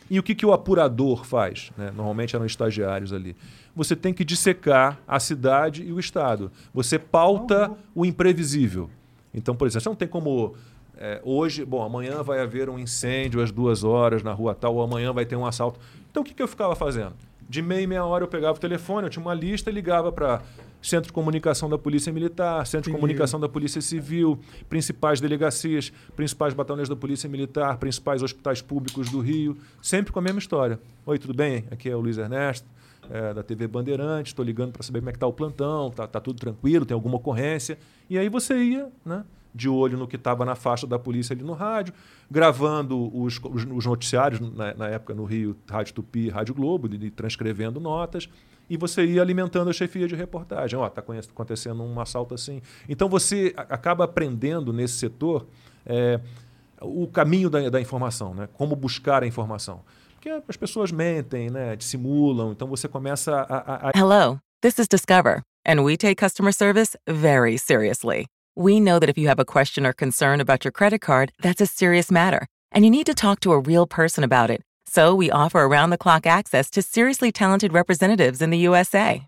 E 0.09 0.19
o 0.19 0.23
que, 0.23 0.33
que 0.33 0.45
o 0.45 0.53
apurador 0.53 1.25
faz? 1.25 1.71
Né? 1.77 1.91
Normalmente 1.95 2.35
eram 2.35 2.45
estagiários 2.45 3.11
ali. 3.11 3.35
Você 3.75 3.95
tem 3.95 4.13
que 4.13 4.23
dissecar 4.23 4.99
a 5.07 5.19
cidade 5.19 5.83
e 5.83 5.91
o 5.91 5.99
Estado. 5.99 6.51
Você 6.73 6.97
pauta 6.97 7.71
o 7.93 8.05
imprevisível. 8.05 8.89
Então, 9.33 9.55
por 9.55 9.67
exemplo, 9.67 9.83
você 9.83 9.89
não 9.89 9.95
tem 9.95 10.07
como 10.07 10.55
é, 10.99 11.21
hoje, 11.23 11.63
bom, 11.63 11.83
amanhã 11.83 12.23
vai 12.23 12.39
haver 12.41 12.69
um 12.69 12.79
incêndio 12.79 13.41
às 13.41 13.51
duas 13.51 13.83
horas 13.83 14.23
na 14.23 14.33
rua 14.33 14.55
tal, 14.55 14.75
ou 14.75 14.81
amanhã 14.81 15.13
vai 15.13 15.25
ter 15.25 15.35
um 15.35 15.45
assalto. 15.45 15.79
Então 16.09 16.21
o 16.21 16.25
que, 16.25 16.33
que 16.33 16.41
eu 16.41 16.47
ficava 16.47 16.75
fazendo? 16.75 17.13
De 17.47 17.61
meia 17.61 17.81
e 17.81 17.87
meia 17.87 18.03
hora 18.03 18.23
eu 18.23 18.27
pegava 18.27 18.57
o 18.57 18.59
telefone, 18.59 19.05
eu 19.05 19.09
tinha 19.09 19.23
uma 19.23 19.33
lista 19.33 19.69
e 19.69 19.73
ligava 19.73 20.11
para 20.11 20.41
Centro 20.87 21.07
de 21.07 21.13
Comunicação 21.13 21.69
da 21.69 21.77
Polícia 21.77 22.13
Militar, 22.13 22.65
Centro 22.65 22.89
de 22.89 22.95
Comunicação 22.95 23.39
da 23.39 23.49
Polícia 23.49 23.81
Civil, 23.81 24.39
principais 24.69 25.19
delegacias, 25.19 25.91
principais 26.15 26.53
batalhões 26.53 26.87
da 26.87 26.95
Polícia 26.95 27.27
Militar, 27.27 27.77
principais 27.77 28.23
hospitais 28.23 28.61
públicos 28.61 29.09
do 29.09 29.19
Rio, 29.19 29.57
sempre 29.81 30.13
com 30.13 30.19
a 30.19 30.21
mesma 30.21 30.39
história. 30.39 30.79
Oi, 31.05 31.19
tudo 31.19 31.33
bem? 31.33 31.65
Aqui 31.69 31.89
é 31.89 31.95
o 31.95 31.99
Luiz 31.99 32.17
Ernesto, 32.17 32.65
é, 33.09 33.33
da 33.33 33.43
TV 33.43 33.67
Bandeirantes, 33.67 34.31
estou 34.31 34.45
ligando 34.45 34.71
para 34.71 34.81
saber 34.81 34.99
como 34.99 35.09
é 35.09 35.11
que 35.11 35.17
está 35.17 35.27
o 35.27 35.33
plantão, 35.33 35.91
tá, 35.91 36.07
tá 36.07 36.21
tudo 36.21 36.39
tranquilo, 36.39 36.85
tem 36.85 36.95
alguma 36.95 37.17
ocorrência. 37.17 37.77
E 38.09 38.17
aí 38.17 38.29
você 38.29 38.57
ia, 38.57 38.89
né? 39.05 39.25
de 39.53 39.67
olho 39.67 39.97
no 39.97 40.07
que 40.07 40.15
estava 40.15 40.45
na 40.45 40.55
faixa 40.55 40.85
da 40.85 40.99
polícia 40.99 41.33
ali 41.33 41.43
no 41.43 41.53
rádio, 41.53 41.93
gravando 42.29 43.11
os, 43.17 43.39
os, 43.43 43.65
os 43.65 43.85
noticiários, 43.85 44.39
na, 44.39 44.73
na, 44.75 44.87
época 44.87 45.15
no 45.15 45.25
Rio, 45.25 45.57
Rádio 45.67 45.95
Tupi, 45.95 46.29
Rádio 46.29 46.53
Globo, 46.53 46.87
de, 46.87 47.09
transcrevendo 47.09 47.79
notas, 47.79 48.29
e 48.69 48.77
você 48.77 49.05
ia 49.05 49.21
alimentando 49.21 49.69
a 49.69 49.73
chefia 49.73 50.07
de 50.07 50.15
reportagem. 50.15 50.77
Ó, 50.77 50.83
oh, 50.83 50.87
está 50.87 51.01
acontecendo 51.01 51.83
um 51.83 51.99
assalto 51.99 52.35
assim. 52.35 52.61
Então 52.87 53.07
você 53.07 53.53
acaba 53.55 54.03
aprendendo 54.03 54.73
nesse 54.73 54.95
setor 54.95 55.47
é, 55.85 56.19
o 56.81 57.07
caminho 57.07 57.49
da, 57.49 57.69
da 57.69 57.81
informação, 57.81 58.33
né? 58.33 58.47
como 58.53 58.75
buscar 58.75 59.23
a 59.23 59.27
informação. 59.27 59.81
Porque 60.13 60.29
as 60.29 60.57
pessoas 60.57 60.91
mentem, 60.91 61.49
né? 61.49 61.75
dissimulam, 61.75 62.51
então 62.51 62.67
você 62.67 62.87
começa 62.87 63.35
a, 63.35 63.57
a, 63.57 63.89
a... 63.89 63.91
Hello, 63.95 64.39
this 64.61 64.79
is 64.79 64.87
Discover, 64.87 65.41
and 65.65 65.83
we 65.83 65.95
take 65.95 66.15
customer 66.15 66.51
service 66.51 66.95
very 67.07 67.57
seriously. 67.57 68.25
We 68.55 68.79
know 68.79 68.99
that 68.99 69.09
if 69.09 69.17
you 69.17 69.27
have 69.29 69.39
a 69.39 69.45
question 69.45 69.85
or 69.85 69.93
concern 69.93 70.41
about 70.41 70.65
your 70.65 70.71
credit 70.71 70.99
card, 70.99 71.31
that's 71.41 71.61
a 71.61 71.67
serious 71.67 72.11
matter, 72.11 72.47
and 72.71 72.83
you 72.83 72.89
need 72.89 73.05
to 73.05 73.13
talk 73.13 73.39
to 73.41 73.51
a 73.51 73.59
real 73.59 73.85
person 73.85 74.23
about 74.23 74.49
it. 74.49 74.61
So 74.87 75.13
we 75.13 75.29
offer 75.29 75.59
around 75.59 75.89
the 75.89 75.97
clock 75.97 76.25
access 76.25 76.69
to 76.71 76.81
seriously 76.81 77.31
talented 77.31 77.73
representatives 77.73 78.41
in 78.41 78.49
the 78.49 78.57
USA. 78.59 79.27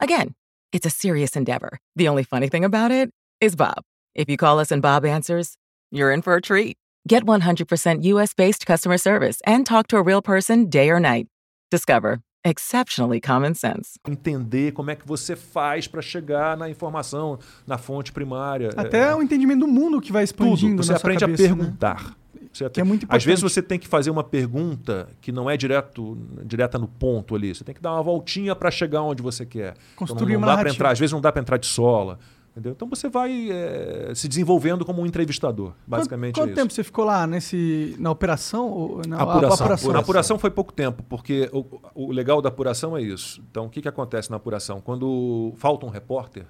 Again, 0.00 0.34
it's 0.72 0.86
a 0.86 0.90
serious 0.90 1.36
endeavor. 1.36 1.78
The 1.96 2.08
only 2.08 2.22
funny 2.22 2.48
thing 2.48 2.64
about 2.64 2.90
it 2.90 3.10
is 3.40 3.56
Bob. 3.56 3.82
If 4.14 4.28
you 4.30 4.36
call 4.36 4.58
us 4.58 4.70
and 4.70 4.80
Bob 4.80 5.04
answers, 5.04 5.56
you're 5.90 6.12
in 6.12 6.22
for 6.22 6.36
a 6.36 6.40
treat. 6.40 6.76
Get 7.06 7.24
100% 7.24 8.04
US 8.04 8.32
based 8.32 8.64
customer 8.64 8.96
service 8.96 9.40
and 9.44 9.66
talk 9.66 9.88
to 9.88 9.96
a 9.96 10.02
real 10.02 10.22
person 10.22 10.70
day 10.70 10.88
or 10.88 11.00
night. 11.00 11.26
Discover 11.70 12.20
Exceptionally 12.44 13.20
common 13.20 13.54
sense. 13.54 14.00
Entender 14.06 14.72
como 14.72 14.90
é 14.90 14.96
que 14.96 15.06
você 15.06 15.36
faz 15.36 15.86
para 15.86 16.02
chegar 16.02 16.56
na 16.56 16.68
informação, 16.68 17.38
na 17.64 17.78
fonte 17.78 18.10
primária. 18.10 18.70
Até 18.76 19.10
é... 19.10 19.14
o 19.14 19.22
entendimento 19.22 19.60
do 19.60 19.68
mundo 19.68 20.00
que 20.00 20.10
vai 20.10 20.24
expandindo 20.24 20.82
Tudo. 20.82 20.84
Você 20.84 20.92
aprende 20.92 21.20
cabeça, 21.20 21.44
a 21.44 21.46
perguntar. 21.46 22.04
Né? 22.04 22.14
Você 22.52 22.68
que 22.68 22.80
é 22.80 22.84
muito 22.84 23.04
importante. 23.04 23.18
Às 23.18 23.24
vezes 23.24 23.42
você 23.42 23.62
tem 23.62 23.78
que 23.78 23.88
fazer 23.88 24.10
uma 24.10 24.22
pergunta 24.22 25.08
que 25.20 25.32
não 25.32 25.48
é 25.48 25.56
direto, 25.56 26.18
direta 26.44 26.78
no 26.78 26.86
ponto 26.86 27.34
ali. 27.34 27.54
Você 27.54 27.64
tem 27.64 27.74
que 27.74 27.80
dar 27.80 27.92
uma 27.94 28.02
voltinha 28.02 28.54
para 28.54 28.70
chegar 28.70 29.02
onde 29.02 29.22
você 29.22 29.46
quer. 29.46 29.74
Construir 29.96 30.32
então, 30.32 30.40
não, 30.40 30.48
não 30.48 30.56
dá 30.56 30.60
para 30.60 30.70
entrar. 30.70 30.90
Às 30.90 30.98
vezes 30.98 31.12
não 31.12 31.20
dá 31.20 31.32
para 31.32 31.40
entrar 31.40 31.56
de 31.56 31.66
sola. 31.66 32.18
Entendeu? 32.52 32.72
Então 32.72 32.86
você 32.86 33.08
vai 33.08 33.50
é, 33.50 34.12
se 34.14 34.28
desenvolvendo 34.28 34.84
como 34.84 35.00
um 35.00 35.06
entrevistador, 35.06 35.72
basicamente 35.86 36.34
quanto, 36.34 36.48
quanto 36.48 36.58
é 36.58 36.62
tempo 36.62 36.70
você 36.70 36.84
ficou 36.84 37.06
lá 37.06 37.26
nesse, 37.26 37.96
na 37.98 38.10
operação? 38.10 39.00
Na 39.08 39.22
apuração. 39.22 39.64
apuração. 39.64 39.92
Na 39.92 39.98
apuração 40.00 40.38
foi 40.38 40.50
pouco 40.50 40.70
tempo, 40.70 41.02
porque 41.04 41.48
o, 41.50 41.80
o, 41.94 42.12
legal 42.12 42.42
da 42.42 42.50
apuração 42.50 42.94
é 42.94 43.00
isso. 43.00 43.42
Então 43.50 43.64
o 43.64 43.70
que, 43.70 43.80
que 43.80 43.88
acontece 43.88 44.30
na 44.30 44.36
apuração? 44.36 44.82
Quando 44.82 45.54
falta 45.56 45.86
um 45.86 45.88
repórter, 45.88 46.44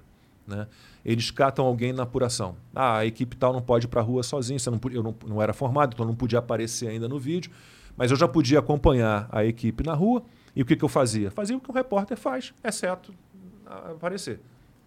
né, 0.47 0.67
eles 1.05 1.31
catam 1.31 1.65
alguém 1.65 1.93
na 1.93 2.03
apuração. 2.03 2.55
Ah, 2.73 2.97
a 2.97 3.05
equipe 3.05 3.35
tal 3.35 3.53
não 3.53 3.61
pode 3.61 3.85
ir 3.85 3.89
para 3.89 4.01
a 4.01 4.03
rua 4.03 4.23
sozinho, 4.23 4.59
você 4.59 4.69
não, 4.69 4.79
eu 4.91 5.03
não, 5.03 5.15
não 5.25 5.41
era 5.41 5.53
formado, 5.53 5.93
então 5.93 6.05
não 6.05 6.15
podia 6.15 6.39
aparecer 6.39 6.87
ainda 6.87 7.07
no 7.07 7.19
vídeo, 7.19 7.51
mas 7.95 8.11
eu 8.11 8.17
já 8.17 8.27
podia 8.27 8.59
acompanhar 8.59 9.27
a 9.31 9.45
equipe 9.45 9.83
na 9.83 9.93
rua. 9.93 10.23
E 10.55 10.61
o 10.61 10.65
que, 10.65 10.75
que 10.75 10.83
eu 10.83 10.89
fazia? 10.89 11.31
Fazia 11.31 11.57
o 11.57 11.59
que 11.59 11.69
o 11.69 11.73
repórter 11.73 12.17
faz, 12.17 12.53
exceto 12.63 13.13
aparecer. 13.65 14.39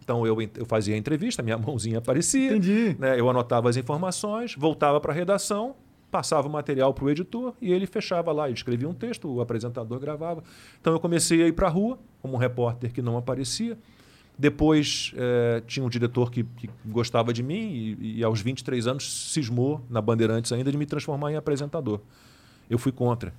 Então 0.03 0.25
eu, 0.25 0.37
eu 0.41 0.65
fazia 0.67 0.95
a 0.95 0.99
entrevista, 0.99 1.43
minha 1.43 1.59
mãozinha 1.59 1.99
aparecia, 1.99 2.51
Entendi. 2.51 2.97
Né, 2.99 3.19
eu 3.19 3.29
anotava 3.29 3.69
as 3.69 3.77
informações, 3.77 4.55
voltava 4.55 5.01
para 5.01 5.13
a 5.13 5.15
redação, 5.15 5.75
passava 6.11 6.47
o 6.47 6.51
material 6.51 6.95
para 6.95 7.05
o 7.05 7.11
editor 7.11 7.55
e 7.61 7.73
ele 7.73 7.87
fechava 7.87 8.31
lá. 8.33 8.47
Ele 8.47 8.55
escrevia 8.55 8.89
um 8.89 8.95
texto, 8.95 9.29
o 9.29 9.41
apresentador 9.41 9.99
gravava. 9.99 10.45
Então 10.81 10.93
eu 10.93 11.01
comecei 11.01 11.43
a 11.43 11.49
ir 11.49 11.53
para 11.53 11.67
a 11.67 11.71
rua, 11.71 11.99
como 12.23 12.35
um 12.35 12.37
repórter 12.37 12.93
que 12.93 13.03
não 13.03 13.17
aparecia. 13.17 13.77
Depois 14.39 15.13
eh, 15.17 15.63
tinha 15.67 15.85
um 15.85 15.89
diretor 15.89 16.31
que, 16.31 16.45
que, 16.45 16.69
gostava 16.85 17.33
de 17.33 17.43
mim 17.43 17.97
e, 17.99 18.19
e, 18.19 18.25
aos 18.25 18.41
23 18.43 18.87
anos 18.87 19.31
cismou, 19.33 19.81
na 19.89 20.01
Bandeirantes 20.03 20.53
ainda, 20.53 20.71
de 20.71 20.77
me 20.77 20.85
transformar 20.85 21.33
em 21.33 21.37
apresentador. 21.37 22.01
Eu 22.69 22.79
fui 22.79 22.93
contra 22.93 23.33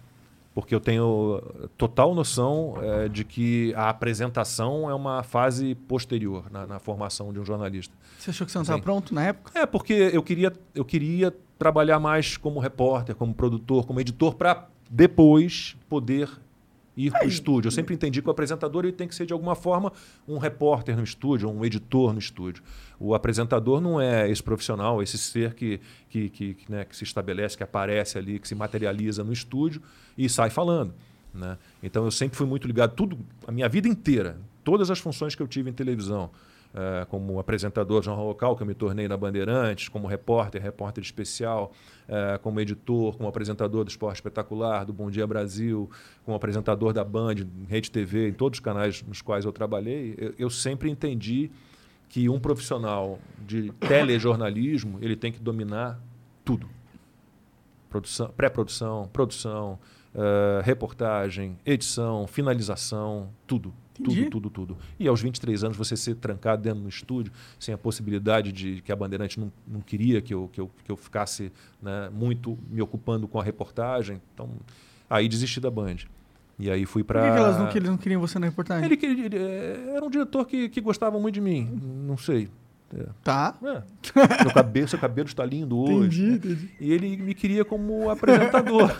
porque 0.57 0.73
eu 0.73 0.79
tenho 0.79 1.39
total 1.77 2.15
noção 2.15 2.73
é, 2.81 3.07
de 3.07 3.23
que 3.23 3.71
a 3.75 3.89
apresentação 3.89 4.89
é 4.89 4.93
uma 4.95 5.21
fase 5.21 5.75
posterior 5.75 6.51
na, 6.51 6.65
na, 6.65 6.79
formação 6.79 7.31
de 7.31 7.39
um 7.39 7.45
jornalista. 7.45 7.93
Você 8.17 8.31
achou 8.31 8.43
que 8.43 8.51
você 8.51 8.57
não 8.57 8.63
estava 8.63 8.81
pronto 8.81 9.13
na 9.13 9.23
época? 9.23 9.51
É, 9.53 9.67
porque 9.67 9.93
eu 9.93 10.23
queria, 10.23 10.51
eu 10.73 10.83
queria 10.83 11.31
trabalhar 11.59 11.99
mais 11.99 12.37
como 12.37 12.59
repórter, 12.59 13.13
como 13.15 13.35
produtor, 13.35 13.85
como 13.85 14.01
editor, 14.01 14.33
para 14.33 14.67
depois 14.89 15.77
poder 15.87 16.27
ir 16.97 17.11
para 17.11 17.25
o 17.25 17.27
estúdio. 17.29 17.67
Eu 17.67 17.71
sempre 17.71 17.93
entendi 17.93 18.21
que 18.21 18.27
o 18.27 18.31
apresentador 18.31 18.83
ele 18.83 18.91
tem 18.91 19.07
que 19.07 19.13
ser, 19.13 19.27
de 19.27 19.31
alguma 19.31 19.55
forma, 19.55 19.93
um 20.27 20.39
repórter 20.39 20.97
no 20.97 21.03
estúdio, 21.03 21.47
um 21.47 21.63
editor 21.63 22.11
no 22.11 22.19
estúdio. 22.19 22.63
O 22.99 23.13
apresentador 23.13 23.79
não 23.79 24.01
é 24.01 24.29
esse 24.29 24.41
profissional, 24.41 25.01
esse 25.03 25.17
ser 25.17 25.53
que, 25.53 25.79
que, 26.09 26.29
que, 26.29 26.53
que, 26.55 26.71
né, 26.71 26.83
que 26.83 26.97
se 26.97 27.03
estabelece, 27.03 27.55
que 27.55 27.63
aparece 27.63 28.17
ali, 28.17 28.39
que 28.39 28.47
se 28.47 28.55
materializa 28.55 29.23
no 29.23 29.31
estúdio 29.31 29.81
e 30.17 30.27
sai 30.27 30.49
falando. 30.49 30.93
Né? 31.33 31.57
Então 31.83 32.03
eu 32.03 32.11
sempre 32.11 32.35
fui 32.35 32.47
muito 32.47 32.65
ligado, 32.65 32.95
tudo, 32.95 33.19
a 33.47 33.51
minha 33.51 33.69
vida 33.69 33.87
inteira, 33.87 34.39
todas 34.63 34.89
as 34.89 34.97
funções 34.97 35.35
que 35.35 35.41
eu 35.41 35.47
tive 35.47 35.69
em 35.69 35.73
televisão, 35.73 36.31
uh, 36.73 37.05
como 37.07 37.39
apresentador 37.39 38.03
jornal 38.03 38.25
local, 38.25 38.55
que 38.55 38.63
eu 38.63 38.67
me 38.67 38.73
tornei 38.73 39.07
na 39.07 39.17
Bandeirantes, 39.17 39.89
como 39.89 40.07
repórter, 40.07 40.61
repórter 40.61 41.03
especial, 41.03 41.71
uh, 42.07 42.39
como 42.39 42.59
editor, 42.59 43.15
como 43.17 43.27
apresentador 43.27 43.83
do 43.83 43.89
Esporte 43.89 44.15
Espetacular, 44.15 44.85
do 44.85 44.93
Bom 44.93 45.09
Dia 45.09 45.25
Brasil, 45.27 45.89
como 46.23 46.35
apresentador 46.35 46.93
da 46.93 47.03
Band, 47.03 47.35
Rede 47.67 47.91
TV, 47.91 48.29
em 48.29 48.33
todos 48.33 48.59
os 48.59 48.63
canais 48.63 49.03
nos 49.03 49.21
quais 49.21 49.45
eu 49.45 49.51
trabalhei, 49.51 50.15
eu, 50.17 50.33
eu 50.37 50.49
sempre 50.49 50.89
entendi 50.89 51.51
que 52.09 52.29
um 52.29 52.39
profissional 52.39 53.19
de 53.45 53.71
telejornalismo 53.79 54.97
ele 55.01 55.15
tem 55.15 55.31
que 55.31 55.39
dominar 55.39 55.99
tudo. 56.43 56.69
Produção, 57.89 58.29
pré-produção, 58.35 59.09
produção, 59.11 59.79
uh, 60.13 60.61
reportagem, 60.63 61.57
edição, 61.65 62.27
finalização, 62.27 63.29
tudo. 63.45 63.73
Entendi. 63.99 64.25
Tudo, 64.25 64.49
tudo, 64.49 64.49
tudo. 64.49 64.77
E 64.99 65.07
aos 65.07 65.21
23 65.21 65.63
anos 65.63 65.77
você 65.77 65.95
ser 65.95 66.15
trancado 66.15 66.61
dentro 66.61 66.81
do 66.81 66.89
estúdio, 66.89 67.31
sem 67.59 67.73
a 67.73 67.77
possibilidade 67.77 68.51
de 68.51 68.81
que 68.81 68.91
a 68.91 68.95
Bandeirante 68.95 69.39
não, 69.39 69.51
não 69.67 69.81
queria 69.81 70.21
que 70.21 70.33
eu, 70.33 70.49
que 70.51 70.61
eu, 70.61 70.71
que 70.83 70.91
eu 70.91 70.97
ficasse 70.97 71.51
né, 71.81 72.09
muito 72.11 72.57
me 72.69 72.81
ocupando 72.81 73.27
com 73.27 73.39
a 73.39 73.43
reportagem. 73.43 74.21
Então, 74.33 74.49
aí 75.09 75.27
desisti 75.27 75.59
da 75.59 75.71
Band. 75.71 75.97
E 76.59 76.71
aí 76.71 76.85
fui 76.85 77.03
para. 77.03 77.21
Por 77.21 77.27
que, 77.27 77.35
que 77.35 77.39
elas 77.39 77.59
não, 77.59 77.67
que 77.69 77.77
eles 77.77 77.89
não 77.89 77.97
queriam 77.97 78.19
você 78.19 78.39
na 78.39 78.47
reportagem? 78.47 78.85
Ele, 78.85 79.05
ele, 79.05 79.25
ele, 79.25 79.37
era 79.91 80.03
um 80.03 80.09
diretor 80.09 80.45
que, 80.45 80.69
que 80.69 80.81
gostava 80.81 81.19
muito 81.19 81.35
de 81.35 81.41
mim. 81.41 81.79
Não 82.07 82.17
sei. 82.17 82.49
É. 82.95 83.05
Tá. 83.23 83.55
É. 83.63 83.83
Meu 84.43 84.53
cabelo, 84.53 84.87
seu 84.87 84.97
cabelo 84.97 85.27
está 85.27 85.45
lindo 85.45 85.77
hoje. 85.77 86.23
Entendi, 86.23 86.47
né? 86.47 86.53
entendi. 86.53 86.73
E 86.79 86.91
ele 86.91 87.17
me 87.17 87.33
queria 87.35 87.63
como 87.63 88.09
apresentador. 88.09 88.91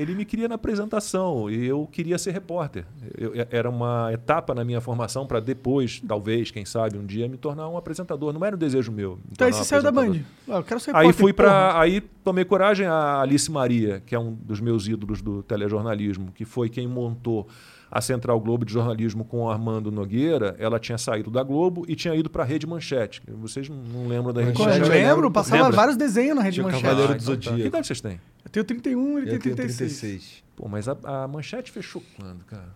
ele 0.00 0.14
me 0.14 0.24
queria 0.24 0.48
na 0.48 0.54
apresentação 0.54 1.50
e 1.50 1.66
eu 1.66 1.86
queria 1.86 2.16
ser 2.16 2.30
repórter. 2.30 2.86
Eu, 3.16 3.32
era 3.50 3.68
uma 3.68 4.10
etapa 4.12 4.54
na 4.54 4.64
minha 4.64 4.80
formação 4.80 5.26
para 5.26 5.40
depois, 5.40 6.00
talvez, 6.06 6.50
quem 6.50 6.64
sabe, 6.64 6.96
um 6.96 7.04
dia 7.04 7.28
me 7.28 7.36
tornar 7.36 7.68
um 7.68 7.76
apresentador. 7.76 8.32
Não 8.32 8.42
era 8.44 8.56
um 8.56 8.58
desejo 8.58 8.90
meu. 8.90 9.18
Então 9.30 9.46
aí 9.46 9.52
você 9.52 9.64
saiu 9.64 9.82
da 9.82 9.92
Band. 9.92 10.20
Ah, 10.48 10.56
eu 10.56 10.62
quero 10.64 10.80
ser 10.80 10.92
repórter, 10.92 11.10
Aí 11.10 11.12
fui 11.12 11.32
para, 11.34 11.78
aí 11.78 12.00
tomei 12.00 12.46
coragem 12.46 12.86
a 12.86 13.20
Alice 13.20 13.50
Maria, 13.50 14.02
que 14.06 14.14
é 14.14 14.18
um 14.18 14.32
dos 14.32 14.58
meus 14.58 14.88
ídolos 14.88 15.20
do 15.20 15.42
telejornalismo, 15.42 16.32
que 16.32 16.46
foi 16.46 16.70
quem 16.70 16.88
montou 16.88 17.46
a 17.90 18.00
Central 18.00 18.38
Globo 18.40 18.64
de 18.64 18.72
Jornalismo 18.72 19.24
com 19.24 19.42
o 19.44 19.50
Armando 19.50 19.90
Nogueira, 19.90 20.54
ela 20.58 20.78
tinha 20.78 20.96
saído 20.96 21.30
da 21.30 21.42
Globo 21.42 21.84
e 21.88 21.96
tinha 21.96 22.14
ido 22.14 22.30
para 22.30 22.42
a 22.44 22.46
Rede 22.46 22.66
Manchete. 22.66 23.20
Vocês 23.28 23.68
não 23.68 24.06
lembram 24.06 24.32
da 24.32 24.42
Rede 24.42 24.58
Eu 24.58 24.64
Manchete, 24.64 24.84
eu 24.86 24.88
lembro, 24.92 25.14
lembro. 25.16 25.30
passava 25.30 25.62
Lembra? 25.62 25.76
vários 25.76 25.96
desenhos 25.96 26.36
na 26.36 26.42
Rede 26.42 26.62
Manchete. 26.62 26.82
Cavaleiro 26.82 27.12
Ah, 27.12 27.16
do 27.16 27.22
então 27.22 27.34
tá. 27.34 27.40
Zodíaco. 27.42 27.56
Que 27.60 27.66
idade 27.66 27.86
vocês 27.86 28.00
têm? 28.00 28.20
Eu 28.44 28.50
tenho 28.50 28.64
31, 28.64 29.18
ele 29.18 29.26
Eu 29.26 29.30
tem 29.32 29.38
tenho 29.40 29.56
36. 29.56 29.98
36. 30.00 30.44
Pô, 30.56 30.68
mas 30.68 30.88
a, 30.88 30.96
a 31.04 31.28
Manchete 31.28 31.70
fechou 31.72 32.02
quando, 32.16 32.44
cara? 32.44 32.68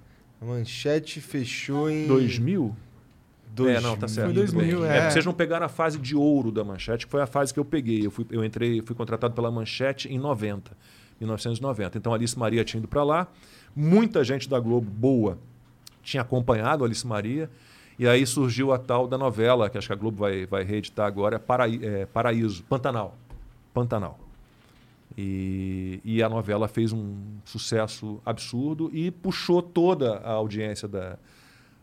A 0.42 0.44
manchete 0.44 1.20
fechou 1.20 1.88
em. 1.88 2.06
2000? 2.06 2.76
Dois 3.54 3.76
É, 3.76 3.80
não, 3.80 3.96
tá 3.96 4.08
certo. 4.08 4.26
Foi 4.34 4.34
tudo 4.44 4.52
2000, 4.52 4.80
bem. 4.80 4.90
é. 4.90 4.94
porque 4.98 5.10
vocês 5.12 5.24
não 5.24 5.32
pegaram 5.32 5.64
a 5.64 5.68
fase 5.68 5.96
de 5.96 6.16
ouro 6.16 6.50
da 6.50 6.64
Manchete, 6.64 7.06
que 7.06 7.10
foi 7.12 7.22
a 7.22 7.26
fase 7.26 7.54
que 7.54 7.60
eu 7.60 7.64
peguei. 7.64 8.04
Eu, 8.04 8.10
fui, 8.10 8.26
eu 8.30 8.44
entrei, 8.44 8.82
fui 8.82 8.96
contratado 8.96 9.32
pela 9.32 9.48
Manchete 9.50 10.08
em 10.12 10.18
90, 10.18 10.72
1990. 11.20 11.96
Então 11.98 12.12
Alice 12.12 12.38
Maria 12.38 12.64
tinha 12.64 12.78
ido 12.78 12.88
para 12.88 13.04
lá. 13.04 13.28
Muita 13.74 14.22
gente 14.24 14.48
da 14.48 14.58
Globo 14.60 14.88
boa 14.90 15.38
tinha 16.02 16.22
acompanhado 16.22 16.84
Alice 16.84 17.06
Maria. 17.06 17.50
E 17.98 18.08
aí 18.08 18.26
surgiu 18.26 18.72
a 18.72 18.78
tal 18.78 19.06
da 19.06 19.16
novela, 19.16 19.70
que 19.70 19.78
acho 19.78 19.86
que 19.86 19.92
a 19.92 19.96
Globo 19.96 20.18
vai, 20.18 20.46
vai 20.46 20.64
reeditar 20.64 21.06
agora, 21.06 21.36
é, 21.36 21.38
Paraí- 21.38 21.80
é, 21.82 22.06
Paraíso, 22.06 22.62
Pantanal. 22.64 23.16
Pantanal. 23.72 24.18
E, 25.16 26.00
e 26.04 26.22
a 26.22 26.28
novela 26.28 26.66
fez 26.66 26.92
um 26.92 27.14
sucesso 27.44 28.20
absurdo 28.26 28.90
e 28.92 29.10
puxou 29.12 29.62
toda 29.62 30.16
a 30.18 30.32
audiência 30.32 30.88
da, 30.88 31.16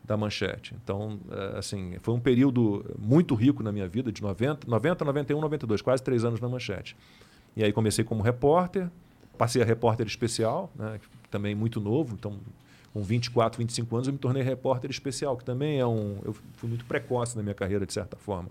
da 0.04 0.16
Manchete. 0.18 0.74
Então, 0.82 1.18
eh, 1.30 1.54
assim, 1.58 1.96
foi 2.02 2.12
um 2.12 2.20
período 2.20 2.84
muito 2.98 3.34
rico 3.34 3.62
na 3.62 3.72
minha 3.72 3.88
vida, 3.88 4.12
de 4.12 4.20
90, 4.20 4.66
90 4.68 5.04
91, 5.04 5.40
92, 5.40 5.80
quase 5.80 6.02
três 6.02 6.24
anos 6.26 6.40
na 6.40 6.48
Manchete. 6.48 6.94
E 7.56 7.64
aí 7.64 7.72
comecei 7.72 8.04
como 8.04 8.22
repórter, 8.22 8.90
passei 9.38 9.62
a 9.62 9.64
repórter 9.64 10.06
especial, 10.06 10.70
né, 10.74 11.00
também 11.32 11.54
muito 11.54 11.80
novo, 11.80 12.14
então 12.14 12.38
com 12.92 13.02
24, 13.02 13.58
25 13.58 13.96
anos 13.96 14.06
eu 14.06 14.12
me 14.12 14.18
tornei 14.18 14.42
repórter 14.42 14.90
especial, 14.90 15.36
que 15.36 15.44
também 15.44 15.80
é 15.80 15.86
um... 15.86 16.18
Eu 16.24 16.34
fui 16.56 16.68
muito 16.68 16.84
precoce 16.84 17.34
na 17.36 17.42
minha 17.42 17.54
carreira, 17.54 17.86
de 17.86 17.92
certa 17.92 18.16
forma. 18.16 18.50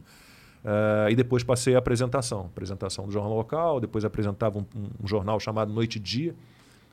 Eh, 0.64 1.12
e 1.12 1.16
depois 1.16 1.44
passei 1.44 1.76
a 1.76 1.80
apresentação, 1.80 2.42
apresentação 2.42 3.06
do 3.06 3.12
jornal 3.12 3.36
local, 3.36 3.80
depois 3.80 4.06
apresentava 4.06 4.60
um, 4.60 4.66
um 5.04 5.08
jornal 5.08 5.40
chamado 5.40 5.74
Noite 5.74 5.98
e 5.98 6.00
Dia, 6.00 6.36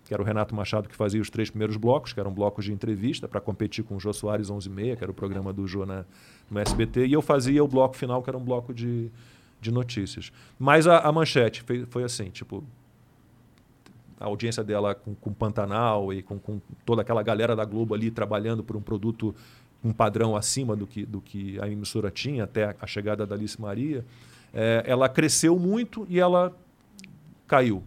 que 0.07 0.15
era 0.15 0.23
o 0.23 0.27
Renato 0.27 0.55
Machado 0.55 0.89
que 0.89 0.97
fazia 0.97 1.21
os 1.21 1.29
três 1.29 1.51
primeiros 1.51 1.77
blocos, 1.77 2.13
que 2.15 2.21
eram 2.21 2.33
blocos 2.33 2.65
de 2.65 2.73
entrevista, 2.73 3.29
para 3.29 3.41
competir 3.41 3.85
com 3.85 3.97
o 3.97 4.01
Jô 4.01 4.13
Soares 4.13 4.49
11 4.49 4.67
e 4.67 4.73
meia, 4.73 4.97
que 4.97 5.05
era 5.05 5.11
o 5.11 5.15
programa 5.15 5.53
do 5.53 5.67
Jô 5.67 5.85
na, 5.85 6.05
no 6.51 6.59
SBT, 6.59 7.07
e 7.07 7.13
eu 7.13 7.21
fazia 7.21 7.63
o 7.63 7.69
bloco 7.69 7.95
final, 7.95 8.23
que 8.23 8.31
era 8.31 8.39
um 8.39 8.45
bloco 8.45 8.73
de, 8.73 9.11
de 9.61 9.71
notícias. 9.71 10.33
Mas 10.59 10.87
a, 10.87 11.01
a 11.01 11.13
manchete 11.13 11.63
foi, 11.63 11.85
foi 11.85 12.05
assim, 12.05 12.31
tipo, 12.31 12.65
a 14.21 14.27
audiência 14.27 14.65
dela 14.65 14.95
com, 14.95 15.15
com 15.15 15.33
Pantanal 15.33 16.13
e 16.13 16.23
com, 16.23 16.39
com 16.39 16.61
toda 16.85 17.03
aquela 17.03 17.23
galera 17.23 17.55
da 17.55 17.65
Globo 17.65 17.95
ali 17.95 18.11
trabalhando 18.11 18.63
por 18.63 18.77
um 18.77 18.81
produto 18.81 19.35
um 19.83 19.93
padrão 19.93 20.37
acima 20.37 20.75
do 20.75 20.87
que, 20.87 21.07
do 21.07 21.21
que 21.21 21.61
a 21.61 21.69
emissora 21.69 22.11
tinha 22.11 22.45
até 22.45 22.75
a 22.81 22.87
chegada 22.87 23.25
da 23.25 23.37
Alice 23.37 23.61
Maria, 23.61 24.05
eh, 24.53 24.83
ela 24.85 25.09
cresceu 25.09 25.57
muito 25.57 26.05
e 26.11 26.19
ela 26.19 26.53
caiu. 27.47 27.83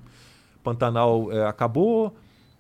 Pantanal 0.63 1.31
eh, 1.31 1.45
acabou, 1.45 2.15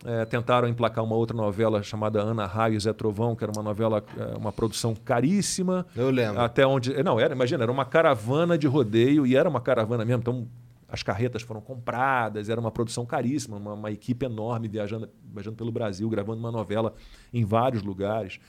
eh, 0.05 0.25
tentaram 0.25 0.67
emplacar 0.67 1.03
uma 1.03 1.15
outra 1.15 1.35
novela 1.35 1.83
chamada 1.83 2.19
Ana 2.19 2.45
Raio 2.45 2.75
e 2.75 2.79
Zé 2.79 2.91
Trovão, 2.91 3.35
que 3.35 3.43
era 3.43 3.53
uma 3.53 3.63
novela, 3.63 4.03
eh, 4.17 4.37
uma 4.37 4.51
produção 4.51 4.95
caríssima. 4.95 5.85
Eu 5.95 6.09
lembro. 6.09 6.41
Até 6.41 6.65
onde. 6.65 7.03
Não, 7.03 7.19
era, 7.19 7.33
imagina, 7.33 7.63
era 7.63 7.71
uma 7.71 7.85
caravana 7.85 8.57
de 8.57 8.67
rodeio, 8.67 9.25
e 9.25 9.35
era 9.35 9.47
uma 9.47 9.61
caravana 9.61 10.03
mesmo. 10.03 10.21
Então, 10.21 10.47
as 10.91 11.01
carretas 11.01 11.41
foram 11.41 11.61
compradas, 11.61 12.49
era 12.49 12.59
uma 12.59 12.69
produção 12.69 13.05
caríssima, 13.05 13.57
uma, 13.57 13.73
uma 13.73 13.91
equipe 13.91 14.25
enorme 14.25 14.67
viajando, 14.67 15.09
viajando 15.33 15.55
pelo 15.55 15.71
Brasil, 15.71 16.07
gravando 16.09 16.39
uma 16.39 16.51
novela 16.51 16.93
em 17.33 17.45
vários 17.45 17.81
lugares. 17.81 18.39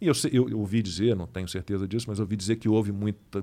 E 0.00 0.06
eu, 0.06 0.12
eu, 0.30 0.48
eu 0.50 0.58
ouvi 0.60 0.82
dizer, 0.82 1.16
não 1.16 1.26
tenho 1.26 1.48
certeza 1.48 1.88
disso, 1.88 2.04
mas 2.08 2.20
ouvi 2.20 2.36
dizer 2.36 2.56
que 2.56 2.68
houve 2.68 2.92
muita. 2.92 3.42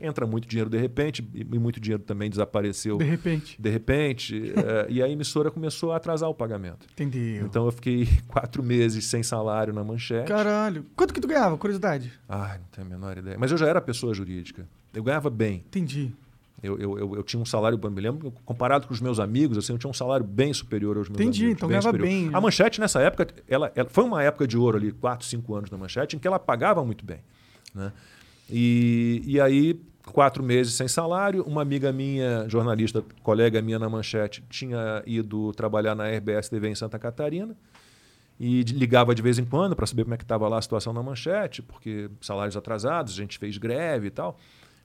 Entra 0.00 0.26
muito 0.26 0.48
dinheiro 0.48 0.68
de 0.68 0.78
repente, 0.78 1.24
e 1.32 1.44
muito 1.58 1.78
dinheiro 1.78 2.02
também 2.02 2.28
desapareceu 2.28 2.98
De 2.98 3.04
repente. 3.04 3.60
de 3.60 3.70
repente, 3.70 4.52
eh, 4.56 4.86
e 4.88 5.00
a 5.00 5.08
emissora 5.08 5.48
começou 5.48 5.92
a 5.92 5.96
atrasar 5.96 6.28
o 6.28 6.34
pagamento. 6.34 6.88
Entendeu. 6.92 7.44
Então 7.46 7.66
eu 7.66 7.70
fiquei 7.70 8.08
quatro 8.26 8.64
meses 8.64 9.04
sem 9.04 9.22
salário 9.22 9.72
na 9.72 9.84
manchete. 9.84 10.26
Caralho. 10.26 10.84
Quanto 10.96 11.14
que 11.14 11.20
tu 11.20 11.28
ganhava? 11.28 11.56
Curiosidade. 11.56 12.12
Ai, 12.28 12.58
não 12.58 12.64
tenho 12.72 12.86
a 12.86 12.90
menor 12.90 13.16
ideia. 13.16 13.36
Mas 13.38 13.52
eu 13.52 13.58
já 13.58 13.68
era 13.68 13.80
pessoa 13.80 14.12
jurídica. 14.12 14.66
Eu 14.92 15.04
ganhava 15.04 15.30
bem. 15.30 15.62
Entendi. 15.66 16.12
Eu, 16.62 16.78
eu, 16.78 16.98
eu, 16.98 17.16
eu 17.16 17.22
tinha 17.24 17.42
um 17.42 17.44
salário, 17.44 17.78
eu 17.82 17.90
me 17.90 18.00
lembro, 18.00 18.30
comparado 18.44 18.86
com 18.86 18.94
os 18.94 19.00
meus 19.00 19.18
amigos, 19.18 19.58
assim, 19.58 19.72
eu 19.72 19.78
tinha 19.78 19.90
um 19.90 19.94
salário 19.94 20.24
bem 20.24 20.52
superior 20.54 20.96
aos 20.96 21.08
meus 21.08 21.20
Entendi, 21.20 21.42
amigos. 21.46 21.56
então 21.58 21.68
bem 21.68 21.78
ganhava 21.80 21.88
superior. 21.96 22.08
bem, 22.08 22.30
né? 22.30 22.38
A 22.38 22.40
Manchete, 22.40 22.80
nessa 22.80 23.00
época, 23.00 23.26
ela, 23.48 23.72
ela- 23.74 23.88
foi 23.90 24.04
uma 24.04 24.22
época 24.22 24.46
de 24.46 24.56
ouro 24.56 24.76
ali, 24.78 24.92
4, 24.92 25.26
5 25.26 25.54
anos 25.56 25.70
na 25.70 25.76
Manchete, 25.76 26.14
em 26.14 26.18
que 26.20 26.26
ela 26.28 26.38
pagava 26.38 26.84
muito 26.84 27.04
bem. 27.04 27.18
Né? 27.74 27.92
E, 28.48 29.22
e 29.26 29.40
aí, 29.40 29.80
quatro 30.12 30.42
meses 30.42 30.74
sem 30.74 30.86
salário, 30.86 31.42
uma 31.44 31.62
amiga 31.62 31.92
minha, 31.92 32.48
jornalista, 32.48 33.04
colega 33.22 33.60
minha 33.60 33.78
na 33.78 33.88
Manchete, 33.88 34.44
tinha 34.48 35.02
ido 35.06 35.52
trabalhar 35.54 35.94
na 35.96 36.08
RBS 36.08 36.48
TV 36.48 36.68
em 36.68 36.74
Santa 36.74 36.98
Catarina 36.98 37.56
e 38.38 38.62
ligava 38.62 39.14
de 39.14 39.22
vez 39.22 39.38
em 39.38 39.44
quando 39.44 39.74
para 39.76 39.86
saber 39.86 40.02
como 40.04 40.14
é 40.14 40.16
que 40.16 40.24
estava 40.24 40.48
lá 40.48 40.58
a 40.58 40.62
situação 40.62 40.92
na 40.92 41.02
Manchete, 41.02 41.62
porque 41.62 42.08
salários 42.20 42.56
atrasados, 42.56 43.12
a 43.14 43.16
gente 43.16 43.38
fez 43.38 43.56
greve 43.58 44.08
e 44.08 44.10
tal. 44.10 44.38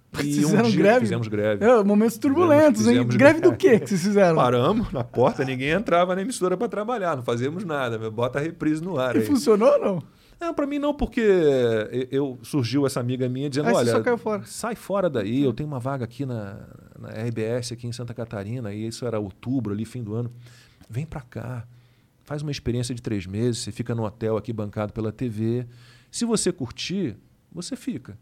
Vocês 0.13 0.35
fizeram 0.37 0.71
greve? 0.71 0.97
um 0.97 1.01
Fizemos 1.01 1.27
greve. 1.27 1.65
É, 1.65 1.83
momentos 1.83 2.17
turbulentos, 2.17 2.81
hein? 2.87 2.93
fizemos 2.95 3.15
Greve 3.15 3.41
do 3.41 3.51
greve. 3.51 3.57
quê 3.57 3.79
que 3.79 3.89
vocês 3.89 4.01
fizeram? 4.01 4.35
Paramos 4.35 4.91
na 4.91 5.03
porta, 5.03 5.43
ninguém 5.43 5.69
entrava 5.71 6.15
na 6.15 6.21
emissora 6.21 6.55
para 6.57 6.67
trabalhar, 6.67 7.15
não 7.15 7.23
fazíamos 7.23 7.63
nada. 7.63 8.09
Bota 8.09 8.39
a 8.39 8.41
reprise 8.41 8.81
no 8.81 8.97
ar 8.97 9.15
E 9.15 9.19
aí. 9.19 9.25
funcionou 9.25 9.69
ou 9.73 9.79
não? 9.79 10.03
Não, 10.39 10.53
para 10.53 10.67
mim 10.67 10.77
não, 10.79 10.93
porque 10.93 11.19
eu, 12.11 12.37
surgiu 12.43 12.85
essa 12.85 12.99
amiga 12.99 13.27
minha 13.27 13.49
dizendo, 13.49 13.69
Aí 13.69 13.73
olha, 13.75 14.17
fora. 14.17 14.43
sai 14.45 14.75
fora 14.75 15.09
daí, 15.09 15.43
eu 15.43 15.51
tenho 15.51 15.67
uma 15.67 15.79
vaga 15.79 16.05
aqui 16.05 16.25
na, 16.27 16.59
na 16.99 17.09
RBS 17.09 17.71
aqui 17.71 17.87
em 17.87 17.91
Santa 17.91 18.13
Catarina, 18.13 18.71
e 18.71 18.85
isso 18.87 19.03
era 19.05 19.19
outubro, 19.19 19.73
ali, 19.73 19.83
fim 19.83 20.03
do 20.03 20.13
ano. 20.13 20.31
Vem 20.87 21.07
para 21.07 21.21
cá, 21.21 21.65
faz 22.23 22.43
uma 22.43 22.51
experiência 22.51 22.93
de 22.93 23.01
três 23.01 23.25
meses, 23.25 23.63
você 23.63 23.71
fica 23.71 23.95
no 23.95 24.03
hotel 24.05 24.37
aqui 24.37 24.53
bancado 24.53 24.93
pela 24.93 25.11
TV. 25.11 25.65
Se 26.11 26.23
você 26.23 26.51
curtir, 26.51 27.17
você 27.51 27.75
fica. 27.75 28.15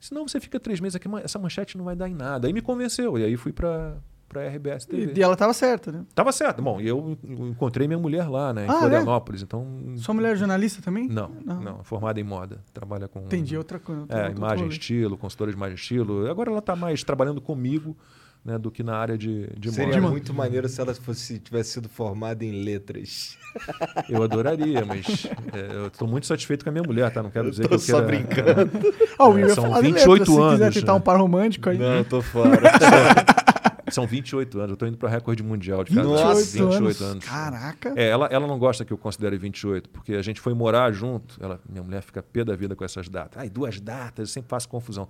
Senão 0.00 0.26
você 0.26 0.38
fica 0.40 0.58
três 0.60 0.80
meses 0.80 0.96
aqui, 0.96 1.08
essa 1.22 1.38
manchete 1.38 1.76
não 1.76 1.84
vai 1.84 1.96
dar 1.96 2.08
em 2.08 2.14
nada. 2.14 2.46
Aí 2.46 2.52
me 2.52 2.60
convenceu, 2.62 3.18
e 3.18 3.24
aí 3.24 3.36
fui 3.36 3.52
para 3.52 3.96
a 4.34 4.38
RBS 4.54 4.84
TV. 4.86 5.12
E, 5.16 5.22
ela 5.22 5.34
tava 5.36 5.52
certa, 5.52 5.90
né? 5.90 6.04
Tava 6.14 6.30
certo. 6.32 6.60
Bom, 6.62 6.80
e 6.80 6.86
eu 6.86 7.16
en- 7.24 7.48
encontrei 7.50 7.86
minha 7.88 7.98
mulher 7.98 8.28
lá, 8.28 8.52
né, 8.52 8.66
em 8.66 8.70
Ah, 8.70 8.74
é? 8.74 8.78
Florianópolis. 8.78 9.42
Então. 9.42 9.66
Sua 9.96 10.14
mulher 10.14 10.34
é 10.34 10.36
jornalista 10.36 10.80
também? 10.82 11.08
Não, 11.08 11.30
não, 11.44 11.82
formada 11.82 12.20
em 12.20 12.24
moda. 12.24 12.62
Trabalha 12.72 13.08
com. 13.08 13.20
Entendi, 13.20 13.56
outra 13.56 13.78
coisa. 13.78 14.04
É, 14.08 14.30
imagem, 14.30 14.68
estilo, 14.68 15.16
consultora 15.16 15.50
de 15.50 15.56
imagem 15.56 15.74
e 15.76 15.78
estilo. 15.80 16.30
Agora 16.30 16.50
ela 16.50 16.58
está 16.60 16.76
mais 16.76 17.02
trabalhando 17.02 17.40
comigo 17.40 17.96
né, 18.44 18.58
do 18.58 18.70
que 18.70 18.82
na 18.82 18.96
área 18.96 19.18
de, 19.18 19.46
de 19.58 19.70
Seria 19.72 19.96
moda. 20.00 20.10
muito 20.10 20.32
maneiro 20.32 20.68
se 20.68 20.80
ela 20.80 20.94
fosse, 20.94 21.38
tivesse 21.38 21.72
sido 21.72 21.88
formada 21.88 22.44
em 22.44 22.62
letras. 22.64 23.36
Eu 24.08 24.22
adoraria, 24.22 24.84
mas 24.84 25.26
é, 25.52 25.74
eu 25.74 25.86
estou 25.88 26.06
muito 26.06 26.26
satisfeito 26.26 26.62
com 26.64 26.68
a 26.68 26.72
minha 26.72 26.84
mulher, 26.84 27.10
tá? 27.12 27.22
Não 27.22 27.30
quero 27.30 27.50
dizer 27.50 27.62
tô 27.62 27.68
que 27.70 27.74
eu 27.74 27.78
só 27.78 28.04
queira- 28.04 28.06
brincando. 28.06 28.70
Ó, 29.18 29.28
o 29.28 29.32
Will 29.32 29.48
ia 29.48 29.54
São 29.54 29.64
falar 29.64 29.80
de 29.80 29.86
28 29.92 30.10
letra, 30.10 30.24
se 30.26 30.32
quiser 30.52 30.64
anos, 30.64 30.74
tentar 30.74 30.92
né? 30.92 30.98
um 30.98 31.00
par 31.00 31.18
romântico 31.18 31.70
aí. 31.70 31.78
Não, 31.78 31.94
eu 31.96 32.04
tô 32.04 32.20
fora. 32.22 32.60
São 33.90 34.06
28 34.06 34.58
anos. 34.58 34.68
Eu 34.70 34.74
estou 34.74 34.86
indo 34.88 34.98
para 34.98 35.08
recorde 35.08 35.42
mundial 35.42 35.82
de 35.82 35.94
casal. 35.94 36.12
Nossa, 36.12 36.34
28, 36.42 36.70
28 36.70 36.84
anos. 36.84 37.00
anos. 37.02 37.24
Caraca. 37.24 37.92
É, 37.96 38.08
ela, 38.08 38.26
ela 38.26 38.46
não 38.46 38.58
gosta 38.58 38.84
que 38.84 38.92
eu 38.92 38.98
considere 38.98 39.38
28, 39.38 39.88
porque 39.88 40.12
a 40.14 40.22
gente 40.22 40.40
foi 40.40 40.52
morar 40.54 40.92
junto. 40.92 41.42
Ela, 41.42 41.58
minha 41.68 41.82
mulher 41.82 42.02
fica 42.02 42.22
pé 42.22 42.44
da 42.44 42.54
vida 42.54 42.76
com 42.76 42.84
essas 42.84 43.08
datas. 43.08 43.40
Ai, 43.40 43.48
duas 43.48 43.80
datas, 43.80 44.28
eu 44.28 44.32
sempre 44.32 44.50
faço 44.50 44.68
confusão. 44.68 45.08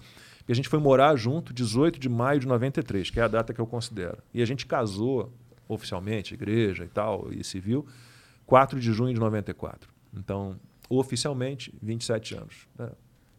Porque 0.49 0.53
a 0.55 0.57
gente 0.57 0.69
foi 0.71 0.79
morar 0.79 1.15
junto 1.15 1.53
18 1.53 2.01
de 2.01 2.09
maio 2.09 2.41
de 2.41 2.47
93, 2.49 3.11
que 3.11 3.21
é 3.21 3.23
a 3.23 3.29
data 3.29 3.53
que 3.53 3.61
eu 3.61 3.67
considero. 3.67 4.17
E 4.33 4.41
a 4.41 4.47
gente 4.47 4.65
casou 4.65 5.31
oficialmente, 5.69 6.33
igreja 6.33 6.87
e 6.87 6.89
tal, 6.89 7.29
e 7.31 7.45
civil, 7.45 7.85
4 8.47 8.81
de 8.81 8.91
junho 8.91 9.13
de 9.13 9.21
94. 9.21 9.91
Então, 10.17 10.57
oficialmente, 10.89 11.71
27 11.83 12.35
anos. 12.35 12.67
Né? 12.79 12.89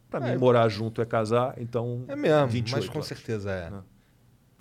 Para 0.07 0.27
É. 0.27 0.31
mim, 0.33 0.37
morar 0.39 0.69
junto 0.69 1.01
é 1.01 1.05
casar, 1.05 1.55
então. 1.57 2.03
É 2.07 2.15
mesmo, 2.15 2.47
28 2.47 2.75
mas 2.83 2.89
com 2.89 2.99
anos. 2.99 3.07
certeza 3.07 3.49
é. 3.49 3.71
Não. 3.71 3.83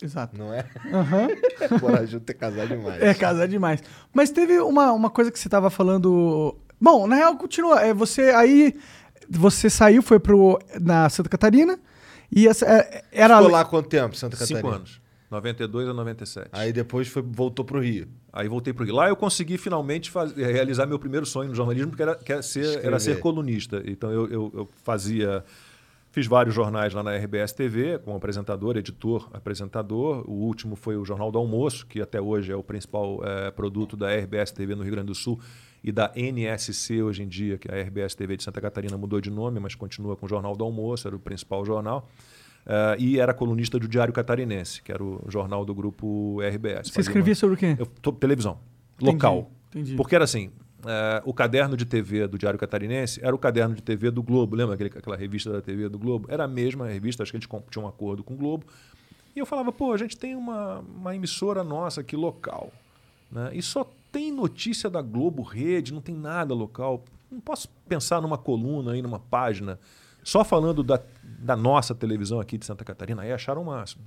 Exato. 0.02 0.38
Não 0.38 0.54
é? 0.54 0.64
Aham. 0.90 1.28
Morar 1.82 2.06
junto 2.06 2.30
é 2.30 2.34
casar 2.34 2.66
demais. 2.66 3.02
É, 3.02 3.12
casar 3.12 3.46
demais. 3.46 3.82
Mas 4.14 4.30
teve 4.30 4.58
uma, 4.60 4.90
uma 4.92 5.10
coisa 5.10 5.30
que 5.30 5.38
você 5.38 5.50
tava 5.50 5.68
falando. 5.68 6.56
Bom, 6.80 7.06
na 7.06 7.16
real, 7.16 7.36
continua. 7.36 7.82
É, 7.82 7.92
você 7.92 8.30
aí. 8.30 8.74
Você 9.28 9.68
saiu, 9.68 10.00
foi 10.02 10.18
pro, 10.18 10.58
na 10.80 11.10
Santa 11.10 11.28
Catarina. 11.28 11.78
E 12.34 12.46
essa, 12.46 12.66
é, 12.66 13.04
era. 13.12 13.36
Ficou 13.36 13.50
lá 13.52 13.60
há 13.60 13.64
quanto 13.64 13.88
tempo, 13.88 14.16
Santa 14.16 14.36
Catarina? 14.36 14.60
Cinco 14.60 14.74
anos. 14.74 15.00
92 15.30 15.88
a 15.88 15.92
97. 15.92 16.48
Aí 16.52 16.72
depois 16.72 17.06
foi, 17.08 17.20
voltou 17.22 17.62
pro 17.64 17.80
Rio. 17.80 18.08
Aí 18.32 18.48
voltei 18.48 18.72
para 18.72 18.90
Lá 18.92 19.08
eu 19.08 19.16
consegui 19.16 19.58
finalmente 19.58 20.10
faz- 20.10 20.32
realizar 20.32 20.86
meu 20.86 20.98
primeiro 20.98 21.26
sonho 21.26 21.50
no 21.50 21.54
jornalismo, 21.54 21.94
que 21.94 22.00
era, 22.00 22.14
que 22.14 22.32
era 22.32 22.42
ser, 22.42 22.82
era 22.84 22.98
ser 22.98 23.20
colunista. 23.20 23.82
Então 23.86 24.10
eu, 24.10 24.26
eu- 24.28 24.52
eu 24.54 24.68
fazia. 24.84 25.44
Fiz 26.10 26.26
vários 26.26 26.54
jornais 26.54 26.94
lá 26.94 27.02
na 27.02 27.14
RBS 27.14 27.52
TV, 27.52 27.98
como 27.98 28.16
apresentador, 28.16 28.78
editor, 28.78 29.28
apresentador. 29.34 30.24
O 30.26 30.32
último 30.32 30.74
foi 30.74 30.96
o 30.96 31.04
Jornal 31.04 31.30
do 31.30 31.36
Almoço, 31.38 31.86
que 31.86 32.00
até 32.00 32.18
hoje 32.18 32.50
é 32.50 32.56
o 32.56 32.62
principal 32.62 33.20
eh, 33.22 33.50
produto 33.50 33.94
da 33.94 34.08
RBS 34.16 34.50
TV 34.52 34.74
no 34.74 34.82
Rio 34.82 34.92
Grande 34.92 35.08
do 35.08 35.14
Sul 35.14 35.38
e 35.82 35.92
da 35.92 36.12
NSC 36.16 37.02
hoje 37.02 37.22
em 37.22 37.28
dia, 37.28 37.56
que 37.58 37.70
a 37.70 37.80
RBS 37.80 38.14
TV 38.14 38.36
de 38.36 38.42
Santa 38.42 38.60
Catarina 38.60 38.96
mudou 38.96 39.20
de 39.20 39.30
nome, 39.30 39.60
mas 39.60 39.74
continua 39.74 40.16
com 40.16 40.26
o 40.26 40.28
Jornal 40.28 40.56
do 40.56 40.64
Almoço, 40.64 41.06
era 41.06 41.16
o 41.16 41.18
principal 41.20 41.64
jornal. 41.64 42.08
Eh, 42.66 42.96
e 42.98 43.18
era 43.20 43.32
colunista 43.32 43.78
do 43.78 43.88
Diário 43.88 44.12
Catarinense, 44.12 44.82
que 44.82 44.92
era 44.92 45.02
o 45.02 45.24
jornal 45.28 45.64
do 45.64 45.74
grupo 45.74 46.38
RBS. 46.42 46.90
Você 46.90 47.00
escrevia 47.00 47.30
uma- 47.32 47.36
sobre 47.36 47.54
o 47.54 47.58
quê? 47.58 47.76
eu, 47.78 47.86
tô- 47.86 48.12
televisão, 48.12 48.58
Entendi, 48.96 49.12
local. 49.12 49.50
entendi. 49.70 49.94
Porque 49.96 50.14
era 50.14 50.24
assim, 50.24 50.50
eh, 50.84 51.22
o 51.24 51.32
caderno 51.32 51.76
de 51.76 51.86
TV 51.86 52.26
do 52.26 52.36
Diário 52.36 52.58
Catarinense 52.58 53.20
era 53.24 53.34
o 53.34 53.38
caderno 53.38 53.74
de 53.74 53.82
TV 53.82 54.10
do 54.10 54.22
Globo. 54.22 54.54
Lembra 54.56 54.74
aquele, 54.74 54.90
aquela 54.94 55.16
revista 55.16 55.50
da 55.52 55.62
TV 55.62 55.88
do 55.88 55.98
Globo? 55.98 56.26
Era 56.30 56.44
a 56.44 56.48
mesma 56.48 56.86
revista, 56.88 57.22
acho 57.22 57.32
que 57.32 57.38
a 57.38 57.40
gente 57.40 57.48
tinha 57.70 57.82
um 57.84 57.88
acordo 57.88 58.22
com 58.22 58.34
o 58.34 58.36
Globo. 58.36 58.66
E 59.34 59.38
eu 59.38 59.46
falava, 59.46 59.70
pô, 59.72 59.92
a 59.92 59.96
gente 59.96 60.16
tem 60.16 60.34
uma, 60.34 60.80
uma 60.80 61.14
emissora 61.14 61.62
nossa 61.64 62.00
aqui 62.02 62.16
local. 62.16 62.70
Né? 63.30 63.50
E 63.54 63.62
só 63.62 63.88
tem 64.10 64.32
notícia 64.32 64.88
da 64.90 65.02
Globo 65.02 65.42
Rede, 65.42 65.92
não 65.92 66.00
tem 66.00 66.14
nada 66.14 66.54
local. 66.54 67.04
Não 67.30 67.40
posso 67.40 67.68
pensar 67.88 68.20
numa 68.22 68.38
coluna 68.38 68.92
aí, 68.92 69.02
numa 69.02 69.18
página, 69.18 69.78
só 70.22 70.44
falando 70.44 70.82
da, 70.82 71.00
da 71.22 71.54
nossa 71.56 71.94
televisão 71.94 72.40
aqui 72.40 72.56
de 72.58 72.64
Santa 72.66 72.84
Catarina. 72.84 73.22
Aí 73.22 73.32
acharam 73.32 73.62
o 73.62 73.66
máximo. 73.66 74.02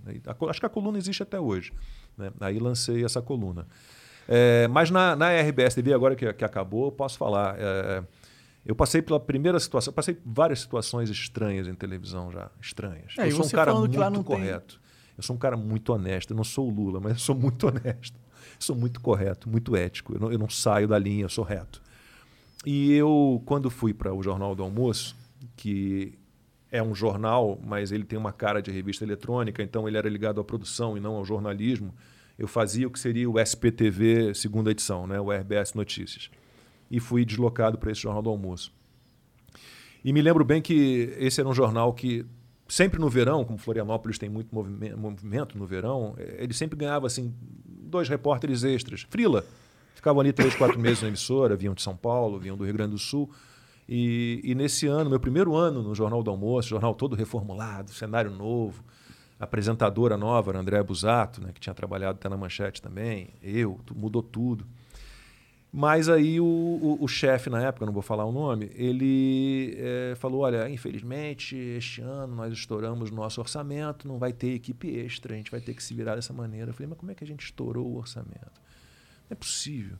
Acho 0.49 0.59
que 0.59 0.65
a 0.65 0.69
coluna 0.69 0.97
existe 0.97 1.21
até 1.23 1.39
hoje. 1.39 1.71
né? 2.17 2.31
Aí 2.39 2.57
lancei 2.59 3.03
essa 3.05 3.21
coluna. 3.21 3.67
É, 4.27 4.67
mas 4.67 4.89
na, 4.91 5.15
na 5.15 5.29
RBS 5.41 5.75
TV, 5.75 5.93
agora 5.93 6.15
que, 6.15 6.31
que 6.33 6.45
acabou, 6.45 6.85
eu 6.85 6.91
posso 6.91 7.17
falar. 7.17 7.55
é, 7.59 8.03
eu 8.65 8.75
passei 8.75 9.01
pela 9.01 9.19
primeira 9.19 9.59
situação, 9.59 9.91
passei 9.91 10.13
por 10.13 10.31
várias 10.31 10.59
situações 10.59 11.09
estranhas 11.09 11.67
em 11.67 11.73
televisão 11.73 12.31
já. 12.31 12.49
Estranhas. 12.61 13.13
É, 13.17 13.27
eu 13.27 13.31
sou 13.31 13.45
um 13.45 13.49
cara 13.49 13.73
muito 13.73 13.99
não 13.99 14.11
tem- 14.11 14.23
correto. 14.23 14.79
Eu 15.17 15.23
sou 15.23 15.35
um 15.35 15.39
cara 15.39 15.57
muito 15.57 15.91
honesto. 15.93 16.31
Eu 16.31 16.37
não 16.37 16.43
sou 16.43 16.67
o 16.67 16.71
Lula, 16.73 16.99
mas 16.99 17.13
eu 17.13 17.19
sou 17.19 17.35
muito 17.35 17.67
honesto. 17.67 18.17
Sou 18.59 18.75
muito 18.75 18.99
correto, 19.01 19.49
muito 19.49 19.75
ético. 19.75 20.13
Eu 20.13 20.19
não, 20.19 20.31
eu 20.31 20.39
não 20.39 20.49
saio 20.49 20.87
da 20.87 20.97
linha, 20.97 21.25
eu 21.25 21.29
sou 21.29 21.43
reto. 21.43 21.81
E 22.65 22.93
eu, 22.93 23.41
quando 23.45 23.69
fui 23.69 23.93
para 23.93 24.13
o 24.13 24.21
Jornal 24.21 24.55
do 24.55 24.63
Almoço, 24.63 25.15
que 25.55 26.13
é 26.71 26.81
um 26.81 26.95
jornal, 26.95 27.59
mas 27.63 27.91
ele 27.91 28.05
tem 28.05 28.17
uma 28.17 28.31
cara 28.31 28.61
de 28.61 28.71
revista 28.71 29.03
eletrônica, 29.03 29.61
então 29.61 29.87
ele 29.87 29.97
era 29.97 30.07
ligado 30.07 30.39
à 30.39 30.43
produção 30.43 30.95
e 30.95 30.99
não 31.01 31.15
ao 31.15 31.25
jornalismo, 31.25 31.93
eu 32.39 32.47
fazia 32.47 32.87
o 32.87 32.91
que 32.91 32.99
seria 32.99 33.29
o 33.29 33.39
SPTV 33.39 34.33
segunda 34.33 34.71
edição, 34.71 35.05
né, 35.05 35.19
o 35.19 35.31
RBS 35.31 35.73
Notícias. 35.73 36.31
E 36.89 36.99
fui 36.99 37.25
deslocado 37.25 37.77
para 37.77 37.91
esse 37.91 38.01
Jornal 38.01 38.21
do 38.21 38.29
Almoço. 38.29 38.73
E 40.03 40.11
me 40.11 40.21
lembro 40.21 40.43
bem 40.43 40.61
que 40.61 41.13
esse 41.17 41.39
era 41.39 41.47
um 41.47 41.53
jornal 41.53 41.93
que 41.93 42.25
sempre 42.71 42.97
no 43.01 43.09
verão, 43.09 43.43
como 43.43 43.57
Florianópolis 43.57 44.17
tem 44.17 44.29
muito 44.29 44.55
movime- 44.55 44.95
movimento 44.95 45.57
no 45.57 45.65
verão, 45.65 46.15
eh, 46.17 46.37
ele 46.39 46.53
sempre 46.53 46.77
ganhava 46.77 47.05
assim 47.05 47.33
dois 47.65 48.07
repórteres 48.07 48.63
extras, 48.63 49.05
frila. 49.09 49.43
Ficavam 49.93 50.21
ali 50.21 50.31
três, 50.31 50.55
quatro 50.55 50.79
meses 50.79 51.01
na 51.01 51.09
emissora, 51.09 51.57
vinham 51.57 51.73
de 51.73 51.81
São 51.81 51.97
Paulo, 51.97 52.39
vinham 52.39 52.55
do 52.55 52.63
Rio 52.63 52.73
Grande 52.73 52.91
do 52.91 52.97
Sul. 52.97 53.29
E, 53.89 54.39
e 54.41 54.55
nesse 54.55 54.87
ano, 54.87 55.09
meu 55.09 55.19
primeiro 55.19 55.53
ano 55.53 55.83
no 55.83 55.93
Jornal 55.93 56.23
do 56.23 56.31
Almoço, 56.31 56.69
jornal 56.69 56.95
todo 56.95 57.13
reformulado, 57.13 57.91
cenário 57.91 58.31
novo, 58.31 58.81
apresentadora 59.37 60.15
nova, 60.15 60.51
era 60.51 60.59
Andréa 60.59 60.81
Busato, 60.81 61.41
né, 61.41 61.51
que 61.53 61.59
tinha 61.59 61.73
trabalhado 61.73 62.17
até 62.17 62.29
na 62.29 62.37
Manchete 62.37 62.81
também, 62.81 63.33
eu, 63.43 63.77
mudou 63.93 64.23
tudo. 64.23 64.65
Mas 65.73 66.09
aí 66.09 66.37
o, 66.39 66.45
o, 66.45 66.97
o 66.99 67.07
chefe 67.07 67.49
na 67.49 67.61
época, 67.61 67.85
não 67.85 67.93
vou 67.93 68.01
falar 68.01 68.25
o 68.25 68.31
nome, 68.31 68.69
ele 68.75 69.73
eh, 69.77 70.13
falou: 70.17 70.41
olha, 70.41 70.69
infelizmente 70.69 71.55
este 71.55 72.01
ano 72.01 72.35
nós 72.35 72.51
estouramos 72.51 73.09
nosso 73.09 73.39
orçamento, 73.39 74.05
não 74.05 74.19
vai 74.19 74.33
ter 74.33 74.53
equipe 74.53 74.89
extra, 74.89 75.33
a 75.33 75.37
gente 75.37 75.49
vai 75.49 75.61
ter 75.61 75.73
que 75.73 75.81
se 75.81 75.93
virar 75.93 76.15
dessa 76.15 76.33
maneira. 76.33 76.71
Eu 76.71 76.73
falei, 76.73 76.89
mas 76.89 76.97
como 76.97 77.11
é 77.11 77.15
que 77.15 77.23
a 77.23 77.27
gente 77.27 77.45
estourou 77.45 77.87
o 77.87 77.97
orçamento? 77.97 78.51
Não 79.29 79.31
é 79.31 79.35
possível. 79.35 79.97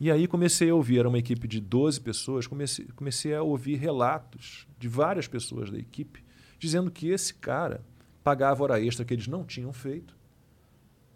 E 0.00 0.10
aí 0.10 0.26
comecei 0.26 0.68
a 0.70 0.74
ouvir, 0.74 0.98
era 0.98 1.08
uma 1.08 1.18
equipe 1.18 1.46
de 1.46 1.60
12 1.60 2.00
pessoas, 2.00 2.48
comecei, 2.48 2.84
comecei 2.96 3.32
a 3.32 3.42
ouvir 3.42 3.76
relatos 3.76 4.66
de 4.76 4.88
várias 4.88 5.28
pessoas 5.28 5.70
da 5.70 5.78
equipe 5.78 6.24
dizendo 6.58 6.90
que 6.90 7.08
esse 7.08 7.34
cara 7.34 7.84
pagava 8.24 8.64
hora 8.64 8.80
extra 8.80 9.04
que 9.04 9.14
eles 9.14 9.28
não 9.28 9.44
tinham 9.44 9.72
feito. 9.72 10.16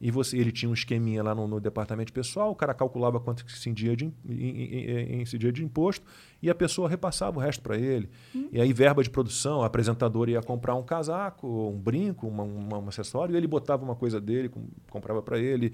E 0.00 0.10
você, 0.10 0.36
ele 0.36 0.52
tinha 0.52 0.68
um 0.70 0.74
esqueminha 0.74 1.22
lá 1.22 1.34
no, 1.34 1.48
no 1.48 1.58
departamento 1.58 2.12
pessoal, 2.12 2.50
o 2.50 2.54
cara 2.54 2.74
calculava 2.74 3.18
quanto 3.18 3.44
que 3.44 3.52
se 3.52 3.58
incidia 3.70 3.96
de, 3.96 4.12
em- 4.28 5.22
incidia 5.22 5.50
de 5.50 5.64
imposto 5.64 6.04
e 6.42 6.50
a 6.50 6.54
pessoa 6.54 6.88
repassava 6.88 7.38
o 7.38 7.40
resto 7.40 7.62
para 7.62 7.78
ele. 7.78 8.08
E 8.52 8.60
aí, 8.60 8.72
verba 8.72 9.02
de 9.02 9.08
produção, 9.08 9.62
a 9.62 9.66
apresentadora 9.66 10.30
ia 10.30 10.42
comprar 10.42 10.74
um 10.74 10.82
casaco, 10.82 11.46
um 11.70 11.78
brinco, 11.78 12.26
uma, 12.28 12.42
uma- 12.42 12.78
um 12.78 12.88
acessório, 12.88 13.34
e 13.34 13.38
ele 13.38 13.46
botava 13.46 13.84
uma 13.84 13.94
coisa 13.96 14.20
dele, 14.20 14.48
com- 14.50 14.66
comprava 14.90 15.22
para 15.22 15.38
ele. 15.38 15.72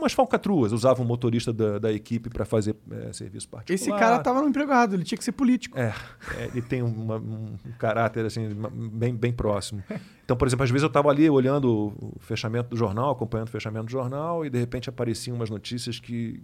Umas 0.00 0.12
falcatruas, 0.12 0.72
usava 0.72 1.02
um 1.02 1.04
motorista 1.04 1.52
da, 1.52 1.78
da 1.78 1.92
equipe 1.92 2.30
para 2.30 2.44
fazer 2.44 2.74
eh, 2.90 3.12
serviço 3.12 3.48
particular. 3.48 3.74
Esse 3.74 3.90
cara 3.90 4.18
tava 4.20 4.40
no 4.40 4.48
emprego 4.48 4.70
errado, 4.70 4.94
ele 4.94 5.04
tinha 5.04 5.18
que 5.18 5.24
ser 5.24 5.32
político. 5.32 5.78
É, 5.78 5.94
é, 6.38 6.44
ele 6.46 6.62
tem 6.62 6.82
uma- 6.82 7.16
um, 7.18 7.56
caráter 7.78 8.24
assim 8.24 8.48
bem, 8.92 9.14
bem 9.14 9.32
próximo. 9.32 9.82
Então, 10.24 10.36
por 10.36 10.46
exemplo, 10.48 10.64
às 10.64 10.70
vezes 10.70 10.82
eu 10.82 10.88
estava 10.88 11.10
ali 11.10 11.28
olhando 11.28 11.92
o 12.00 12.16
fechamento 12.20 12.70
do 12.70 12.76
jornal, 12.76 13.10
acompanhando 13.10 13.48
o 13.48 13.50
fechamento 13.50 13.86
do 13.86 13.90
jornal, 13.90 14.44
e 14.44 14.50
de 14.50 14.58
repente 14.58 14.88
apareciam 14.88 15.36
umas 15.36 15.50
notícias 15.50 15.98
que, 16.00 16.42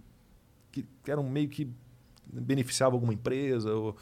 que 0.71 0.85
eram 1.07 1.23
meio 1.23 1.49
que 1.49 1.67
beneficiavam 2.31 2.95
alguma 2.95 3.13
empresa, 3.13 3.73
ou 3.73 3.95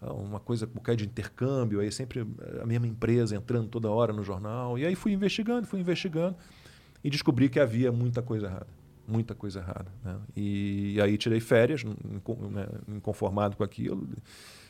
uma 0.00 0.38
coisa 0.40 0.66
qualquer 0.66 0.96
de 0.96 1.04
intercâmbio, 1.04 1.80
aí 1.80 1.90
sempre 1.90 2.26
a 2.60 2.66
mesma 2.66 2.86
empresa 2.86 3.34
entrando 3.36 3.68
toda 3.68 3.90
hora 3.90 4.12
no 4.12 4.22
jornal. 4.22 4.78
E 4.78 4.84
aí 4.86 4.94
fui 4.94 5.12
investigando, 5.12 5.66
fui 5.66 5.80
investigando, 5.80 6.36
e 7.02 7.10
descobri 7.10 7.48
que 7.48 7.58
havia 7.60 7.90
muita 7.92 8.22
coisa 8.22 8.46
errada. 8.46 8.66
Muita 9.06 9.34
coisa 9.34 9.60
errada. 9.60 9.86
né? 10.04 10.16
E, 10.36 10.98
aí 11.00 11.16
tirei 11.18 11.40
férias, 11.40 11.84
né, 11.84 11.94
inconformado 12.88 13.56
com 13.56 13.62
aquilo, 13.64 14.08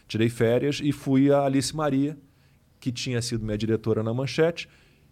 tirei 0.08 0.28
férias 0.28 0.80
e 0.82 0.90
fui 0.92 1.30
a 1.32 1.42
Alice 1.44 1.74
Maria, 1.74 2.18
que 2.80 2.90
tinha 2.90 3.22
sido 3.22 3.44
minha 3.44 3.56
diretora 3.56 4.02
na 4.02 4.12
Manchete 4.12 4.68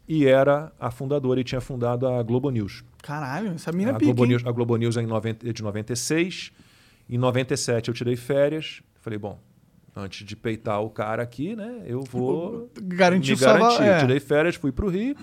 e 0.09 0.27
era 0.27 0.73
a 0.79 0.91
fundadora 0.91 1.41
e 1.41 1.45
tinha 1.45 1.61
fundado 1.61 2.07
a 2.09 2.23
Globo 2.23 2.51
News. 2.51 2.85
Caralho, 3.03 3.53
essa 3.53 3.71
mina 3.73 3.93
é 3.93 3.95
a, 3.95 3.99
pica, 3.99 4.07
Globo 4.07 4.25
hein? 4.25 4.31
News 4.31 4.47
a 4.47 4.51
Globo 4.53 4.77
News 4.77 4.97
é 4.97 5.03
em 5.03 5.07
90 5.07 5.49
é 5.49 5.53
de 5.53 5.63
96. 5.63 6.53
Em 7.09 7.19
97 7.19 7.89
eu 7.89 7.95
tirei 7.95 8.17
férias. 8.17 8.83
Falei, 9.01 9.19
bom, 9.19 9.39
antes 9.95 10.27
de 10.27 10.35
peitar 10.37 10.83
o 10.83 10.91
cara 10.91 11.23
aqui, 11.23 11.55
né, 11.57 11.83
eu 11.87 12.03
vou 12.03 12.71
Garantir 12.83 13.31
me 13.31 13.35
o 13.35 13.39
salva- 13.39 13.59
garantir. 13.61 13.83
é. 13.85 13.99
Tirei 14.01 14.21
férias, 14.21 14.55
fui 14.57 14.73
para 14.73 14.85
o 14.85 14.89
Rio, 14.89 15.17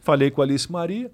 falei 0.00 0.30
com 0.30 0.40
a 0.40 0.44
Alice 0.44 0.70
Maria. 0.72 1.10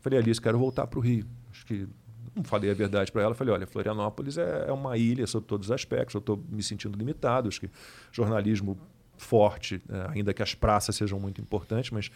Falei, 0.00 0.18
Alice, 0.18 0.40
quero 0.40 0.58
voltar 0.58 0.86
para 0.86 0.98
o 0.98 1.02
Rio. 1.02 1.26
Que 1.68 1.86
não 2.34 2.42
falei 2.44 2.70
a 2.70 2.74
verdade 2.74 3.12
para 3.12 3.22
ela. 3.22 3.34
Falei, 3.34 3.52
olha, 3.54 3.66
Florianópolis 3.66 4.38
é, 4.38 4.66
é 4.68 4.72
uma 4.72 4.96
ilha 4.96 5.26
sob 5.26 5.46
todos 5.46 5.68
os 5.68 5.72
aspectos. 5.72 6.14
Eu 6.14 6.20
estou 6.20 6.42
me 6.48 6.62
sentindo 6.62 6.96
limitado. 6.96 7.48
Acho 7.48 7.60
que 7.60 7.70
jornalismo 8.12 8.78
forte, 9.16 9.82
eh, 9.88 10.06
ainda 10.10 10.32
que 10.32 10.42
as 10.42 10.54
praças 10.54 10.94
sejam 10.94 11.18
muito 11.18 11.40
importantes, 11.40 11.90
mas 11.90 12.08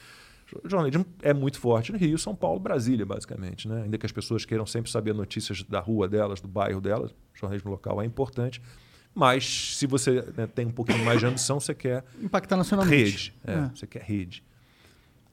jo- 0.47 0.61
jornalismo 0.65 1.05
é 1.21 1.35
muito 1.35 1.59
forte 1.59 1.91
no 1.91 1.99
Rio, 1.99 2.17
São 2.17 2.35
Paulo, 2.35 2.61
Brasília, 2.61 3.05
basicamente. 3.05 3.67
Né? 3.69 3.83
Ainda 3.83 3.99
que 3.99 4.07
as 4.07 4.13
pessoas 4.13 4.45
queiram 4.45 4.65
sempre 4.65 4.91
saber 4.91 5.13
notícias 5.13 5.63
da 5.65 5.81
rua 5.81 6.07
delas, 6.09 6.41
do 6.41 6.47
bairro 6.47 6.81
delas, 6.81 7.13
jornalismo 7.35 7.71
local 7.73 8.01
é 8.01 8.05
importante. 8.05 8.63
Mas 9.15 9.75
se 9.77 9.87
você 9.87 10.23
né, 10.37 10.47
tem 10.47 10.67
um 10.67 10.71
pouquinho 10.71 11.05
mais 11.05 11.19
de 11.21 11.27
ambição, 11.27 11.59
você 11.61 11.75
quer 11.75 12.05
Impactar 12.23 12.57
nacionalmente. 12.57 12.95
Rede. 13.05 13.35
É, 13.45 13.53
É. 13.53 13.71
Você 13.75 13.87
quer 13.87 14.03
rede. 14.03 14.43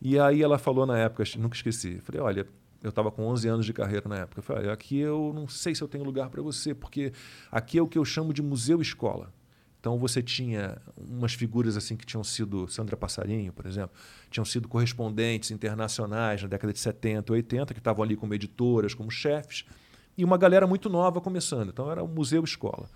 E 0.01 0.17
aí 0.19 0.41
ela 0.41 0.57
falou 0.57 0.85
na 0.85 0.97
época, 0.97 1.23
nunca 1.37 1.55
esqueci. 1.55 1.99
Falei, 1.99 2.19
olha, 2.21 2.47
eu 2.81 2.89
estava 2.89 3.11
com 3.11 3.25
11 3.27 3.47
anos 3.47 3.65
de 3.65 3.73
carreira 3.73 4.07
na 4.07 4.19
época. 4.19 4.39
Eu 4.39 4.43
falei, 4.43 4.69
aqui 4.69 4.97
eu 4.97 5.31
não 5.33 5.47
sei 5.47 5.75
se 5.75 5.81
eu 5.81 5.87
tenho 5.87 6.03
lugar 6.03 6.29
para 6.29 6.41
você, 6.41 6.73
porque 6.73 7.11
aqui 7.51 7.77
é 7.77 7.81
o 7.81 7.87
que 7.87 7.97
eu 7.97 8.05
chamo 8.05 8.33
de 8.33 8.41
museu-escola. 8.41 9.33
Então 9.79 9.97
você 9.97 10.21
tinha 10.21 10.77
umas 10.97 11.33
figuras 11.33 11.77
assim 11.77 11.95
que 11.95 12.05
tinham 12.05 12.23
sido, 12.23 12.67
Sandra 12.67 12.97
Passarinho, 12.97 13.53
por 13.53 13.65
exemplo, 13.65 13.91
tinham 14.29 14.43
sido 14.43 14.67
correspondentes 14.67 15.51
internacionais 15.51 16.41
na 16.41 16.49
década 16.49 16.73
de 16.73 16.79
70, 16.79 17.31
80, 17.31 17.73
que 17.73 17.79
estavam 17.79 18.03
ali 18.03 18.15
como 18.17 18.33
editoras, 18.33 18.93
como 18.93 19.09
chefes, 19.09 19.65
e 20.17 20.25
uma 20.25 20.37
galera 20.37 20.67
muito 20.67 20.89
nova 20.89 21.21
começando. 21.21 21.69
Então 21.69 21.89
era 21.89 22.03
o 22.03 22.07
museu-escola. 22.07 22.89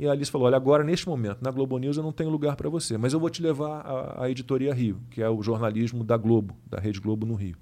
E 0.00 0.06
a 0.06 0.12
Alice 0.12 0.30
falou: 0.30 0.46
Olha, 0.48 0.56
agora, 0.56 0.82
neste 0.82 1.08
momento, 1.08 1.42
na 1.42 1.50
Globo 1.50 1.78
News 1.78 1.96
eu 1.96 2.02
não 2.02 2.10
tenho 2.12 2.30
lugar 2.30 2.56
para 2.56 2.68
você, 2.68 2.98
mas 2.98 3.12
eu 3.12 3.20
vou 3.20 3.30
te 3.30 3.40
levar 3.40 3.80
à, 3.82 4.24
à 4.24 4.30
Editoria 4.30 4.74
Rio, 4.74 5.00
que 5.10 5.22
é 5.22 5.28
o 5.28 5.42
jornalismo 5.42 6.02
da 6.02 6.16
Globo, 6.16 6.56
da 6.66 6.80
Rede 6.80 6.98
Globo 6.98 7.24
no 7.24 7.34
Rio. 7.34 7.56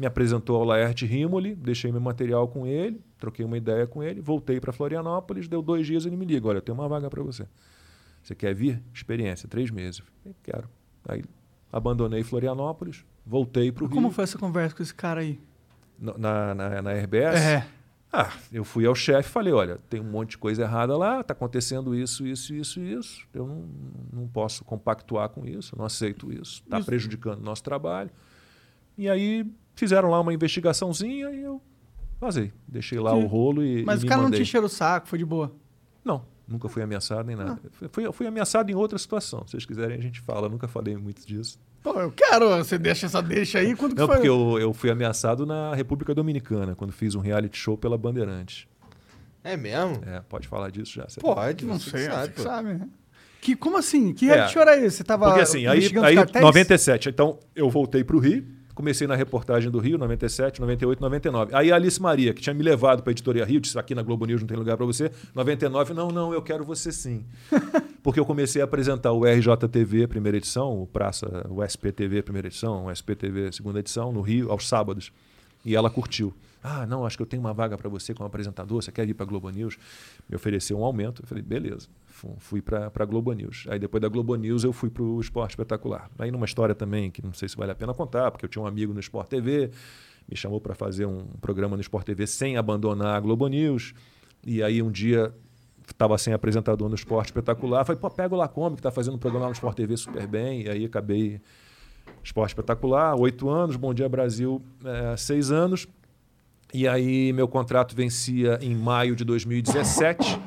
Me 0.00 0.06
apresentou 0.06 0.56
ao 0.56 0.64
Laerte 0.64 1.04
Rimoli, 1.04 1.54
deixei 1.54 1.92
meu 1.92 2.00
material 2.00 2.48
com 2.48 2.66
ele, 2.66 2.98
troquei 3.18 3.44
uma 3.44 3.58
ideia 3.58 3.86
com 3.86 4.02
ele, 4.02 4.18
voltei 4.18 4.58
para 4.58 4.72
Florianópolis, 4.72 5.46
deu 5.46 5.60
dois 5.60 5.86
dias 5.86 6.06
ele 6.06 6.16
me 6.16 6.24
liga: 6.24 6.48
Olha, 6.48 6.56
eu 6.56 6.62
tenho 6.62 6.78
uma 6.78 6.88
vaga 6.88 7.10
para 7.10 7.22
você. 7.22 7.46
Você 8.22 8.34
quer 8.34 8.54
vir? 8.54 8.82
Experiência, 8.94 9.46
três 9.46 9.70
meses. 9.70 9.98
Eu 10.00 10.06
falei, 10.06 10.36
Quero. 10.42 10.70
Aí 11.06 11.22
abandonei 11.70 12.22
Florianópolis, 12.22 13.04
voltei 13.26 13.70
para 13.70 13.84
o 13.84 13.88
Rio. 13.88 13.94
Como 13.94 14.10
foi 14.10 14.24
essa 14.24 14.38
conversa 14.38 14.74
com 14.74 14.82
esse 14.82 14.94
cara 14.94 15.20
aí? 15.20 15.38
Na, 15.98 16.54
na, 16.54 16.80
na 16.80 16.92
RBS? 16.94 17.38
É. 17.38 17.66
Ah, 18.10 18.32
eu 18.50 18.64
fui 18.64 18.86
ao 18.86 18.94
chefe 18.94 19.28
e 19.28 19.32
falei, 19.32 19.52
olha, 19.52 19.78
tem 19.90 20.00
um 20.00 20.10
monte 20.10 20.30
de 20.30 20.38
coisa 20.38 20.62
errada 20.62 20.96
lá, 20.96 21.20
está 21.20 21.32
acontecendo 21.32 21.94
isso, 21.94 22.26
isso, 22.26 22.54
isso, 22.54 22.80
isso. 22.80 23.28
Eu 23.34 23.46
não, 23.46 23.68
não 24.10 24.26
posso 24.26 24.64
compactuar 24.64 25.28
com 25.28 25.46
isso, 25.46 25.76
não 25.76 25.84
aceito 25.84 26.32
isso. 26.32 26.62
Está 26.64 26.80
prejudicando 26.80 27.40
o 27.40 27.44
nosso 27.44 27.62
trabalho. 27.62 28.10
E 28.96 29.08
aí 29.08 29.46
fizeram 29.74 30.10
lá 30.10 30.20
uma 30.20 30.32
investigaçãozinha 30.34 31.30
e 31.30 31.42
eu 31.42 31.60
vazei. 32.20 32.52
Deixei 32.68 32.98
lá 32.98 33.12
Sim. 33.12 33.24
o 33.24 33.26
rolo 33.26 33.64
e 33.64 33.84
Mas 33.84 34.00
e 34.00 34.02
o 34.02 34.04
me 34.04 34.08
cara 34.08 34.18
não 34.18 34.24
mandei. 34.24 34.40
te 34.40 34.42
encheu 34.42 34.62
o 34.64 34.68
saco, 34.68 35.06
foi 35.08 35.18
de 35.18 35.24
boa. 35.24 35.52
Não, 36.04 36.24
nunca 36.46 36.68
fui 36.68 36.82
ameaçado 36.82 37.24
nem 37.24 37.34
Ah. 37.36 37.44
nada. 37.44 37.60
Fui, 37.90 38.12
fui 38.12 38.26
ameaçado 38.26 38.70
em 38.70 38.74
outra 38.74 38.98
situação. 38.98 39.40
Se 39.46 39.52
vocês 39.52 39.64
quiserem, 39.66 39.96
a 39.98 40.00
gente 40.00 40.20
fala. 40.20 40.48
Nunca 40.48 40.66
falei 40.68 40.96
muito 40.96 41.26
disso. 41.26 41.58
Pô, 41.82 41.98
eu 41.98 42.12
quero, 42.12 42.48
você 42.58 42.76
deixa 42.78 43.06
essa 43.06 43.22
deixa 43.22 43.58
aí. 43.58 43.74
Quando 43.74 43.94
que 43.94 44.00
Não, 44.00 44.06
foi? 44.06 44.16
porque 44.16 44.28
eu, 44.28 44.58
eu 44.58 44.72
fui 44.74 44.90
ameaçado 44.90 45.46
na 45.46 45.74
República 45.74 46.14
Dominicana, 46.14 46.74
quando 46.74 46.92
fiz 46.92 47.14
um 47.14 47.20
reality 47.20 47.56
show 47.56 47.76
pela 47.78 47.96
Bandeirantes. 47.96 48.66
É 49.42 49.56
mesmo? 49.56 50.02
É, 50.04 50.20
pode 50.28 50.46
falar 50.46 50.70
disso 50.70 50.92
já. 50.92 51.08
você- 51.08 51.18
Pode, 51.20 51.64
Não 51.64 51.78
você 51.80 51.90
sei, 51.90 52.00
você 52.04 52.10
sabe. 52.10 52.40
sabe, 52.42 52.74
né? 52.74 52.88
Que, 53.40 53.56
como 53.56 53.78
assim? 53.78 54.12
Que 54.12 54.26
É. 54.28 54.34
reality 54.34 54.52
show 54.52 54.60
era 54.60 54.76
esse? 54.76 54.98
Você 54.98 55.04
tava 55.04 55.24
Porque 55.28 55.40
assim, 55.40 55.60
aí, 55.66 55.78
aí 55.78 55.86
os 55.86 56.14
cartéis? 56.14 56.44
97. 56.44 57.08
Então, 57.08 57.38
eu 57.56 57.70
voltei 57.70 58.04
para 58.04 58.14
o 58.14 58.18
Rio, 58.18 58.44
comecei 58.80 59.06
na 59.06 59.14
reportagem 59.14 59.70
do 59.70 59.78
Rio, 59.78 59.98
97, 59.98 60.60
98, 60.60 61.00
99. 61.00 61.54
Aí 61.54 61.70
a 61.70 61.76
Alice 61.76 62.00
Maria, 62.00 62.32
que 62.32 62.40
tinha 62.40 62.54
me 62.54 62.62
levado 62.62 63.02
para 63.02 63.10
a 63.10 63.12
editoria 63.12 63.44
Rio, 63.44 63.60
disse 63.60 63.78
aqui 63.78 63.94
na 63.94 64.02
Globo 64.02 64.24
News 64.24 64.40
não 64.40 64.48
tem 64.48 64.56
lugar 64.56 64.76
para 64.76 64.86
você. 64.86 65.12
99, 65.34 65.92
não, 65.92 66.10
não, 66.10 66.32
eu 66.32 66.40
quero 66.40 66.64
você 66.64 66.90
sim. 66.90 67.24
Porque 68.02 68.18
eu 68.18 68.24
comecei 68.24 68.62
a 68.62 68.64
apresentar 68.64 69.12
o 69.12 69.24
RJTV, 69.24 70.06
primeira 70.06 70.38
edição, 70.38 70.82
o 70.82 70.86
Praça, 70.86 71.46
o 71.50 71.62
SPTV, 71.62 72.22
primeira 72.22 72.48
edição, 72.48 72.86
o 72.86 72.90
SPTV, 72.90 73.52
segunda 73.52 73.78
edição, 73.78 74.10
no 74.10 74.22
Rio, 74.22 74.50
aos 74.50 74.66
sábados. 74.66 75.12
E 75.62 75.76
ela 75.76 75.90
curtiu. 75.90 76.32
Ah, 76.62 76.86
não, 76.86 77.04
acho 77.04 77.16
que 77.16 77.22
eu 77.22 77.26
tenho 77.26 77.42
uma 77.42 77.52
vaga 77.52 77.76
para 77.76 77.88
você 77.88 78.14
como 78.14 78.26
apresentador, 78.26 78.82
você 78.82 78.90
quer 78.90 79.06
ir 79.08 79.14
para 79.14 79.24
a 79.24 79.28
Globo 79.28 79.50
News? 79.50 79.78
Me 80.28 80.36
ofereceu 80.36 80.78
um 80.78 80.84
aumento. 80.84 81.22
Eu 81.22 81.26
falei, 81.26 81.42
beleza. 81.42 81.86
Fu- 82.20 82.36
Fui 82.38 82.60
para 82.60 82.90
a 82.94 83.04
Globo 83.06 83.32
News. 83.32 83.64
Aí 83.70 83.78
depois 83.78 84.00
da 84.00 84.08
Globo 84.08 84.34
News 84.36 84.62
eu 84.62 84.72
fui 84.74 84.90
para 84.90 85.02
o 85.02 85.18
Esporte 85.20 85.52
Espetacular. 85.52 86.10
Aí 86.18 86.30
numa 86.30 86.44
história 86.44 86.74
também 86.74 87.10
que 87.10 87.22
não 87.24 87.32
sei 87.32 87.48
se 87.48 87.56
vale 87.56 87.72
a 87.72 87.74
pena 87.74 87.94
contar, 87.94 88.30
porque 88.30 88.44
eu 88.44 88.48
tinha 88.48 88.62
um 88.62 88.66
amigo 88.66 88.92
no 88.92 89.00
Sport 89.00 89.28
TV, 89.28 89.70
me 90.28 90.36
chamou 90.36 90.60
para 90.60 90.74
fazer 90.74 91.06
um 91.06 91.24
programa 91.40 91.76
no 91.76 91.80
Sport 91.80 92.04
TV 92.04 92.26
sem 92.26 92.56
abandonar 92.58 93.16
a 93.16 93.20
Globo 93.20 93.48
News. 93.48 93.94
E 94.46 94.62
aí 94.62 94.82
um 94.82 94.90
dia 94.90 95.32
estava 95.90 96.16
sem 96.18 96.32
apresentador 96.34 96.88
no 96.88 96.94
Esporte 96.94 97.26
Espetacular. 97.28 97.84
Falei, 97.86 97.98
pô, 98.00 98.10
pega 98.10 98.34
o 98.34 98.38
Lacombe, 98.38 98.76
que 98.76 98.80
está 98.80 98.90
fazendo 98.90 99.14
um 99.14 99.18
programa 99.18 99.46
no 99.46 99.52
Sport 99.52 99.76
TV 99.76 99.96
super 99.96 100.26
bem. 100.26 100.62
E 100.62 100.68
aí 100.68 100.84
acabei 100.84 101.40
Esporte 102.22 102.50
Espetacular, 102.50 103.18
oito 103.18 103.48
anos, 103.48 103.76
Bom 103.76 103.94
Dia 103.94 104.08
Brasil, 104.08 104.62
eh, 104.84 105.16
seis 105.16 105.50
anos. 105.50 105.88
E 106.72 106.86
aí 106.86 107.32
meu 107.32 107.48
contrato 107.48 107.96
vencia 107.96 108.58
em 108.62 108.74
maio 108.76 109.16
de 109.16 109.24
2017. 109.24 110.38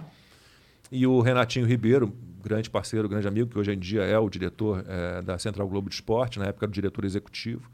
E 0.93 1.07
o 1.07 1.21
Renatinho 1.21 1.65
Ribeiro, 1.65 2.13
grande 2.43 2.69
parceiro, 2.69 3.09
grande 3.09 3.27
amigo, 3.27 3.49
que 3.49 3.57
hoje 3.57 3.71
em 3.71 3.79
dia 3.79 4.03
é 4.03 4.19
o 4.19 4.29
diretor 4.29 4.85
eh, 4.87 5.23
da 5.23 5.39
Central 5.39 5.67
Globo 5.67 5.89
de 5.89 5.95
Esporte, 5.95 6.37
na 6.37 6.45
época 6.45 6.65
era 6.65 6.69
o 6.69 6.73
diretor 6.73 7.03
executivo, 7.03 7.67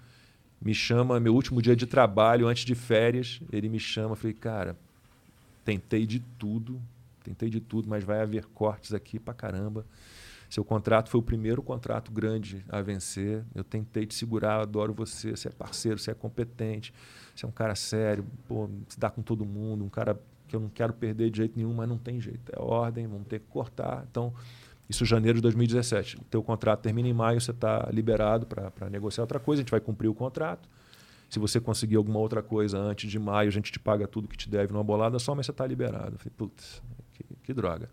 me 0.62 0.74
chama, 0.74 1.20
meu 1.20 1.36
último 1.36 1.62
dia 1.62 1.76
de 1.76 1.86
trabalho, 1.86 2.48
antes 2.48 2.64
de 2.64 2.74
férias, 2.76 3.42
ele 3.52 3.68
me 3.68 3.78
chama, 3.78 4.16
falei, 4.16 4.34
cara, 4.34 4.78
tentei 5.66 6.06
de 6.06 6.22
tudo, 6.38 6.82
tentei 7.22 7.50
de 7.50 7.60
tudo, 7.60 7.90
mas 7.90 8.06
vai 8.06 8.22
haver 8.22 8.46
cortes 8.46 8.94
aqui 8.94 9.20
pra 9.20 9.34
caramba. 9.34 9.86
Seu 10.50 10.64
contrato 10.64 11.10
foi 11.10 11.20
o 11.20 11.24
primeiro 11.24 11.62
contrato 11.62 12.12
grande 12.12 12.66
a 12.70 12.82
vencer. 12.82 13.44
Eu 13.54 13.64
tentei 13.64 14.06
te 14.06 14.16
segurar, 14.16 14.62
adoro 14.62 14.94
você, 14.94 15.32
você 15.32 15.50
é 15.50 15.52
parceiro, 15.52 16.00
você 16.00 16.10
é 16.10 16.14
competente, 16.14 16.94
você 17.36 17.46
é 17.46 17.48
um 17.48 17.52
cara 17.52 17.76
sério, 17.76 18.26
pô, 18.48 18.70
se 18.88 19.00
dá 19.00 19.10
com 19.10 19.22
todo 19.22 19.46
mundo, 19.46 19.86
um 19.86 19.90
cara 19.90 20.20
que 20.50 20.56
eu 20.56 20.60
não 20.60 20.70
quero 20.70 20.92
perder 20.94 21.30
de 21.30 21.38
jeito 21.38 21.54
nenhum, 21.56 21.74
mas 21.74 21.88
não 21.88 21.98
tem 21.98 22.20
jeito. 22.20 22.52
É 22.54 22.60
ordem, 22.62 23.08
vamos 23.08 23.28
ter 23.28 23.40
que 23.40 23.46
cortar. 23.48 24.06
Então, 24.10 24.34
isso 24.90 25.06
janeiro 25.06 25.38
de 25.38 25.42
2017. 25.44 26.18
O 26.18 26.24
teu 26.26 26.44
contrato 26.44 26.82
termina 26.82 27.08
em 27.08 27.14
maio, 27.14 27.40
você 27.40 27.52
está 27.52 27.88
liberado 27.92 28.46
para 28.46 28.90
negociar 28.90 29.24
outra 29.24 29.40
coisa, 29.40 29.62
a 29.62 29.64
gente 29.64 29.72
vai 29.72 29.80
cumprir 29.80 30.08
o 30.10 30.14
contrato. 30.14 30.68
Se 31.30 31.38
você 31.40 31.60
conseguir 31.60 31.96
alguma 31.96 32.20
outra 32.20 32.42
coisa 32.42 32.78
antes 32.78 33.10
de 33.10 33.20
maio, 33.20 33.48
a 33.48 33.52
gente 33.52 33.72
te 33.72 33.80
paga 33.80 34.08
tudo 34.08 34.28
que 34.28 34.36
te 34.36 34.50
deve 34.50 34.74
numa 34.74 34.84
bolada 34.84 35.20
só, 35.20 35.36
mas 35.36 35.46
você 35.46 35.52
está 35.52 35.66
liberado. 35.68 36.16
Eu 36.16 36.18
falei, 36.18 36.34
putz, 36.36 36.82
que, 37.14 37.24
que 37.44 37.54
droga 37.54 37.90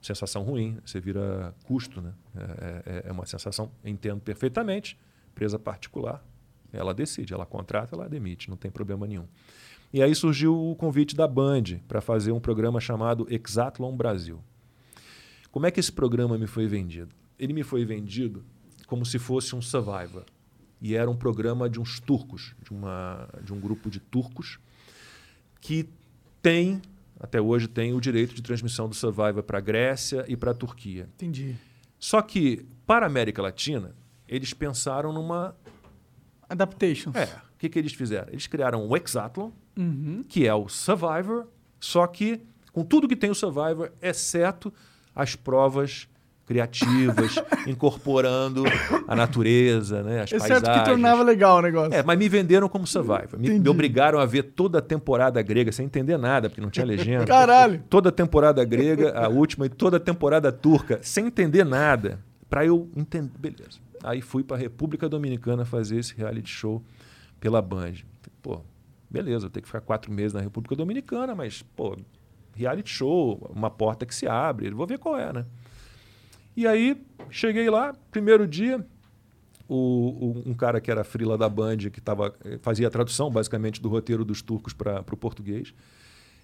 sensação 0.00 0.42
ruim, 0.42 0.78
você 0.84 0.98
vira 1.00 1.54
custo, 1.64 2.00
né? 2.00 2.12
É, 2.34 2.82
é- 2.86 3.08
é 3.08 3.12
uma 3.12 3.26
sensação, 3.26 3.70
entendo 3.84 4.20
perfeitamente, 4.20 4.98
empresa 5.30 5.58
particular, 5.58 6.24
ela 6.72 6.94
decide, 6.94 7.34
ela 7.34 7.44
contrata, 7.44 7.94
ela 7.94 8.08
demite, 8.08 8.48
não 8.48 8.56
tem 8.56 8.70
problema 8.70 9.06
nenhum. 9.06 9.26
E 9.92 10.02
aí 10.02 10.14
surgiu 10.14 10.56
o 10.56 10.76
convite 10.76 11.16
da 11.16 11.26
Band 11.26 11.80
para 11.88 12.00
fazer 12.00 12.30
um 12.30 12.40
programa 12.40 12.80
chamado 12.80 13.26
Exatlon 13.28 13.96
Brasil. 13.96 14.40
Como 15.50 15.66
é 15.66 15.70
que 15.70 15.80
esse 15.80 15.90
programa 15.90 16.38
me 16.38 16.46
foi 16.46 16.66
vendido? 16.66 17.12
Ele 17.38 17.52
me 17.52 17.64
foi 17.64 17.84
vendido 17.84 18.44
como 18.86 19.04
se 19.04 19.18
fosse 19.18 19.54
um 19.56 19.62
Survivor. 19.62 20.24
E 20.80 20.94
era 20.94 21.10
um 21.10 21.16
programa 21.16 21.68
de 21.68 21.80
uns 21.80 22.00
turcos, 22.00 22.54
de, 22.62 22.70
uma, 22.70 23.28
de 23.42 23.52
um 23.52 23.60
grupo 23.60 23.90
de 23.90 24.00
turcos, 24.00 24.58
que 25.60 25.88
tem, 26.40 26.80
até 27.18 27.40
hoje, 27.40 27.68
tem 27.68 27.92
o 27.92 28.00
direito 28.00 28.34
de 28.34 28.42
transmissão 28.42 28.88
do 28.88 28.94
Survivor 28.94 29.42
para 29.42 29.58
a 29.58 29.60
Grécia 29.60 30.24
e 30.26 30.36
para 30.36 30.52
a 30.52 30.54
Turquia. 30.54 31.08
Entendi. 31.14 31.56
Só 31.98 32.22
que, 32.22 32.64
para 32.86 33.04
a 33.04 33.08
América 33.08 33.42
Latina, 33.42 33.94
eles 34.26 34.54
pensaram 34.54 35.12
numa. 35.12 35.54
Adaptations. 36.48 37.14
É, 37.14 37.26
o 37.54 37.58
que, 37.58 37.68
que 37.68 37.78
eles 37.78 37.92
fizeram? 37.92 38.28
Eles 38.32 38.46
criaram 38.46 38.88
o 38.88 38.96
Exatlon, 38.96 39.50
Uhum. 39.80 40.24
que 40.28 40.46
é 40.46 40.54
o 40.54 40.68
Survivor, 40.68 41.46
só 41.78 42.06
que 42.06 42.40
com 42.72 42.84
tudo 42.84 43.08
que 43.08 43.16
tem 43.16 43.30
o 43.30 43.34
Survivor, 43.34 43.90
exceto 44.00 44.72
as 45.14 45.34
provas 45.34 46.08
criativas, 46.46 47.36
incorporando 47.66 48.64
a 49.06 49.14
natureza, 49.14 50.02
né, 50.02 50.22
as 50.22 50.32
Exceto 50.32 50.48
paisagens. 50.62 50.78
que 50.82 50.84
tornava 50.90 51.22
legal 51.22 51.58
o 51.58 51.62
negócio. 51.62 51.94
É, 51.94 52.02
mas 52.02 52.18
me 52.18 52.28
venderam 52.28 52.68
como 52.68 52.86
Survivor. 52.86 53.38
Me, 53.38 53.58
me 53.58 53.68
obrigaram 53.68 54.18
a 54.18 54.26
ver 54.26 54.42
toda 54.42 54.78
a 54.78 54.82
temporada 54.82 55.40
grega 55.42 55.70
sem 55.70 55.86
entender 55.86 56.18
nada, 56.18 56.48
porque 56.48 56.60
não 56.60 56.70
tinha 56.70 56.84
legenda. 56.84 57.24
Caralho. 57.24 57.82
Toda 57.88 58.08
a 58.08 58.12
temporada 58.12 58.64
grega, 58.64 59.16
a 59.16 59.28
última, 59.28 59.66
e 59.66 59.68
toda 59.68 59.98
a 59.98 60.00
temporada 60.00 60.50
turca, 60.50 60.98
sem 61.02 61.26
entender 61.26 61.64
nada. 61.64 62.18
Pra 62.48 62.66
eu 62.66 62.88
entender. 62.96 63.30
Beleza. 63.38 63.78
Aí 64.02 64.20
fui 64.20 64.42
pra 64.42 64.56
República 64.56 65.08
Dominicana 65.08 65.64
fazer 65.64 65.98
esse 65.98 66.16
reality 66.16 66.50
show 66.50 66.82
pela 67.38 67.62
Band. 67.62 67.94
Pô, 68.42 68.60
beleza, 69.10 69.46
eu 69.46 69.50
tenho 69.50 69.62
que 69.62 69.68
ficar 69.68 69.80
quatro 69.80 70.12
meses 70.12 70.32
na 70.32 70.40
República 70.40 70.76
Dominicana, 70.76 71.34
mas, 71.34 71.62
pô, 71.76 71.96
reality 72.54 72.90
show, 72.90 73.50
uma 73.54 73.70
porta 73.70 74.06
que 74.06 74.14
se 74.14 74.26
abre, 74.26 74.70
vou 74.70 74.86
ver 74.86 74.98
qual 74.98 75.18
é, 75.18 75.32
né? 75.32 75.44
E 76.56 76.66
aí, 76.66 77.00
cheguei 77.30 77.68
lá, 77.70 77.94
primeiro 78.10 78.46
dia, 78.46 78.84
o, 79.68 79.74
o- 79.76 80.42
um 80.46 80.54
cara 80.54 80.80
que 80.80 80.90
era 80.90 81.04
frila 81.04 81.38
da 81.38 81.48
Band, 81.48 81.76
que 81.92 82.00
tava, 82.00 82.34
eh, 82.44 82.58
fazia 82.60 82.88
a 82.88 82.90
tradução, 82.90 83.30
basicamente, 83.30 83.80
do 83.80 83.88
roteiro 83.88 84.24
dos 84.24 84.42
turcos 84.42 84.72
para 84.72 85.00
o 85.12 85.16
português, 85.16 85.72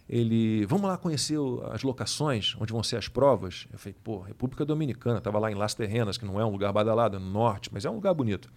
ele, 0.08 0.64
vamos 0.66 0.86
lá 0.88 0.96
conhecer 0.96 1.36
as 1.72 1.82
locações, 1.82 2.54
onde 2.60 2.72
vão 2.72 2.82
ser 2.82 2.96
as 2.96 3.08
provas. 3.08 3.66
Eu 3.72 3.78
falei, 3.78 3.96
pô, 4.04 4.20
República 4.20 4.64
Dominicana, 4.64 5.18
estava 5.18 5.38
lá 5.40 5.50
em 5.50 5.54
Las 5.56 5.74
Terrenas, 5.74 6.16
que 6.16 6.24
não 6.24 6.40
é 6.40 6.44
um 6.44 6.50
lugar 6.50 6.72
badalado, 6.72 7.16
é 7.16 7.18
no 7.18 7.28
norte, 7.28 7.68
mas 7.72 7.84
é 7.84 7.90
um 7.90 7.94
lugar 7.96 8.14
bonito. 8.14 8.48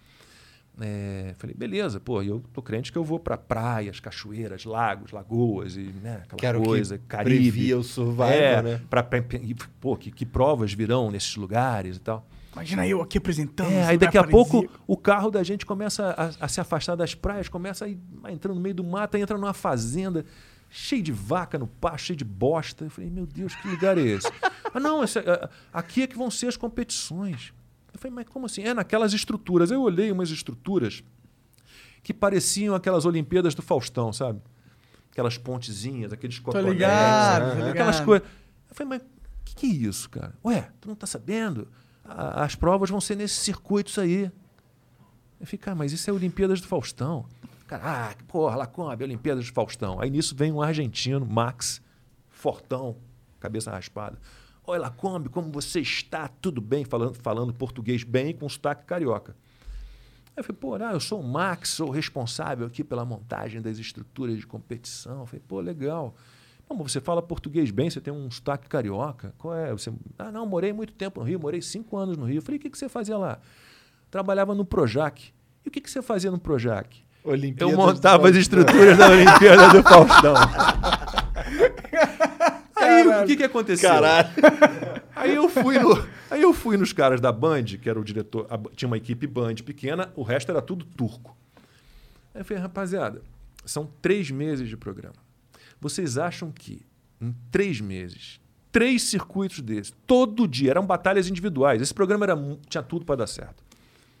É, 0.80 1.34
falei, 1.36 1.54
beleza, 1.54 2.00
pô, 2.00 2.22
eu 2.22 2.42
tô 2.52 2.62
crente 2.62 2.90
que 2.90 2.96
eu 2.96 3.04
vou 3.04 3.18
para 3.18 3.36
praias, 3.36 4.00
cachoeiras, 4.00 4.64
lagos, 4.64 5.12
lagoas 5.12 5.76
e 5.76 5.80
né, 6.02 6.20
aquela 6.22 6.38
Quero 6.38 6.62
coisa, 6.62 6.96
que 6.96 7.04
Caribe. 7.06 7.36
previa 7.36 7.78
o 7.78 7.82
Survivor, 7.82 8.32
é, 8.32 8.62
né? 8.62 8.80
pra- 8.88 9.02
pra- 9.02 9.18
e, 9.42 9.54
pô, 9.80 9.96
que, 9.96 10.10
que 10.10 10.24
provas 10.24 10.72
virão 10.72 11.10
nesses 11.10 11.36
lugares 11.36 11.96
e 11.96 12.00
tal. 12.00 12.26
Imagina 12.52 12.86
eu 12.86 13.00
aqui 13.00 13.18
apresentando. 13.18 13.70
É, 13.70 13.84
aí 13.84 13.98
daqui 13.98 14.18
a 14.18 14.24
pouco 14.24 14.68
o 14.86 14.96
carro 14.96 15.30
da 15.30 15.42
gente 15.42 15.64
começa 15.64 16.10
a, 16.16 16.44
a 16.44 16.48
se 16.48 16.60
afastar 16.60 16.96
das 16.96 17.14
praias, 17.14 17.48
começa 17.48 17.84
a, 17.84 17.88
ir, 17.88 17.98
a 18.24 18.32
entrar 18.32 18.52
no 18.52 18.60
meio 18.60 18.74
do 18.74 18.82
mato, 18.82 19.16
entra 19.16 19.36
numa 19.38 19.52
fazenda 19.54 20.24
cheio 20.68 21.02
de 21.02 21.12
vaca 21.12 21.58
no 21.58 21.66
pasto, 21.66 22.06
cheio 22.06 22.16
de 22.16 22.24
bosta. 22.24 22.84
Eu 22.86 22.90
falei, 22.90 23.10
meu 23.10 23.26
Deus, 23.26 23.54
que 23.54 23.68
lugar 23.68 23.98
é 23.98 24.02
esse? 24.02 24.28
ah, 24.72 24.80
não, 24.80 25.04
esse, 25.04 25.18
aqui 25.72 26.02
é 26.02 26.06
que 26.06 26.16
vão 26.16 26.30
ser 26.30 26.46
as 26.48 26.56
competições. 26.56 27.52
Eu 27.92 27.98
falei, 27.98 28.14
mas 28.14 28.28
como 28.28 28.46
assim? 28.46 28.62
É 28.62 28.72
naquelas 28.72 29.12
estruturas. 29.12 29.70
Eu 29.70 29.82
olhei 29.82 30.10
umas 30.12 30.30
estruturas 30.30 31.02
que 32.02 32.14
pareciam 32.14 32.74
aquelas 32.74 33.04
Olimpíadas 33.04 33.54
do 33.54 33.62
Faustão, 33.62 34.12
sabe? 34.12 34.40
Aquelas 35.10 35.36
pontezinhas, 35.36 36.12
aqueles 36.12 36.38
cotonetes, 36.38 36.72
ligado, 36.72 37.56
né? 37.56 37.70
aquelas 37.70 38.00
coisas. 38.00 38.26
Eu 38.68 38.74
falei, 38.74 38.98
mas 38.98 39.02
que, 39.54 39.54
que 39.54 39.66
é 39.66 39.88
isso, 39.88 40.08
cara? 40.08 40.34
Ué, 40.44 40.70
tu 40.80 40.88
não 40.88 40.94
tá 40.94 41.06
sabendo? 41.06 41.68
A, 42.04 42.44
as 42.44 42.54
provas 42.54 42.90
vão 42.90 43.00
ser 43.00 43.16
nesses 43.16 43.38
circuitos 43.38 43.98
aí. 43.98 44.30
Eu 45.38 45.46
fiquei, 45.46 45.58
cara, 45.58 45.74
mas 45.74 45.92
isso 45.92 46.08
é 46.08 46.12
Olimpíadas 46.12 46.60
do 46.60 46.66
Faustão. 46.66 47.26
Cara, 47.66 48.10
ah, 48.10 48.14
porra, 48.26 48.56
Lacombe, 48.56 49.04
Olimpíadas 49.04 49.46
do 49.46 49.52
Faustão. 49.52 50.00
Aí 50.00 50.10
nisso 50.10 50.34
vem 50.34 50.52
um 50.52 50.60
argentino, 50.60 51.24
Max, 51.24 51.80
fortão, 52.28 52.96
cabeça 53.38 53.70
raspada. 53.70 54.18
Oi, 54.66 54.78
Lacombe, 54.78 55.28
como 55.28 55.50
você 55.50 55.80
está? 55.80 56.28
Tudo 56.28 56.60
bem? 56.60 56.84
Falando, 56.84 57.14
falando 57.14 57.52
português 57.52 58.04
bem 58.04 58.34
com 58.34 58.48
sotaque 58.48 58.84
carioca. 58.84 59.34
Aí 60.28 60.34
eu 60.36 60.44
falei, 60.44 60.58
pô, 60.60 60.74
ah, 60.74 60.92
eu 60.92 61.00
sou 61.00 61.20
o 61.20 61.24
Max, 61.24 61.70
sou 61.70 61.90
responsável 61.90 62.66
aqui 62.66 62.84
pela 62.84 63.04
montagem 63.04 63.60
das 63.60 63.78
estruturas 63.78 64.38
de 64.38 64.46
competição. 64.46 65.20
Eu 65.20 65.26
falei, 65.26 65.42
pô, 65.46 65.60
legal. 65.60 66.14
Como 66.68 66.86
você 66.88 67.00
fala 67.00 67.20
português 67.20 67.70
bem, 67.72 67.90
você 67.90 68.00
tem 68.00 68.12
um 68.12 68.30
sotaque 68.30 68.68
carioca. 68.68 69.34
Qual 69.38 69.54
é? 69.54 69.72
Você, 69.72 69.92
ah, 70.18 70.30
não, 70.30 70.46
morei 70.46 70.72
muito 70.72 70.92
tempo 70.92 71.20
no 71.20 71.26
Rio, 71.26 71.40
morei 71.40 71.60
cinco 71.60 71.96
anos 71.96 72.16
no 72.16 72.26
Rio. 72.26 72.36
Eu 72.36 72.42
falei, 72.42 72.58
o 72.58 72.60
que, 72.60 72.70
que 72.70 72.78
você 72.78 72.88
fazia 72.88 73.18
lá? 73.18 73.40
Trabalhava 74.10 74.54
no 74.54 74.64
Projac. 74.64 75.32
E 75.64 75.68
o 75.68 75.70
que, 75.70 75.80
que 75.80 75.90
você 75.90 76.00
fazia 76.00 76.30
no 76.30 76.38
Projac? 76.38 77.02
Olimpíadas 77.24 77.72
eu 77.72 77.76
montava 77.76 78.28
as 78.28 78.36
estruturas 78.36 78.96
da 78.96 79.10
Olimpíada 79.10 79.68
do 79.70 79.82
Faustão. 79.82 80.34
Aí 82.90 83.24
o 83.24 83.26
que, 83.26 83.36
que 83.36 83.44
aconteceu? 83.44 83.88
Caralho. 83.88 84.28
Aí 85.14 85.34
eu 85.34 85.48
fui 85.50 85.78
no, 85.78 86.08
aí 86.30 86.40
eu 86.40 86.52
fui 86.54 86.78
nos 86.78 86.94
caras 86.94 87.20
da 87.20 87.30
Band, 87.30 87.64
que 87.64 87.90
era 87.90 88.00
o 88.00 88.04
diretor, 88.04 88.46
a, 88.48 88.58
tinha 88.74 88.86
uma 88.86 88.96
equipe 88.96 89.26
Band 89.26 89.56
pequena, 89.56 90.10
o 90.16 90.22
resto 90.22 90.50
era 90.50 90.62
tudo 90.62 90.84
turco. 90.84 91.36
Aí 92.34 92.40
eu 92.40 92.44
falei, 92.44 92.62
rapaziada, 92.62 93.20
são 93.66 93.90
três 94.00 94.30
meses 94.30 94.68
de 94.68 94.78
programa. 94.78 95.16
Vocês 95.78 96.16
acham 96.16 96.50
que 96.50 96.80
em 97.20 97.34
três 97.50 97.80
meses, 97.80 98.40
três 98.72 99.02
circuitos 99.02 99.60
desses, 99.60 99.92
todo 100.06 100.48
dia, 100.48 100.70
eram 100.70 100.86
batalhas 100.86 101.28
individuais. 101.28 101.82
Esse 101.82 101.92
programa 101.92 102.24
era, 102.24 102.36
tinha 102.68 102.82
tudo 102.82 103.04
para 103.04 103.16
dar 103.16 103.26
certo, 103.26 103.62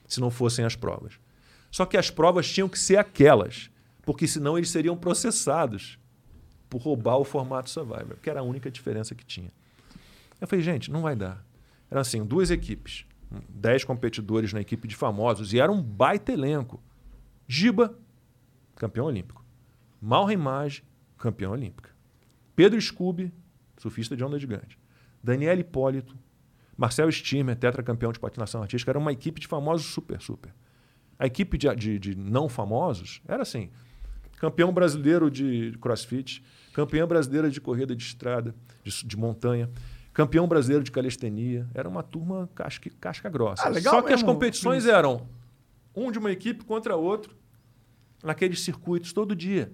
se 0.06 0.20
não 0.20 0.30
fossem 0.30 0.64
as 0.64 0.76
provas. 0.76 1.14
Só 1.70 1.86
que 1.86 1.96
as 1.96 2.10
provas 2.10 2.50
tinham 2.50 2.68
que 2.68 2.78
ser 2.78 2.96
aquelas, 2.96 3.70
porque 4.02 4.26
senão 4.26 4.58
eles 4.58 4.70
seriam 4.70 4.96
processados 4.96 5.99
roubar 6.78 7.16
o 7.16 7.24
formato 7.24 7.70
Survivor, 7.70 8.16
que 8.22 8.28
era 8.28 8.40
a 8.40 8.42
única 8.42 8.70
diferença 8.70 9.14
que 9.14 9.24
tinha. 9.24 9.50
Eu 10.40 10.46
falei, 10.46 10.64
gente, 10.64 10.90
não 10.90 11.02
vai 11.02 11.14
dar. 11.14 11.44
Eram 11.90 12.00
assim, 12.00 12.24
duas 12.24 12.50
equipes, 12.50 13.04
dez 13.48 13.84
competidores 13.84 14.52
na 14.52 14.60
equipe 14.60 14.88
de 14.88 14.96
famosos, 14.96 15.52
e 15.52 15.60
era 15.60 15.70
um 15.70 15.82
baita 15.82 16.32
elenco. 16.32 16.80
Giba, 17.46 17.98
campeão 18.76 19.06
olímpico. 19.06 19.44
Malren 20.00 20.38
Mage, 20.38 20.82
campeão 21.18 21.52
olímpica. 21.52 21.90
Pedro 22.56 22.80
Scooby, 22.80 23.32
surfista 23.76 24.16
de 24.16 24.24
onda 24.24 24.38
gigante. 24.38 24.78
Daniel 25.22 25.58
Hipólito, 25.58 26.16
Marcel 26.76 27.10
Stimmer, 27.12 27.56
tetracampeão 27.56 28.10
de 28.10 28.18
patinação 28.18 28.62
artística, 28.62 28.90
era 28.90 28.98
uma 28.98 29.12
equipe 29.12 29.40
de 29.40 29.46
famosos 29.46 29.86
super, 29.86 30.20
super. 30.20 30.54
A 31.18 31.26
equipe 31.26 31.58
de, 31.58 31.74
de, 31.76 31.98
de 31.98 32.14
não 32.14 32.48
famosos 32.48 33.20
era 33.28 33.42
assim: 33.42 33.70
campeão 34.38 34.72
brasileiro 34.72 35.30
de 35.30 35.76
crossfit, 35.78 36.42
campeã 36.80 37.06
brasileira 37.06 37.50
de 37.50 37.60
corrida 37.60 37.94
de 37.94 38.02
estrada, 38.02 38.54
de, 38.82 39.04
de 39.04 39.16
montanha, 39.16 39.70
campeão 40.14 40.48
brasileiro 40.48 40.82
de 40.82 40.90
calistenia. 40.90 41.68
Era 41.74 41.88
uma 41.88 42.02
turma 42.02 42.48
casca, 42.54 42.90
casca 42.98 43.28
grossa. 43.28 43.68
Ah, 43.68 43.80
Só 43.80 44.00
que 44.02 44.12
as 44.12 44.22
competições 44.22 44.86
eram 44.86 45.28
um 45.94 46.10
de 46.10 46.18
uma 46.18 46.30
equipe 46.30 46.64
contra 46.64 46.96
outro, 46.96 47.36
naqueles 48.22 48.60
circuitos, 48.62 49.12
todo 49.12 49.36
dia. 49.36 49.70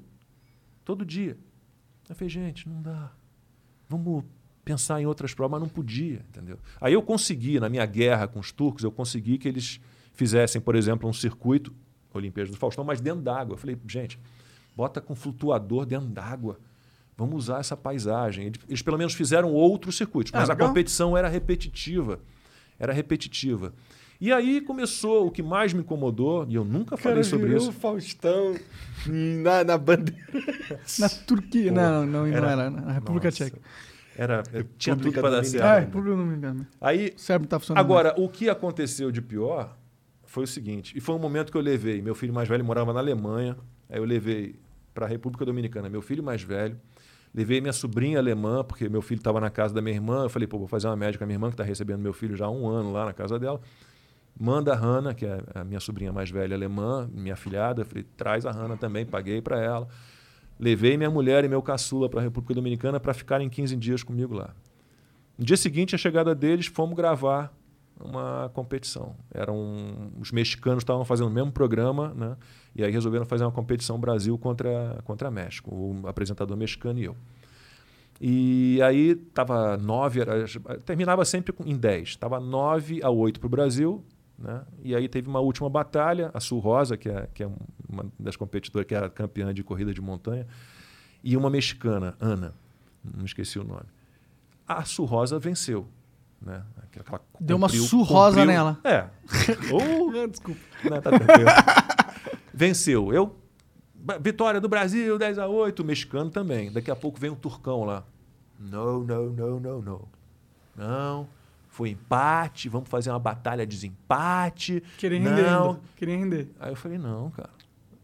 Todo 0.85 1.05
dia. 1.05 1.39
Eu 2.09 2.15
falei, 2.15 2.29
gente, 2.29 2.69
não 2.69 2.83
dá. 2.83 3.13
Vamos 3.89 4.25
pensar 4.65 5.01
em 5.01 5.07
outras 5.07 5.33
provas, 5.33 5.61
mas 5.61 5.69
não 5.69 5.69
podia, 5.69 6.25
entendeu? 6.29 6.59
Aí 6.81 6.93
eu 6.93 7.03
consegui, 7.03 7.61
na 7.61 7.69
minha 7.69 7.87
guerra 7.87 8.27
com 8.27 8.41
os 8.41 8.51
turcos, 8.51 8.83
eu 8.83 8.91
consegui 8.91 9.39
que 9.39 9.47
eles 9.47 9.81
fizessem, 10.13 10.61
por 10.61 10.75
exemplo, 10.75 11.09
um 11.09 11.13
circuito, 11.13 11.73
Olimpíadas 12.13 12.51
do 12.51 12.57
Faustão, 12.57 12.83
mas 12.83 13.01
dentro 13.01 13.23
d'água. 13.23 13.55
Eu 13.55 13.59
falei, 13.59 13.79
gente, 13.87 14.19
bota 14.75 15.01
com 15.01 15.15
flutuador 15.15 15.87
dentro 15.87 16.09
d'água. 16.09 16.59
Vamos 17.17 17.37
usar 17.45 17.61
essa 17.61 17.77
paisagem. 17.77 18.53
Eles, 18.69 18.83
pelo 18.83 18.99
menos 18.99 19.15
fizeram 19.15 19.53
outros 19.53 19.97
circuitos, 19.97 20.33
mas 20.33 20.49
Ah, 20.49 20.53
a 20.53 20.55
legal. 20.55 20.69
competição 20.69 21.17
era 21.17 21.29
repetitiva. 21.29 22.21
Era 22.79 22.93
repetitiva. 22.93 23.73
E 24.21 24.33
aí 24.33 24.61
começou 24.61 25.27
o 25.27 25.31
que 25.31 25.43
mais 25.43 25.73
me 25.73 25.81
incomodou, 25.81 26.47
e 26.49 26.55
eu 26.55 26.65
nunca 26.65 26.97
falei 26.97 27.23
sobre 27.23 27.55
isso. 27.57 27.69
o 27.71 27.73
Faustão 27.73 28.55
na, 29.07 29.63
na 29.65 29.79
bandeira. 29.79 30.21
Na 30.99 31.09
Turquia. 31.09 31.71
Pô, 31.71 31.77
não, 31.77 32.07
não, 32.07 32.27
não 32.27 32.27
era- 32.27 32.51
era. 32.53 32.71
Na 32.71 32.93
República 32.93 33.29
Nossa. 33.29 33.45
Tcheca. 33.45 33.59
Era, 34.19 34.43
tinha 34.79 34.97
tudo 34.97 35.13
para 35.13 35.29
dar 35.31 35.37
Dominicana. 35.43 35.65
Ah, 35.65 35.75
certo. 35.75 35.85
República 35.87 36.17
Dominicana. 36.17 36.69
Aí 36.81 37.13
O 37.15 37.21
cérebro 37.21 37.49
tá 37.49 37.59
funcionando. 37.59 37.85
Agora, 37.85 38.15
o 38.19 38.29
que 38.29 38.49
aconteceu 38.49 39.11
de 39.11 39.21
pior 39.21 39.77
foi 40.25 40.45
o 40.45 40.47
seguinte, 40.47 40.97
e 40.97 41.01
foi 41.01 41.15
um 41.15 41.19
momento 41.19 41.53
que 41.53 41.59
eu 41.59 41.63
levei, 41.63 42.01
meu 42.01 42.15
filho 42.15 42.33
mais 42.33 42.49
velho 42.49 42.65
morava 42.65 42.93
na 42.95 43.01
Alemanha, 43.01 43.57
aí 43.91 43.99
eu 43.99 44.05
levei 44.05 44.57
para 44.95 45.05
a 45.05 45.09
República 45.09 45.45
Dominicana, 45.45 45.89
meu 45.91 46.01
filho 46.01 46.23
mais 46.23 46.43
velho, 46.43 46.79
levei 47.37 47.61
minha 47.61 47.73
sobrinha 47.73 48.19
alemã, 48.19 48.65
porque 48.65 48.89
meu 48.89 49.03
filho 49.03 49.19
estava 49.19 49.39
na 49.39 49.51
casa 49.51 49.75
da 49.75 49.83
minha 49.83 49.95
irmã, 49.95 50.23
eu 50.23 50.31
falei, 50.31 50.49
pô, 50.49 50.59
vou 50.59 50.67
fazer 50.67 50.89
uma 50.89 50.97
médica 50.97 51.19
com 51.19 51.25
a 51.25 51.27
minha 51.27 51.37
irmã, 51.37 51.49
que 51.49 51.55
está 51.55 51.63
recebendo 51.63 52.01
meu 52.01 52.15
filho 52.15 52.35
já 52.35 52.47
há 52.47 52.51
um 52.51 52.67
ano 52.67 52.91
lá 52.91 53.05
na 53.05 53.13
casa 53.13 53.39
dela, 53.39 53.61
manda 54.41 54.73
a 54.73 54.77
Hanna, 54.77 55.15
que 55.15 55.27
é 55.27 55.43
a 55.55 55.63
minha 55.63 55.79
sobrinha 55.79 56.11
mais 56.11 56.31
velha 56.31 56.57
alemã, 56.57 57.07
minha 57.13 57.35
afilhada, 57.35 57.83
eu 57.83 57.87
falei, 57.87 58.07
traz 58.17 58.47
a 58.47 58.51
Hanna 58.51 58.79
também, 58.79 59.05
paguei 59.05 59.43
para 59.43 59.61
ela, 59.61 59.87
levei 60.59 60.97
minha 60.97 61.11
mulher 61.11 61.45
e 61.45 61.49
meu 61.49 61.61
caçula 61.61 62.09
para 62.09 62.21
a 62.21 62.23
República 62.23 62.55
Dominicana 62.55 62.99
para 62.99 63.13
ficarem 63.13 63.51
15 63.51 63.77
dias 63.77 64.03
comigo 64.03 64.35
lá. 64.35 64.55
No 65.37 65.45
dia 65.45 65.59
seguinte, 65.59 65.95
a 65.95 65.99
chegada 65.99 66.35
deles, 66.35 66.65
fomos 66.67 66.97
gravar 66.97 67.53
uma 68.01 68.51
competição. 68.53 69.15
Eram 69.33 70.11
os 70.21 70.31
mexicanos 70.33 70.83
estavam 70.83 71.05
fazendo 71.05 71.29
o 71.29 71.31
mesmo 71.31 71.51
programa, 71.53 72.13
né? 72.15 72.37
E 72.75 72.85
aí 72.85 72.91
resolveram 72.91 73.25
fazer 73.25 73.45
uma 73.45 73.53
competição 73.53 73.99
Brasil 73.99 74.37
contra 74.39 75.01
contra 75.05 75.31
México, 75.31 75.75
o 75.75 76.07
apresentador 76.07 76.57
mexicano 76.57 76.99
e 76.99 77.05
eu. 77.05 77.17
E 78.21 78.81
aí 78.83 79.15
tava 79.15 79.77
nove, 79.77 80.21
era- 80.21 80.47
terminava 80.85 81.25
sempre 81.25 81.55
em 81.65 81.77
10. 81.77 82.17
Tava 82.17 82.41
9 82.41 83.01
a 83.03 83.11
8 83.11 83.39
para 83.39 83.47
o 83.47 83.51
Brasil, 83.51 84.03
né? 84.39 84.63
E 84.83 84.95
aí 84.95 85.09
teve 85.09 85.29
uma 85.29 85.41
última 85.41 85.69
batalha, 85.69 86.31
a 86.33 86.41
Sul 86.41 86.59
Rosa, 86.59 86.97
que 86.97 87.09
é, 87.09 87.29
que 87.35 87.43
é 87.43 87.51
uma 87.89 88.07
das 88.19 88.37
competidoras 88.37 88.87
que 88.87 88.95
era 88.95 89.11
campeã 89.11 89.53
de 89.53 89.63
corrida 89.63 89.93
de 89.93 90.01
montanha, 90.01 90.47
e 91.23 91.37
uma 91.37 91.51
mexicana, 91.51 92.15
Ana, 92.21 92.55
não 93.05 93.25
esqueci 93.25 93.59
o 93.59 93.65
nome. 93.65 93.87
A 94.67 94.85
Sul 94.85 95.05
Rosa 95.07 95.39
venceu, 95.39 95.87
né? 96.41 96.63
Aquela- 96.83 97.21
Deu 97.41 97.57
uma 97.57 97.69
surrosa 97.69 98.45
nela. 98.45 98.79
É. 98.85 99.07
Ou 99.73 100.27
Desculpa. 100.29 100.61
não, 100.85 101.01
tá 101.01 101.11
tranquilo. 101.11 101.51
Venceu. 102.53 103.13
Eu. 103.13 103.37
Vitória 104.21 104.61
do 104.61 104.69
Brasil, 104.69 105.19
10 105.19 105.39
a 105.39 105.47
8 105.49 105.81
o 105.81 105.85
mexicano 105.85 106.31
também. 106.31 106.71
Daqui 106.71 106.91
a 106.91 106.97
pouco 106.97 107.19
vem 107.19 107.31
um 107.31 107.35
turcão 107.35 107.85
lá. 107.85 108.05
Não, 108.59 109.01
não, 109.01 109.27
não, 109.27 109.61
não, 109.61 109.83
não. 109.83 110.09
Não. 110.77 111.29
Foi 111.69 111.91
empate, 111.91 112.69
vamos 112.69 112.89
fazer 112.89 113.11
uma 113.11 113.19
batalha 113.19 113.67
de 113.67 113.75
desempate. 113.75 114.83
Queria 114.97 115.19
render 115.19 115.43
não. 115.43 115.69
ainda. 115.71 115.81
Queria 115.97 116.17
render. 116.17 116.49
Aí 116.61 116.73
eu 116.73 116.77
falei, 116.77 116.97
não, 116.99 117.31
cara. 117.31 117.51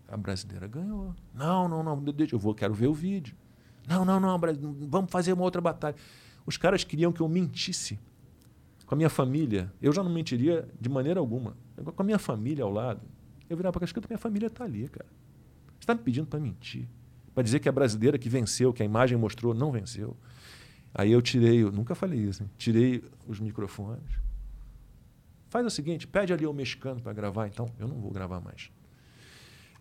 A 0.08 0.16
brasileira 0.16 0.66
ganhou. 0.66 1.14
Não, 1.34 1.68
não, 1.68 1.82
não. 1.82 1.96
Deixa, 1.98 2.34
eu 2.34 2.38
vou, 2.38 2.54
quero 2.54 2.74
ver 2.74 2.88
o 2.88 2.92
vídeo. 2.94 3.34
Não, 3.88 4.04
não, 4.04 4.20
não. 4.20 4.38
Vamos 4.88 5.10
fazer 5.10 5.32
uma 5.32 5.42
outra 5.42 5.60
batalha. 5.62 5.94
Os 6.44 6.56
caras 6.58 6.84
queriam 6.84 7.12
que 7.12 7.20
eu 7.20 7.28
mentisse 7.28 7.98
com 8.92 8.94
a 8.94 8.98
minha 8.98 9.08
família. 9.08 9.72
Eu 9.80 9.90
já 9.90 10.02
não 10.02 10.12
mentiria 10.12 10.68
de 10.78 10.86
maneira 10.90 11.18
alguma. 11.18 11.56
Com 11.96 12.02
a 12.02 12.04
minha 12.04 12.18
família 12.18 12.62
ao 12.62 12.70
lado. 12.70 13.00
Eu 13.48 13.56
virava 13.56 13.72
para 13.80 13.88
a 13.88 14.06
minha 14.06 14.18
família 14.18 14.48
está 14.48 14.64
ali, 14.64 14.86
cara. 14.86 15.06
Você 15.78 15.84
está 15.84 15.94
me 15.94 16.00
pedindo 16.02 16.26
para 16.26 16.38
mentir. 16.38 16.86
Para 17.32 17.42
dizer 17.42 17.58
que 17.60 17.70
a 17.70 17.72
brasileira 17.72 18.18
que 18.18 18.28
venceu, 18.28 18.70
que 18.70 18.82
a 18.82 18.84
imagem 18.84 19.16
mostrou, 19.16 19.54
não 19.54 19.72
venceu. 19.72 20.14
Aí 20.94 21.10
eu 21.10 21.22
tirei, 21.22 21.62
eu 21.62 21.72
nunca 21.72 21.94
falei 21.94 22.18
isso, 22.18 22.42
hein? 22.42 22.50
tirei 22.58 23.02
os 23.26 23.40
microfones. 23.40 24.04
Faz 25.48 25.64
o 25.64 25.70
seguinte, 25.70 26.06
pede 26.06 26.30
ali 26.34 26.44
ao 26.44 26.52
mexicano 26.52 27.00
para 27.00 27.14
gravar, 27.14 27.46
então. 27.46 27.70
Eu 27.78 27.88
não 27.88 27.96
vou 27.98 28.10
gravar 28.10 28.42
mais. 28.42 28.70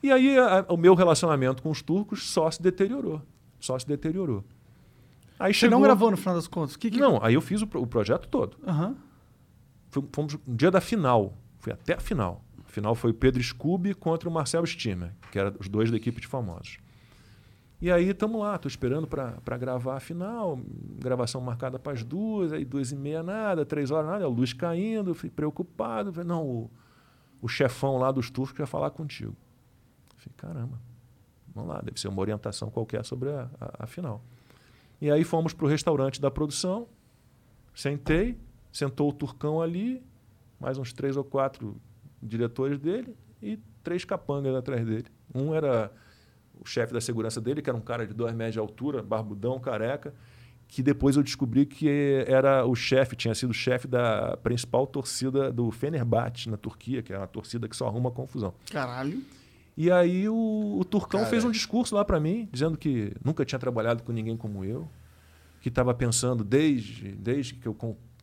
E 0.01 0.09
aí 0.09 0.37
a- 0.39 0.65
o 0.69 0.77
meu 0.77 0.95
relacionamento 0.95 1.61
com 1.61 1.69
os 1.69 1.81
turcos 1.81 2.29
só 2.29 2.49
se 2.49 2.61
deteriorou. 2.61 3.21
Só 3.59 3.77
se 3.77 3.85
deteriorou. 3.85 4.45
Aí 5.41 5.53
Você 5.53 5.59
chegou... 5.61 5.77
não 5.79 5.83
gravou 5.83 6.11
no 6.11 6.17
final 6.17 6.35
das 6.35 6.47
contas? 6.47 6.75
Que 6.75 6.91
que... 6.91 6.99
Não, 6.99 7.23
aí 7.23 7.33
eu 7.33 7.41
fiz 7.41 7.61
o, 7.61 7.65
o 7.77 7.87
projeto 7.87 8.27
todo. 8.27 8.57
Fui- 9.89 10.03
Fomos 10.13 10.37
no 10.45 10.55
dia 10.55 10.69
da 10.71 10.79
final. 10.81 11.33
Fui 11.59 11.71
até 11.73 11.93
a 11.95 11.99
final. 11.99 12.43
A 12.65 12.69
final 12.69 12.95
foi 12.95 13.11
o 13.11 13.13
Pedro 13.13 13.41
Scooby 13.43 13.93
contra 13.93 14.29
o 14.29 14.31
Marcel 14.31 14.65
Stimmer, 14.65 15.11
que 15.31 15.37
eram 15.39 15.53
os 15.59 15.67
dois 15.67 15.89
da 15.91 15.97
equipe 15.97 16.21
de 16.21 16.27
famosos. 16.27 16.77
E 17.81 17.91
aí 17.91 18.09
estamos 18.09 18.39
lá, 18.39 18.55
estou 18.55 18.69
esperando 18.69 19.07
para 19.07 19.57
gravar 19.57 19.97
a 19.97 19.99
final, 19.99 20.59
gravação 20.99 21.41
marcada 21.41 21.79
para 21.79 21.93
as 21.93 22.03
duas, 22.03 22.53
aí 22.53 22.63
duas 22.63 22.91
e 22.91 22.95
meia 22.95 23.23
nada, 23.23 23.65
três 23.65 23.89
horas 23.89 24.09
nada, 24.11 24.23
a 24.23 24.27
luz 24.27 24.53
caindo, 24.53 25.15
fui 25.15 25.31
preocupado. 25.31 26.13
Falei, 26.13 26.27
não, 26.27 26.45
o, 26.45 26.71
o 27.41 27.47
chefão 27.47 27.97
lá 27.97 28.11
dos 28.11 28.29
turcos 28.29 28.53
quer 28.55 28.67
falar 28.67 28.91
contigo. 28.91 29.35
Falei, 30.15 30.33
caramba, 30.37 30.79
vamos 31.55 31.69
lá, 31.71 31.81
deve 31.81 31.99
ser 31.99 32.07
uma 32.07 32.21
orientação 32.21 32.69
qualquer 32.69 33.03
sobre 33.03 33.31
a, 33.31 33.49
a, 33.59 33.83
a 33.85 33.87
final. 33.87 34.23
E 35.01 35.09
aí 35.09 35.23
fomos 35.23 35.51
para 35.51 35.65
o 35.65 35.67
restaurante 35.67 36.21
da 36.21 36.29
produção, 36.29 36.87
Sentei, 37.73 38.37
sentou 38.71 39.09
o 39.09 39.13
Turcão 39.13 39.59
ali, 39.59 40.03
mais 40.59 40.77
uns 40.77 40.93
três 40.93 41.17
ou 41.17 41.23
quatro 41.23 41.81
diretores 42.21 42.77
dele 42.77 43.15
e 43.41 43.57
três 43.83 44.05
capangas 44.05 44.53
atrás 44.55 44.85
dele. 44.85 45.07
Um 45.33 45.55
era 45.55 45.91
o 46.59 46.67
chefe 46.67 46.93
da 46.93 47.01
segurança 47.01 47.41
dele, 47.41 47.61
que 47.61 47.69
era 47.69 47.77
um 47.77 47.81
cara 47.81 48.05
de 48.05 48.13
dois 48.13 48.35
metros 48.35 48.53
de 48.53 48.59
altura, 48.59 49.01
barbudão, 49.01 49.59
careca, 49.59 50.13
que 50.67 50.83
depois 50.83 51.17
eu 51.17 51.23
descobri 51.23 51.65
que 51.65 52.23
era 52.27 52.63
o 52.65 52.75
chefe, 52.75 53.15
tinha 53.15 53.33
sido 53.33 53.53
chefe 53.53 53.87
da 53.87 54.37
principal 54.37 54.85
torcida 54.85 55.51
do 55.51 55.71
Fenerbahçe 55.71 56.49
na 56.49 56.57
Turquia, 56.57 57.01
que 57.01 57.11
é 57.11 57.17
uma 57.17 57.27
torcida 57.27 57.67
que 57.67 57.75
só 57.75 57.87
arruma 57.87 58.11
confusão. 58.11 58.53
Caralho. 58.71 59.23
E 59.75 59.89
aí 59.89 60.27
o, 60.27 60.77
o 60.79 60.83
Turcão 60.83 61.25
fez 61.25 61.43
um 61.43 61.51
discurso 61.51 61.95
lá 61.95 62.03
para 62.03 62.19
mim, 62.19 62.47
dizendo 62.51 62.77
que 62.77 63.13
nunca 63.23 63.45
tinha 63.45 63.59
trabalhado 63.59 64.03
com 64.03 64.11
ninguém 64.11 64.35
como 64.35 64.65
eu, 64.65 64.87
que 65.61 65.69
estava 65.69 65.93
pensando 65.93 66.43
desde, 66.43 67.11
desde 67.13 67.53
que 67.55 67.67
eu 67.67 67.73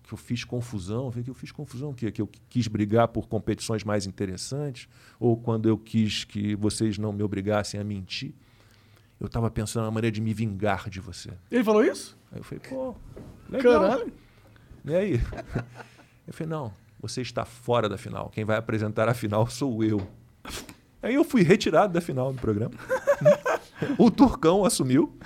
que 0.09 0.15
eu 0.15 0.19
fiz 0.19 0.43
confusão, 0.43 1.11
que 1.11 1.29
eu 1.29 1.35
fiz 1.35 1.53
confusão, 1.53 1.93
que, 1.93 2.11
que 2.11 2.23
eu 2.23 2.31
quis 2.49 2.67
brigar 2.67 3.09
por 3.09 3.29
competições 3.29 3.85
mais 3.85 4.07
interessantes, 4.07 4.89
ou 5.21 5.37
quando 5.37 5.69
eu 5.69 5.77
quis 5.77 6.25
que 6.25 6.57
vocês 6.57 6.97
não 6.97 7.13
me 7.13 7.23
obrigassem 7.23 7.79
a 7.79 7.85
mentir. 7.85 8.33
Eu 9.21 9.27
estava 9.27 9.51
pensando 9.51 9.85
na 9.85 9.91
maneira 9.91 10.15
de 10.15 10.23
me 10.23 10.33
vingar 10.33 10.89
de 10.89 10.99
você. 10.99 11.31
Ele 11.51 11.63
falou 11.63 11.85
isso? 11.85 12.17
Aí 12.33 12.39
eu 12.39 12.45
falei, 12.45 12.63
pô, 12.67 12.95
legal. 13.51 13.83
Caralho. 13.83 14.13
E 14.87 14.95
aí? 14.95 15.21
Eu 16.27 16.35
falei, 16.35 16.51
não, 16.51 16.75
você 17.01 17.23
está 17.23 17.47
fora 17.47 17.89
da 17.89 17.97
final. 17.97 18.29
Quem 18.29 18.45
vai 18.45 18.59
apresentar 18.59 19.09
a 19.09 19.15
final 19.15 19.47
sou 19.49 19.83
eu. 19.83 20.07
Aí 21.03 21.15
eu 21.15 21.25
fui 21.25 21.43
retirado 21.43 21.93
da 21.93 22.01
final 22.01 22.33
do 22.33 22.41
programa. 22.41 22.75
o 23.99 24.11
Turcão 24.11 24.65
assumiu. 24.65 25.17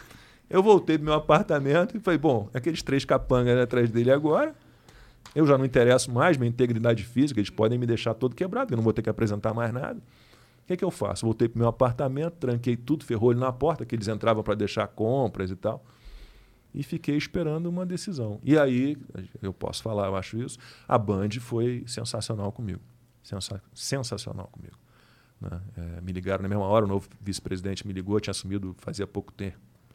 Eu 0.49 0.62
voltei 0.62 0.99
pro 0.99 1.07
meu 1.07 1.15
apartamento 1.15 1.97
e 1.97 2.01
falei, 2.01 2.19
bom, 2.19 2.51
aqueles 2.53 2.82
três 2.82 3.05
capangas 3.05 3.59
atrás 3.59 3.90
dele 3.90 4.11
agora, 4.11 4.55
eu 5.35 5.47
já 5.47 5.57
não 5.57 5.65
interesso 5.65 6.12
mais, 6.12 6.36
minha 6.36 6.51
integridade 6.51 7.05
física, 7.05 7.40
eles 7.40 7.49
podem 7.49 7.78
me 7.78 7.86
deixar 7.86 8.12
todo 8.12 8.36
quebrado, 8.36 8.73
eu 8.73 8.77
não 8.77 8.85
vou 8.85 8.93
ter 8.93 9.01
que 9.01 9.09
apresentar 9.09 9.55
mais 9.55 9.73
nada. 9.73 9.99
O 9.99 10.66
que, 10.66 10.74
é 10.74 10.77
que 10.77 10.85
eu 10.85 10.90
faço? 10.90 11.24
Voltei 11.24 11.49
para 11.49 11.57
o 11.57 11.59
meu 11.61 11.69
apartamento, 11.69 12.35
tranquei 12.35 12.77
tudo, 12.77 13.05
ferrolho 13.05 13.39
na 13.39 13.51
porta, 13.51 13.86
que 13.86 13.94
eles 13.94 14.09
entravam 14.09 14.43
para 14.43 14.55
deixar 14.55 14.86
compras 14.89 15.51
e 15.51 15.57
tal. 15.57 15.85
E 16.74 16.82
fiquei 16.82 17.16
esperando 17.16 17.66
uma 17.66 17.85
decisão. 17.85 18.39
E 18.44 18.57
aí, 18.57 18.97
eu 19.43 19.53
posso 19.53 19.82
falar, 19.82 20.07
eu 20.07 20.16
acho 20.16 20.39
isso, 20.39 20.59
a 20.86 20.97
Band 20.97 21.31
foi 21.40 21.82
sensacional 21.86 22.53
comigo. 22.53 22.81
Sensa 23.23 23.62
sensacional 23.74 24.49
comigo. 24.53 24.77
Né? 25.43 25.60
É, 25.77 26.01
me 26.01 26.12
ligaram 26.12 26.43
na 26.43 26.48
mesma 26.48 26.64
hora, 26.64 26.85
o 26.85 26.89
novo 26.89 27.09
vice-presidente 27.20 27.86
me 27.86 27.93
ligou, 27.93 28.19
tinha 28.20 28.31
assumido 28.31 28.74
fazia 28.78 29.06
pouco, 29.06 29.32
te 29.32 29.52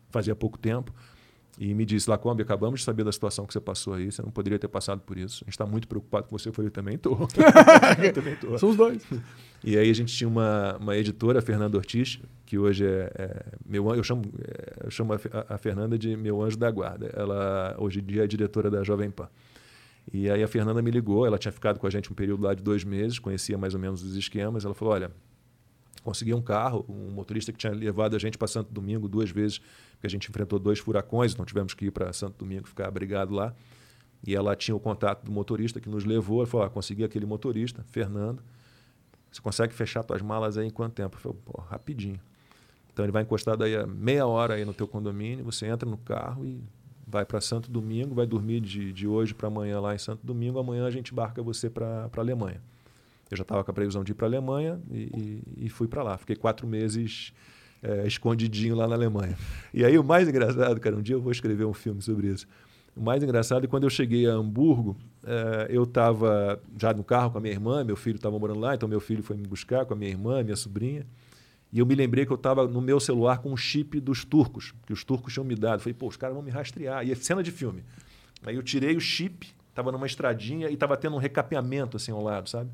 fazia 0.09 0.35
pouco 0.35 0.57
tempo. 0.57 0.93
E 1.59 1.73
me 1.73 1.85
disse, 1.85 2.07
Lacombe, 2.07 2.43
acabamos 2.43 2.81
de 2.81 2.85
saber 2.85 3.03
da 3.03 3.11
situação 3.11 3.47
que 3.47 3.51
você 3.51 3.59
passou 3.59 3.95
aí, 3.95 4.11
você 4.11 4.21
não 4.21 4.29
poderia 4.29 4.59
ter 4.59 4.67
passado 4.67 5.01
por 5.01 5.17
isso. 5.17 5.43
A 5.43 5.45
gente 5.45 5.53
está 5.53 5.65
muito 5.65 5.87
preocupado 5.87 6.27
com 6.27 6.37
você. 6.37 6.49
Eu 6.49 6.53
falei, 6.53 6.67
eu 6.69 6.71
também 6.71 6.95
estou. 6.95 7.27
eu 8.03 8.13
também 8.13 8.33
estou. 8.33 8.57
São 8.59 8.69
os 8.69 8.75
dois. 8.75 9.03
E 9.63 9.75
aí 9.75 9.89
a 9.89 9.93
gente 9.93 10.15
tinha 10.15 10.27
uma, 10.27 10.77
uma 10.77 10.95
editora, 10.95 11.39
a 11.39 11.41
Fernanda 11.41 11.75
Ortiz, 11.75 12.19
que 12.45 12.59
hoje 12.59 12.85
é, 12.85 13.11
é 13.15 13.45
meu 13.65 13.95
eu 13.95 14.03
chamo, 14.03 14.21
é, 14.39 14.85
eu 14.85 14.91
chamo 14.91 15.13
a, 15.13 15.19
a, 15.49 15.57
Fernanda 15.57 15.97
de 15.97 16.15
meu 16.15 16.43
anjo 16.43 16.57
da 16.57 16.69
guarda. 16.69 17.09
Ela 17.15 17.75
hoje 17.79 18.01
em 18.01 18.03
dia 18.03 18.25
é 18.25 18.27
diretora 18.27 18.69
da 18.69 18.83
Jovem 18.83 19.09
Pan. 19.09 19.27
E 20.13 20.29
aí 20.29 20.43
a 20.43 20.47
Fernanda 20.47 20.79
me 20.81 20.91
ligou, 20.91 21.25
ela 21.25 21.39
tinha 21.39 21.51
ficado 21.51 21.79
com 21.79 21.87
a 21.87 21.89
gente 21.89 22.11
um 22.11 22.15
período 22.15 22.43
lá 22.43 22.53
de 22.53 22.61
dois 22.61 22.83
meses, 22.83 23.17
conhecia 23.17 23.57
mais 23.57 23.73
ou 23.73 23.79
menos 23.79 24.03
os 24.03 24.15
esquemas. 24.15 24.63
Ela 24.63 24.75
falou, 24.75 24.93
olha, 24.93 25.11
consegui 26.07 26.33
um 26.33 26.41
carro, 26.41 26.85
um 26.87 27.11
motorista 27.11 27.51
que 27.51 27.57
tinha 27.57 27.73
levado 27.73 28.15
a 28.15 28.19
gente 28.19 28.37
para 28.37 28.47
Santo 28.47 28.71
Domingo 28.71 29.09
duas 29.09 29.29
vezes 29.29 29.59
porque 29.91 30.07
a 30.07 30.09
gente 30.09 30.29
enfrentou 30.29 30.57
dois 30.57 30.79
furacões, 30.79 31.33
então 31.33 31.43
tivemos 31.43 31.73
que 31.73 31.87
ir 31.87 31.91
para 31.91 32.13
Santo 32.13 32.37
Domingo 32.37 32.65
ficar 32.65 32.87
abrigado 32.87 33.33
lá. 33.33 33.53
E 34.25 34.33
ela 34.33 34.55
tinha 34.55 34.73
o 34.73 34.79
contato 34.79 35.25
do 35.25 35.31
motorista 35.31 35.81
que 35.81 35.89
nos 35.89 36.05
levou. 36.05 36.39
Ela 36.39 36.47
falou: 36.47 36.65
ah, 36.65 36.69
consegui 36.69 37.03
aquele 37.03 37.25
motorista, 37.25 37.83
Fernando. 37.83 38.41
Você 39.29 39.41
consegue 39.41 39.73
fechar 39.73 40.03
suas 40.03 40.21
malas 40.21 40.57
aí 40.57 40.67
em 40.67 40.69
quanto 40.69 40.93
tempo? 40.93 41.17
Eu 41.17 41.19
falei: 41.19 41.37
pô, 41.43 41.61
rapidinho. 41.61 42.19
Então 42.93 43.03
ele 43.03 43.11
vai 43.11 43.23
encostar 43.23 43.57
daí 43.57 43.75
a 43.75 43.85
meia 43.85 44.25
hora 44.25 44.53
aí 44.53 44.63
no 44.63 44.73
teu 44.73 44.87
condomínio, 44.87 45.43
você 45.43 45.65
entra 45.65 45.89
no 45.89 45.97
carro 45.97 46.45
e 46.45 46.63
vai 47.05 47.25
para 47.25 47.41
Santo 47.41 47.69
Domingo, 47.69 48.15
vai 48.15 48.25
dormir 48.25 48.61
de, 48.61 48.93
de 48.93 49.07
hoje 49.07 49.33
para 49.33 49.47
amanhã 49.47 49.79
lá 49.79 49.93
em 49.93 49.99
Santo 49.99 50.25
Domingo. 50.25 50.57
Amanhã 50.57 50.85
a 50.85 50.91
gente 50.91 51.11
embarca 51.11 51.43
você 51.43 51.69
para 51.69 52.09
a 52.11 52.19
Alemanha. 52.19 52.61
Eu 53.29 53.37
já 53.37 53.41
estava 53.41 53.63
com 53.63 53.71
a 53.71 53.73
previsão 53.73 54.03
de 54.03 54.11
ir 54.11 54.15
para 54.15 54.27
a 54.27 54.29
Alemanha 54.29 54.79
e, 54.89 55.43
e, 55.57 55.65
e 55.65 55.69
fui 55.69 55.87
para 55.87 56.03
lá. 56.03 56.17
Fiquei 56.17 56.35
quatro 56.35 56.65
meses 56.65 57.33
é, 57.83 58.07
escondidinho 58.07 58.75
lá 58.75 58.87
na 58.87 58.95
Alemanha. 58.95 59.37
E 59.73 59.83
aí 59.83 59.97
o 59.97 60.03
mais 60.03 60.27
engraçado, 60.27 60.79
cara, 60.79 60.95
um 60.95 61.01
dia 61.01 61.15
eu 61.15 61.21
vou 61.21 61.31
escrever 61.31 61.65
um 61.65 61.73
filme 61.73 62.01
sobre 62.01 62.27
isso. 62.27 62.47
O 62.95 63.01
mais 63.01 63.21
engraçado 63.21 63.63
é 63.63 63.67
quando 63.67 63.83
eu 63.83 63.89
cheguei 63.89 64.27
a 64.27 64.33
Hamburgo, 64.33 64.97
é, 65.23 65.67
eu 65.69 65.83
estava 65.83 66.59
já 66.79 66.93
no 66.93 67.03
carro 67.03 67.31
com 67.31 67.37
a 67.37 67.41
minha 67.41 67.53
irmã, 67.53 67.83
meu 67.83 67.95
filho 67.95 68.15
estava 68.15 68.39
morando 68.39 68.59
lá, 68.59 68.73
então 68.73 68.89
meu 68.89 68.99
filho 68.99 69.21
foi 69.21 69.37
me 69.37 69.45
buscar 69.45 69.85
com 69.85 69.93
a 69.93 69.97
minha 69.97 70.09
irmã, 70.09 70.41
minha 70.41 70.55
sobrinha. 70.55 71.05
E 71.71 71.79
eu 71.79 71.85
me 71.85 71.93
lembrei 71.93 72.25
que 72.25 72.31
eu 72.31 72.37
estava 72.37 72.67
no 72.67 72.81
meu 72.81 72.99
celular 72.99 73.39
com 73.39 73.51
um 73.51 73.57
chip 73.57 73.99
dos 73.99 74.25
turcos, 74.25 74.73
que 74.85 74.93
os 74.93 75.03
turcos 75.03 75.33
tinham 75.33 75.45
me 75.45 75.53
dado. 75.53 75.81
falei, 75.81 75.93
pô, 75.93 76.07
os 76.07 76.17
caras 76.17 76.33
vão 76.33 76.43
me 76.43 76.49
rastrear. 76.49 77.05
E 77.05 77.11
é 77.11 77.15
cena 77.15 77.43
de 77.43 77.51
filme. 77.51 77.83
Aí 78.45 78.55
eu 78.55 78.63
tirei 78.63 78.95
o 78.95 79.01
chip, 79.01 79.47
estava 79.69 79.91
numa 79.91 80.07
estradinha 80.07 80.69
e 80.69 80.73
estava 80.73 80.95
tendo 80.95 81.15
um 81.15 81.19
recapeamento 81.19 81.97
assim 81.97 82.11
ao 82.11 82.23
lado, 82.23 82.49
sabe? 82.49 82.71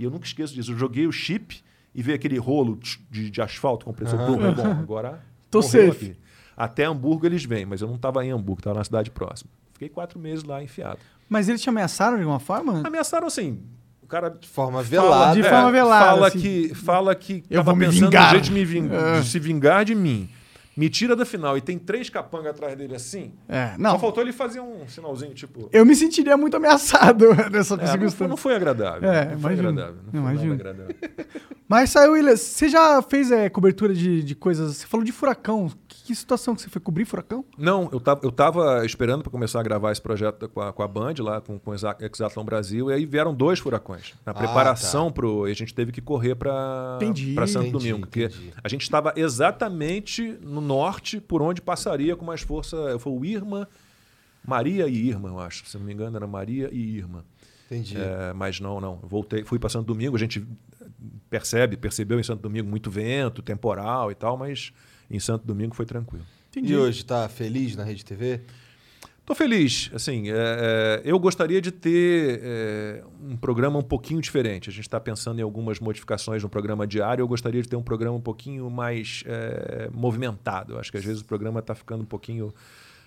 E 0.00 0.04
eu 0.04 0.10
nunca 0.10 0.24
esqueço 0.24 0.54
disso. 0.54 0.72
Eu 0.72 0.78
joguei 0.78 1.06
o 1.06 1.12
chip 1.12 1.62
e 1.94 2.02
ver 2.02 2.14
aquele 2.14 2.38
rolo 2.38 2.80
de, 3.10 3.30
de 3.30 3.42
asfalto 3.42 3.84
compressor. 3.84 4.18
Uhum. 4.18 4.54
Bom, 4.54 4.64
agora. 4.80 5.20
Tô 5.50 5.60
safe. 5.60 6.06
Aqui. 6.06 6.16
Até 6.56 6.86
Hamburgo 6.86 7.26
eles 7.26 7.44
vêm, 7.44 7.66
mas 7.66 7.82
eu 7.82 7.88
não 7.88 7.96
estava 7.96 8.24
em 8.24 8.30
Hamburgo, 8.30 8.60
estava 8.60 8.78
na 8.78 8.84
cidade 8.84 9.10
próxima. 9.10 9.50
Fiquei 9.74 9.90
quatro 9.90 10.18
meses 10.18 10.42
lá 10.42 10.62
enfiado. 10.62 10.98
Mas 11.28 11.50
eles 11.50 11.60
te 11.60 11.68
ameaçaram 11.68 12.16
de 12.16 12.22
alguma 12.22 12.40
forma? 12.40 12.80
Ameaçaram 12.82 13.26
assim. 13.26 13.60
O 14.02 14.06
cara 14.06 14.30
de 14.30 14.48
forma 14.48 14.82
velada. 14.82 15.34
De 15.34 15.46
forma 15.46 15.70
velada. 15.70 16.06
Fala 16.06 16.28
assim. 16.28 16.40
que 16.40 16.74
fala 16.74 17.14
que 17.14 17.44
eu 17.50 17.62
vou 17.62 17.76
me 17.76 17.86
vingar. 17.86 18.30
jeito 18.30 18.44
de, 18.44 18.52
me 18.52 18.64
ving... 18.64 18.88
é. 18.90 19.20
de 19.20 19.26
se 19.26 19.38
vingar 19.38 19.84
de 19.84 19.94
mim 19.94 20.30
me 20.76 20.88
tira 20.88 21.16
da 21.16 21.24
final 21.24 21.56
e 21.58 21.60
tem 21.60 21.78
três 21.78 22.08
capangas 22.08 22.52
atrás 22.52 22.76
dele 22.76 22.94
assim. 22.94 23.32
É, 23.48 23.74
não. 23.78 23.92
Só 23.92 23.98
faltou 23.98 24.22
ele 24.22 24.32
fazer 24.32 24.60
um 24.60 24.86
sinalzinho, 24.88 25.34
tipo. 25.34 25.68
Eu 25.72 25.84
me 25.84 25.94
sentiria 25.94 26.36
muito 26.36 26.56
ameaçado 26.56 27.26
nessa 27.50 27.74
é, 27.74 27.86
circunstância. 27.86 28.24
Não, 28.24 28.30
não 28.30 28.36
foi 28.36 28.54
agradável. 28.54 29.10
É, 29.10 29.32
não 29.32 29.40
foi 29.40 29.52
agradável. 29.52 29.96
Não 30.12 30.22
foi 30.22 30.32
imagino. 30.32 30.54
agradável. 30.54 30.96
Mas 31.68 31.90
saiu, 31.90 32.14
Williams, 32.14 32.40
você 32.40 32.68
já 32.68 33.00
fez 33.00 33.30
é, 33.30 33.48
cobertura 33.48 33.94
de, 33.94 34.24
de 34.24 34.34
coisas. 34.34 34.76
Você 34.76 34.86
falou 34.86 35.04
de 35.04 35.12
furacão. 35.12 35.70
Que, 35.86 36.02
que, 36.06 36.14
situação 36.16 36.54
que 36.54 36.62
você 36.62 36.68
foi 36.68 36.80
cobrir 36.80 37.04
furacão? 37.04 37.44
Não, 37.56 37.88
eu 37.92 38.00
tava, 38.00 38.20
eu 38.24 38.32
tava 38.32 38.84
esperando 38.84 39.22
para 39.22 39.30
começar 39.30 39.60
a 39.60 39.62
gravar 39.62 39.92
esse 39.92 40.02
projeto 40.02 40.48
com 40.48 40.60
a, 40.60 40.72
com 40.72 40.82
a 40.82 40.88
Band, 40.88 41.14
lá 41.20 41.40
com, 41.40 41.60
com 41.60 41.70
o 41.70 41.74
Exatlon 41.74 42.44
Brasil, 42.44 42.90
e 42.90 42.94
aí 42.94 43.06
vieram 43.06 43.32
dois 43.32 43.60
furacões. 43.60 44.14
Na 44.26 44.34
preparação 44.34 45.04
ah, 45.04 45.10
tá. 45.10 45.12
pro. 45.12 45.46
E 45.46 45.52
a 45.52 45.54
gente 45.54 45.72
teve 45.72 45.92
que 45.92 46.00
correr 46.00 46.34
para 46.34 46.98
Santo 47.00 47.04
entendi, 47.04 47.70
Domingo. 47.70 48.00
Porque 48.00 48.24
entendi. 48.24 48.52
a 48.64 48.68
gente 48.68 48.82
estava 48.82 49.12
exatamente 49.14 50.38
no 50.42 50.59
norte, 50.60 51.20
por 51.20 51.42
onde 51.42 51.60
passaria 51.60 52.16
com 52.16 52.24
mais 52.24 52.40
força. 52.40 52.98
Foi 52.98 53.12
o 53.12 53.24
Irma, 53.24 53.68
Maria 54.46 54.86
e 54.88 55.08
Irma, 55.08 55.28
eu 55.28 55.38
acho. 55.38 55.66
Se 55.66 55.78
não 55.78 55.84
me 55.84 55.92
engano, 55.92 56.16
era 56.16 56.26
Maria 56.26 56.68
e 56.72 56.96
Irma. 56.96 57.24
Entendi. 57.66 57.96
É, 57.96 58.32
mas 58.32 58.58
não, 58.58 58.80
não. 58.80 58.96
voltei, 58.96 59.44
fui 59.44 59.58
para 59.58 59.68
Santo 59.68 59.86
Domingo, 59.86 60.16
a 60.16 60.18
gente 60.18 60.44
percebe, 61.28 61.76
percebeu 61.76 62.18
em 62.18 62.22
Santo 62.22 62.42
Domingo 62.42 62.68
muito 62.68 62.90
vento, 62.90 63.42
temporal 63.42 64.10
e 64.10 64.14
tal, 64.14 64.36
mas 64.36 64.72
em 65.08 65.20
Santo 65.20 65.46
Domingo 65.46 65.74
foi 65.74 65.86
tranquilo. 65.86 66.24
Entendi. 66.50 66.72
E 66.72 66.76
hoje 66.76 66.98
está 66.98 67.28
feliz 67.28 67.76
na 67.76 67.84
Rede 67.84 68.04
TV? 68.04 68.40
Estou 69.20 69.36
feliz. 69.36 69.90
Assim, 69.94 70.28
é, 70.28 70.34
é, 70.34 71.02
eu 71.04 71.18
gostaria 71.18 71.60
de 71.60 71.70
ter 71.70 72.40
é, 72.42 73.04
um 73.22 73.36
programa 73.36 73.78
um 73.78 73.82
pouquinho 73.82 74.20
diferente. 74.20 74.68
A 74.68 74.72
gente 74.72 74.82
está 74.82 74.98
pensando 74.98 75.38
em 75.38 75.42
algumas 75.42 75.78
modificações 75.78 76.42
no 76.42 76.48
programa 76.48 76.86
diário. 76.86 77.22
Eu 77.22 77.28
gostaria 77.28 77.62
de 77.62 77.68
ter 77.68 77.76
um 77.76 77.82
programa 77.82 78.16
um 78.16 78.20
pouquinho 78.20 78.68
mais 78.68 79.22
é, 79.26 79.88
movimentado. 79.92 80.78
Acho 80.78 80.90
que 80.90 80.98
às 80.98 81.04
vezes 81.04 81.22
o 81.22 81.24
programa 81.24 81.60
está 81.60 81.74
ficando 81.74 82.02
um 82.02 82.06
pouquinho 82.06 82.52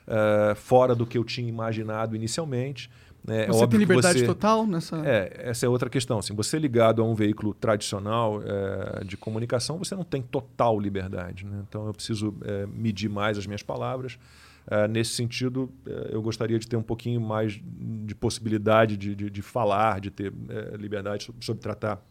é, 0.08 0.56
fora 0.56 0.96
do 0.96 1.06
que 1.06 1.18
eu 1.18 1.24
tinha 1.24 1.48
imaginado 1.48 2.16
inicialmente. 2.16 2.90
É, 3.28 3.48
você 3.48 3.66
tem 3.68 3.80
liberdade 3.80 4.20
você, 4.20 4.26
total 4.26 4.68
nessa. 4.68 4.98
É, 5.06 5.50
essa 5.50 5.66
é 5.66 5.70
outra 5.70 5.90
questão. 5.90 6.22
Se 6.22 6.34
você 6.34 6.58
é 6.58 6.60
ligado 6.60 7.02
a 7.02 7.06
um 7.06 7.16
veículo 7.16 7.54
tradicional 7.54 8.42
é, 8.44 9.04
de 9.06 9.16
comunicação, 9.16 9.78
você 9.78 9.96
não 9.96 10.04
tem 10.04 10.22
total 10.22 10.78
liberdade. 10.78 11.46
Né? 11.46 11.64
Então 11.68 11.88
eu 11.88 11.94
preciso 11.94 12.36
é, 12.44 12.66
medir 12.66 13.10
mais 13.10 13.38
as 13.38 13.46
minhas 13.46 13.64
palavras. 13.64 14.18
É, 14.66 14.88
nesse 14.88 15.12
sentido, 15.12 15.70
é, 15.86 16.10
eu 16.12 16.22
gostaria 16.22 16.58
de 16.58 16.68
ter 16.68 16.78
um 16.78 16.84
pouquinho 16.84 17.20
mais 17.20 17.60
de 17.62 18.16
possibilidade 18.16 18.96
de, 18.96 19.16
de, 19.16 19.30
de 19.30 19.42
falar, 19.42 20.00
de 20.00 20.10
ter 20.10 20.34
é, 20.50 20.78
liberdade 20.78 21.26
sobre, 21.26 21.46
sobre 21.46 21.62
tratar, 21.62 22.02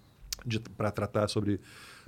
para 0.77 0.91
tratar 0.91 1.29
sobre 1.29 1.61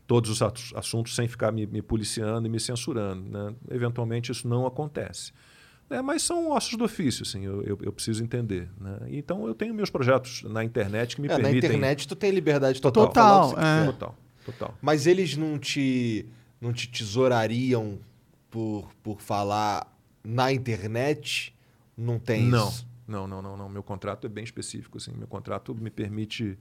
todos 0.06 0.30
os 0.30 0.42
assuntos 0.74 1.14
sem 1.14 1.26
ficar 1.26 1.50
me, 1.50 1.66
me 1.66 1.80
policiando 1.80 2.46
e 2.46 2.50
me 2.50 2.60
censurando. 2.60 3.22
Né? 3.28 3.54
Eventualmente 3.70 4.30
isso 4.30 4.46
não 4.46 4.66
acontece. 4.66 5.32
É, 5.88 6.00
mas 6.00 6.22
são 6.22 6.50
ossos 6.50 6.76
do 6.76 6.84
ofício, 6.84 7.22
assim, 7.22 7.44
eu, 7.44 7.62
eu, 7.62 7.78
eu 7.82 7.92
preciso 7.92 8.22
entender. 8.22 8.68
Né? 8.80 8.98
Então 9.08 9.46
eu 9.46 9.54
tenho 9.54 9.74
meus 9.74 9.90
projetos 9.90 10.42
na 10.44 10.64
internet 10.64 11.16
que 11.16 11.22
me 11.22 11.28
é, 11.28 11.36
permitem. 11.36 11.52
Na 11.52 11.66
internet 11.66 12.08
tu 12.08 12.16
tem 12.16 12.30
liberdade 12.30 12.80
total. 12.80 13.06
Total, 13.06 13.54
é. 13.58 13.86
total, 13.86 14.18
total. 14.44 14.78
Mas 14.80 15.06
eles 15.06 15.36
não 15.36 15.58
te, 15.58 16.26
não 16.60 16.72
te 16.72 16.88
tesourariam 16.88 17.98
por, 18.50 18.90
por 19.02 19.20
falar 19.20 19.93
na 20.24 20.52
internet? 20.52 21.55
Não 21.96 22.18
tem 22.18 22.46
não. 22.46 22.68
isso? 22.68 22.86
não, 23.06 23.28
não, 23.28 23.42
não, 23.42 23.56
não. 23.56 23.68
Meu 23.68 23.82
contrato 23.82 24.26
é 24.26 24.30
bem 24.30 24.44
específico. 24.44 24.98
Assim. 24.98 25.12
Meu 25.12 25.26
contrato 25.26 25.74
me 25.74 25.90
permite 25.90 26.59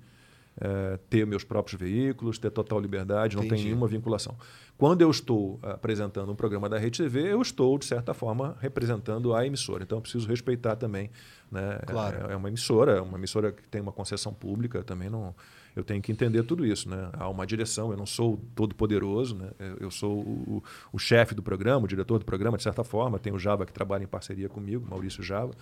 é, 0.60 0.99
ter 1.10 1.26
meus 1.26 1.44
próprios 1.44 1.80
veículos, 1.80 2.38
ter 2.38 2.52
total 2.52 2.80
liberdade, 2.80 3.35
não 3.35 3.48
tem 3.48 3.64
nenhuma 3.64 3.88
vinculação. 3.88 4.35
Quando 4.77 5.02
eu 5.02 5.10
estou 5.10 5.60
apresentando 5.61 6.31
um 6.31 6.35
programa 6.35 6.68
da 6.68 6.77
Rede 6.77 7.02
TV, 7.02 7.31
eu 7.31 7.41
estou, 7.41 7.77
de 7.77 7.85
certa 7.85 8.14
forma, 8.14 8.57
representando 8.60 9.34
a 9.34 9.45
emissora. 9.45 9.84
Então, 9.84 9.98
eu 9.98 10.02
preciso 10.02 10.27
respeitar 10.27 10.76
também. 10.76 11.10
Né? 11.52 11.80
Claro. 11.88 12.30
É, 12.30 12.34
é 12.34 12.35
uma 12.35 12.49
emissora, 12.49 13.02
uma 13.02 13.18
emissora 13.18 13.52
que 13.52 13.68
tem 13.68 13.81
uma 13.81 13.91
concessão 13.91 14.34
pública, 14.34 14.84
também 14.84 15.10
não. 15.10 15.34
Eu 15.76 15.84
tenho 15.84 16.02
que 16.02 16.12
entender 16.12 16.44
tudo 16.44 16.66
isso. 16.66 16.90
Né? 16.90 17.10
Há 17.14 17.30
uma 17.30 17.45
direção, 17.45 17.91
eu 17.91 17.98
não 17.98 18.06
sou 18.06 18.40
todo 18.56 18.76
poderoso, 18.76 19.36
né? 19.36 19.52
eu 19.80 19.90
sou 19.90 20.20
o, 20.20 20.64
o 20.91 21.00
chefe 21.00 21.34
do 21.34 21.41
programa, 21.41 21.86
o 21.86 21.88
diretor 21.88 22.20
do 22.20 22.26
programa, 22.26 22.58
de 22.58 22.64
certa 22.64 22.84
forma. 22.84 23.20
Tem 23.20 23.34
o 23.34 23.40
Java 23.40 23.66
que 23.66 23.74
trabalha 23.74 24.04
em 24.04 24.08
parceria 24.08 24.50
comigo, 24.50 24.86
Maurício 24.90 25.24
Java 25.24 25.54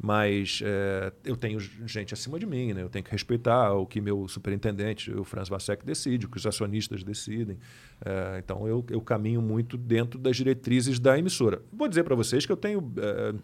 mas 0.00 0.60
é, 0.64 1.12
eu 1.24 1.36
tenho 1.36 1.60
gente 1.60 2.12
acima 2.12 2.36
de 2.36 2.44
mim, 2.44 2.72
né? 2.72 2.82
eu 2.82 2.88
tenho 2.88 3.04
que 3.04 3.10
respeitar 3.12 3.72
o 3.74 3.86
que 3.86 4.00
meu 4.00 4.26
superintendente, 4.26 5.12
o 5.12 5.22
Franz 5.22 5.48
Vassek, 5.48 5.86
decide, 5.86 6.26
o 6.26 6.28
que 6.28 6.36
os 6.36 6.44
acionistas 6.44 7.04
decidem. 7.04 7.56
É, 8.04 8.38
então 8.38 8.66
eu, 8.66 8.84
eu, 8.90 9.00
caminho 9.00 9.40
muito 9.40 9.76
dentro 9.76 10.18
das 10.18 10.36
diretrizes 10.36 10.98
da 10.98 11.16
emissora. 11.16 11.62
Vou 11.72 11.88
dizer 11.88 12.02
para 12.02 12.16
vocês 12.16 12.44
que 12.44 12.50
eu 12.50 12.56
tenho 12.56 12.92
é, 12.96 13.34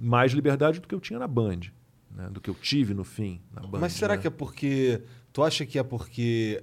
mais 0.00 0.32
liberdade 0.32 0.80
do 0.80 0.88
que 0.88 0.94
eu 0.94 1.00
tinha 1.00 1.18
na 1.18 1.26
Band, 1.26 1.60
né? 2.14 2.28
do 2.30 2.40
que 2.40 2.50
eu 2.50 2.54
tive 2.54 2.94
no 2.94 3.04
fim 3.04 3.40
na 3.52 3.62
Band. 3.62 3.80
Mas 3.80 3.92
será 3.92 4.16
né? 4.16 4.20
que 4.20 4.26
é 4.26 4.30
porque. 4.30 5.02
Tu 5.32 5.42
acha 5.42 5.64
que 5.64 5.78
é 5.78 5.82
porque 5.82 6.62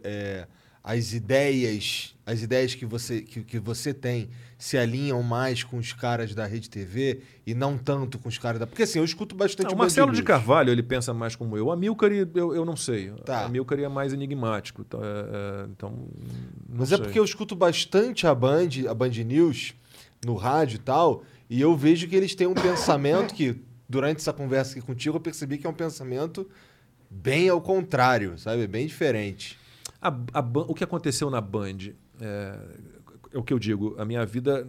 as 0.83 1.13
ideias, 1.13 2.15
as 2.25 2.41
ideias 2.41 2.73
que 2.73 2.85
você, 2.85 3.21
que, 3.21 3.43
que 3.43 3.59
você 3.59 3.93
tem 3.93 4.29
se 4.57 4.77
alinham 4.77 5.21
mais 5.21 5.63
com 5.63 5.77
os 5.77 5.93
caras 5.93 6.33
da 6.33 6.45
Rede 6.45 6.69
TV 6.69 7.21
e 7.45 7.53
não 7.53 7.77
tanto 7.77 8.17
com 8.17 8.27
os 8.27 8.37
caras 8.37 8.59
da. 8.59 8.67
Porque 8.67 8.83
assim, 8.83 8.99
eu 8.99 9.05
escuto 9.05 9.35
bastante 9.35 9.67
não, 9.67 9.75
o 9.75 9.77
Marcelo 9.77 10.11
de 10.11 10.23
Carvalho, 10.23 10.71
ele 10.71 10.81
pensa 10.81 11.13
mais 11.13 11.35
como 11.35 11.55
eu. 11.55 11.71
A 11.71 11.75
Milcar, 11.75 12.11
eu, 12.11 12.55
eu 12.55 12.65
não 12.65 12.75
sei. 12.75 13.11
Tá. 13.25 13.45
A 13.45 13.49
Milcar 13.49 13.79
é 13.79 13.87
mais 13.87 14.13
enigmático. 14.13 14.81
Então, 14.81 14.99
é, 15.03 15.05
é 15.05 15.65
então 15.69 16.07
Mas 16.67 16.91
é 16.91 16.95
sei. 16.95 17.03
é 17.03 17.05
porque 17.05 17.19
eu 17.19 17.23
escuto 17.23 17.55
bastante 17.55 18.25
a 18.25 18.33
Band, 18.33 18.69
a 18.89 18.93
Band 18.93 19.09
News, 19.09 19.75
no 20.25 20.35
rádio 20.35 20.77
e 20.77 20.79
tal, 20.79 21.23
e 21.49 21.61
eu 21.61 21.75
vejo 21.75 22.07
que 22.07 22.15
eles 22.15 22.35
têm 22.35 22.47
um 22.47 22.53
pensamento 22.53 23.33
que, 23.33 23.61
durante 23.89 24.17
essa 24.17 24.31
conversa 24.31 24.77
aqui 24.77 24.85
contigo, 24.85 25.17
eu 25.17 25.21
percebi 25.21 25.57
que 25.57 25.65
é 25.65 25.69
um 25.69 25.73
pensamento 25.73 26.47
bem 27.09 27.49
ao 27.49 27.59
contrário, 27.59 28.37
sabe? 28.37 28.67
Bem 28.67 28.85
diferente. 28.85 29.57
A, 29.99 30.09
a, 30.33 30.39
o 30.39 30.75
que 30.75 30.83
aconteceu 30.83 31.29
na 31.29 31.41
Band 31.41 31.93
é, 32.21 32.59
é, 33.33 33.37
o 33.37 33.43
que 33.43 33.51
eu 33.51 33.57
digo. 33.57 33.95
A 33.97 34.05
minha 34.05 34.23
vida 34.25 34.67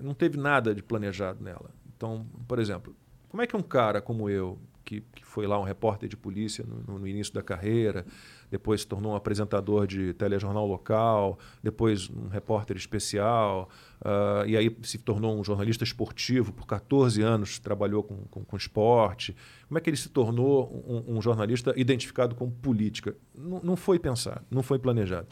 não 0.00 0.14
teve 0.14 0.38
nada 0.38 0.74
de 0.74 0.82
planejado 0.82 1.42
nela. 1.42 1.70
Então, 1.96 2.26
por 2.46 2.58
exemplo, 2.58 2.94
como 3.28 3.42
é 3.42 3.46
que 3.46 3.56
um 3.56 3.62
cara 3.62 4.00
como 4.00 4.30
eu, 4.30 4.58
que, 4.84 5.00
que 5.00 5.24
foi 5.24 5.46
lá 5.46 5.58
um 5.58 5.64
repórter 5.64 6.08
de 6.08 6.16
polícia 6.16 6.64
no, 6.64 6.98
no, 6.98 7.08
início 7.08 7.34
da 7.34 7.42
carreira, 7.42 8.06
depois 8.50 8.82
se 8.82 8.86
tornou 8.86 9.12
um 9.12 9.16
apresentador 9.16 9.86
de 9.86 10.12
telejornal 10.14 10.66
local, 10.66 11.38
depois 11.62 12.08
um 12.10 12.28
repórter 12.28 12.76
especial, 12.76 13.68
uh, 14.00 14.46
e 14.46 14.56
aí 14.56 14.76
se 14.82 14.98
tornou 14.98 15.38
um 15.38 15.44
jornalista 15.44 15.84
esportivo, 15.84 16.52
por 16.52 16.66
14 16.66 17.22
anos 17.22 17.58
trabalhou 17.58 18.02
com, 18.02 18.16
com, 18.30 18.44
com 18.44 18.56
esporte. 18.56 19.34
Como 19.68 19.78
é 19.78 19.80
que 19.80 19.90
ele 19.90 19.96
se 19.96 20.08
tornou 20.08 20.84
um, 20.86 21.16
um 21.16 21.22
jornalista 21.22 21.72
identificado 21.76 22.34
com 22.34 22.50
política? 22.50 23.16
N 23.36 23.60
não 23.62 23.76
foi 23.76 23.98
pensado, 23.98 24.42
não 24.50 24.62
foi 24.62 24.78
planejado. 24.78 25.26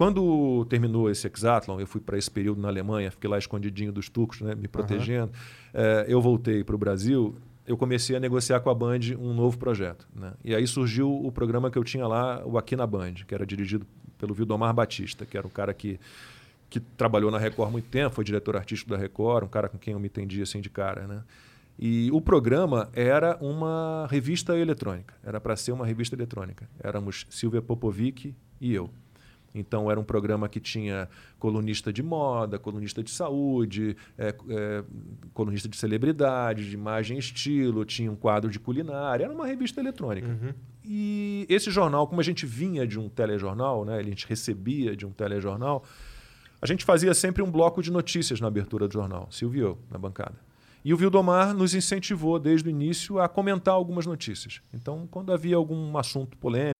Quando 0.00 0.64
terminou 0.64 1.10
esse 1.10 1.26
Hexatlon, 1.26 1.78
eu 1.78 1.86
fui 1.86 2.00
para 2.00 2.16
esse 2.16 2.30
período 2.30 2.58
na 2.58 2.68
Alemanha, 2.68 3.10
fiquei 3.10 3.28
lá 3.28 3.36
escondidinho 3.36 3.92
dos 3.92 4.08
turcos, 4.08 4.40
né, 4.40 4.54
me 4.54 4.66
protegendo. 4.66 5.30
Uhum. 5.30 5.70
É, 5.74 6.06
eu 6.08 6.22
voltei 6.22 6.64
para 6.64 6.74
o 6.74 6.78
Brasil, 6.78 7.36
eu 7.70 7.76
comecei 7.76 8.16
a 8.16 8.20
negociar 8.20 8.58
com 8.58 8.68
a 8.68 8.74
Band 8.74 8.98
um 9.16 9.32
novo 9.32 9.56
projeto. 9.56 10.08
Né? 10.12 10.32
E 10.44 10.54
aí 10.54 10.66
surgiu 10.66 11.08
o 11.08 11.30
programa 11.30 11.70
que 11.70 11.78
eu 11.78 11.84
tinha 11.84 12.04
lá, 12.04 12.44
o 12.44 12.58
Aqui 12.58 12.74
na 12.74 12.84
Band, 12.84 13.14
que 13.28 13.32
era 13.32 13.46
dirigido 13.46 13.86
pelo 14.18 14.34
Vildomar 14.34 14.74
Batista, 14.74 15.24
que 15.24 15.38
era 15.38 15.46
o 15.46 15.50
cara 15.50 15.72
que, 15.72 16.00
que 16.68 16.80
trabalhou 16.80 17.30
na 17.30 17.38
Record 17.38 17.70
muito 17.70 17.88
tempo, 17.88 18.16
foi 18.16 18.24
diretor 18.24 18.56
artístico 18.56 18.90
da 18.90 18.96
Record, 18.96 19.44
um 19.44 19.48
cara 19.48 19.68
com 19.68 19.78
quem 19.78 19.94
eu 19.94 20.00
me 20.00 20.08
entendia 20.08 20.42
assim 20.42 20.60
de 20.60 20.68
cara. 20.68 21.06
Né? 21.06 21.22
E 21.78 22.10
o 22.10 22.20
programa 22.20 22.90
era 22.92 23.38
uma 23.40 24.08
revista 24.10 24.58
eletrônica, 24.58 25.14
era 25.22 25.40
para 25.40 25.54
ser 25.54 25.70
uma 25.70 25.86
revista 25.86 26.16
eletrônica. 26.16 26.68
Éramos 26.82 27.24
Silvia 27.30 27.62
Popovic 27.62 28.34
e 28.60 28.74
eu. 28.74 28.90
Então, 29.54 29.90
era 29.90 29.98
um 29.98 30.04
programa 30.04 30.48
que 30.48 30.60
tinha 30.60 31.08
colunista 31.38 31.92
de 31.92 32.02
moda, 32.02 32.58
colunista 32.58 33.02
de 33.02 33.10
saúde, 33.10 33.96
é, 34.16 34.34
é, 34.48 34.84
colunista 35.34 35.68
de 35.68 35.76
celebridade, 35.76 36.68
de 36.68 36.74
imagem 36.74 37.16
e 37.16 37.20
estilo, 37.20 37.84
tinha 37.84 38.10
um 38.10 38.16
quadro 38.16 38.50
de 38.50 38.60
culinária. 38.60 39.24
Era 39.24 39.32
uma 39.32 39.46
revista 39.46 39.80
eletrônica. 39.80 40.28
Uhum. 40.28 40.54
E 40.84 41.46
esse 41.48 41.70
jornal, 41.70 42.06
como 42.06 42.20
a 42.20 42.24
gente 42.24 42.46
vinha 42.46 42.86
de 42.86 42.98
um 42.98 43.08
telejornal, 43.08 43.84
né, 43.84 43.98
a 43.98 44.02
gente 44.02 44.26
recebia 44.26 44.96
de 44.96 45.04
um 45.04 45.10
telejornal, 45.10 45.84
a 46.62 46.66
gente 46.66 46.84
fazia 46.84 47.14
sempre 47.14 47.42
um 47.42 47.50
bloco 47.50 47.82
de 47.82 47.90
notícias 47.90 48.40
na 48.40 48.48
abertura 48.48 48.86
do 48.86 48.92
jornal, 48.92 49.28
Silvio, 49.30 49.78
na 49.90 49.98
bancada. 49.98 50.38
E 50.84 50.94
o 50.94 50.96
Vildomar 50.96 51.52
nos 51.54 51.74
incentivou 51.74 52.38
desde 52.38 52.68
o 52.68 52.70
início 52.70 53.18
a 53.18 53.28
comentar 53.28 53.74
algumas 53.74 54.06
notícias. 54.06 54.62
Então, 54.72 55.06
quando 55.10 55.32
havia 55.32 55.56
algum 55.56 55.96
assunto 55.98 56.36
polêmico, 56.38 56.79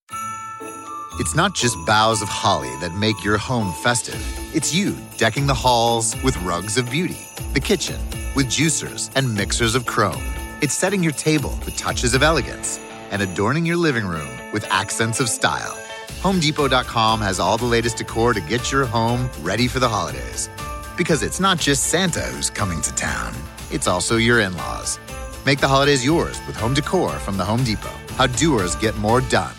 It's 1.21 1.35
not 1.35 1.55
just 1.55 1.77
boughs 1.85 2.23
of 2.23 2.31
holly 2.31 2.75
that 2.77 2.95
make 2.95 3.23
your 3.23 3.37
home 3.37 3.75
festive. 3.75 4.19
It's 4.55 4.73
you 4.73 4.97
decking 5.19 5.47
the 5.47 5.53
halls 5.53 6.17
with 6.23 6.35
rugs 6.39 6.79
of 6.79 6.89
beauty, 6.89 7.29
the 7.53 7.61
kitchen 7.61 8.01
with 8.35 8.47
juicers 8.47 9.11
and 9.15 9.35
mixers 9.35 9.75
of 9.75 9.85
chrome. 9.85 10.25
It's 10.63 10.73
setting 10.73 11.03
your 11.03 11.13
table 11.13 11.59
with 11.67 11.77
touches 11.77 12.15
of 12.15 12.23
elegance 12.23 12.81
and 13.11 13.21
adorning 13.21 13.67
your 13.67 13.77
living 13.77 14.07
room 14.07 14.31
with 14.51 14.65
accents 14.71 15.21
of 15.21 15.29
style. 15.29 15.77
HomeDepot.com 16.23 17.21
has 17.21 17.39
all 17.39 17.59
the 17.59 17.67
latest 17.67 17.99
decor 17.99 18.33
to 18.33 18.41
get 18.41 18.73
your 18.73 18.87
home 18.87 19.29
ready 19.43 19.69
for 19.69 19.79
the 19.79 19.91
holidays. 19.91 20.49
Because 20.97 21.23
it's 21.23 21.39
not 21.39 21.59
just 21.59 21.89
Santa 21.89 22.23
who's 22.33 22.49
coming 22.49 22.81
to 22.81 22.95
town, 22.95 23.35
it's 23.71 23.87
also 23.87 24.17
your 24.17 24.41
in 24.41 24.57
laws. 24.57 24.99
Make 25.45 25.61
the 25.61 25.69
holidays 25.69 26.03
yours 26.03 26.41
with 26.47 26.57
home 26.57 26.73
decor 26.73 27.11
from 27.11 27.37
the 27.37 27.45
Home 27.45 27.63
Depot. 27.63 27.93
How 28.15 28.27
doers 28.27 28.75
get 28.75 28.97
more 28.97 29.21
done. 29.21 29.53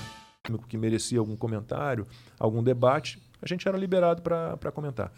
Que 0.60 0.78
merecia 0.78 1.20
algum 1.20 1.36
comentário, 1.36 2.08
algum 2.40 2.64
debate, 2.64 3.22
a 3.42 3.48
gente 3.48 3.68
era 3.68 3.78
liberado 3.78 4.22
para 4.22 4.72
comentar. 4.72 5.12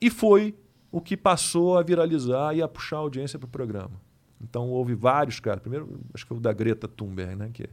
E 0.00 0.10
foi 0.10 0.54
o 0.90 1.00
que 1.00 1.16
passou 1.16 1.76
a 1.76 1.82
viralizar 1.82 2.54
e 2.54 2.62
a 2.62 2.68
puxar 2.68 2.96
a 2.96 3.00
audiência 3.00 3.38
para 3.38 3.46
o 3.46 3.50
programa. 3.50 4.00
Então 4.40 4.68
houve 4.68 4.94
vários 4.94 5.40
caras. 5.40 5.60
Primeiro, 5.60 6.00
acho 6.14 6.24
que 6.24 6.28
foi 6.28 6.36
o 6.36 6.40
da 6.40 6.52
Greta 6.52 6.86
Thunberg, 6.86 7.34
né? 7.34 7.50
que, 7.52 7.68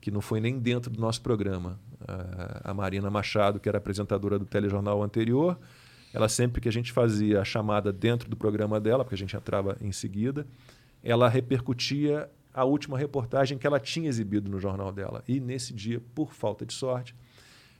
que 0.00 0.10
não 0.10 0.20
foi 0.20 0.40
nem 0.40 0.58
dentro 0.58 0.90
do 0.90 1.00
nosso 1.00 1.22
programa. 1.22 1.80
A 2.64 2.74
Marina 2.74 3.10
Machado, 3.10 3.58
que 3.60 3.68
era 3.68 3.78
apresentadora 3.78 4.38
do 4.38 4.44
telejornal 4.44 5.02
anterior, 5.02 5.58
ela 6.12 6.28
sempre 6.28 6.60
que 6.60 6.68
a 6.68 6.72
gente 6.72 6.92
fazia 6.92 7.40
a 7.40 7.44
chamada 7.44 7.92
dentro 7.92 8.28
do 8.28 8.36
programa 8.36 8.78
dela, 8.78 9.04
porque 9.04 9.14
a 9.14 9.18
gente 9.18 9.34
entrava 9.34 9.76
em 9.80 9.92
seguida, 9.92 10.46
ela 11.02 11.28
repercutia 11.28 12.28
a 12.52 12.64
última 12.64 12.98
reportagem 12.98 13.56
que 13.56 13.66
ela 13.66 13.80
tinha 13.80 14.08
exibido 14.08 14.50
no 14.50 14.60
jornal 14.60 14.92
dela. 14.92 15.24
E 15.26 15.40
nesse 15.40 15.72
dia, 15.72 16.00
por 16.14 16.32
falta 16.32 16.66
de 16.66 16.72
sorte, 16.72 17.14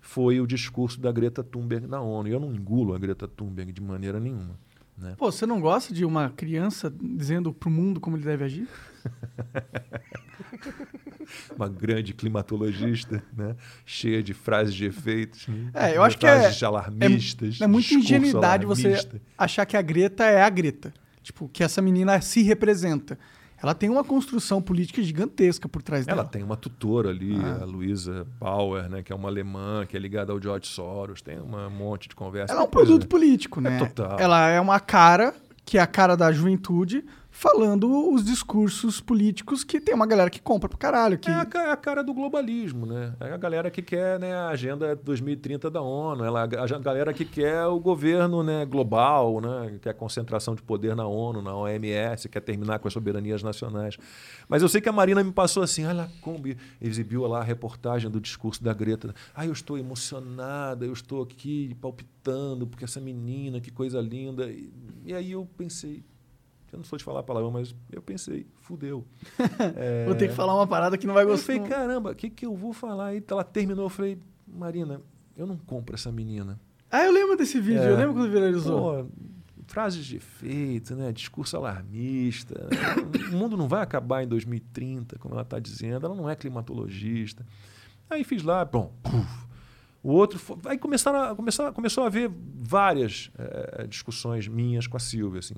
foi 0.01 0.41
o 0.41 0.47
discurso 0.47 1.01
da 1.01 1.13
Greta 1.13 1.45
Thunberg 1.45 1.87
na 1.87 2.01
ONU. 2.01 2.29
E 2.29 2.33
eu 2.33 2.41
não 2.41 2.53
engulo 2.53 2.95
a 2.95 2.99
Greta 2.99 3.29
Thunberg 3.29 3.73
de 3.73 3.81
maneira 3.81 4.19
nenhuma. 4.19 4.59
Né? 4.97 5.15
Pô, 5.17 5.31
você 5.31 5.47
não 5.47 5.61
gosta 5.61 5.93
de 5.93 6.05
uma 6.05 6.31
criança 6.31 6.91
dizendo 6.91 7.53
para 7.53 7.69
o 7.69 7.73
mundo 7.73 8.01
como 8.01 8.17
ele 8.17 8.25
deve 8.25 8.45
agir? 8.45 8.69
uma 11.57 11.69
grande 11.69 12.13
climatologista, 12.13 13.23
né? 13.37 13.57
cheia 13.87 14.23
de 14.23 14.35
frases 14.35 14.75
de 14.75 14.85
efeitos. 14.85 15.47
É, 15.73 15.97
eu 15.97 16.03
acho 16.03 16.19
que 16.19 16.27
é, 16.27 16.51
alarmistas. 16.65 17.61
É, 17.61 17.65
é 17.65 17.67
muita 17.67 17.95
ingenuidade 17.95 18.67
você 18.67 18.99
achar 19.37 19.67
que 19.67 19.77
a 19.77 19.83
Greta 19.83 20.25
é 20.25 20.43
a 20.43 20.51
Greta. 20.51 20.93
Tipo, 21.23 21.49
que 21.49 21.63
essa 21.63 21.81
menina 21.81 22.21
se 22.21 22.43
representa 22.43 23.19
ela 23.63 23.75
tem 23.75 23.89
uma 23.89 24.03
construção 24.03 24.61
política 24.61 25.01
gigantesca 25.03 25.69
por 25.69 25.83
trás 25.83 26.07
ela 26.07 26.17
dela. 26.17 26.23
Ela 26.23 26.31
tem 26.31 26.43
uma 26.43 26.57
tutora 26.57 27.11
ali, 27.11 27.37
ah. 27.37 27.63
a 27.63 27.65
Luisa 27.65 28.27
Bauer, 28.41 28.89
né, 28.89 29.03
que 29.03 29.13
é 29.13 29.17
uma 29.17 29.29
alemã, 29.29 29.87
que 29.87 29.97
é 29.97 30.01
ligada 30.01 30.33
ao 30.33 30.43
George 30.43 30.67
Soros, 30.67 31.23
tem 31.23 31.39
um 31.41 31.71
monte 31.71 32.09
de 32.09 32.17
conversa. 32.17 32.53
Ela 32.53 32.63
é 32.63 32.65
um 32.65 32.71
produto 32.71 33.07
político, 33.07 33.61
é 33.61 33.63
né? 33.63 33.77
É 33.77 33.79
total. 33.79 34.19
Ela 34.19 34.49
é 34.49 34.61
uma 34.61 34.81
cara, 34.81 35.33
que 35.65 35.79
é 35.79 35.81
a 35.81 35.87
cara 35.87 36.17
da 36.17 36.33
juventude, 36.33 37.05
falando 37.35 38.13
os 38.13 38.25
discursos 38.25 39.01
políticos 39.01 39.65
que 39.65 39.81
tem 39.81 39.95
uma 39.95 40.07
galera 40.07 40.29
que 40.29 40.41
compra 40.41 40.69
pro 40.69 40.77
caralho. 40.77 41.19
Que... 41.19 41.31
É, 41.31 41.33
a, 41.33 41.49
é 41.55 41.71
a 41.71 41.77
cara 41.77 42.05
do 42.05 42.13
globalismo, 42.13 42.85
né? 42.85 43.15
É 43.19 43.33
a 43.33 43.37
galera 43.39 43.71
que 43.71 43.81
quer 43.81 44.21
né, 44.21 44.35
a 44.35 44.49
Agenda 44.49 44.95
2030 44.95 45.71
da 45.71 45.81
ONU, 45.81 46.23
ela, 46.23 46.43
a 46.43 46.79
galera 46.79 47.13
que 47.13 47.25
quer 47.25 47.67
o 47.67 47.81
governo 47.81 48.43
né, 48.43 48.67
global, 48.67 49.41
né? 49.41 49.79
quer 49.81 49.91
a 49.91 49.95
concentração 49.95 50.55
de 50.55 50.63
poder 50.63 50.95
na 50.95 51.07
ONU, 51.07 51.41
na 51.41 51.57
OMS, 51.57 52.29
quer 52.29 52.41
terminar 52.41 52.79
com 52.79 52.87
as 52.87 52.93
soberanias 52.93 53.43
nacionais. 53.43 53.97
Mas 54.47 54.61
eu 54.61 54.69
sei 54.69 54.83
que 54.83 54.89
a 54.89 54.93
Marina 54.93 55.25
me 55.25 55.33
passou 55.33 55.63
assim, 55.63 55.87
olha, 55.87 56.11
Kombi 56.21 56.59
exibiu 56.81 57.27
lá 57.27 57.41
a 57.41 57.45
reportagem 57.45 58.11
do 58.11 58.21
discurso 58.21 58.63
da 58.63 58.75
Greta. 58.75 59.15
Ah, 59.35 59.47
eu 59.47 59.53
estou 59.53 59.79
emocionada, 59.79 60.85
eu 60.85 60.93
estou 60.93 61.23
aqui 61.23 61.75
palpitando, 61.81 62.67
porque 62.67 62.85
essa 62.85 63.01
menina, 63.01 63.59
que 63.59 63.71
coisa 63.71 64.01
linda. 64.03 64.45
E, 64.51 64.71
e 65.07 65.15
aí 65.15 65.33
eu 65.33 65.49
pensei, 65.57 66.05
Eu 66.73 66.79
não 66.79 66.85
sou 66.85 66.97
de 66.97 67.05
falar 67.05 67.23
palavrão, 67.23 67.51
mas 67.51 67.75
eu 67.93 68.01
pensei, 68.01 68.47
fudeu. 68.61 69.05
É... 69.77 70.07
Vou 70.09 70.15
ter 70.15 70.29
que 70.29 70.35
falar 70.35 70.55
uma 70.55 70.67
parada 70.67 70.97
que 70.97 71.07
não 71.07 71.13
vai 71.13 71.25
gostar. 71.25 71.53
Eu 71.53 71.59
falei, 71.59 71.71
caramba, 71.71 72.11
o 72.13 72.15
que, 72.15 72.31
que 72.31 72.47
eu 72.47 72.57
vou 72.57 72.73
falar? 72.73 73.09
Aí 73.09 73.23
ela 73.29 73.45
terminou, 73.45 73.85
eu 73.85 73.91
falei, 73.91 74.19
Marina, 74.47 75.01
eu 75.37 75.47
não 75.47 75.57
compro 75.57 75.95
essa 75.95 76.11
menina. 76.11 76.59
Ah, 76.91 77.05
eu 77.05 77.13
lembro 77.13 77.37
desse 77.37 77.61
vídeo, 77.61 77.83
é, 77.83 77.91
eu 77.91 77.97
lembro 77.97 78.15
quando 78.15 78.31
viralizou. 78.31 79.05
Pô, 79.05 79.11
frases 79.67 80.05
de 80.05 80.17
efeito, 80.17 80.95
né? 80.95 81.13
discurso 81.13 81.57
alarmista. 81.57 82.69
Né? 82.71 83.29
o 83.33 83.37
mundo 83.37 83.57
não 83.57 83.69
vai 83.69 83.83
acabar 83.83 84.23
em 84.23 84.29
2030, 84.29 85.19
como 85.19 85.35
ela 85.35 85.43
está 85.43 85.59
dizendo. 85.59 86.07
Ela 86.07 86.15
não 86.15 86.29
é 86.29 86.37
climatologista. 86.37 87.47
Aí 88.09 88.25
fiz 88.25 88.43
lá, 88.43 88.65
bom, 88.65 88.93
puf, 89.03 89.47
o 90.03 90.11
outro. 90.11 90.39
Foi, 90.39 90.59
aí 90.67 90.79
começaram 90.79 91.23
a, 91.23 91.35
começou, 91.35 91.73
começou 91.73 92.05
a 92.05 92.09
haver 92.09 92.31
várias 92.31 93.31
é, 93.39 93.87
discussões 93.87 94.47
minhas 94.47 94.87
com 94.87 94.97
a 94.97 95.01
Silvia. 95.01 95.39
Assim, 95.39 95.55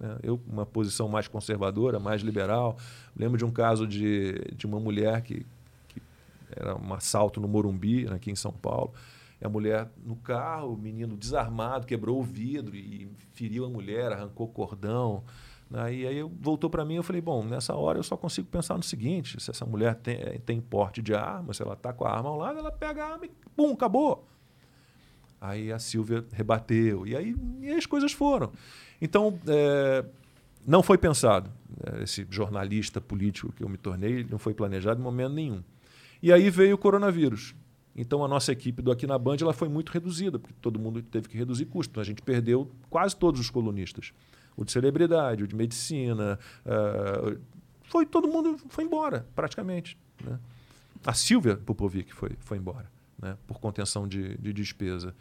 né? 0.00 0.18
Eu, 0.22 0.40
uma 0.46 0.66
posição 0.66 1.08
mais 1.08 1.28
conservadora, 1.28 1.98
mais 1.98 2.22
liberal. 2.22 2.76
Lembro 3.16 3.38
de 3.38 3.44
um 3.44 3.50
caso 3.50 3.86
de, 3.86 4.34
de 4.54 4.66
uma 4.66 4.78
mulher 4.78 5.22
que, 5.22 5.46
que 5.88 6.02
era 6.50 6.76
um 6.76 6.94
assalto 6.94 7.40
no 7.40 7.48
Morumbi, 7.48 8.06
aqui 8.08 8.30
em 8.30 8.36
São 8.36 8.52
Paulo. 8.52 8.92
E 9.40 9.44
a 9.44 9.48
mulher 9.48 9.88
no 10.04 10.16
carro, 10.16 10.72
o 10.74 10.76
menino 10.76 11.16
desarmado, 11.16 11.86
quebrou 11.86 12.20
o 12.20 12.22
vidro 12.22 12.74
e 12.74 13.08
feriu 13.32 13.64
a 13.64 13.68
mulher, 13.68 14.12
arrancou 14.12 14.48
cordão. 14.48 15.22
Né? 15.70 15.94
E 15.94 16.06
aí 16.06 16.22
voltou 16.22 16.70
para 16.70 16.84
mim 16.84 16.94
eu 16.94 17.02
falei, 17.02 17.20
bom, 17.20 17.44
nessa 17.44 17.74
hora 17.74 17.98
eu 17.98 18.02
só 18.02 18.16
consigo 18.16 18.48
pensar 18.48 18.76
no 18.76 18.82
seguinte, 18.82 19.40
se 19.40 19.50
essa 19.50 19.66
mulher 19.66 19.94
tem, 19.96 20.38
tem 20.40 20.60
porte 20.60 21.02
de 21.02 21.14
arma, 21.14 21.52
se 21.52 21.62
ela 21.62 21.74
está 21.74 21.92
com 21.92 22.04
a 22.04 22.10
arma 22.10 22.28
ao 22.28 22.36
lado, 22.36 22.58
ela 22.58 22.70
pega 22.70 23.04
a 23.04 23.12
arma 23.12 23.26
e 23.26 23.30
pum, 23.54 23.72
acabou. 23.72 24.26
Aí 25.40 25.70
a 25.70 25.78
Silvia 25.78 26.24
rebateu, 26.32 27.06
e 27.06 27.14
aí 27.14 27.36
e 27.60 27.70
as 27.70 27.84
coisas 27.84 28.12
foram. 28.12 28.52
Então, 29.00 29.38
é, 29.46 30.04
não 30.66 30.82
foi 30.82 30.98
pensado. 30.98 31.50
É, 31.84 32.02
esse 32.02 32.26
jornalista 32.28 33.00
político 33.00 33.52
que 33.52 33.62
eu 33.62 33.68
me 33.68 33.76
tornei 33.76 34.26
não 34.28 34.38
foi 34.38 34.54
planejado 34.54 35.00
em 35.00 35.02
momento 35.02 35.32
nenhum. 35.32 35.62
E 36.22 36.32
aí 36.32 36.50
veio 36.50 36.74
o 36.74 36.78
coronavírus. 36.78 37.54
Então 37.94 38.22
a 38.22 38.28
nossa 38.28 38.52
equipe 38.52 38.82
do 38.82 38.90
Aqui 38.92 39.06
na 39.06 39.18
Band 39.18 39.36
ela 39.40 39.54
foi 39.54 39.68
muito 39.68 39.90
reduzida, 39.90 40.38
porque 40.38 40.54
todo 40.60 40.78
mundo 40.78 41.00
teve 41.02 41.28
que 41.28 41.36
reduzir 41.36 41.64
custos. 41.64 41.92
Então, 41.92 42.00
a 42.02 42.04
gente 42.04 42.20
perdeu 42.20 42.70
quase 42.90 43.16
todos 43.16 43.40
os 43.40 43.48
colunistas. 43.48 44.12
O 44.54 44.64
de 44.64 44.72
celebridade, 44.72 45.42
o 45.42 45.46
de 45.46 45.54
medicina. 45.54 46.38
Uh, 46.64 47.38
foi 47.84 48.04
todo 48.04 48.28
mundo 48.28 48.58
foi 48.68 48.84
embora, 48.84 49.26
praticamente. 49.34 49.96
Né? 50.22 50.38
A 51.06 51.14
Silvia 51.14 51.56
Popovic 51.56 52.12
foi, 52.12 52.30
foi 52.40 52.58
embora, 52.58 52.90
né? 53.20 53.36
por 53.46 53.58
contenção 53.58 54.06
de, 54.06 54.36
de 54.38 54.52
despesa. 54.52 55.14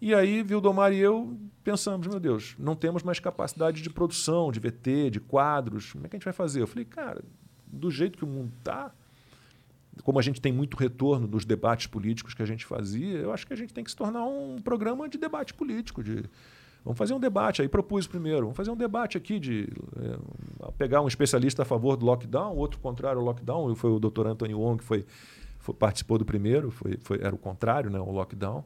E 0.00 0.14
aí, 0.14 0.42
Vildomar 0.42 0.92
e 0.92 0.98
eu 0.98 1.36
pensamos, 1.64 2.06
meu 2.06 2.20
Deus, 2.20 2.54
não 2.58 2.76
temos 2.76 3.02
mais 3.02 3.18
capacidade 3.18 3.82
de 3.82 3.90
produção, 3.90 4.50
de 4.50 4.60
VT, 4.60 5.10
de 5.10 5.20
quadros. 5.20 5.92
Como 5.92 6.06
é 6.06 6.08
que 6.08 6.16
a 6.16 6.18
gente 6.18 6.24
vai 6.24 6.32
fazer? 6.32 6.62
Eu 6.62 6.66
falei, 6.66 6.84
cara, 6.84 7.22
do 7.66 7.90
jeito 7.90 8.16
que 8.16 8.24
o 8.24 8.26
mundo 8.26 8.52
está, 8.58 8.92
como 10.02 10.18
a 10.18 10.22
gente 10.22 10.40
tem 10.40 10.52
muito 10.52 10.76
retorno 10.76 11.26
dos 11.26 11.44
debates 11.44 11.86
políticos 11.86 12.32
que 12.32 12.42
a 12.42 12.46
gente 12.46 12.64
fazia, 12.64 13.18
eu 13.18 13.32
acho 13.32 13.46
que 13.46 13.52
a 13.52 13.56
gente 13.56 13.74
tem 13.74 13.84
que 13.84 13.90
se 13.90 13.96
tornar 13.96 14.24
um 14.24 14.56
programa 14.62 15.08
de 15.08 15.18
debate 15.18 15.52
político. 15.52 16.02
De, 16.02 16.24
vamos 16.84 16.96
fazer 16.96 17.12
um 17.12 17.20
debate. 17.20 17.60
Aí 17.60 17.68
propus 17.68 18.06
primeiro, 18.06 18.42
vamos 18.42 18.56
fazer 18.56 18.70
um 18.70 18.76
debate 18.76 19.18
aqui 19.18 19.38
de 19.38 19.68
é, 20.00 20.70
pegar 20.78 21.02
um 21.02 21.08
especialista 21.08 21.62
a 21.62 21.64
favor 21.64 21.96
do 21.96 22.06
lockdown, 22.06 22.54
outro 22.56 22.78
contrário 22.80 23.18
ao 23.18 23.24
lockdown. 23.24 23.74
Foi 23.74 23.90
o 23.90 23.98
doutor 23.98 24.26
Antônio 24.26 24.58
Wong 24.58 24.78
que 24.78 24.84
foi, 24.84 25.04
foi, 25.58 25.74
participou 25.74 26.18
do 26.18 26.24
primeiro, 26.24 26.70
foi, 26.70 26.96
foi, 27.00 27.18
era 27.20 27.34
o 27.34 27.38
contrário, 27.38 27.90
né, 27.90 27.98
o 27.98 28.12
lockdown. 28.12 28.64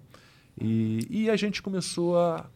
E, 0.61 1.07
e 1.11 1.31
a 1.31 1.37
gente 1.37 1.63
começou 1.63 2.19
a, 2.19 2.47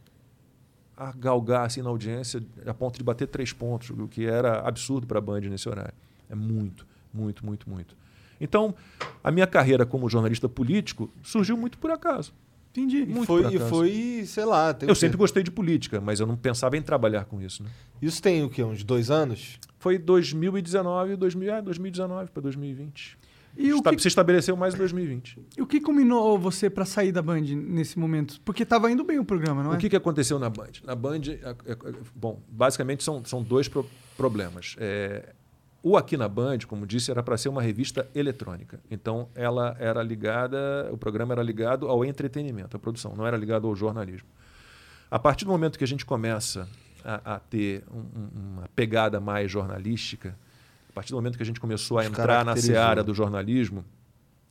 a 0.96 1.12
galgar 1.12 1.66
assim, 1.66 1.82
na 1.82 1.88
audiência 1.88 2.42
a 2.66 2.74
ponto 2.74 2.98
de 2.98 3.04
bater 3.04 3.26
três 3.28 3.52
pontos, 3.52 3.90
o 3.90 4.08
que 4.08 4.26
era 4.26 4.60
absurdo 4.60 5.06
para 5.06 5.18
a 5.18 5.22
Band 5.22 5.40
nesse 5.40 5.68
horário. 5.68 5.94
É 6.28 6.34
muito, 6.34 6.86
muito, 7.12 7.44
muito, 7.44 7.68
muito. 7.68 7.96
Então, 8.40 8.74
a 9.22 9.30
minha 9.30 9.46
carreira 9.46 9.86
como 9.86 10.08
jornalista 10.08 10.48
político 10.48 11.10
surgiu 11.22 11.56
muito 11.56 11.78
por 11.78 11.90
acaso. 11.90 12.32
Entendi. 12.70 13.06
Muito 13.06 13.22
e 13.22 13.26
foi, 13.26 13.54
e 13.54 13.58
foi, 13.58 14.24
sei 14.26 14.44
lá. 14.44 14.76
eu 14.82 14.94
sempre 14.94 15.16
gostei 15.16 15.42
de 15.42 15.50
política, 15.50 15.98
mas 15.98 16.20
eu 16.20 16.26
não 16.26 16.36
pensava 16.36 16.76
em 16.76 16.82
trabalhar 16.82 17.24
com 17.24 17.40
isso. 17.40 17.62
Né? 17.62 17.70
Isso 18.02 18.20
tem 18.20 18.44
o 18.44 18.50
quê? 18.50 18.62
Uns 18.62 18.84
dois 18.84 19.10
anos? 19.10 19.58
Foi 19.78 19.96
2019, 19.96 21.16
2000, 21.16 21.54
é, 21.54 21.62
2019 21.62 22.30
para 22.30 22.42
2020. 22.42 23.18
E 23.56 23.72
o 23.72 23.82
que... 23.82 23.98
Se 23.98 24.08
estabeleceu 24.08 24.56
mais 24.56 24.74
em 24.74 24.78
2020. 24.78 25.40
E 25.56 25.62
o 25.62 25.66
que 25.66 25.80
combinou 25.80 26.38
você 26.38 26.68
para 26.68 26.84
sair 26.84 27.10
da 27.10 27.22
Band 27.22 27.40
nesse 27.40 27.98
momento? 27.98 28.40
Porque 28.44 28.62
estava 28.62 28.90
indo 28.90 29.02
bem 29.02 29.18
o 29.18 29.24
programa, 29.24 29.62
não 29.62 29.72
é? 29.72 29.76
O 29.76 29.78
que, 29.78 29.88
que 29.88 29.96
aconteceu 29.96 30.38
na 30.38 30.50
Band? 30.50 30.72
Na 30.84 30.94
Band, 30.94 31.22
é, 31.28 31.50
é, 31.72 31.76
bom, 32.14 32.40
basicamente 32.48 33.02
são, 33.02 33.24
são 33.24 33.42
dois 33.42 33.68
pro 33.68 33.86
problemas. 34.16 34.76
É, 34.78 35.34
o 35.82 35.96
Aqui 35.96 36.16
na 36.16 36.28
Band, 36.28 36.58
como 36.66 36.86
disse, 36.86 37.10
era 37.10 37.22
para 37.22 37.36
ser 37.36 37.48
uma 37.48 37.62
revista 37.62 38.08
eletrônica. 38.14 38.80
Então, 38.90 39.28
ela 39.34 39.76
era 39.78 40.02
ligada, 40.02 40.88
o 40.90 40.98
programa 40.98 41.32
era 41.32 41.42
ligado 41.42 41.86
ao 41.86 42.04
entretenimento, 42.04 42.76
à 42.76 42.80
produção, 42.80 43.14
não 43.14 43.26
era 43.26 43.36
ligado 43.36 43.68
ao 43.68 43.76
jornalismo. 43.76 44.28
A 45.08 45.18
partir 45.18 45.44
do 45.44 45.50
momento 45.52 45.78
que 45.78 45.84
a 45.84 45.86
gente 45.86 46.04
começa 46.04 46.68
a, 47.04 47.36
a 47.36 47.38
ter 47.38 47.84
um, 47.88 48.54
uma 48.54 48.68
pegada 48.74 49.20
mais 49.20 49.48
jornalística, 49.48 50.36
partir 50.96 51.10
do 51.10 51.16
momento 51.16 51.36
que 51.36 51.42
a 51.42 51.46
gente 51.46 51.60
começou 51.60 51.98
a 51.98 52.06
entrar 52.06 52.42
na 52.42 52.56
seara 52.56 53.04
do 53.04 53.12
jornalismo, 53.12 53.84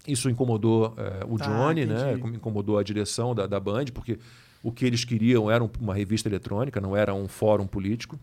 isso 0.07 0.29
incomodou 0.29 0.93
é, 0.95 1.25
o 1.27 1.39
tá, 1.39 1.45
Johnny, 1.45 1.87
né? 1.87 2.13
incomodou 2.13 2.77
a 2.77 2.83
direção 2.83 3.33
da, 3.33 3.47
da 3.47 3.59
Band, 3.59 3.85
porque 3.85 4.19
o 4.61 4.71
que 4.71 4.85
eles 4.85 5.03
queriam 5.03 5.49
era 5.49 5.67
uma 5.81 5.95
revista 5.95 6.29
eletrônica, 6.29 6.79
não 6.79 6.95
era 6.95 7.15
um 7.15 7.27
fórum 7.27 7.65
político. 7.65 8.19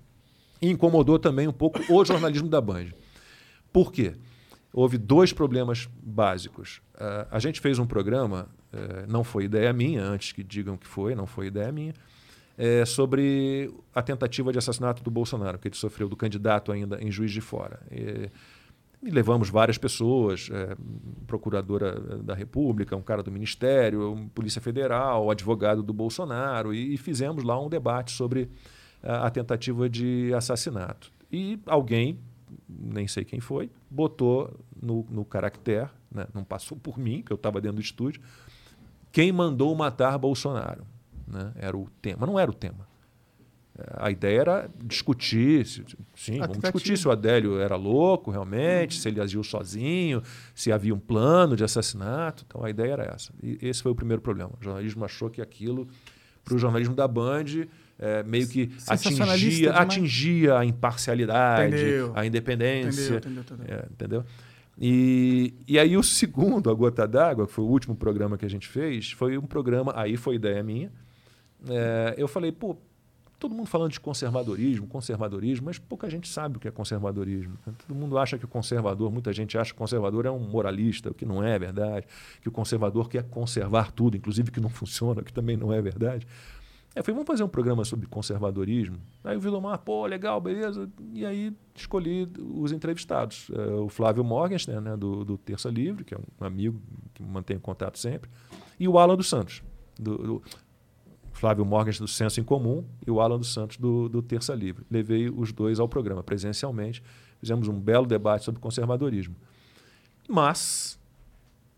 E 0.60 0.70
incomodou 0.70 1.18
também 1.18 1.48
um 1.48 1.52
pouco 1.52 1.80
o 1.92 2.04
jornalismo 2.04 2.48
da 2.48 2.60
Band. 2.60 2.86
Por 3.72 3.90
quê? 3.90 4.14
Houve 4.72 4.98
dois 4.98 5.32
problemas 5.32 5.88
básicos. 6.00 6.80
Uh, 6.94 7.26
a 7.28 7.40
gente 7.40 7.60
fez 7.60 7.80
um 7.80 7.86
programa, 7.86 8.48
uh, 8.72 9.10
não 9.10 9.24
foi 9.24 9.44
ideia 9.44 9.72
minha, 9.72 10.00
antes 10.04 10.30
que 10.30 10.44
digam 10.44 10.76
que 10.76 10.86
foi, 10.86 11.16
não 11.16 11.26
foi 11.26 11.48
ideia 11.48 11.72
minha, 11.72 11.92
é, 12.56 12.84
sobre 12.84 13.72
a 13.94 14.02
tentativa 14.02 14.52
de 14.52 14.58
assassinato 14.58 15.02
do 15.02 15.10
Bolsonaro, 15.10 15.58
que 15.58 15.68
ele 15.68 15.76
sofreu 15.76 16.08
do 16.08 16.16
candidato 16.16 16.72
ainda 16.72 17.02
em 17.02 17.10
Juiz 17.10 17.30
de 17.30 17.40
Fora. 17.40 17.80
E, 17.90 18.30
e 19.02 19.10
levamos 19.10 19.50
várias 19.50 19.78
pessoas, 19.78 20.48
é, 20.52 20.76
procuradora 21.26 21.98
da 22.22 22.34
República, 22.34 22.96
um 22.96 23.02
cara 23.02 23.22
do 23.22 23.32
Ministério, 23.32 24.12
um 24.12 24.28
Polícia 24.28 24.60
Federal, 24.60 25.30
advogado 25.30 25.82
do 25.82 25.92
Bolsonaro, 25.92 26.72
e, 26.72 26.94
e 26.94 26.96
fizemos 26.96 27.42
lá 27.42 27.60
um 27.60 27.68
debate 27.68 28.12
sobre 28.12 28.48
a, 29.02 29.26
a 29.26 29.30
tentativa 29.30 29.88
de 29.88 30.32
assassinato. 30.34 31.10
E 31.30 31.58
alguém 31.66 32.18
nem 32.68 33.06
sei 33.06 33.24
quem 33.24 33.40
foi, 33.40 33.70
botou 33.90 34.50
no, 34.80 35.06
no 35.10 35.24
caractere, 35.24 35.88
né? 36.10 36.26
não 36.34 36.44
passou 36.44 36.78
por 36.78 36.98
mim, 36.98 37.22
que 37.22 37.32
eu 37.32 37.36
estava 37.36 37.60
dentro 37.60 37.76
do 37.76 37.82
estúdio, 37.82 38.20
quem 39.10 39.32
mandou 39.32 39.74
matar 39.74 40.16
Bolsonaro. 40.18 40.86
Né? 41.26 41.52
Era 41.56 41.76
o 41.76 41.88
tema. 42.00 42.26
Não 42.26 42.38
era 42.38 42.50
o 42.50 42.54
tema. 42.54 42.86
A 43.96 44.10
ideia 44.10 44.40
era 44.40 44.70
discutir, 44.84 45.66
se, 45.66 45.82
sim, 46.14 46.38
vamos 46.38 46.58
discutir 46.58 46.96
se 46.98 47.08
o 47.08 47.10
Adélio 47.10 47.58
era 47.58 47.74
louco 47.74 48.30
realmente, 48.30 49.00
se 49.00 49.08
ele 49.08 49.18
agiu 49.18 49.42
sozinho, 49.42 50.22
se 50.54 50.70
havia 50.70 50.94
um 50.94 50.98
plano 50.98 51.56
de 51.56 51.64
assassinato. 51.64 52.44
Então 52.46 52.62
a 52.62 52.68
ideia 52.68 52.92
era 52.92 53.04
essa. 53.04 53.32
E 53.42 53.58
esse 53.62 53.82
foi 53.82 53.90
o 53.90 53.94
primeiro 53.94 54.20
problema. 54.20 54.50
O 54.60 54.62
jornalismo 54.62 55.04
achou 55.06 55.30
que 55.30 55.40
aquilo, 55.40 55.88
para 56.44 56.54
o 56.54 56.58
jornalismo 56.58 56.94
da 56.94 57.08
Band, 57.08 57.66
é, 57.98 58.22
meio 58.22 58.46
que 58.46 58.70
atingia, 58.86 59.72
atingia 59.72 60.58
a 60.58 60.66
imparcialidade, 60.66 61.74
entendeu. 61.74 62.12
a 62.14 62.26
independência. 62.26 63.16
Entendeu, 63.16 63.42
entendeu, 63.42 63.66
é, 63.74 63.86
entendeu? 63.90 64.24
E, 64.78 65.54
e 65.66 65.78
aí 65.78 65.96
o 65.96 66.02
segundo, 66.02 66.70
A 66.70 66.74
Gota 66.74 67.06
d'Água, 67.06 67.46
que 67.46 67.52
foi 67.52 67.64
o 67.64 67.68
último 67.68 67.94
programa 67.94 68.36
que 68.36 68.44
a 68.44 68.50
gente 68.50 68.68
fez, 68.68 69.12
foi 69.12 69.38
um 69.38 69.46
programa, 69.46 69.92
aí 69.96 70.16
foi 70.16 70.34
ideia 70.34 70.62
minha. 70.62 70.90
É, 71.68 72.14
eu 72.16 72.26
falei, 72.26 72.52
pô, 72.52 72.76
todo 73.42 73.56
mundo 73.56 73.66
falando 73.66 73.90
de 73.90 73.98
conservadorismo, 73.98 74.86
conservadorismo, 74.86 75.66
mas 75.66 75.76
pouca 75.76 76.08
gente 76.08 76.28
sabe 76.28 76.58
o 76.58 76.60
que 76.60 76.68
é 76.68 76.70
conservadorismo. 76.70 77.58
Todo 77.86 77.96
mundo 77.96 78.16
acha 78.16 78.38
que 78.38 78.44
o 78.44 78.48
conservador, 78.48 79.10
muita 79.10 79.32
gente 79.32 79.58
acha 79.58 79.72
que 79.72 79.76
o 79.76 79.78
conservador 79.78 80.26
é 80.26 80.30
um 80.30 80.38
moralista, 80.38 81.10
o 81.10 81.14
que 81.14 81.26
não 81.26 81.42
é 81.42 81.58
verdade, 81.58 82.06
que 82.40 82.48
o 82.48 82.52
conservador 82.52 83.08
quer 83.08 83.24
conservar 83.24 83.90
tudo, 83.90 84.16
inclusive 84.16 84.52
que 84.52 84.60
não 84.60 84.68
funciona, 84.70 85.22
o 85.22 85.24
que 85.24 85.32
também 85.32 85.56
não 85.56 85.72
é 85.72 85.82
verdade. 85.82 86.24
Eu 86.94 87.02
falei, 87.02 87.14
vamos 87.14 87.26
fazer 87.26 87.42
um 87.42 87.48
programa 87.48 87.84
sobre 87.84 88.06
conservadorismo. 88.06 88.98
Aí 89.24 89.36
o 89.36 89.40
Vilomar, 89.40 89.78
pô, 89.78 90.06
legal, 90.06 90.40
beleza. 90.40 90.88
E 91.14 91.24
aí 91.24 91.52
escolhi 91.74 92.28
os 92.38 92.70
entrevistados. 92.70 93.50
É, 93.50 93.74
o 93.76 93.88
Flávio 93.88 94.22
Morgenstern, 94.22 94.82
né, 94.82 94.96
do, 94.96 95.24
do 95.24 95.38
Terça 95.38 95.70
Livre, 95.70 96.04
que 96.04 96.14
é 96.14 96.18
um 96.18 96.44
amigo 96.44 96.80
que 97.14 97.22
mantém 97.22 97.58
contato 97.58 97.98
sempre, 97.98 98.30
e 98.78 98.86
o 98.86 98.98
Alan 98.98 99.16
dos 99.16 99.28
Santos. 99.28 99.62
Do, 99.98 100.18
do 100.18 100.42
Flávio 101.42 101.64
Morgenstern 101.64 102.06
do 102.06 102.08
Senso 102.08 102.38
em 102.38 102.44
Comum 102.44 102.84
e 103.04 103.10
o 103.10 103.20
Alan 103.20 103.36
dos 103.36 103.52
Santos 103.52 103.76
do, 103.76 104.08
do 104.08 104.22
Terça 104.22 104.54
Livre. 104.54 104.86
Levei 104.88 105.28
os 105.28 105.52
dois 105.52 105.80
ao 105.80 105.88
programa 105.88 106.22
presencialmente. 106.22 107.02
Fizemos 107.40 107.66
um 107.66 107.76
belo 107.80 108.06
debate 108.06 108.44
sobre 108.44 108.60
conservadorismo. 108.60 109.34
Mas 110.28 110.96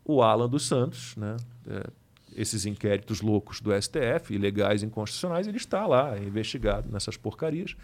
o 0.05 0.21
Alan 0.21 0.51
dos 0.51 0.67
Santos, 0.67 1.17
né, 1.17 1.39
é, 1.67 1.87
esses 2.37 2.67
inquéritos 2.67 3.23
loucos 3.23 3.63
do 3.63 3.71
STF, 3.73 4.35
ilegais 4.35 4.83
e 4.83 4.87
inconstitucionais, 4.87 5.47
ele 5.47 5.57
está 5.57 5.87
lá, 5.87 6.19
investigado 6.19 6.93
nessas 6.93 7.17
porcarias. 7.17 7.75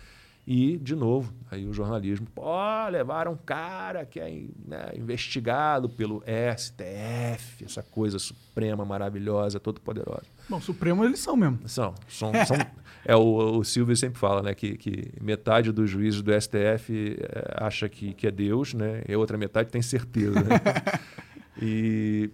E, 0.46 0.76
de 0.76 0.94
novo, 0.94 1.32
aí 1.50 1.66
o 1.66 1.72
jornalismo, 1.72 2.26
pô, 2.34 2.42
levaram 2.90 3.32
um 3.32 3.38
cara 3.38 4.04
que 4.04 4.20
é 4.20 4.28
né, 4.66 4.92
investigado 4.96 5.88
pelo 5.88 6.22
STF, 6.58 7.64
essa 7.64 7.82
coisa 7.82 8.18
suprema, 8.18 8.84
maravilhosa, 8.84 9.58
todo 9.58 9.80
poderosa. 9.80 10.26
Bom, 10.50 10.60
Supremo 10.60 11.04
eles 11.04 11.20
são 11.20 11.36
mesmo. 11.36 11.60
São. 11.66 11.94
são, 12.08 12.32
são 12.44 12.58
é, 13.04 13.14
o, 13.14 13.58
o 13.58 13.64
Silvio 13.64 13.96
sempre 13.96 14.18
fala 14.18 14.42
né, 14.42 14.52
que, 14.52 14.76
que 14.76 15.12
metade 15.20 15.70
dos 15.70 15.88
juízes 15.88 16.20
do 16.20 16.32
STF 16.38 17.16
é, 17.20 17.64
acha 17.64 17.88
que, 17.88 18.12
que 18.12 18.26
é 18.26 18.32
Deus, 18.32 18.74
né? 18.74 19.04
E 19.08 19.14
a 19.14 19.18
outra 19.18 19.38
metade 19.38 19.70
tem 19.70 19.80
certeza. 19.80 20.40
Né? 20.40 20.60
e, 21.62 22.30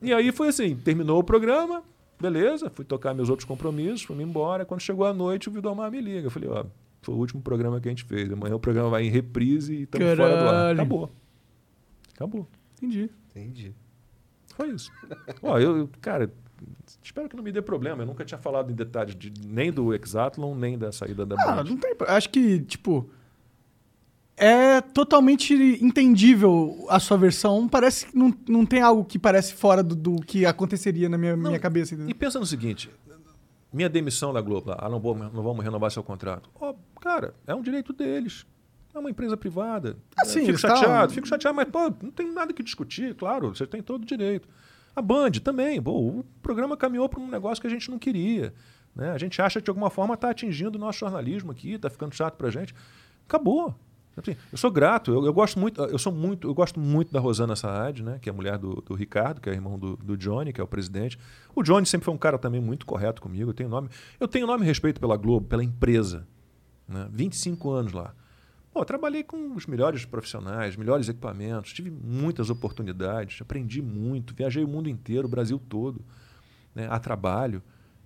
e 0.00 0.14
aí 0.14 0.30
foi 0.30 0.48
assim, 0.48 0.76
terminou 0.76 1.18
o 1.18 1.24
programa, 1.24 1.82
beleza, 2.20 2.70
fui 2.70 2.84
tocar 2.84 3.12
meus 3.12 3.28
outros 3.28 3.46
compromissos, 3.46 4.02
fui 4.02 4.22
embora. 4.22 4.64
Quando 4.64 4.80
chegou 4.80 5.04
a 5.04 5.12
noite, 5.12 5.48
o 5.48 5.52
Vidomar 5.52 5.90
me 5.90 6.00
liga. 6.00 6.28
Eu 6.28 6.30
falei, 6.30 6.48
ó, 6.48 6.64
foi 7.02 7.14
o 7.16 7.18
último 7.18 7.42
programa 7.42 7.80
que 7.80 7.88
a 7.88 7.90
gente 7.90 8.04
fez. 8.04 8.30
Amanhã 8.32 8.54
o 8.54 8.60
programa 8.60 8.90
vai 8.90 9.04
em 9.04 9.10
reprise 9.10 9.74
e 9.74 9.82
estamos 9.82 10.16
fora 10.16 10.36
do 10.36 10.48
ar. 10.48 10.72
Acabou. 10.72 11.10
Acabou. 12.14 12.48
Entendi. 12.76 13.10
Entendi. 13.30 13.74
Foi 14.54 14.70
isso. 14.70 14.90
Ó, 15.42 15.58
eu, 15.58 15.90
cara, 16.00 16.32
espero 17.02 17.28
que 17.28 17.36
não 17.36 17.42
me 17.42 17.52
dê 17.52 17.60
problema. 17.62 18.02
Eu 18.02 18.06
nunca 18.06 18.24
tinha 18.24 18.38
falado 18.38 18.70
em 18.70 18.74
detalhes 18.74 19.14
de, 19.14 19.32
nem 19.46 19.72
do 19.72 19.94
Exatlon, 19.94 20.54
nem 20.54 20.78
da 20.78 20.90
saída 20.92 21.24
da 21.26 21.36
Ah, 21.38 21.64
não 21.64 21.76
tem. 21.76 21.94
Acho 22.08 22.30
que, 22.30 22.60
tipo. 22.60 23.08
É 24.38 24.82
totalmente 24.82 25.54
entendível 25.82 26.84
a 26.90 27.00
sua 27.00 27.16
versão. 27.16 27.66
Parece 27.66 28.06
que 28.06 28.16
não, 28.16 28.34
não 28.46 28.66
tem 28.66 28.82
algo 28.82 29.02
que 29.02 29.18
parece 29.18 29.54
fora 29.54 29.82
do, 29.82 29.94
do 29.94 30.16
que 30.20 30.44
aconteceria 30.44 31.08
na 31.08 31.16
minha, 31.16 31.34
Não, 31.34 31.48
minha 31.48 31.58
cabeça. 31.58 31.94
E 32.06 32.12
pensa 32.12 32.38
no 32.38 32.44
seguinte: 32.44 32.90
minha 33.72 33.88
demissão 33.88 34.34
da 34.34 34.42
Globo, 34.42 34.74
ah, 34.76 34.88
não, 34.90 35.00
vou, 35.00 35.16
não 35.16 35.42
vamos 35.42 35.64
renovar 35.64 35.90
seu 35.90 36.02
contrato. 36.02 36.50
Ó, 36.60 36.74
cara, 37.00 37.34
é 37.46 37.54
um 37.54 37.62
direito 37.62 37.94
deles. 37.94 38.44
É 38.94 38.98
uma 38.98 39.10
empresa 39.10 39.36
privada. 39.38 39.96
Ah, 40.18 40.24
sim, 40.26 40.40
fico 40.40 40.50
eles 40.52 40.60
chateado, 40.60 40.84
tavam- 40.86 41.10
fico 41.10 41.28
chateado, 41.28 41.56
mas 41.56 41.68
pô, 41.68 41.92
não 42.02 42.10
tem 42.10 42.30
nada 42.32 42.52
que 42.52 42.62
discutir, 42.62 43.14
claro, 43.14 43.54
você 43.54 43.66
tem 43.66 43.82
todo 43.82 44.02
o 44.02 44.06
direito. 44.06 44.48
A 44.96 45.02
Band 45.02 45.32
também, 45.44 45.78
o 45.78 46.24
programa 46.42 46.74
caminhou 46.74 47.06
para 47.06 47.20
um 47.20 47.28
negócio 47.28 47.60
que 47.60 47.66
a 47.66 47.70
gente 47.70 47.90
não 47.90 47.98
queria. 47.98 48.54
Né? 48.94 49.10
A 49.10 49.18
gente 49.18 49.42
acha 49.42 49.60
que 49.60 49.64
de 49.64 49.70
alguma 49.70 49.90
forma 49.90 50.14
está 50.14 50.30
atingindo 50.30 50.78
o 50.78 50.80
nosso 50.80 50.98
jornalismo 51.00 51.52
aqui, 51.52 51.72
está 51.72 51.90
ficando 51.90 52.14
chato 52.14 52.34
para 52.34 52.48
a 52.48 52.50
gente. 52.50 52.74
Acabou. 53.28 53.74
Assim, 54.16 54.34
eu 54.50 54.56
sou 54.56 54.70
grato, 54.70 55.12
eu, 55.12 55.26
eu 55.26 55.34
gosto 55.34 55.58
muito, 55.58 55.82
eu 55.82 55.98
sou 55.98 56.10
muito, 56.10 56.48
eu 56.48 56.54
gosto 56.54 56.80
muito 56.80 57.12
da 57.12 57.20
Rosana 57.20 57.54
Saad, 57.54 58.02
né, 58.02 58.18
que 58.18 58.30
é 58.30 58.32
a 58.32 58.34
mulher 58.34 58.56
do, 58.56 58.76
do 58.76 58.94
Ricardo, 58.94 59.42
que 59.42 59.50
é 59.50 59.52
irmão 59.52 59.78
do, 59.78 59.94
do 59.98 60.16
Johnny, 60.16 60.54
que 60.54 60.60
é 60.62 60.64
o 60.64 60.66
presidente. 60.66 61.18
O 61.54 61.62
Johnny 61.62 61.84
sempre 61.84 62.06
foi 62.06 62.14
um 62.14 62.18
cara 62.18 62.38
também 62.38 62.58
muito 62.58 62.86
correto 62.86 63.20
comigo. 63.20 63.50
Eu 63.50 63.54
tenho 63.54 63.68
nome, 63.68 63.90
eu 64.18 64.26
tenho 64.26 64.46
nome 64.46 64.64
e 64.64 64.66
respeito 64.66 64.98
pela 64.98 65.18
Globo, 65.18 65.46
pela 65.46 65.62
empresa. 65.62 66.26
Né? 66.88 67.06
25 67.12 67.70
anos 67.70 67.92
lá. 67.92 68.14
Pô, 68.76 68.84
trabalhei 68.84 69.24
com 69.24 69.54
os 69.54 69.64
melhores 69.64 70.04
profissionais, 70.04 70.76
melhores 70.76 71.08
equipamentos, 71.08 71.72
tive 71.72 71.90
muitas 71.90 72.50
oportunidades, 72.50 73.40
aprendi 73.40 73.80
muito, 73.80 74.34
viajei 74.34 74.62
o 74.62 74.68
mundo 74.68 74.86
inteiro, 74.86 75.26
o 75.26 75.30
Brasil 75.30 75.58
todo, 75.58 76.04
né, 76.74 76.86
a 76.90 76.98
trabalho. 76.98 77.62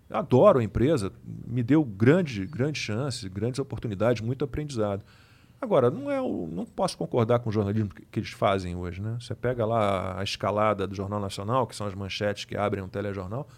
Adoro 0.08 0.60
a 0.60 0.62
empresa, 0.62 1.12
me 1.44 1.64
deu 1.64 1.84
grande, 1.84 2.46
grandes 2.46 2.80
chances, 2.80 3.24
grandes 3.24 3.58
oportunidades, 3.58 4.22
muito 4.22 4.44
aprendizado. 4.44 5.04
Agora, 5.60 5.90
não, 5.90 6.08
é 6.08 6.20
o, 6.20 6.46
não 6.46 6.64
posso 6.64 6.96
concordar 6.96 7.40
com 7.40 7.50
o 7.50 7.52
jornalismo 7.52 7.88
que, 7.88 8.06
que 8.06 8.20
eles 8.20 8.30
fazem 8.30 8.76
hoje. 8.76 9.02
Né? 9.02 9.16
Você 9.18 9.34
pega 9.34 9.66
lá 9.66 10.20
a 10.20 10.22
escalada 10.22 10.86
do 10.86 10.94
Jornal 10.94 11.18
Nacional, 11.18 11.66
que 11.66 11.74
são 11.74 11.84
as 11.84 11.96
manchetes 11.96 12.44
que 12.44 12.56
abrem 12.56 12.80
um 12.80 12.88
telejornal, 12.88 13.48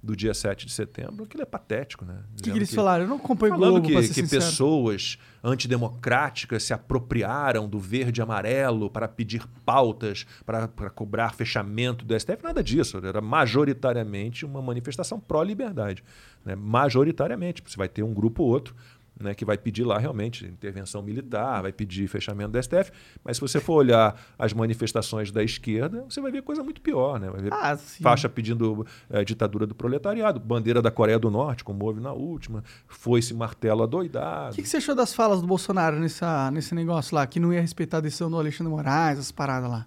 do 0.00 0.14
dia 0.14 0.32
7 0.32 0.64
de 0.64 0.72
setembro, 0.72 1.24
aquilo 1.24 1.42
é 1.42 1.46
patético. 1.46 2.04
Né? 2.04 2.14
O 2.38 2.42
que, 2.42 2.50
que 2.50 2.58
eles 2.58 2.72
falaram? 2.72 3.04
Eu 3.04 3.08
não 3.08 3.16
acompanho 3.16 3.54
Falando 3.54 3.82
Globo, 3.82 3.88
que, 3.88 4.14
que 4.14 4.22
pessoas 4.28 5.18
antidemocráticas 5.42 6.62
se 6.62 6.72
apropriaram 6.72 7.68
do 7.68 7.80
verde 7.80 8.20
e 8.20 8.22
amarelo 8.22 8.88
para 8.88 9.08
pedir 9.08 9.44
pautas, 9.64 10.24
para, 10.46 10.68
para 10.68 10.88
cobrar 10.88 11.34
fechamento 11.34 12.04
do 12.04 12.18
STF, 12.18 12.42
nada 12.42 12.62
disso. 12.62 12.98
Era 13.04 13.20
majoritariamente 13.20 14.46
uma 14.46 14.62
manifestação 14.62 15.18
pró-liberdade. 15.18 16.04
Né? 16.44 16.54
Majoritariamente. 16.54 17.62
Você 17.66 17.76
vai 17.76 17.88
ter 17.88 18.04
um 18.04 18.14
grupo 18.14 18.44
ou 18.44 18.50
outro 18.50 18.76
né, 19.20 19.34
que 19.34 19.44
vai 19.44 19.58
pedir 19.58 19.84
lá 19.84 19.98
realmente 19.98 20.46
intervenção 20.46 21.02
militar, 21.02 21.62
vai 21.62 21.72
pedir 21.72 22.06
fechamento 22.08 22.52
do 22.52 22.62
STF. 22.62 22.92
Mas 23.24 23.36
se 23.36 23.40
você 23.40 23.60
for 23.60 23.74
olhar 23.74 24.20
as 24.38 24.52
manifestações 24.52 25.30
da 25.30 25.42
esquerda, 25.42 26.04
você 26.08 26.20
vai 26.20 26.30
ver 26.30 26.42
coisa 26.42 26.62
muito 26.62 26.80
pior. 26.80 27.18
Né? 27.18 27.30
Vai 27.30 27.42
ver 27.42 27.52
Ah, 27.52 27.76
faixa 27.76 28.28
pedindo 28.28 28.86
eh, 29.10 29.24
ditadura 29.24 29.66
do 29.66 29.74
proletariado, 29.74 30.38
bandeira 30.38 30.80
da 30.80 30.90
Coreia 30.90 31.18
do 31.18 31.30
Norte, 31.30 31.64
como 31.64 31.84
houve 31.84 32.00
na 32.00 32.12
última, 32.12 32.62
foi-se 32.86 33.34
martelo 33.34 33.82
adoidado. 33.82 34.52
O 34.52 34.56
que, 34.56 34.62
que 34.62 34.68
você 34.68 34.76
achou 34.78 34.94
das 34.94 35.12
falas 35.14 35.40
do 35.40 35.46
Bolsonaro 35.46 35.98
nessa, 35.98 36.50
nesse 36.50 36.74
negócio 36.74 37.14
lá, 37.14 37.26
que 37.26 37.40
não 37.40 37.52
ia 37.52 37.60
respeitar 37.60 37.98
a 37.98 38.00
decisão 38.00 38.30
do 38.30 38.36
Alexandre 38.38 38.72
Moraes, 38.72 39.18
as 39.18 39.32
paradas 39.32 39.70
lá? 39.70 39.86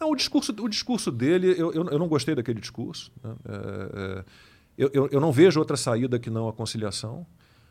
Não, 0.00 0.10
o, 0.10 0.16
discurso, 0.16 0.52
o 0.58 0.68
discurso 0.68 1.12
dele, 1.12 1.54
eu, 1.56 1.72
eu, 1.72 1.88
eu 1.88 1.98
não 1.98 2.08
gostei 2.08 2.34
daquele 2.34 2.60
discurso. 2.60 3.12
né? 3.22 3.34
É, 3.48 4.18
é, 4.18 4.24
eu, 4.76 4.90
eu, 4.92 5.08
eu 5.12 5.20
não 5.20 5.30
vejo 5.30 5.60
outra 5.60 5.76
saída 5.76 6.18
que 6.18 6.30
não 6.30 6.48
a 6.48 6.52
conciliação. 6.52 7.26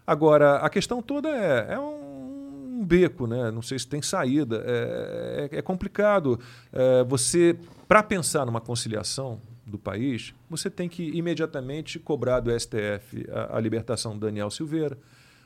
Agora, 0.05 0.57
a 0.57 0.69
questão 0.69 1.01
toda 1.01 1.29
é, 1.29 1.73
é 1.73 1.79
um 1.79 2.83
beco, 2.83 3.27
né? 3.27 3.51
não 3.51 3.61
sei 3.61 3.77
se 3.79 3.87
tem 3.87 4.01
saída. 4.01 4.63
É, 4.65 5.49
é, 5.51 5.57
é 5.59 5.61
complicado. 5.61 6.39
É, 6.71 7.03
você, 7.03 7.57
para 7.87 8.03
pensar 8.03 8.45
numa 8.45 8.61
conciliação 8.61 9.39
do 9.65 9.77
país, 9.77 10.33
você 10.49 10.69
tem 10.69 10.89
que 10.89 11.03
imediatamente 11.15 11.97
cobrar 11.99 12.39
do 12.39 12.51
STF 12.59 13.25
a, 13.31 13.57
a 13.57 13.59
libertação 13.59 14.13
do 14.13 14.25
Daniel 14.25 14.49
Silveira, 14.49 14.97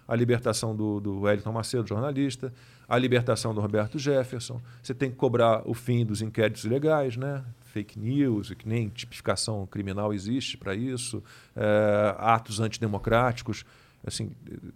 a 0.07 0.15
libertação 0.15 0.75
do, 0.75 0.99
do 0.99 1.21
Wellington 1.21 1.51
Macedo, 1.51 1.87
jornalista, 1.87 2.53
a 2.87 2.97
libertação 2.97 3.53
do 3.53 3.61
Roberto 3.61 3.99
Jefferson. 3.99 4.61
Você 4.81 4.93
tem 4.93 5.09
que 5.09 5.15
cobrar 5.15 5.61
o 5.67 5.73
fim 5.73 6.05
dos 6.05 6.21
inquéritos 6.21 6.63
ilegais, 6.63 7.17
né? 7.17 7.43
fake 7.75 7.99
news, 7.99 8.53
que 8.53 8.67
nem 8.67 8.87
tipificação 8.87 9.67
criminal 9.67 10.13
existe 10.13 10.57
para 10.57 10.73
isso, 10.73 11.21
é, 11.53 12.15
atos 12.17 12.61
antidemocráticos. 12.61 13.65
Assim, 14.05 14.31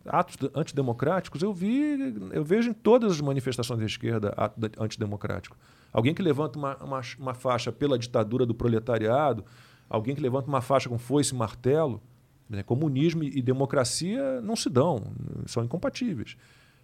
atos 0.05 0.35
de- 0.37 0.49
antidemocráticos 0.55 1.41
eu 1.43 1.53
vi, 1.53 1.95
eu 2.31 2.43
vejo 2.43 2.71
em 2.71 2.73
todas 2.73 3.11
as 3.11 3.21
manifestações 3.21 3.79
da 3.79 3.85
esquerda 3.85 4.33
ato 4.35 4.59
de- 4.59 4.71
antidemocrático. 4.79 5.55
Alguém 5.93 6.13
que 6.15 6.21
levanta 6.21 6.57
uma, 6.57 6.75
uma, 6.77 7.01
uma 7.19 7.33
faixa 7.33 7.71
pela 7.71 7.97
ditadura 7.99 8.45
do 8.45 8.55
proletariado, 8.55 9.45
alguém 9.89 10.15
que 10.15 10.21
levanta 10.21 10.47
uma 10.47 10.61
faixa 10.61 10.89
com 10.89 10.97
foice 10.97 11.33
e 11.33 11.37
martelo, 11.37 12.01
né? 12.49 12.63
comunismo 12.63 13.23
e 13.23 13.41
democracia 13.41 14.41
não 14.41 14.55
se 14.55 14.69
dão, 14.69 15.03
são 15.45 15.63
incompatíveis. 15.63 16.35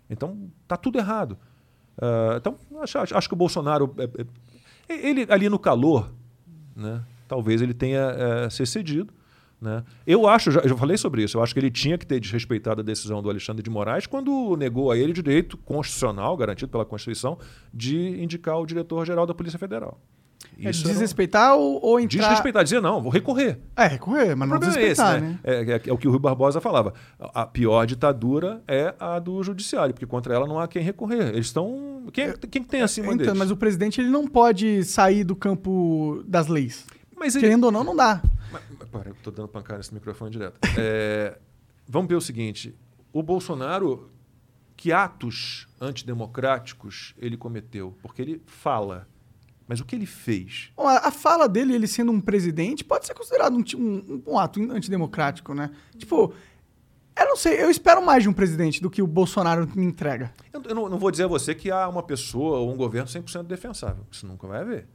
Então, 0.09 0.49
está 0.63 0.77
tudo 0.77 0.99
errado. 0.99 1.38
Ah, 1.99 2.35
então, 2.38 2.57
acho, 2.81 2.97
acho- 2.99 3.27
que 3.27 3.34
o 3.34 3.38
Bolsonaro, 3.38 3.95
é, 3.97 4.93
é, 4.93 5.07
ele 5.09 5.26
ali 5.30 5.49
no 5.49 5.57
calor, 5.57 6.11
né, 6.76 7.03
talvez 7.27 7.61
ele 7.61 7.73
tenha 7.73 8.01
é, 8.01 8.49
se 8.51 8.61
excedido. 8.61 9.11
Né? 9.65 9.83
Eu 10.05 10.27
acho, 10.27 10.51
já, 10.51 10.59
eu 10.59 10.69
já 10.69 10.77
falei 10.77 10.95
sobre 10.95 11.23
isso, 11.23 11.37
eu 11.37 11.43
acho 11.43 11.51
que 11.53 11.59
ele 11.59 11.71
tinha 11.71 11.97
que 11.97 12.05
ter 12.05 12.19
desrespeitado 12.19 12.81
a 12.81 12.83
decisão 12.83 13.19
do 13.21 13.29
Alexandre 13.31 13.63
de 13.63 13.69
Moraes 13.69 14.05
quando 14.05 14.55
negou 14.55 14.91
a 14.91 14.97
ele 14.97 15.09
o 15.09 15.13
direito 15.13 15.57
constitucional, 15.57 16.37
garantido 16.37 16.71
pela 16.71 16.85
Constituição, 16.85 17.37
de 17.73 18.21
indicar 18.23 18.59
o 18.59 18.65
diretor-geral 18.65 19.25
da 19.25 19.33
Polícia 19.33 19.57
Federal. 19.57 19.99
É 20.61 20.69
Isso 20.69 20.85
um- 20.87 20.91
desrespeitar 20.91 21.55
ou, 21.55 21.83
ou 21.83 21.99
entrar... 21.99 22.19
Desrespeitar, 22.21 22.63
dizer 22.63 22.79
não, 22.79 23.01
vou 23.01 23.11
recorrer. 23.11 23.57
É, 23.75 23.87
recorrer, 23.87 24.35
mas 24.35 24.47
O 24.47 24.51
não 24.53 24.59
problema 24.59 24.75
é 24.79 24.91
esse, 24.91 25.01
desrespeitar, 25.01 25.21
né? 25.21 25.27
né? 25.29 25.39
É, 25.43 25.71
é- 25.77 25.81
é 25.89 25.91
o 25.93 25.97
que 25.97 26.07
o 26.07 26.11
Rui 26.11 26.19
Barbosa 26.19 26.61
falava. 26.61 26.93
A 27.19 27.45
pior 27.47 27.85
ditadura 27.87 28.61
é 28.67 28.93
a 28.99 29.17
do 29.17 29.41
judiciário, 29.41 29.93
porque 29.95 30.05
contra 30.05 30.35
ela 30.35 30.45
não 30.47 30.59
há 30.59 30.67
quem 30.67 30.83
recorrer. 30.83 31.29
Eles 31.29 31.47
estão. 31.47 32.03
Quem, 32.13 32.31
quem 32.51 32.61
que 32.61 32.69
tem 32.69 32.83
acima 32.83 33.07
Então, 33.07 33.17
deles? 33.17 33.33
mas 33.39 33.49
o 33.51 33.57
presidente 33.57 33.99
ele 33.99 34.09
não 34.09 34.27
pode 34.27 34.83
sair 34.83 35.23
do 35.23 35.35
campo 35.35 36.23
das 36.27 36.47
leis. 36.47 36.85
Mas 37.17 37.33
ele- 37.35 37.45
Querendo 37.45 37.63
ou 37.65 37.71
não, 37.71 37.83
não 37.83 37.95
dá. 37.95 38.21
Pera, 38.97 39.09
eu 39.09 39.15
tô 39.22 39.31
dando 39.31 39.47
pancada 39.47 39.77
nesse 39.77 39.93
microfone 39.93 40.31
direto. 40.31 40.59
É, 40.77 41.38
vamos 41.88 42.07
ver 42.09 42.15
o 42.15 42.22
seguinte: 42.22 42.76
o 43.11 43.22
Bolsonaro, 43.23 44.09
que 44.76 44.91
atos 44.91 45.67
antidemocráticos 45.80 47.13
ele 47.17 47.38
cometeu? 47.38 47.95
Porque 48.01 48.22
ele 48.22 48.41
fala. 48.45 49.07
Mas 49.67 49.80
o 49.80 49.85
que 49.85 49.95
ele 49.95 50.05
fez? 50.05 50.72
Bom, 50.77 50.88
a, 50.88 51.07
a 51.07 51.11
fala 51.11 51.49
dele, 51.49 51.73
ele 51.73 51.88
sendo 51.88 52.11
um 52.11 52.22
presidente, 52.22 52.84
pode 52.84 53.07
ser 53.07 53.15
considerado 53.15 53.55
um, 53.55 53.63
um- 53.81 54.23
um 54.27 54.38
ato 54.39 54.61
antidemocrático, 54.72 55.55
né? 55.55 55.72
Tipo, 55.97 56.34
eu 57.17 57.26
não 57.26 57.35
sei, 57.35 57.63
eu 57.63 57.69
espero 57.72 58.05
mais 58.05 58.22
de 58.22 58.30
um 58.30 58.34
presidente 58.34 58.80
do 58.80 58.91
que 58.91 59.01
o 59.01 59.07
Bolsonaro 59.07 59.67
me 59.76 59.84
entrega. 59.84 60.31
Eu, 60.53 60.61
eu 60.61 60.76
não, 60.76 60.88
não 60.89 60.99
vou 60.99 61.09
dizer 61.09 61.23
a 61.23 61.27
você 61.27 61.55
que 61.55 61.72
há 61.72 61.88
uma 61.89 62.03
pessoa 62.03 62.59
ou 62.59 62.72
um 62.72 62.77
governo 62.77 63.07
100% 63.09 63.43
defensável. 63.43 64.05
Isso 64.11 64.27
nunca 64.27 64.45
vai 64.47 64.61
haver. 64.61 64.88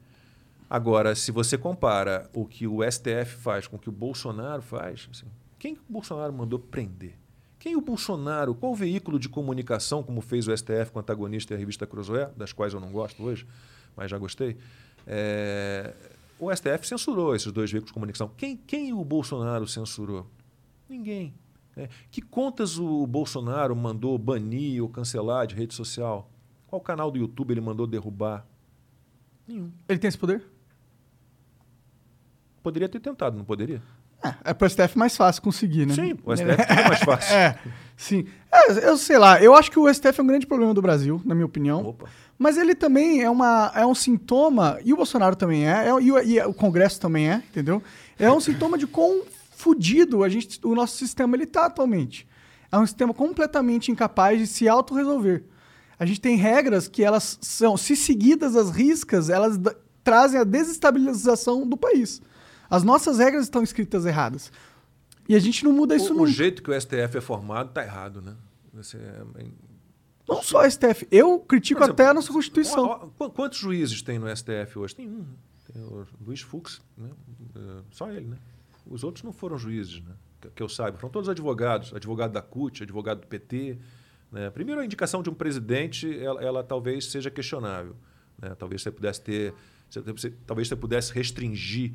Agora, 0.70 1.16
se 1.16 1.32
você 1.32 1.58
compara 1.58 2.30
o 2.32 2.46
que 2.46 2.64
o 2.64 2.78
STF 2.88 3.34
faz 3.34 3.66
com 3.66 3.74
o 3.74 3.78
que 3.78 3.88
o 3.88 3.92
Bolsonaro 3.92 4.62
faz, 4.62 5.08
assim, 5.10 5.26
quem 5.58 5.74
que 5.74 5.80
o 5.80 5.92
Bolsonaro 5.92 6.32
mandou 6.32 6.60
prender? 6.60 7.18
Quem 7.58 7.74
o 7.74 7.80
Bolsonaro, 7.80 8.54
qual 8.54 8.72
veículo 8.72 9.18
de 9.18 9.28
comunicação, 9.28 10.00
como 10.00 10.20
fez 10.20 10.46
o 10.46 10.56
STF 10.56 10.92
com 10.92 11.00
o 11.00 11.02
antagonista 11.02 11.52
e 11.52 11.56
a 11.56 11.58
revista 11.58 11.88
Cruzoé, 11.88 12.30
das 12.36 12.52
quais 12.52 12.72
eu 12.72 12.78
não 12.78 12.92
gosto 12.92 13.20
hoje, 13.20 13.48
mas 13.96 14.08
já 14.08 14.16
gostei, 14.16 14.56
é, 15.04 15.92
o 16.38 16.54
STF 16.54 16.86
censurou 16.86 17.34
esses 17.34 17.50
dois 17.50 17.68
veículos 17.68 17.90
de 17.90 17.94
comunicação. 17.94 18.30
Quem, 18.36 18.56
quem 18.56 18.92
o 18.92 19.04
Bolsonaro 19.04 19.66
censurou? 19.66 20.24
Ninguém. 20.88 21.34
É. 21.76 21.88
Que 22.12 22.22
contas 22.22 22.78
o 22.78 23.06
Bolsonaro 23.08 23.74
mandou 23.74 24.16
banir 24.16 24.80
ou 24.82 24.88
cancelar 24.88 25.48
de 25.48 25.56
rede 25.56 25.74
social? 25.74 26.30
Qual 26.68 26.80
canal 26.80 27.10
do 27.10 27.18
YouTube 27.18 27.50
ele 27.50 27.60
mandou 27.60 27.88
derrubar? 27.88 28.46
Nenhum. 29.48 29.72
Ele 29.88 29.98
tem 29.98 30.06
esse 30.06 30.16
poder? 30.16 30.44
Poderia 32.62 32.88
ter 32.88 33.00
tentado, 33.00 33.36
não 33.36 33.44
poderia? 33.44 33.82
É, 34.22 34.50
é 34.50 34.54
pro 34.54 34.68
STF 34.68 34.98
mais 34.98 35.16
fácil 35.16 35.40
conseguir, 35.42 35.86
né? 35.86 35.94
Sim, 35.94 36.18
o 36.24 36.36
STF 36.36 36.60
é 36.68 36.88
mais 36.88 37.00
fácil. 37.00 37.34
É, 37.34 37.58
sim. 37.96 38.26
É, 38.52 38.88
eu 38.88 38.96
sei 38.96 39.18
lá, 39.18 39.42
eu 39.42 39.54
acho 39.54 39.70
que 39.70 39.78
o 39.78 39.92
STF 39.92 40.20
é 40.20 40.22
um 40.22 40.26
grande 40.26 40.46
problema 40.46 40.74
do 40.74 40.82
Brasil, 40.82 41.20
na 41.24 41.34
minha 41.34 41.46
opinião. 41.46 41.86
Opa. 41.86 42.08
Mas 42.38 42.56
ele 42.56 42.74
também 42.74 43.22
é, 43.22 43.30
uma, 43.30 43.70
é 43.74 43.84
um 43.84 43.94
sintoma, 43.94 44.78
e 44.84 44.92
o 44.92 44.96
Bolsonaro 44.96 45.36
também 45.36 45.68
é, 45.68 45.88
é 45.88 46.02
e, 46.02 46.12
o, 46.12 46.18
e 46.18 46.40
o 46.40 46.54
Congresso 46.54 47.00
também 47.00 47.30
é, 47.30 47.36
entendeu? 47.36 47.82
É 48.18 48.30
um 48.30 48.40
sintoma 48.40 48.76
de 48.78 48.86
quão 48.86 49.22
fudido 49.50 50.24
a 50.24 50.28
gente, 50.28 50.58
o 50.64 50.74
nosso 50.74 50.96
sistema 50.96 51.36
ele 51.36 51.46
tá 51.46 51.66
atualmente. 51.66 52.26
É 52.72 52.78
um 52.78 52.86
sistema 52.86 53.12
completamente 53.12 53.90
incapaz 53.90 54.38
de 54.38 54.46
se 54.46 54.68
autorresolver. 54.68 55.44
A 55.98 56.06
gente 56.06 56.20
tem 56.20 56.36
regras 56.36 56.88
que 56.88 57.04
elas 57.04 57.38
são, 57.42 57.76
se 57.76 57.94
seguidas 57.94 58.56
as 58.56 58.70
riscas, 58.70 59.28
elas 59.28 59.58
trazem 60.02 60.40
a 60.40 60.44
desestabilização 60.44 61.68
do 61.68 61.76
país. 61.76 62.22
As 62.70 62.82
nossas 62.84 63.18
regras 63.18 63.44
estão 63.44 63.62
escritas 63.62 64.06
erradas. 64.06 64.52
E 65.28 65.34
a 65.34 65.38
gente 65.38 65.64
não 65.64 65.72
muda 65.72 65.94
isso 65.96 66.12
O, 66.12 66.16
o 66.16 66.18
nunca. 66.20 66.30
jeito 66.30 66.62
que 66.62 66.70
o 66.70 66.80
STF 66.80 67.18
é 67.18 67.20
formado 67.20 67.68
está 67.70 67.82
errado, 67.82 68.22
né? 68.22 68.36
Você 68.72 68.96
é- 68.96 69.22
Não 70.28 70.42
só 70.42 70.60
a 70.60 70.66
STF. 70.70 71.06
Eu 71.10 71.40
critico 71.40 71.80
exemplo, 71.80 71.92
até 71.94 72.08
a 72.08 72.14
nossa 72.14 72.32
Constituição. 72.32 73.12
Quantos 73.34 73.58
juízes 73.58 74.00
tem 74.02 74.18
no 74.18 74.28
STF 74.28 74.78
hoje? 74.78 74.94
Tem 74.94 75.08
um. 75.08 75.24
Tem 75.72 75.82
o 75.82 76.06
Luiz 76.24 76.40
Fux, 76.40 76.80
né? 76.96 77.10
É, 77.56 77.82
só 77.90 78.10
ele, 78.10 78.26
né? 78.26 78.36
Os 78.86 79.04
outros 79.04 79.24
não 79.24 79.32
foram 79.32 79.58
juízes, 79.58 80.00
né? 80.02 80.14
Que, 80.54 80.62
eu 80.62 80.68
saiba. 80.68 80.96
Foram 80.98 81.12
todos 81.12 81.28
advogados. 81.28 81.92
Advogado 81.94 82.32
da 82.32 82.40
CUT, 82.42 82.82
advogado 82.82 83.20
do 83.20 83.26
PT. 83.26 83.78
Né? 84.32 84.48
Primeiro, 84.50 84.80
a 84.80 84.84
indicação 84.84 85.22
de 85.22 85.28
um 85.30 85.34
presidente, 85.34 86.18
ela, 86.18 86.42
ela 86.42 86.64
talvez 86.64 87.06
seja 87.06 87.30
questionável. 87.30 87.94
Né? 88.40 88.54
Talvez 88.58 88.82
você 88.82 88.90
pudesse 88.90 89.20
ter... 89.20 89.52
você- 89.90 90.30
talvez 90.46 90.66
você 90.68 90.76
pudesse 90.76 91.12
restringir 91.12 91.92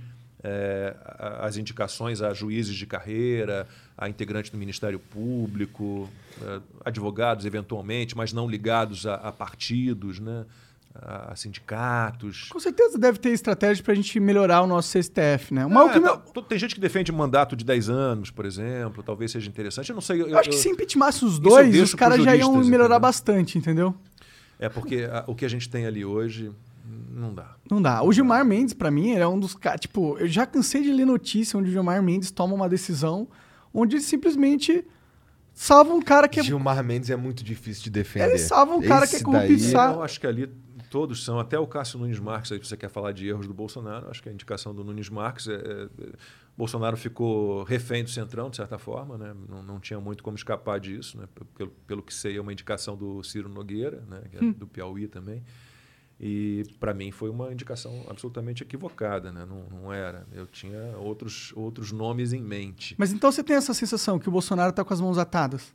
é, 0.47 0.95
a- 1.03 1.45
as 1.47 1.57
indicações 1.57 2.21
a 2.21 2.31
juízes 2.33 2.75
de 2.75 2.85
carreira, 2.85 3.67
a 3.97 4.07
integrantes 4.07 4.51
do 4.51 4.57
Ministério 4.57 4.99
Público, 4.99 6.07
é, 6.43 6.59
advogados 6.85 7.45
eventualmente, 7.45 8.15
mas 8.15 8.31
não 8.31 8.47
ligados 8.47 9.07
a, 9.07 9.15
a 9.15 9.31
partidos, 9.31 10.19
né? 10.19 10.45
a, 10.97 11.33
a 11.33 11.35
sindicatos. 11.35 12.47
Com 12.49 12.57
certeza 12.59 12.97
deve 12.97 13.19
ter 13.19 13.29
estratégia 13.31 13.83
pra 13.83 13.93
gente 13.93 14.17
melhorar 14.17 14.61
o 14.61 14.67
nosso 14.67 14.97
STF, 14.97 15.53
né? 15.53 15.65
O 15.65 15.69
É, 15.89 15.93
que 15.93 15.99
tá- 15.99 16.41
Tem 16.47 16.57
gente 16.57 16.73
que 16.73 16.79
defende 16.79 17.11
mandato 17.11 17.53
de 17.53 17.65
10 17.65 17.89
anos, 17.89 18.31
por 18.31 18.45
exemplo, 18.45 19.03
talvez 19.03 19.29
seja 19.31 19.49
interessante. 19.49 19.89
Eu 19.89 19.93
não 19.95 20.01
sei. 20.01 20.21
Eu, 20.21 20.27
eu 20.29 20.37
acho 20.39 20.49
que 20.49 20.55
eu- 20.55 20.59
se 20.59 20.69
impeachmasse 20.69 21.25
os 21.25 21.37
dois, 21.37 21.75
os 21.81 21.93
caras 21.93 22.23
já 22.23 22.33
iam 22.35 22.53
melhorar 22.63 22.85
entendeu? 22.85 22.99
bastante, 23.01 23.57
entendeu? 23.57 23.93
É 24.57 24.69
porque 24.69 25.05
a- 25.11 25.25
o 25.27 25.35
que 25.35 25.43
a 25.43 25.49
gente 25.49 25.67
tem 25.69 25.85
ali 25.85 26.05
hoje 26.05 26.49
não 26.87 27.33
dá. 27.33 27.55
Não 27.69 27.81
dá. 27.81 28.03
O 28.03 28.11
Gilmar 28.11 28.45
Mendes, 28.45 28.73
pra 28.73 28.91
mim, 28.91 29.11
ele 29.11 29.21
é 29.21 29.27
um 29.27 29.39
dos 29.39 29.55
caras. 29.55 29.79
Tipo, 29.81 30.17
eu 30.19 30.27
já 30.27 30.45
cansei 30.45 30.83
de 30.83 30.91
ler 30.91 31.05
notícia 31.05 31.57
onde 31.57 31.69
o 31.69 31.71
Gilmar 31.71 32.01
Mendes 32.03 32.31
toma 32.31 32.53
uma 32.53 32.69
decisão 32.69 33.27
onde 33.73 33.95
ele 33.95 34.03
simplesmente 34.03 34.85
salva 35.53 35.93
um 35.93 36.01
cara 36.01 36.27
que 36.27 36.39
é. 36.39 36.43
Gilmar 36.43 36.83
Mendes 36.83 37.09
é 37.09 37.15
muito 37.15 37.43
difícil 37.43 37.83
de 37.83 37.89
defender. 37.89 38.29
Ele 38.29 38.37
salva 38.37 38.75
um 38.75 38.81
cara 38.81 39.07
que 39.07 39.13
é 39.13 39.17
Esse 39.17 39.23
corrupto, 39.25 39.59
sabe? 39.59 39.95
Eu 39.95 40.03
acho 40.03 40.19
que 40.19 40.27
ali 40.27 40.49
todos 40.89 41.25
são, 41.25 41.39
até 41.39 41.57
o 41.59 41.67
Cássio 41.67 41.99
Nunes 41.99 42.19
Marques, 42.19 42.51
aí 42.51 42.57
você 42.59 42.77
quer 42.77 42.89
falar 42.89 43.11
de 43.11 43.27
erros 43.27 43.47
do 43.47 43.53
Bolsonaro, 43.53 44.09
acho 44.09 44.21
que 44.23 44.29
a 44.29 44.31
indicação 44.31 44.73
do 44.73 44.81
Nunes 44.83 45.09
Marques 45.09 45.47
é, 45.47 45.53
é- 45.55 45.57
é- 45.57 46.11
Bolsonaro 46.57 46.95
ficou 46.95 47.63
refém 47.63 48.01
do 48.01 48.09
Centrão, 48.09 48.49
de 48.49 48.55
certa 48.55 48.77
forma, 48.77 49.17
né? 49.17 49.33
não, 49.49 49.61
não 49.61 49.79
tinha 49.79 49.99
muito 49.99 50.23
como 50.23 50.37
escapar 50.37 50.79
disso, 50.79 51.17
né? 51.17 51.25
pelo, 51.57 51.71
pelo 51.85 52.01
que 52.01 52.13
sei, 52.13 52.37
é 52.37 52.41
uma 52.41 52.53
indicação 52.53 52.95
do 52.95 53.21
Ciro 53.23 53.49
Nogueira, 53.49 54.05
né? 54.07 54.21
que 54.31 54.37
é 54.37 54.41
Hum. 54.41 54.51
do 54.53 54.65
Piauí 54.67 55.07
também. 55.07 55.43
E 56.19 56.63
para 56.79 56.93
mim 56.93 57.11
foi 57.11 57.29
uma 57.29 57.51
indicação 57.51 58.05
absolutamente 58.09 58.63
equivocada, 58.63 59.31
né? 59.31 59.45
não, 59.45 59.65
não 59.69 59.93
era. 59.93 60.25
Eu 60.31 60.47
tinha 60.47 60.97
outros, 60.97 61.51
outros 61.55 61.91
nomes 61.91 62.31
em 62.31 62.41
mente. 62.41 62.95
Mas 62.97 63.11
então 63.11 63.31
você 63.31 63.43
tem 63.43 63.55
essa 63.55 63.73
sensação 63.73 64.17
que 64.17 64.29
o 64.29 64.31
Bolsonaro 64.31 64.71
tá 64.71 64.83
com 64.83 64.93
as 64.93 65.01
mãos 65.01 65.17
atadas. 65.17 65.73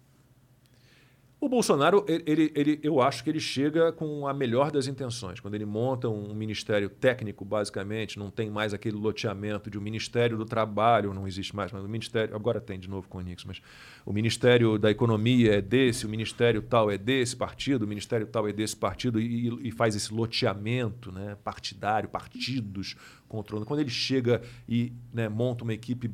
O 1.43 1.49
Bolsonaro, 1.49 2.05
ele, 2.07 2.53
ele- 2.55 2.79
eu 2.83 3.01
acho 3.01 3.25
que 3.25 3.31
ele 3.31 3.41
chega 3.41 3.91
com 3.93 4.29
a 4.29 4.35
melhor 4.35 4.71
das 4.71 4.87
intenções. 4.87 5.41
Quando 5.41 5.55
ele 5.55 5.65
monta 5.65 6.07
um 6.07 6.35
ministério 6.35 6.91
técnico, 6.91 7.47
basicamente, 7.47 8.19
não 8.19 8.31
tem 8.31 8.51
mais 8.51 8.75
aquele 8.75 8.99
loteamento 8.99 9.71
de 9.71 9.79
um 9.79 9.81
Ministério 9.81 10.37
do 10.37 10.45
Trabalho, 10.45 11.15
não 11.15 11.27
existe 11.27 11.57
mais, 11.57 11.73
mas 11.73 11.83
o 11.83 11.89
Ministério, 11.89 12.37
agora 12.37 12.61
tem 12.61 12.79
de 12.79 12.91
novo 12.91 13.09
com 13.09 13.17
o 13.17 13.21
Nix, 13.23 13.47
mas 13.47 13.63
o 14.05 14.13
Ministério 14.13 14.79
da 14.79 14.91
Economia 14.91 15.55
é 15.55 15.63
desse, 15.63 16.05
o 16.05 16.11
Ministério 16.11 16.61
tal 16.61 16.91
é 16.91 16.99
desse 16.99 17.35
partido, 17.35 17.85
o 17.85 17.89
Ministério 17.89 18.27
tal 18.27 18.47
é 18.47 18.53
desse 18.53 18.77
partido, 18.77 19.19
e, 19.19 19.67
e 19.67 19.71
faz 19.71 19.97
esse 19.97 20.13
loteamento 20.13 21.11
né, 21.11 21.39
partidário, 21.43 22.11
partidos 22.11 22.97
controlando. 23.27 23.65
Quando 23.67 23.81
ele 23.81 23.89
chega 23.89 24.43
e 24.69 24.93
né, 25.11 25.27
monta 25.27 25.65
uma 25.65 25.73
equipe 25.73 26.11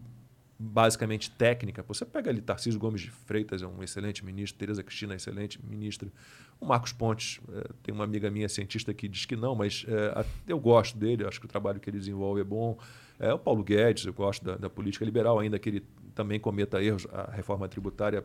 basicamente 0.58 1.30
técnica. 1.30 1.84
Você 1.86 2.04
pega 2.04 2.30
ali 2.30 2.40
Tarcísio 2.40 2.80
Gomes 2.80 3.00
de 3.02 3.10
Freitas, 3.10 3.62
é 3.62 3.66
um 3.66 3.82
excelente 3.82 4.24
ministro, 4.24 4.58
Tereza 4.58 4.82
Cristina 4.82 5.12
é 5.12 5.16
excelente 5.16 5.58
ministra. 5.62 6.08
O 6.58 6.64
Marcos 6.66 6.92
Pontes, 6.92 7.40
eh, 7.52 7.68
tem 7.82 7.94
uma 7.94 8.04
amiga 8.04 8.30
minha 8.30 8.48
cientista 8.48 8.94
que 8.94 9.06
diz 9.06 9.26
que 9.26 9.36
não, 9.36 9.54
mas 9.54 9.84
a- 10.14 10.24
eu 10.48 10.58
gosto 10.58 10.96
dele, 10.96 11.26
acho 11.26 11.38
que 11.38 11.44
o 11.44 11.48
trabalho 11.48 11.78
que 11.78 11.90
ele 11.90 11.98
desenvolve 11.98 12.40
é 12.40 12.44
bom. 12.44 12.78
É, 13.18 13.32
o 13.32 13.38
Paulo 13.38 13.62
Guedes, 13.62 14.06
eu 14.06 14.12
gosto 14.14 14.44
da, 14.44 14.56
da 14.56 14.70
política 14.70 15.04
liberal, 15.04 15.38
ainda 15.38 15.58
que 15.58 15.68
ele 15.68 15.84
também 16.16 16.40
cometa 16.40 16.82
erros. 16.82 17.06
A 17.12 17.30
reforma 17.30 17.68
tributária 17.68 18.24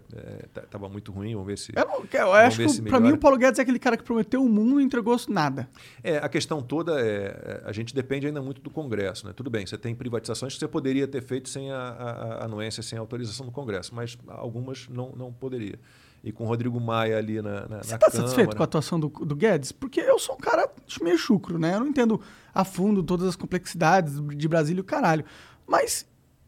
estava 0.63 0.88
muito 0.89 1.11
ruim, 1.11 1.34
vamos 1.34 1.45
ver 1.47 1.57
se... 1.57 1.73
Eu, 1.76 1.85
não, 1.85 2.03
eu 2.11 2.34
acho 2.34 2.57
que, 2.65 2.81
pra 2.84 2.99
mim, 2.99 3.11
o 3.11 3.18
Paulo 3.18 3.38
Guedes 3.38 3.59
é 3.59 3.61
aquele 3.61 3.77
cara 3.77 3.97
que 3.97 4.03
prometeu 4.03 4.41
o 4.43 4.49
mundo 4.49 4.80
e 4.80 4.84
entregou 4.84 5.15
nada. 5.27 5.69
É, 6.01 6.18
a 6.18 6.30
questão 6.30 6.61
toda 6.61 6.99
é, 7.01 7.03
é, 7.05 7.61
a 7.65 7.72
gente 7.73 7.93
depende 7.93 8.26
ainda 8.26 8.41
muito 8.41 8.61
do 8.61 8.69
Congresso, 8.69 9.27
né? 9.27 9.34
Tudo 9.35 9.49
bem, 9.49 9.65
você 9.68 9.77
tem 9.77 9.93
privatizações 9.93 10.53
que 10.53 10.59
você 10.59 10.68
poderia 10.69 11.05
ter 11.05 11.22
feito 11.22 11.49
sem 11.49 11.69
a, 11.69 11.76
a- 11.77 12.11
a 12.41 12.45
anuência, 12.45 12.81
sem 12.81 12.97
a 12.97 13.01
autorização 13.01 13.45
do 13.45 13.51
Congresso, 13.51 13.93
mas 13.93 14.18
algumas 14.30 14.88
não, 14.88 15.11
não 15.15 15.34
poderia. 15.34 15.77
E 16.23 16.31
com 16.31 16.45
o 16.45 16.47
Rodrigo 16.47 16.80
Maia 16.80 17.18
ali 17.18 17.41
na, 17.41 17.68
na, 17.68 17.84
Você 17.84 17.97
tá 17.97 18.09
Câmara... 18.09 18.11
satisfeito 18.22 18.55
com 18.55 18.63
a 18.63 18.65
atuação 18.65 18.99
do, 18.99 19.09
do 19.09 19.35
Guedes? 19.35 19.72
Porque 19.73 19.99
eu 19.99 20.18
sou 20.18 20.35
um 20.35 20.38
cara 20.39 20.69
meio 21.01 21.18
chucro, 21.18 21.57
né? 21.59 21.76
Eu 21.76 21.80
não 21.81 21.88
entendo 21.88 22.22
a 22.53 22.63
fundo 22.63 23.03
todas 23.03 23.27
as 23.27 23.35
complexidades 23.35 24.22
de 24.38 24.47
Brasília 24.47 24.80
e 24.80 24.81
o 24.81 24.85
caralho. 24.85 25.26
Mas 25.68 26.05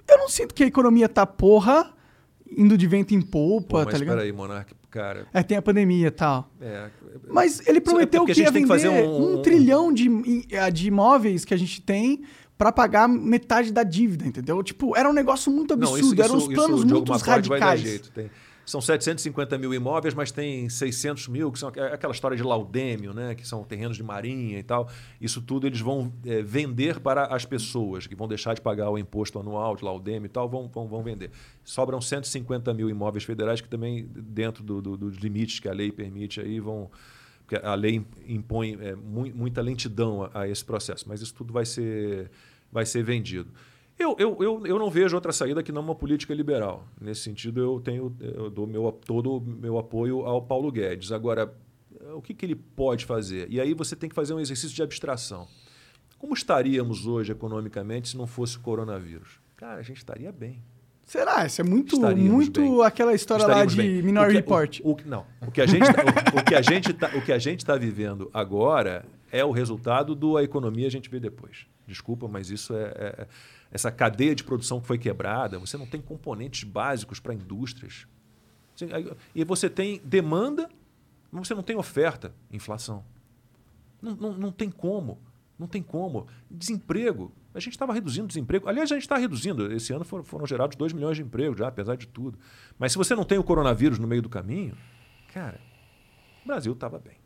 eu 0.08 0.18
não 0.18 0.30
sinto 0.30 0.54
que 0.54 0.64
a 0.64 0.68
economia 0.68 1.08
tá 1.10 1.26
porra, 1.26 1.92
indo 2.56 2.78
de 2.78 2.88
vento 2.88 3.14
em 3.14 3.22
polpa, 3.22 3.68
Pô, 3.68 3.78
mas 3.86 3.94
tá 3.94 3.98
ligado? 3.98 4.16
peraí, 4.18 4.32
Monark, 4.32 4.74
cara... 4.92 5.26
É, 5.34 5.42
tem 5.44 5.58
a 5.58 5.62
pandemia 5.62 6.08
e 6.08 6.12
tal. 6.12 6.50
É, 6.62 6.90
Mas 7.30 7.66
ele 7.68 7.82
prometeu 7.82 8.22
porque 8.22 8.32
a 8.32 8.36
que 8.36 8.42
ia 8.42 8.52
tem 8.52 8.64
que 8.64 8.68
vender 8.70 8.90
fazer 8.90 8.90
um, 9.08 9.40
um- 9.40 9.42
trilhão 9.42 9.92
de, 9.94 10.08
de 10.72 10.88
imóveis 10.88 11.44
que 11.46 11.54
a 11.54 11.58
gente 11.58 11.82
tem 11.82 12.24
pra 12.58 12.72
pagar 12.72 13.08
metade 13.10 13.72
da 13.74 13.84
dívida, 13.84 14.26
entendeu? 14.28 14.62
Tipo, 14.62 14.96
era 14.96 15.10
um 15.10 15.14
negócio 15.14 15.52
muito 15.52 15.76
Não, 15.76 15.88
absurdo, 15.90 16.14
isso, 16.14 16.22
eram 16.22 16.36
uns 16.36 16.44
isso, 16.44 16.52
planos 16.54 16.76
isso 16.76 16.84
o 16.84 16.88
Diogo 16.88 17.00
muito 17.00 17.12
Macquarie 17.12 17.50
vai 17.50 17.60
dar 17.60 17.66
radicais. 17.68 17.90
jeito. 17.92 18.12
Tem, 18.12 18.30
são 18.66 18.80
750 18.80 19.58
mil 19.58 19.74
imóveis, 19.74 20.14
mas 20.14 20.32
tem 20.32 20.70
600 20.70 21.28
mil, 21.28 21.52
que 21.52 21.60
são 21.60 21.70
aqu- 21.70 21.80
aquela 21.82 22.14
história 22.14 22.38
de 22.38 22.44
laudêmio, 22.44 23.14
né? 23.14 23.36
que 23.36 23.46
são 23.48 23.64
terrenos 23.64 23.98
de 23.98 24.04
marinha 24.04 24.58
e 24.60 24.64
tal. 24.64 24.90
Isso 25.20 25.42
tudo 25.42 25.68
eles 25.68 25.82
vão 25.82 26.14
é, 26.26 26.42
vender 26.42 27.00
para 27.00 27.26
as 27.26 27.44
pessoas, 27.46 28.08
que 28.08 28.16
vão 28.16 28.28
deixar 28.28 28.54
de 28.54 28.62
pagar 28.62 28.90
o 28.90 28.98
imposto 28.98 29.38
anual 29.40 29.76
de 29.76 29.84
laudêmio 29.84 30.28
e 30.28 30.30
tal, 30.30 30.48
vão, 30.48 30.68
vão, 30.70 30.88
vão 30.88 31.04
vender. 31.04 31.30
Sobram 31.64 32.00
150 32.00 32.74
mil 32.74 32.90
imóveis 32.90 33.24
federais 33.24 33.60
que 33.60 33.68
também, 33.68 34.08
dentro 34.16 34.64
do- 34.64 34.82
do- 34.82 34.98
dos 34.98 35.18
limites 35.18 35.60
que 35.60 35.68
a 35.68 35.74
lei 35.74 35.92
permite, 35.92 36.40
aí 36.40 36.60
vão... 36.60 36.90
Porque 37.46 37.58
a 37.66 37.76
lei 37.76 38.02
impõe 38.26 38.78
é, 38.80 38.96
mu- 38.96 39.30
muita 39.36 39.62
lentidão 39.62 40.24
a, 40.34 40.42
a 40.44 40.48
esse 40.48 40.64
processo, 40.64 41.04
mas 41.10 41.22
isso 41.22 41.34
tudo 41.34 41.52
vai 41.52 41.66
ser, 41.66 42.32
vai 42.72 42.86
ser 42.86 43.04
vendido. 43.04 43.50
Eu, 43.98 44.16
eu, 44.20 44.38
eu, 44.42 44.66
eu 44.66 44.80
não 44.80 44.90
vejo 44.90 45.16
outra 45.16 45.32
saída 45.32 45.62
que 45.62 45.72
não 45.72 45.82
uma 45.82 45.96
política 45.96 46.34
liberal. 46.34 46.88
Nesse 47.00 47.22
sentido, 47.22 47.62
eu 47.62 47.80
tenho 47.80 48.16
eu 48.20 48.50
dou 48.50 48.66
meu, 48.68 48.92
todo 48.92 49.38
o 49.38 49.42
meu 49.42 49.78
apoio 49.78 50.26
ao 50.26 50.42
Paulo 50.42 50.72
Guedes. 50.72 51.12
Agora, 51.12 51.54
o 52.16 52.22
que, 52.22 52.34
que 52.34 52.46
ele 52.46 52.56
pode 52.56 53.06
fazer? 53.06 53.48
E 53.50 53.62
aí 53.62 53.74
você 53.74 53.96
tem 53.96 54.10
que 54.10 54.16
fazer 54.16 54.34
um 54.34 54.40
exercício 54.40 54.76
de 54.76 54.82
abstração. 54.82 55.48
Como 56.18 56.34
estaríamos 56.34 57.06
hoje 57.06 57.32
economicamente 57.32 58.10
se 58.10 58.18
não 58.18 58.26
fosse 58.26 58.58
o 58.58 58.62
coronavírus? 58.62 59.40
Cara, 59.56 59.80
a 59.80 59.84
gente 59.84 59.98
estaria 59.98 60.32
bem. 60.32 60.62
Será? 61.06 61.46
Isso 61.46 61.60
é 61.62 61.64
muito, 61.64 61.96
Estaríamos 61.96 62.32
muito 62.32 62.62
bem. 62.62 62.82
aquela 62.84 63.14
história 63.14 63.46
lá 63.46 63.66
de 63.66 63.76
bem. 63.76 64.02
Minority 64.02 64.30
O 64.38 64.42
que- 64.42 64.50
Report. 64.50 64.80
O, 64.84 64.92
o, 64.94 64.98
não, 65.06 65.26
o 65.46 65.52
que 65.52 65.62
a 65.62 65.66
gente 65.66 65.86
tá- 65.86 66.62
gente 66.62 66.94
tá- 66.94 67.12
está 67.64 67.76
vivendo 67.78 68.30
agora 68.34 69.06
é 69.32 69.44
o 69.44 69.52
resultado 69.52 70.16
do 70.16 70.38
a 70.38 70.44
economia 70.44 70.88
a 70.88 70.90
gente 70.90 71.10
vê 71.10 71.20
depois. 71.20 71.68
Desculpa, 71.86 72.28
mas 72.30 72.50
isso 72.50 72.74
é, 72.74 72.84
é- 72.96 73.28
essa 73.74 73.92
cadeia 73.92 74.36
de 74.36 74.44
produção 74.44 74.80
que 74.80 74.86
foi 74.86 75.00
quebrada. 75.00 75.58
Você 75.58 75.76
não 75.78 75.88
tem 75.88 76.00
componentes 76.00 76.64
básicos 76.64 77.20
para 77.20 77.34
indústrias. 77.34 78.06
E 79.34 79.44
você 79.44 79.68
tem 79.68 80.00
demanda, 80.06 80.70
mas 81.32 81.48
você 81.48 81.56
não 81.56 81.64
tem 81.64 81.76
oferta, 81.76 82.34
inflação. 82.52 83.04
Não, 84.00 84.16
não, 84.16 84.34
não 84.34 84.52
tem 84.52 84.70
como. 84.70 85.20
Não 85.58 85.68
tem 85.68 85.82
como. 85.82 86.28
Desemprego. 86.52 87.32
A 87.52 87.60
gente 87.60 87.74
estava 87.74 87.94
reduzindo 87.94 88.26
o 88.26 88.28
desemprego. 88.28 88.70
Aliás, 88.70 88.92
a 88.92 88.96
gente 88.96 89.04
está 89.04 89.18
reduzindo. 89.18 89.72
Esse 89.72 89.92
ano 89.92 90.06
foram, 90.06 90.24
foram, 90.24 90.46
gerados 90.46 90.76
2 90.76 90.94
milhões 90.94 91.18
de 91.18 91.24
empregos 91.24 91.58
já, 91.58 91.68
apesar 91.68 91.96
de 91.96 92.08
tudo. 92.08 92.38
Mas 92.78 92.92
se 92.92 92.98
você 92.98 93.16
não 93.16 93.24
tem 93.24 93.40
o 93.40 93.44
coronavírus 93.44 93.98
no 93.98 94.08
meio 94.08 94.22
do 94.22 94.30
caminho, 94.30 94.78
cara, 95.34 95.60
o 96.44 96.48
Brasil 96.48 96.74
estava 96.74 97.00
bem. 97.00 97.18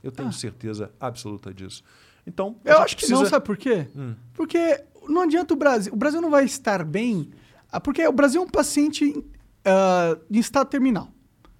Eu 0.00 0.12
tenho 0.12 0.28
ah. 0.28 0.32
certeza 0.32 0.92
absoluta 1.00 1.52
disso. 1.52 1.82
Então, 2.24 2.56
eu 2.64 2.78
acho 2.78 2.94
que 2.94 3.02
precisa... 3.02 3.22
não, 3.22 3.28
sabe 3.28 3.44
por 3.44 3.56
quê? 3.56 3.88
Hum. 3.96 4.14
Porque 4.34 4.84
não 5.08 5.22
adianta 5.22 5.54
o 5.54 5.56
Brasil. 5.56 5.92
O 5.92 5.96
Brasil 5.96 6.20
não 6.20 6.30
vai 6.30 6.44
estar 6.44 6.84
bem, 6.84 7.30
ah, 7.70 7.80
porque 7.80 8.06
o 8.06 8.12
Brasil 8.12 8.40
é 8.42 8.44
um 8.44 8.48
paciente 8.48 9.10
uh, 9.10 10.20
em 10.30 10.38
estado 10.38 10.68
terminal. 10.68 11.08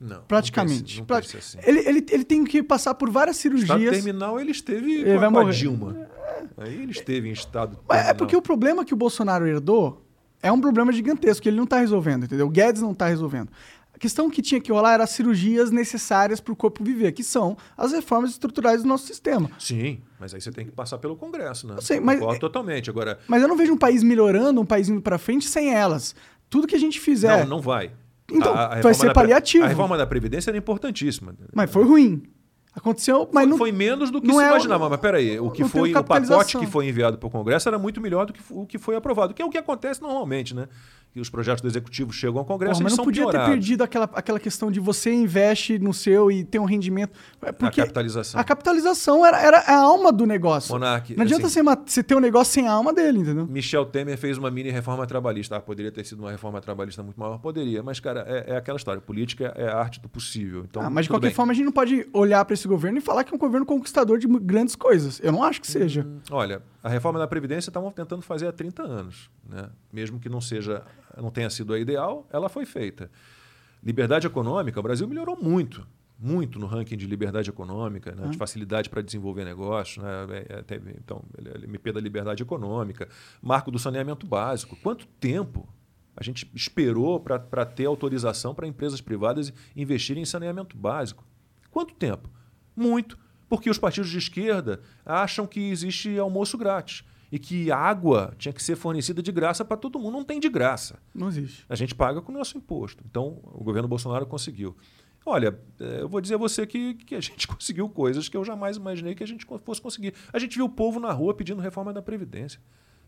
Não. 0.00 0.22
Praticamente. 0.28 0.98
Não 1.00 1.06
pense, 1.06 1.34
não 1.34 1.38
assim. 1.40 1.58
ele, 1.64 1.80
ele, 1.80 2.06
ele 2.10 2.24
tem 2.24 2.44
que 2.44 2.62
passar 2.62 2.94
por 2.94 3.10
várias 3.10 3.36
cirurgias. 3.36 3.80
Estado 3.80 3.90
terminal, 3.90 4.40
ele 4.40 4.52
esteve 4.52 4.92
ele 4.92 5.14
com, 5.14 5.18
vai 5.18 5.28
morrer. 5.28 5.50
a 5.50 5.52
Dilma. 5.52 6.08
Aí 6.56 6.82
ele 6.82 6.92
esteve 6.92 7.28
em 7.28 7.32
estado. 7.32 7.72
É 7.72 7.94
terminal. 7.94 8.10
É 8.10 8.14
porque 8.14 8.36
o 8.36 8.42
problema 8.42 8.84
que 8.84 8.94
o 8.94 8.96
Bolsonaro 8.96 9.46
herdou 9.46 10.04
é 10.40 10.52
um 10.52 10.60
problema 10.60 10.92
gigantesco 10.92 11.42
que 11.42 11.48
ele 11.48 11.56
não 11.56 11.64
está 11.64 11.78
resolvendo, 11.78 12.24
entendeu? 12.24 12.46
O 12.46 12.50
Guedes 12.50 12.80
não 12.80 12.92
está 12.92 13.08
resolvendo. 13.08 13.50
A 13.98 14.00
questão 14.00 14.30
que 14.30 14.40
tinha 14.40 14.60
que 14.60 14.70
rolar 14.70 14.92
era 14.92 15.02
as 15.02 15.10
cirurgias 15.10 15.72
necessárias 15.72 16.38
para 16.38 16.52
o 16.52 16.56
corpo 16.56 16.84
viver, 16.84 17.10
que 17.10 17.24
são 17.24 17.56
as 17.76 17.90
reformas 17.90 18.30
estruturais 18.30 18.82
do 18.82 18.88
nosso 18.88 19.04
sistema. 19.04 19.50
Sim, 19.58 20.00
mas 20.20 20.32
aí 20.32 20.40
você 20.40 20.52
tem 20.52 20.64
que 20.64 20.70
passar 20.70 20.98
pelo 20.98 21.16
Congresso, 21.16 21.66
né? 21.66 21.74
Eu 21.76 21.82
sei, 21.82 21.98
mas, 21.98 22.20
Concordo 22.20 22.38
totalmente. 22.38 22.88
Agora, 22.88 23.18
mas 23.26 23.42
eu 23.42 23.48
não 23.48 23.56
vejo 23.56 23.72
um 23.72 23.76
país 23.76 24.04
melhorando, 24.04 24.60
um 24.60 24.64
país 24.64 24.88
indo 24.88 25.02
para 25.02 25.18
frente 25.18 25.48
sem 25.48 25.74
elas. 25.74 26.14
Tudo 26.48 26.68
que 26.68 26.76
a 26.76 26.78
gente 26.78 27.00
fizer. 27.00 27.40
Não, 27.40 27.56
não 27.56 27.60
vai. 27.60 27.90
Então, 28.30 28.54
a, 28.54 28.76
a 28.76 28.80
vai 28.80 28.94
ser 28.94 29.12
paliativo. 29.12 29.64
A 29.64 29.68
reforma 29.68 29.98
da 29.98 30.06
Previdência 30.06 30.52
era 30.52 30.58
importantíssima. 30.58 31.34
Mas 31.52 31.68
foi 31.68 31.82
ruim. 31.82 32.22
Aconteceu, 32.72 33.28
mas 33.32 33.42
foi, 33.42 33.50
não 33.50 33.58
foi 33.58 33.72
menos 33.72 34.12
do 34.12 34.20
que 34.20 34.32
se 34.32 34.40
é 34.40 34.46
imaginava. 34.46 34.86
O, 34.86 34.90
mas 34.90 35.00
peraí, 35.00 35.40
o 35.40 35.50
que 35.50 35.64
foi 35.64 35.92
o 35.92 36.04
pacote 36.04 36.56
que 36.56 36.66
foi 36.66 36.86
enviado 36.86 37.18
para 37.18 37.26
o 37.26 37.30
Congresso 37.30 37.68
era 37.68 37.78
muito 37.78 38.00
melhor 38.00 38.26
do 38.26 38.32
que 38.32 38.40
o 38.48 38.64
que 38.64 38.78
foi 38.78 38.94
aprovado, 38.94 39.34
que 39.34 39.42
é 39.42 39.44
o 39.44 39.50
que 39.50 39.58
acontece 39.58 40.00
normalmente, 40.00 40.54
né? 40.54 40.68
Que 41.19 41.23
os 41.23 41.28
projetos 41.28 41.61
do 41.61 41.69
executivo 41.69 42.12
chegam 42.12 42.39
ao 42.39 42.45
Congresso 42.45 42.74
Porra, 42.74 42.85
mas 42.85 42.97
não 42.97 43.05
podia 43.05 43.24
piorados. 43.24 43.49
ter 43.49 43.53
perdido 43.53 43.82
aquela, 43.82 44.09
aquela 44.12 44.39
questão 44.39 44.70
de 44.70 44.78
você 44.78 45.12
investe 45.12 45.78
no 45.78 45.93
seu 45.93 46.31
e 46.31 46.45
tem 46.45 46.61
um 46.61 46.65
rendimento. 46.65 47.19
É 47.43 47.51
porque 47.51 47.81
a 47.81 47.85
capitalização. 47.85 48.40
A 48.40 48.45
capitalização 48.45 49.27
era, 49.27 49.40
era 49.40 49.59
a 49.59 49.77
alma 49.77 50.12
do 50.12 50.24
negócio. 50.24 50.73
Monarque, 50.73 51.16
não 51.16 51.24
adianta 51.24 51.47
assim, 51.47 51.62
você, 51.62 51.77
você 51.86 52.03
ter 52.03 52.15
um 52.15 52.20
negócio 52.20 52.53
sem 52.53 52.69
a 52.69 52.73
alma 52.73 52.93
dele, 52.93 53.20
entendeu? 53.20 53.47
Michel 53.47 53.85
Temer 53.86 54.16
fez 54.16 54.39
uma 54.39 54.51
mini 54.51 54.70
reforma 54.70 55.07
trabalhista. 55.07 55.57
Ah, 55.57 55.61
poderia 55.61 55.90
ter 55.90 56.05
sido 56.05 56.20
uma 56.20 56.31
reforma 56.31 56.61
trabalhista 56.61 57.03
muito 57.03 57.19
maior? 57.19 57.39
Poderia, 57.39 57.82
mas, 57.82 57.99
cara, 57.99 58.24
é, 58.28 58.53
é 58.53 58.57
aquela 58.57 58.77
história. 58.77 59.01
Política 59.01 59.53
é 59.57 59.69
a 59.69 59.77
arte 59.77 60.01
do 60.01 60.09
possível. 60.09 60.65
Então, 60.69 60.82
ah, 60.82 60.90
mas 60.90 61.07
de 61.07 61.11
qualquer 61.11 61.28
bem. 61.28 61.35
forma, 61.35 61.53
a 61.53 61.55
gente 61.55 61.65
não 61.65 61.73
pode 61.73 62.07
olhar 62.12 62.45
para 62.45 62.55
esse 62.55 62.69
governo 62.69 62.99
e 62.99 63.01
falar 63.01 63.24
que 63.24 63.32
é 63.32 63.35
um 63.35 63.39
governo 63.39 63.66
conquistador 63.66 64.19
de 64.19 64.27
grandes 64.27 64.77
coisas. 64.77 65.20
Eu 65.23 65.32
não 65.32 65.43
acho 65.43 65.61
que 65.61 65.66
seja. 65.66 66.07
Hum, 66.07 66.20
olha, 66.31 66.62
a 66.82 66.89
reforma 66.89 67.19
da 67.19 67.27
Previdência 67.27 67.70
estavam 67.70 67.90
tentando 67.90 68.23
fazer 68.23 68.47
há 68.47 68.53
30 68.53 68.82
anos. 68.82 69.31
Né? 69.49 69.69
Mesmo 69.93 70.20
que 70.20 70.28
não 70.28 70.40
seja, 70.40 70.82
não 71.20 71.31
tenha 71.31 71.51
sido 71.51 71.73
a 71.73 71.78
ideal, 71.78 72.27
ela 72.32 72.49
foi 72.49 72.65
feita. 72.65 73.11
Liberdade 73.82 74.27
econômica, 74.27 74.81
o 74.81 74.82
Brasil 74.82 75.07
melhorou 75.07 75.36
muito, 75.40 75.86
muito 76.19 76.59
no 76.59 76.66
ranking 76.66 76.97
de 76.97 77.07
liberdade 77.07 77.49
econômica, 77.49 78.12
né? 78.12 78.28
de 78.28 78.36
ah. 78.36 78.39
facilidade 78.39 78.90
para 78.90 79.03
desenvolver 79.03 79.45
negócios, 79.45 80.03
né? 80.03 80.11
É, 80.49 80.65
é, 80.74 80.81
então, 80.99 81.23
MP 81.62 81.93
da 81.93 82.01
liberdade 82.01 82.43
econômica, 82.43 83.09
marco 83.40 83.70
do 83.70 83.78
saneamento 83.78 84.27
básico. 84.27 84.77
Quanto 84.82 85.07
tempo 85.20 85.69
a 86.16 86.24
gente 86.24 86.51
esperou 86.55 87.20
para 87.20 87.65
ter 87.65 87.86
autorização 87.86 88.53
para 88.55 88.66
empresas 88.66 89.01
privadas 89.01 89.53
investirem 89.77 90.23
em 90.23 90.27
saneamento 90.27 90.77
básico? 90.77 91.24
Quanto 91.70 91.95
tempo? 91.95 92.28
Muito 92.74 93.16
porque 93.49 93.70
os 93.70 93.78
partidos 93.78 94.11
de 94.11 94.19
esquerda 94.19 94.81
acham 95.05 95.47
que 95.47 95.70
existe 95.70 96.19
almoço 96.19 96.59
grátis 96.59 97.05
e 97.30 97.38
que 97.38 97.70
água 97.70 98.34
tinha 98.38 98.52
que 98.52 98.62
ser 98.62 98.76
fornecida 98.76 99.22
de 99.22 99.30
graça 99.30 99.64
para 99.64 99.76
todo 99.76 99.98
mundo. 99.98 100.12
Não 100.12 100.24
tem 100.24 100.40
de 100.40 100.48
graça. 100.48 100.98
Não 101.14 101.28
existe. 101.28 101.64
A 101.68 101.74
gente 101.74 101.94
paga 101.94 102.22
com 102.22 102.32
o 102.32 102.34
nosso 102.34 102.56
imposto. 102.56 103.02
Então, 103.09 103.40
o 103.44 103.62
governo 103.62 103.88
Bolsonaro 103.88 104.26
conseguiu. 104.26 104.76
Olha, 105.26 105.59
é, 105.78 106.00
eu 106.00 106.09
vou 106.09 106.20
dizer 106.20 106.36
a 106.36 106.38
você 106.38 106.66
que, 106.66 106.94
que 106.94 107.14
a 107.14 107.20
gente 107.20 107.46
conseguiu 107.48 107.88
coisas 107.88 108.28
que 108.28 108.36
eu 108.36 108.44
jamais 108.44 108.76
imaginei 108.76 109.14
que 109.14 109.22
a 109.22 109.26
gente 109.26 109.46
fosse 109.62 109.80
conseguir. 109.80 110.14
A 110.32 110.38
gente 110.38 110.56
viu 110.56 110.64
o 110.64 110.70
povo 110.70 110.98
na 110.98 111.12
rua 111.12 111.34
pedindo 111.34 111.60
reforma 111.60 111.92
da 111.92 112.00
Previdência. 112.00 112.60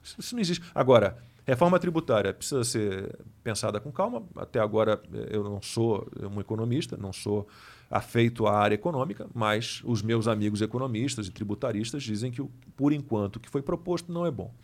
Isso, 0.02 0.34
não 0.34 0.40
existe. 0.40 0.64
Agora, 0.74 1.16
reforma 1.46 1.78
tributária 1.78 2.32
precisa 2.32 2.64
ser 2.64 3.18
pensada 3.42 3.80
com 3.80 3.90
calma. 3.90 4.22
Até 4.36 4.60
agora, 4.60 5.00
é, 5.12 5.36
eu 5.36 5.42
não 5.42 5.62
sou 5.62 6.06
um 6.30 6.40
economista, 6.40 6.96
não 6.96 7.12
sou 7.12 7.46
afeito 7.90 8.46
à 8.46 8.56
área 8.56 8.76
econômica, 8.76 9.26
mas 9.34 9.82
os 9.84 10.00
meus 10.00 10.28
amigos 10.28 10.62
economistas 10.62 11.26
e 11.26 11.30
tributaristas 11.32 12.04
dizem 12.04 12.30
que, 12.30 12.40
por 12.76 12.92
enquanto, 12.92 13.36
o 13.36 13.40
que 13.40 13.50
foi 13.50 13.60
proposto 13.60 14.12
não 14.12 14.24
é 14.24 14.30
bom. 14.30 14.54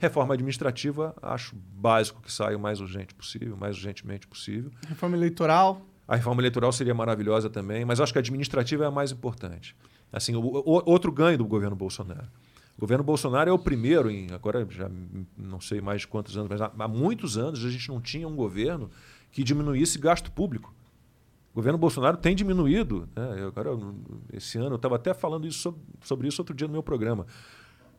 Reforma 0.00 0.34
administrativa, 0.34 1.14
acho 1.22 1.54
básico 1.56 2.20
que 2.20 2.32
saia 2.32 2.56
o 2.56 2.60
mais 2.60 2.80
urgente 2.80 3.14
possível, 3.14 3.56
mais 3.56 3.76
urgentemente 3.76 4.26
possível. 4.26 4.70
Reforma 4.88 5.16
eleitoral. 5.16 5.82
A 6.06 6.16
reforma 6.16 6.40
eleitoral 6.40 6.72
seria 6.72 6.94
maravilhosa 6.94 7.48
também, 7.48 7.84
mas 7.84 8.00
acho 8.00 8.12
que 8.12 8.18
a 8.18 8.20
administrativa 8.20 8.84
é 8.84 8.86
a 8.88 8.90
mais 8.90 9.12
importante. 9.12 9.76
Assim, 10.12 10.34
o, 10.34 10.40
o, 10.40 10.90
outro 10.90 11.12
ganho 11.12 11.38
do 11.38 11.44
governo 11.44 11.76
Bolsonaro. 11.76 12.26
O 12.76 12.80
governo 12.80 13.04
Bolsonaro 13.04 13.50
é 13.50 13.52
o 13.52 13.58
primeiro, 13.58 14.10
em, 14.10 14.32
agora 14.32 14.66
já 14.70 14.90
não 15.36 15.60
sei 15.60 15.80
mais 15.80 16.04
quantos 16.04 16.36
anos, 16.36 16.48
mas 16.48 16.60
há, 16.60 16.72
há 16.78 16.88
muitos 16.88 17.36
anos 17.36 17.64
a 17.64 17.70
gente 17.70 17.88
não 17.88 18.00
tinha 18.00 18.26
um 18.26 18.34
governo 18.34 18.90
que 19.30 19.42
diminuísse 19.42 19.98
gasto 19.98 20.30
público. 20.30 20.72
Governo 21.58 21.76
Bolsonaro 21.76 22.16
tem 22.16 22.36
diminuído. 22.36 23.08
Né? 23.16 23.42
Eu, 23.42 23.48
agora, 23.48 23.70
esse 24.32 24.56
ano, 24.58 24.70
eu 24.70 24.76
estava 24.76 24.94
até 24.94 25.12
falando 25.12 25.44
isso 25.44 25.58
sobre, 25.58 25.80
sobre, 26.04 26.28
isso 26.28 26.40
outro 26.40 26.54
dia 26.54 26.68
no 26.68 26.72
meu 26.72 26.84
programa. 26.84 27.26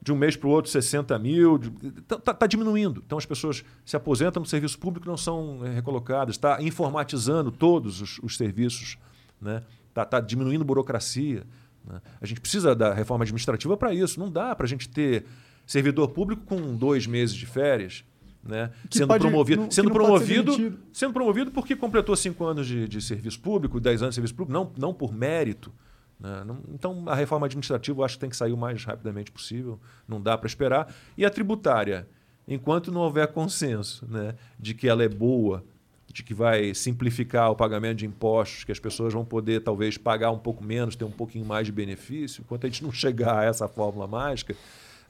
De 0.01 0.13
um 0.13 0.15
mês 0.15 0.37
para 0.37 0.47
o 0.47 0.49
outro, 0.49 0.71
60 0.71 1.19
mil. 1.19 1.59
Está 1.97 2.17
tá, 2.17 2.33
tá 2.33 2.47
diminuindo. 2.47 3.03
Então, 3.05 3.17
as 3.17 3.25
pessoas 3.25 3.65
se 3.83 3.97
aposentam 3.97 4.39
no 4.39 4.47
serviço 4.47 4.79
público 4.79 5.05
não 5.05 5.17
são 5.17 5.59
é, 5.65 5.73
recolocadas. 5.73 6.35
Está 6.35 6.61
informatizando 6.61 7.51
todos 7.51 7.99
os, 7.99 8.17
os 8.23 8.37
serviços. 8.37 8.97
Está 9.41 9.51
né? 9.51 9.63
Tá, 9.93 10.05
tá 10.05 10.19
diminuindo 10.21 10.63
burocracia. 10.63 11.43
Né? 11.83 11.99
A 12.21 12.25
gente 12.25 12.39
precisa 12.39 12.73
da 12.73 12.93
reforma 12.93 13.25
administrativa 13.25 13.75
para 13.75 13.93
isso. 13.93 14.21
Não 14.21 14.31
dá 14.31 14.55
para 14.55 14.67
a 14.67 14.69
gente 14.69 14.87
ter 14.87 15.25
servidor 15.67 16.07
público 16.11 16.43
com 16.45 16.77
dois 16.77 17.05
meses 17.05 17.35
de 17.35 17.45
férias 17.45 18.05
né? 18.43 18.71
sendo 18.89 19.07
pode, 19.07 19.21
promovido, 19.21 19.61
não, 19.63 19.71
sendo 19.71 19.91
promovido, 19.91 20.79
sendo 20.93 21.13
promovido 21.13 21.51
porque 21.51 21.75
completou 21.75 22.15
cinco 22.15 22.45
anos 22.45 22.67
de, 22.67 22.87
de, 22.87 23.01
serviço 23.01 23.39
público, 23.39 23.79
dez 23.79 24.01
anos 24.01 24.13
de 24.13 24.15
serviço 24.15 24.35
público, 24.35 24.53
não, 24.53 24.71
não 24.77 24.93
por 24.93 25.13
mérito. 25.13 25.71
Né? 26.19 26.43
Não, 26.45 26.59
então 26.73 27.03
a 27.07 27.15
reforma 27.15 27.45
administrativa 27.45 27.99
eu 27.99 28.03
acho 28.03 28.15
que 28.15 28.21
tem 28.21 28.29
que 28.29 28.37
sair 28.37 28.53
o 28.53 28.57
mais 28.57 28.83
rapidamente 28.83 29.31
possível, 29.31 29.79
não 30.07 30.21
dá 30.21 30.37
para 30.37 30.47
esperar. 30.47 30.93
E 31.17 31.25
a 31.25 31.29
tributária, 31.29 32.07
enquanto 32.47 32.91
não 32.91 33.01
houver 33.01 33.27
consenso 33.27 34.05
né, 34.09 34.35
de 34.59 34.73
que 34.73 34.87
ela 34.87 35.03
é 35.03 35.09
boa, 35.09 35.63
de 36.11 36.23
que 36.23 36.33
vai 36.33 36.73
simplificar 36.73 37.51
o 37.51 37.55
pagamento 37.55 37.99
de 37.99 38.05
impostos, 38.05 38.63
que 38.63 38.71
as 38.71 38.79
pessoas 38.79 39.13
vão 39.13 39.23
poder 39.23 39.61
talvez 39.61 39.97
pagar 39.97 40.31
um 40.31 40.39
pouco 40.39 40.63
menos, 40.63 40.95
ter 40.95 41.05
um 41.05 41.11
pouquinho 41.11 41.45
mais 41.45 41.67
de 41.67 41.71
benefício, 41.71 42.41
enquanto 42.41 42.65
a 42.65 42.69
gente 42.69 42.83
não 42.83 42.91
chegar 42.93 43.39
a 43.39 43.43
essa 43.43 43.67
fórmula 43.67 44.07
mágica, 44.07 44.55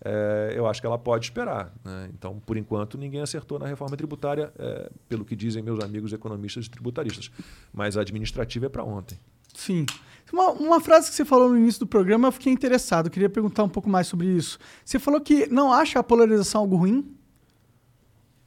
é, 0.03 0.53
eu 0.55 0.67
acho 0.67 0.79
que 0.79 0.87
ela 0.87 0.97
pode 0.97 1.25
esperar. 1.25 1.73
Né? 1.83 2.09
Então, 2.13 2.39
por 2.45 2.57
enquanto, 2.57 2.97
ninguém 2.97 3.21
acertou 3.21 3.59
na 3.59 3.67
reforma 3.67 3.97
tributária, 3.97 4.51
é, 4.57 4.89
pelo 5.07 5.25
que 5.25 5.35
dizem 5.35 5.61
meus 5.61 5.83
amigos 5.83 6.13
economistas 6.13 6.65
e 6.65 6.69
tributaristas. 6.69 7.31
Mas 7.73 7.97
a 7.97 8.01
administrativa 8.01 8.67
é 8.67 8.69
para 8.69 8.83
ontem. 8.83 9.19
Sim. 9.53 9.85
Uma, 10.31 10.51
uma, 10.51 10.81
frase 10.81 11.09
que 11.09 11.15
você 11.15 11.25
falou 11.25 11.49
no 11.49 11.57
início 11.57 11.79
do 11.79 11.87
programa, 11.87 12.27
eu 12.27 12.31
fiquei 12.31 12.53
interessado. 12.53 13.07
Eu 13.07 13.11
queria 13.11 13.29
perguntar 13.29 13.63
um 13.63 13.69
pouco 13.69 13.89
mais 13.89 14.07
sobre 14.07 14.27
isso. 14.27 14.59
Você 14.85 14.99
falou 14.99 15.19
que 15.19 15.47
não 15.47 15.73
acha 15.73 15.99
a 15.99 16.03
polarização 16.03 16.61
algo 16.61 16.77
ruim? 16.77 17.15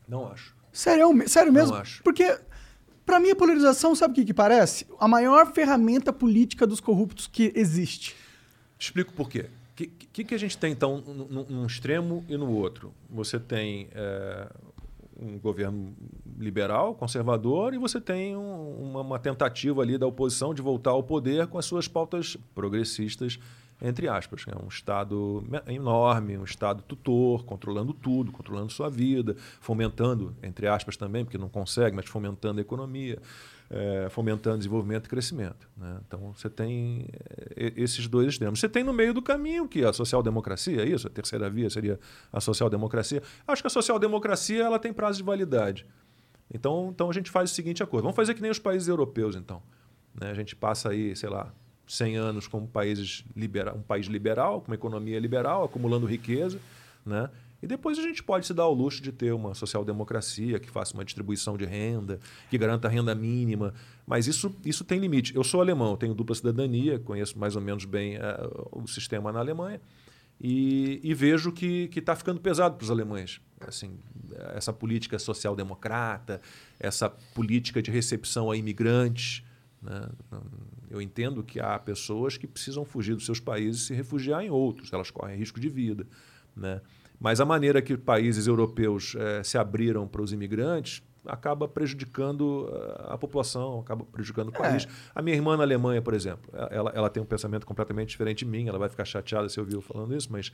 Não 0.09 0.31
acho. 0.31 0.55
Sério, 0.73 1.29
sério 1.29 1.53
mesmo? 1.53 1.75
Não 1.75 1.81
acho. 1.81 2.03
Porque, 2.03 2.39
para 3.05 3.19
mim, 3.21 3.31
a 3.31 3.37
polarização, 3.37 3.95
sabe 3.95 4.13
o 4.13 4.15
que, 4.15 4.25
que 4.25 4.35
parece? 4.35 4.87
A 4.99 5.09
maior 5.09 5.53
ferramenta 5.53 6.13
política 6.13 6.67
dos 6.67 6.81
corruptos 6.81 7.27
que 7.27 7.53
existe. 7.55 8.15
Explico 8.79 9.13
por 9.13 9.29
quê. 9.29 9.51
O 9.73 9.75
que, 9.75 9.87
que, 9.87 10.25
que, 10.25 10.35
a 10.35 10.39
gente 10.39 10.59
tem, 10.59 10.71
então, 10.71 11.01
num, 11.01 11.65
extremo 11.65 12.23
e 12.29 12.37
no 12.37 12.51
outro? 12.51 12.93
Você 13.09 13.41
tem 13.41 13.89
é, 13.95 14.47
um 15.19 15.39
governo 15.39 15.95
liberal, 16.39 16.95
conservador, 16.95 17.73
e 17.73 17.79
você 17.79 17.99
tem 17.99 18.37
um, 18.37 18.91
uma, 18.91 19.01
uma, 19.01 19.19
tentativa 19.19 19.81
ali 19.81 19.97
da 19.97 20.07
oposição 20.07 20.53
de 20.53 20.61
voltar 20.61 20.91
ao 20.91 21.03
poder 21.03 21.47
com 21.47 21.57
as 21.57 21.65
suas 21.65 21.89
pautas 21.89 22.37
progressistas, 22.55 23.39
entre 23.81 24.09
aspas. 24.09 24.45
É 24.47 24.63
um 24.63 24.69
Estado 24.69 25.43
enorme, 25.67 26.37
um 26.37 26.45
Estado 26.45 26.83
tutor, 26.83 27.43
controlando 27.47 27.95
tudo, 27.95 28.31
controlando 28.31 28.71
sua 28.71 28.91
vida, 28.91 29.37
fomentando, 29.59 30.37
entre 30.43 30.67
aspas 30.67 30.99
também, 30.99 31.25
porque 31.25 31.39
não 31.39 31.49
consegue, 31.49 31.97
mas 31.97 32.07
fomentando 32.07 32.59
a 32.59 32.63
economia 32.63 33.19
é, 33.73 34.09
fomentando 34.11 34.59
desenvolvimento 34.59 35.07
e 35.07 35.09
crescimento. 35.09 35.67
Né? 35.77 35.99
Então, 36.07 36.33
você 36.37 36.51
tem 36.51 37.07
é, 37.57 37.73
esses 37.75 38.07
dois 38.07 38.29
extremos. 38.29 38.61
Você 38.61 38.69
tem 38.69 38.85
no 38.85 38.93
meio 38.93 39.15
do 39.15 39.23
caminho 39.23 39.67
que 39.67 39.83
a 39.83 39.93
social-democracia, 39.93 40.83
é 40.83 40.87
isso? 40.87 41.07
A 41.07 41.11
terceira 41.11 41.49
via 41.49 41.71
seria 41.71 41.99
a 42.31 42.39
social-democracia. 42.39 43.23
Acho 43.49 43.63
que 43.63 43.67
a 43.67 43.71
social-democracia 43.71 44.63
ela 44.63 44.79
tem 44.79 44.93
prazo 44.93 45.19
de 45.19 45.25
validade. 45.25 45.87
Então, 46.53 46.91
então, 46.95 47.09
a 47.09 47.13
gente 47.15 47.31
faz 47.31 47.51
o 47.51 47.55
seguinte 47.55 47.83
acordo. 47.83 48.03
Vamos 48.03 48.17
fazer 48.17 48.35
que 48.35 48.43
nem 48.43 48.51
os 48.51 48.59
países 48.59 48.89
europeus, 48.89 49.35
então. 49.35 49.63
Né? 50.21 50.31
A 50.31 50.35
gente 50.35 50.55
passa 50.55 50.91
aí, 50.91 51.17
sei 51.17 51.31
lá, 51.31 51.51
100 51.87 52.17
anos 52.17 52.47
como 52.47 52.69
países 52.69 53.25
libera 53.35 53.75
um 53.75 53.81
país 53.81 54.07
liberal, 54.07 54.61
com 54.61 54.71
uma 54.71 54.75
economia 54.75 55.19
liberal, 55.19 55.65
acumulando 55.65 56.05
riqueza, 56.07 56.61
né? 57.07 57.31
E 57.63 57.67
depois 57.67 57.97
a 57.97 58.03
gente 58.03 58.23
pode 58.23 58.45
se 58.45 58.53
dar 58.53 58.65
ao 58.65 58.75
luxo 58.75 59.01
de 59.01 59.13
ter 59.13 59.33
uma 59.33 59.55
social-democracia 59.55 60.59
que 60.59 60.69
faça 60.69 60.95
uma 60.95 61.05
distribuição 61.05 61.57
de 61.57 61.65
renda, 61.65 62.19
que 62.51 62.59
garanta 62.59 62.89
renda 62.89 63.15
mínima. 63.15 63.73
Mas 64.05 64.27
isso, 64.27 64.53
isso 64.65 64.85
tem 64.85 64.99
limite. 64.99 65.35
Eu 65.37 65.45
sou 65.45 65.61
alemão, 65.61 65.97
tenho 65.97 66.13
dupla 66.13 66.35
cidadania, 66.35 66.99
conheço 66.99 67.39
mais 67.39 67.55
ou 67.55 67.63
menos 67.63 67.85
bem 67.85 68.17
uh, 68.17 68.69
o 68.73 68.89
sistema 68.89 69.31
na 69.31 69.39
Alemanha. 69.39 69.81
E, 70.41 71.01
e 71.05 71.15
vejo 71.15 71.53
que 71.53 71.89
está 71.95 72.17
ficando 72.17 72.41
pesado 72.41 72.75
para 72.75 72.83
os 72.83 72.91
alemães. 72.91 73.41
Assim, 73.61 73.97
essa 74.57 74.73
política 74.73 75.17
social-democrata, 75.17 76.41
essa 76.81 77.09
política 77.09 77.81
de 77.81 77.93
recepção 77.93 78.51
a 78.51 78.57
imigrantes. 78.57 79.45
Né? 79.81 80.09
Eu 80.91 81.01
entendo 81.01 81.45
que 81.45 81.61
há 81.61 81.79
pessoas 81.79 82.37
que 82.37 82.49
precisam 82.49 82.85
fugir 82.85 83.15
dos 83.15 83.25
seus 83.25 83.39
países 83.39 83.83
e 83.83 83.87
se 83.87 83.95
refugiar 83.95 84.43
em 84.43 84.51
outros, 84.51 84.93
elas 84.93 85.13
correm 85.13 85.39
risco 85.39 85.61
de 85.61 85.69
vida. 85.69 86.09
Né? 86.57 86.81
Mas 87.23 87.41
a 87.41 87.45
maneira 87.45 87.81
que 87.81 87.97
países 87.97 88.49
europeus 88.49 89.15
eh, 89.17 89.45
se 89.45 89.57
abriram 89.57 90.09
para 90.09 90.21
os 90.21 90.33
imigrantes 90.33 91.05
acaba 91.25 91.69
prejudicando 91.69 92.69
eh, 92.69 93.05
a 93.11 93.17
população, 93.17 93.79
acaba 93.79 94.05
prejudicando 94.05 94.49
o 94.49 94.53
país. 94.53 94.87
É. 94.87 94.89
A 95.15 95.23
minha 95.23 95.37
irmã 95.37 95.57
na 95.57 95.63
Alemanha, 95.63 96.03
por 96.03 96.15
exemplo, 96.15 96.53
ela, 96.69 96.91
ela 96.93 97.09
tem 97.09 97.23
um 97.23 97.27
pensamento 97.27 97.65
completamente 97.65 98.09
diferente 98.09 98.45
de 98.45 98.51
mim, 98.51 98.67
ela 98.67 98.77
vai 98.77 98.89
ficar 98.89 99.05
chateada 99.05 99.49
se 99.49 99.57
eu 99.57 99.63
ouvir 99.63 99.81
falando 99.83 100.17
isso, 100.17 100.33
mas 100.33 100.51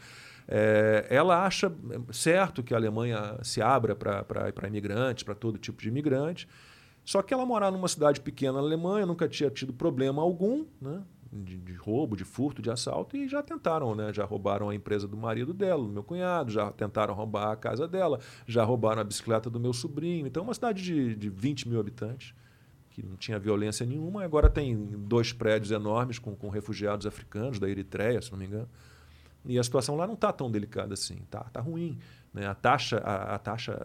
é, 0.47 1.07
ela 1.09 1.43
acha 1.43 1.73
certo 2.13 2.63
que 2.63 2.75
a 2.75 2.77
Alemanha 2.77 3.39
se 3.43 3.63
abra 3.63 3.97
para 3.97 4.69
imigrantes, 4.69 5.25
para 5.25 5.35
todo 5.35 5.57
tipo 5.57 5.81
de 5.81 5.89
imigrante, 5.89 6.47
só 7.03 7.23
que 7.23 7.33
ela 7.33 7.47
morar 7.47 7.71
numa 7.71 7.89
cidade 7.89 8.21
pequena 8.21 8.53
na 8.53 8.59
Alemanha, 8.59 9.07
nunca 9.07 9.27
tinha 9.27 9.49
tido 9.49 9.73
problema 9.73 10.21
algum, 10.21 10.67
né? 10.79 11.01
De, 11.33 11.57
de, 11.59 11.75
roubo, 11.75 12.17
de 12.17 12.25
furto, 12.25 12.63
de 12.63 12.71
assalto 12.71 13.17
e 13.17 13.29
já 13.29 13.43
tentaram, 13.43 13.95
né? 13.95 14.13
Já 14.13 14.25
roubaram 14.25 14.69
a 14.71 14.75
empresa 14.75 15.07
do 15.07 15.17
marido 15.17 15.53
dela, 15.53 15.83
do 15.83 15.93
meu 15.93 16.03
cunhado, 16.03 16.51
já 16.51 16.71
tentaram 16.73 17.15
roubar 17.15 17.53
a 17.53 17.57
casa 17.57 17.87
dela, 17.87 18.19
já 18.47 18.65
roubaram 18.65 19.01
a 19.01 19.05
bicicleta 19.05 19.51
do 19.51 19.61
meu 19.61 19.73
sobrinho. 19.73 20.27
Então, 20.27 20.43
uma 20.43 20.55
cidade 20.55 20.83
de, 20.83 21.15
de 21.15 21.29
20 21.29 21.69
mil 21.69 21.81
habitantes 21.81 22.35
que 22.91 23.03
não 23.07 23.17
tinha 23.17 23.39
violência 23.39 23.87
nenhuma, 23.87 24.25
agora 24.25 24.51
tem 24.51 24.75
dois 24.77 25.33
prédios 25.33 25.71
enormes 25.71 26.19
com, 26.19 26.35
com 26.35 26.49
refugiados 26.49 27.07
africanos 27.07 27.61
da 27.61 27.69
Eritreia, 27.69 28.21
se 28.21 28.33
não 28.33 28.39
me 28.39 28.47
engano. 28.47 28.69
E 29.45 29.59
a 29.59 29.63
situação 29.63 29.95
lá 29.95 30.07
não 30.07 30.15
está 30.15 30.33
tão 30.33 30.51
delicada 30.51 30.95
assim, 30.95 31.17
tá, 31.31 31.45
tá 31.45 31.61
ruim. 31.61 31.99
Né? 32.35 32.47
A 32.47 32.55
taxa, 32.55 32.99
a, 32.99 33.37
a 33.37 33.39
taxa 33.39 33.79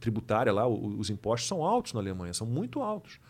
tributária 0.00 0.52
lá, 0.52 0.66
os, 0.66 0.98
os 0.98 1.10
impostos 1.10 1.46
são 1.46 1.62
altos 1.62 1.92
na 1.92 2.00
Alemanha, 2.00 2.34
são 2.34 2.46
muito 2.46 2.82
altos. 2.82 3.20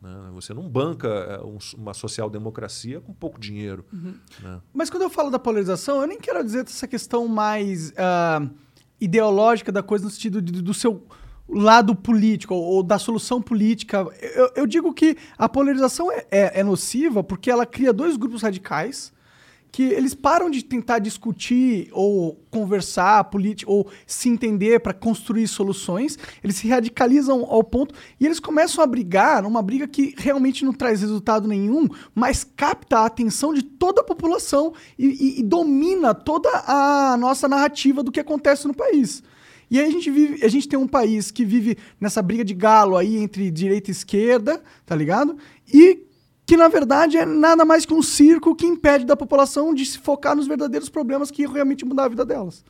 Né? 0.00 0.10
Você 0.32 0.54
não 0.54 0.68
banca 0.68 1.08
é, 1.08 1.40
uma 1.76 1.92
social-democracia 1.92 3.00
com 3.00 3.12
pouco 3.12 3.38
dinheiro. 3.38 3.84
Uhum. 3.92 4.14
Né? 4.40 4.60
Mas 4.72 4.90
quando 4.90 5.02
eu 5.02 5.10
falo 5.10 5.30
da 5.30 5.38
polarização, 5.38 6.00
eu 6.00 6.06
nem 6.06 6.18
quero 6.18 6.42
dizer 6.44 6.64
essa 6.66 6.86
questão 6.86 7.26
mais 7.26 7.90
uh, 7.90 8.48
ideológica 9.00 9.72
da 9.72 9.82
coisa 9.82 10.04
no 10.04 10.10
sentido 10.10 10.40
de, 10.40 10.62
do 10.62 10.72
seu 10.72 11.02
lado 11.48 11.94
político 11.94 12.54
ou, 12.54 12.82
da 12.82 12.98
solução 12.98 13.40
política. 13.40 14.06
Eu, 14.20 14.52
eu 14.56 14.66
digo 14.66 14.92
que 14.92 15.16
a 15.36 15.48
polarização 15.48 16.12
é, 16.12 16.26
é, 16.30 16.60
é 16.60 16.62
nociva 16.62 17.24
porque 17.24 17.50
ela 17.50 17.66
cria 17.66 17.92
dois 17.92 18.16
grupos 18.16 18.42
radicais 18.42 19.12
que 19.70 19.82
eles 19.82 20.14
param 20.14 20.50
de 20.50 20.64
tentar 20.64 20.98
discutir 20.98 21.88
ou 21.92 22.34
conversar 22.50 23.24
política 23.24 23.70
ou 23.70 23.88
se 24.06 24.28
entender 24.28 24.80
para 24.80 24.94
construir 24.94 25.46
soluções, 25.46 26.18
eles 26.42 26.56
se 26.56 26.68
radicalizam 26.68 27.44
ao 27.44 27.62
ponto 27.62 27.94
e 28.18 28.26
eles 28.26 28.40
começam 28.40 28.82
a 28.82 28.86
brigar, 28.86 29.44
uma 29.44 29.62
briga 29.62 29.86
que 29.86 30.14
realmente 30.16 30.64
não 30.64 30.72
traz 30.72 31.00
resultado 31.00 31.46
nenhum, 31.46 31.86
mas 32.14 32.44
capta 32.44 33.00
a 33.00 33.06
atenção 33.06 33.52
de 33.52 33.62
toda 33.62 34.00
a 34.00 34.04
população 34.04 34.72
e, 34.98 35.06
e, 35.06 35.40
e 35.40 35.42
domina 35.42 36.14
toda 36.14 36.48
a 36.66 37.16
nossa 37.18 37.46
narrativa 37.46 38.02
do 38.02 38.10
que 38.10 38.20
acontece 38.20 38.66
no 38.66 38.74
país. 38.74 39.22
E 39.70 39.78
aí 39.78 39.86
a 39.86 39.90
gente 39.90 40.10
vive, 40.10 40.44
a 40.44 40.48
gente 40.48 40.66
tem 40.66 40.78
um 40.78 40.88
país 40.88 41.30
que 41.30 41.44
vive 41.44 41.76
nessa 42.00 42.22
briga 42.22 42.42
de 42.42 42.54
galo 42.54 42.96
aí 42.96 43.18
entre 43.18 43.50
direita 43.50 43.90
e 43.90 43.92
esquerda, 43.92 44.62
tá 44.86 44.96
ligado? 44.96 45.36
E 45.72 46.07
que 46.48 46.56
na 46.56 46.66
verdade 46.66 47.18
é 47.18 47.26
nada 47.26 47.62
mais 47.62 47.84
que 47.84 47.92
um 47.92 48.00
circo 48.00 48.56
que 48.56 48.64
impede 48.64 49.04
da 49.04 49.14
população 49.14 49.74
de 49.74 49.84
se 49.84 49.98
focar 49.98 50.34
nos 50.34 50.48
verdadeiros 50.48 50.88
problemas 50.88 51.30
que 51.30 51.46
realmente 51.46 51.84
mudar 51.84 52.04
a 52.06 52.08
vida 52.08 52.24
delas. 52.24 52.64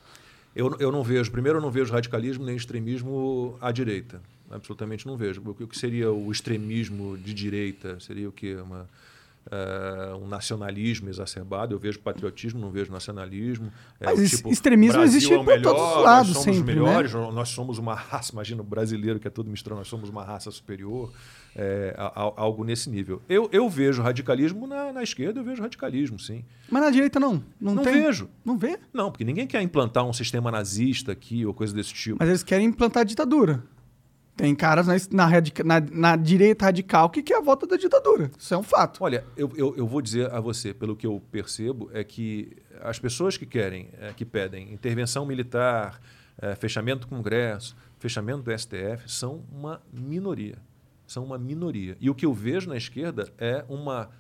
Eu, 0.55 0.77
eu 0.81 0.91
não 0.91 1.05
vejo, 1.05 1.31
primeiro, 1.31 1.59
eu 1.59 1.63
não 1.63 1.71
vejo 1.71 1.93
radicalismo 1.93 2.45
nem 2.45 2.57
extremismo 2.57 3.57
à 3.61 3.71
direita. 3.71 4.21
Absolutamente 4.51 5.07
não 5.07 5.17
vejo. 5.17 5.41
O 5.47 5.55
que 5.69 5.79
seria 5.79 6.11
o 6.11 6.33
extremismo 6.33 7.17
de 7.19 7.33
direita? 7.33 8.01
Seria 8.01 8.29
o 8.29 8.33
quê? 8.33 8.57
Uma, 8.57 8.89
uh, 9.47 10.17
um 10.17 10.27
nacionalismo 10.27 11.09
exacerbado. 11.09 11.73
Eu 11.73 11.79
vejo 11.79 12.01
patriotismo, 12.01 12.59
não 12.59 12.73
vejo 12.73 12.91
nacionalismo. 12.91 13.73
É, 14.01 14.07
Mas 14.07 14.31
tipo, 14.31 14.51
extremismo 14.51 15.03
existe 15.03 15.33
é 15.33 15.37
por 15.37 15.63
todos 15.63 15.83
os 15.83 16.03
lados, 16.03 16.35
nós 16.35 16.43
somos 16.43 16.59
sempre, 16.59 16.75
né? 16.75 16.81
melhores, 16.81 17.15
né? 17.15 17.31
nós 17.33 17.49
somos 17.51 17.79
uma 17.79 17.95
raça, 17.95 18.33
imagina 18.33 18.61
o 18.61 18.65
brasileiro 18.65 19.21
que 19.21 19.29
é 19.29 19.31
todo 19.31 19.49
misturado, 19.49 19.79
nós 19.79 19.89
somos 19.89 20.09
uma 20.09 20.25
raça 20.25 20.51
superior 20.51 21.13
é, 21.61 21.93
algo 22.37 22.63
nesse 22.63 22.89
nível. 22.89 23.21
Eu, 23.29 23.49
eu 23.51 23.69
vejo 23.69 24.01
radicalismo 24.01 24.65
na, 24.65 24.93
na, 24.93 25.03
esquerda, 25.03 25.41
eu 25.41 25.45
vejo 25.45 25.61
radicalismo, 25.61 26.17
sim. 26.17 26.45
Mas 26.71 26.81
na 26.81 26.89
direita 26.89 27.19
não? 27.19 27.43
Não, 27.61 27.75
não 27.75 27.83
tem? 27.83 27.95
vejo. 27.95 28.31
Não 28.45 28.57
vê? 28.57 28.79
Não, 28.93 29.11
porque 29.11 29.25
ninguém 29.25 29.45
quer 29.45 29.61
implantar 29.61 30.07
um 30.07 30.13
sistema 30.13 30.53
nazista 30.53 31.11
aqui 31.11 31.45
ou 31.45 31.53
coisa 31.53 31.75
desse 31.75 31.93
tipo. 31.93 32.17
Mas 32.21 32.29
eles 32.29 32.45
querem 32.45 32.69
implantar 32.69 33.01
a 33.01 33.05
ditadura. 33.05 33.65
Tem 34.37 34.55
caras 34.55 34.87
na, 34.87 34.95
na, 35.11 35.41
na, 35.65 35.87
na, 35.91 36.17
direita 36.17 36.67
radical 36.67 37.11
que 37.11 37.25
quer 37.25 37.39
a 37.39 37.41
volta 37.41 37.67
da 37.67 37.77
ditadura. 37.77 38.31
Isso 38.39 38.55
é 38.55 38.57
um 38.57 38.63
fato. 38.63 39.03
Olha, 39.03 39.25
eu, 39.37 39.51
eu, 39.57 39.77
eu, 39.77 39.85
vou 39.85 40.01
dizer 40.01 40.33
a 40.33 40.39
você, 40.39 40.73
pelo 40.73 40.95
que 40.95 41.09
eu 41.09 41.21
percebo, 41.33 41.91
é 41.93 42.05
que 42.05 42.53
as 42.81 43.01
pessoas 43.01 43.37
que 43.37 43.45
querem, 43.45 43.89
é, 43.99 44.13
que 44.13 44.25
pedem 44.25 44.73
intervenção 44.73 45.27
militar, 45.27 46.01
é, 46.41 46.55
fechamento 46.55 47.01
do 47.01 47.09
Congresso, 47.09 47.77
fechamento 47.99 48.43
do 48.43 48.57
STF, 48.57 49.09
são 49.11 49.43
uma 49.51 49.83
minoria 49.93 50.68
são 51.09 51.25
uma 51.25 51.39
minoria. 51.39 51.97
E 52.01 52.11
o 52.11 52.15
que 52.15 52.27
eu 52.27 52.35
vejo 52.35 52.69
na 52.69 52.77
esquerda 52.77 53.33
é 53.39 53.65
uma. 53.69 54.11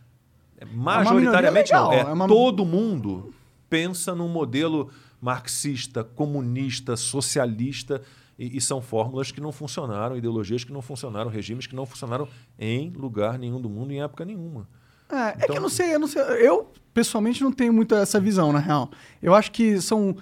É 0.56 0.64
majoritariamente, 0.64 1.72
é, 1.72 1.78
uma 1.78 1.84
não, 1.84 1.92
é, 1.92 2.00
é 2.00 2.04
uma... 2.04 2.26
todo 2.26 2.64
mundo 2.64 3.32
pensa 3.70 4.14
num 4.14 4.26
modelo 4.26 4.90
marxista, 5.20 6.02
comunista, 6.02 6.96
socialista. 6.96 8.02
E, 8.38 8.56
e, 8.56 8.60
são 8.60 8.80
fórmulas 8.80 9.32
que 9.32 9.40
não 9.40 9.50
funcionaram, 9.50 10.16
ideologias 10.16 10.62
que 10.62 10.72
não 10.72 10.80
funcionaram, 10.80 11.28
regimes 11.28 11.66
que 11.66 11.74
não 11.74 11.84
funcionaram 11.84 12.28
em 12.56 12.90
lugar 12.90 13.36
nenhum 13.36 13.60
do 13.60 13.68
mundo, 13.68 13.92
em 13.92 14.00
época 14.00 14.24
nenhuma. 14.24 14.68
É, 15.10 15.14
então... 15.14 15.18
é 15.18 15.32
que 15.32 15.42
eu 15.42 15.44
então 15.50 15.62
não 15.62 15.68
sei, 15.68 15.94
eu 15.94 15.98
não 15.98 16.06
sei. 16.06 16.22
Eu, 16.22 16.72
pessoalmente, 16.94 17.42
não 17.42 17.52
tenho 17.52 17.72
muito 17.72 17.94
essa 17.94 18.20
visão, 18.20 18.52
na 18.52 18.60
real. 18.60 18.90
Eu 19.20 19.34
acho 19.34 19.50
que 19.50 19.80
são 19.80 20.16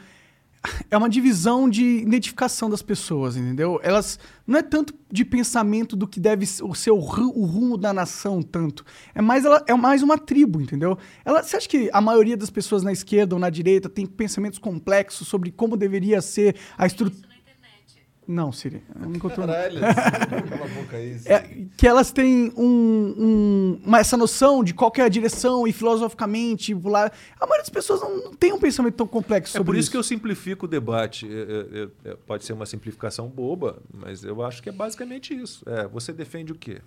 é 0.91 0.97
uma 0.97 1.09
divisão 1.09 1.69
de 1.69 1.83
identificação 1.83 2.69
das 2.69 2.83
pessoas, 2.83 3.37
entendeu? 3.37 3.81
Elas 3.83 4.19
não 4.47 4.59
é 4.59 4.63
tanto 4.63 4.95
de 5.11 5.25
pensamento 5.25 5.97
do 5.97 6.07
que 6.07 6.21
deve 6.21 6.47
ser 6.47 6.91
o, 6.91 6.97
o 6.97 7.45
rumo 7.45 7.77
da 7.77 7.93
nação 7.93 8.43
tanto. 8.43 8.85
É 9.15 9.23
mais 9.23 9.45
ela 9.45 9.63
é 9.67 9.75
mais 9.75 10.03
uma 10.03 10.19
tribo, 10.19 10.61
entendeu? 10.61 10.99
Ela, 11.25 11.43
você 11.43 11.57
acha 11.57 11.69
que 11.69 11.91
a 11.93 12.01
maioria 12.01 12.37
das 12.37 12.51
pessoas 12.51 12.83
na 12.83 12.93
esquerda 12.93 13.35
ou 13.35 13.41
na 13.41 13.51
direita 13.51 13.89
tem 13.89 14.07
pensamentos 14.07 14.59
complexos 14.59 15.29
sobre 15.29 15.51
como 15.51 15.77
deveria 15.77 16.21
ser 16.21 16.57
a 16.77 16.87
estrutura 16.87 17.26
não, 18.27 18.51
Siri. 18.51 18.83
Eu 18.95 19.09
não 19.09 19.15
encontrou. 19.15 19.47
Caralho, 19.47 19.79
cala 20.49 20.65
a 20.65 20.69
boca 20.69 20.97
aí. 20.97 21.21
É, 21.27 21.67
que 21.77 21.87
elas 21.87 22.11
têm 22.11 22.53
um, 22.57 23.15
um, 23.17 23.81
uma, 23.85 24.01
essa 24.01 24.17
noção 24.17 24.65
de 24.65 24.75
qual 24.75 24.93
é 24.97 25.03
a 25.03 25.09
direção 25.09 25.67
e 25.67 25.73
filosoficamente 25.73 26.75
lá. 26.75 27.11
A 27.41 27.47
maioria 27.47 27.63
das 27.63 27.71
pessoas 27.71 28.01
não 28.01 28.35
tem 28.35 28.53
um 28.53 28.59
pensamento 28.59 28.95
tão 28.95 29.07
complexo 29.07 29.53
sobre 29.53 29.63
É 29.63 29.67
por 29.67 29.75
isso, 29.77 29.83
isso. 29.83 29.91
que 29.93 29.97
eu 29.97 30.03
simplifico 30.03 30.67
o 30.67 30.69
debate. 30.69 31.27
É, 31.27 31.89
é, 32.09 32.11
é, 32.11 32.17
pode 32.27 32.45
ser 32.45 32.53
uma 32.53 32.67
simplificação 32.67 33.29
boba, 33.29 33.81
mas 33.95 34.25
eu 34.25 34.43
acho 34.43 34.63
que 34.63 34.69
é 34.69 34.73
basicamente 34.73 35.33
isso. 35.33 35.63
É, 35.69 35.87
você 35.87 36.13
defende 36.13 36.53
o 36.53 36.57
quê? 36.57 36.81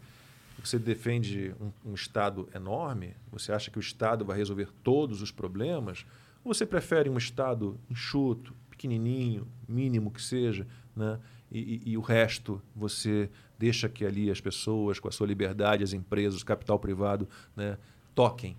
Você 0.64 0.78
defende 0.78 1.54
um, 1.62 1.92
um 1.92 1.94
Estado 1.94 2.50
enorme? 2.54 3.16
Você 3.32 3.54
acha 3.54 3.72
que 3.72 3.78
o 3.78 3.80
Estado 3.80 4.26
vai 4.26 4.38
resolver 4.38 4.68
todos 4.84 5.22
os 5.22 5.32
problemas? 5.32 6.06
Ou 6.44 6.54
você 6.54 6.66
prefere 6.66 7.10
um 7.10 7.18
Estado 7.18 7.80
enxuto, 7.90 8.54
pequenininho, 8.70 9.48
mínimo 9.68 10.10
que 10.10 10.22
seja, 10.22 10.66
né? 11.00 11.20
E, 11.52 11.60
e, 11.60 11.92
e, 11.92 11.98
o 11.98 12.02
resto 12.02 12.62
você 12.76 13.30
deixa 13.58 13.90
que 13.90 14.06
ali 14.06 14.30
as 14.30 14.40
pessoas, 14.40 15.00
com 15.00 15.08
a 15.08 15.12
sua 15.12 15.26
liberdade, 15.26 15.84
as 15.84 15.94
empresas, 15.94 16.42
o 16.42 16.46
capital 16.46 16.78
privado, 16.78 17.28
né, 17.56 17.78
toquem. 18.14 18.56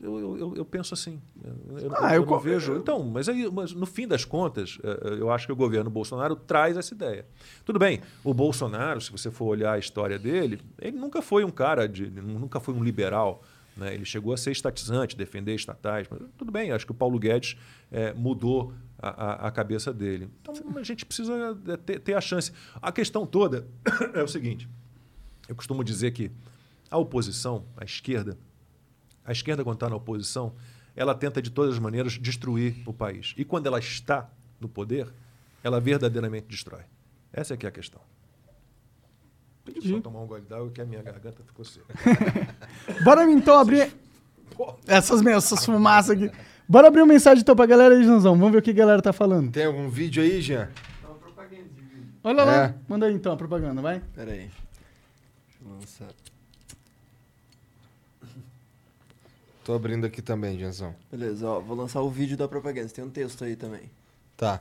Eu, 0.00 0.18
eu, 0.18 0.36
eu, 0.36 0.56
eu 0.56 0.64
penso 0.64 0.92
assim. 0.92 1.22
Eu, 1.42 1.92
ah, 1.96 2.14
eu, 2.14 2.26
não 2.26 2.38
vejo. 2.38 2.76
Então, 2.76 3.02
mas, 3.04 3.28
aí, 3.28 3.50
mas 3.50 3.72
no 3.72 3.86
fim 3.86 4.06
das 4.06 4.24
contas, 4.24 4.78
eh, 4.82 5.16
eu 5.20 5.30
acho 5.30 5.46
que 5.46 5.52
o 5.52 5.56
governo 5.56 5.88
Bolsonaro 5.88 6.36
traz 6.36 6.76
essa 6.76 6.92
ideia. 6.92 7.24
Tudo 7.64 7.78
bem, 7.78 8.00
o 8.22 8.34
Bolsonaro, 8.34 9.00
se 9.00 9.10
você 9.10 9.30
for 9.30 9.46
olhar 9.46 9.72
a 9.72 9.78
história 9.78 10.18
dele, 10.18 10.60
ele 10.80 10.98
nunca 10.98 11.22
foi 11.22 11.44
um 11.44 11.50
cara 11.50 11.88
de. 11.88 12.10
nunca 12.10 12.60
foi 12.60 12.74
um 12.74 12.82
liberal. 12.82 13.42
Né? 13.76 13.94
Ele 13.94 14.04
chegou 14.04 14.32
a 14.32 14.36
ser 14.36 14.50
estatizante, 14.50 15.16
defender 15.16 15.54
estatais. 15.54 16.06
Mas 16.10 16.20
tudo 16.36 16.52
bem, 16.52 16.72
acho 16.72 16.84
que 16.84 16.92
o 16.92 16.94
Paulo 16.94 17.18
Guedes 17.18 17.56
é, 17.90 18.12
mudou 18.12 18.72
a, 19.02 19.48
a, 19.48 19.50
cabeça 19.50 19.92
dele. 19.92 20.30
Então 20.40 20.54
a 20.76 20.82
gente 20.84 21.04
precisa 21.04 21.58
é, 21.66 21.76
ter, 21.76 21.98
ter, 21.98 22.14
a 22.14 22.20
chance. 22.20 22.52
A 22.80 22.92
questão 22.92 23.26
toda 23.26 23.66
é 24.14 24.22
o 24.22 24.28
seguinte: 24.28 24.68
eu 25.48 25.56
costumo 25.56 25.82
dizer 25.82 26.12
que 26.12 26.30
a 26.88 26.96
oposição, 26.96 27.64
a 27.76 27.84
esquerda, 27.84 28.38
a 29.24 29.32
esquerda, 29.32 29.64
quando 29.64 29.76
está 29.76 29.90
na 29.90 29.96
oposição, 29.96 30.54
ela 30.94 31.14
tenta 31.14 31.42
de 31.42 31.50
todas 31.50 31.74
as 31.74 31.80
maneiras 31.80 32.12
destruir 32.12 32.76
o 32.86 32.92
país. 32.92 33.34
E 33.36 33.44
quando 33.44 33.66
ela 33.66 33.78
está 33.78 34.30
no 34.60 34.68
poder, 34.68 35.08
ela 35.64 35.80
verdadeiramente 35.80 36.46
destrói. 36.46 36.82
Essa 37.32 37.54
é 37.54 37.56
que 37.56 37.66
é 37.66 37.68
a 37.68 37.72
questão. 37.72 38.00
Entendi. 39.66 39.90
só 39.90 40.00
tomar 40.00 40.20
um 40.20 40.26
gole 40.26 40.42
d'água 40.42 40.70
que 40.70 40.80
a 40.80 40.84
minha 40.84 41.02
garganta 41.02 41.42
ficou 41.44 41.64
seca. 41.64 41.86
Bora 43.04 43.30
então 43.30 43.58
abrir. 43.58 43.94
Essas, 44.86 45.24
essas 45.24 45.64
fumaças 45.64 46.10
aqui. 46.10 46.30
Bora 46.68 46.88
abrir 46.88 47.00
uma 47.02 47.12
mensagem 47.12 47.42
então 47.42 47.54
pra 47.54 47.66
galera 47.66 47.94
aí, 47.94 48.04
Janzão. 48.04 48.36
Vamos 48.36 48.52
ver 48.52 48.58
o 48.58 48.62
que 48.62 48.70
a 48.70 48.74
galera 48.74 49.02
tá 49.02 49.12
falando. 49.12 49.50
Tem 49.52 49.64
algum 49.64 49.88
vídeo 49.88 50.22
aí, 50.22 50.40
Jean? 50.40 50.68
Olha 52.24 52.44
lá. 52.44 52.64
É. 52.66 52.74
Manda 52.88 53.06
aí 53.06 53.14
então 53.14 53.32
a 53.32 53.36
propaganda, 53.36 53.82
vai. 53.82 54.00
Pera 54.14 54.30
aí. 54.30 54.50
Deixa 55.48 55.58
eu 55.64 55.70
lançar. 55.70 56.08
Tô 59.64 59.74
abrindo 59.74 60.04
aqui 60.04 60.20
também, 60.20 60.58
Jeanzão. 60.58 60.94
Beleza, 61.10 61.48
ó, 61.48 61.60
vou 61.60 61.76
lançar 61.76 62.00
o 62.00 62.10
vídeo 62.10 62.36
da 62.36 62.48
propaganda. 62.48 62.88
Tem 62.88 63.04
um 63.04 63.10
texto 63.10 63.44
aí 63.44 63.54
também. 63.54 63.90
Tá. 64.36 64.60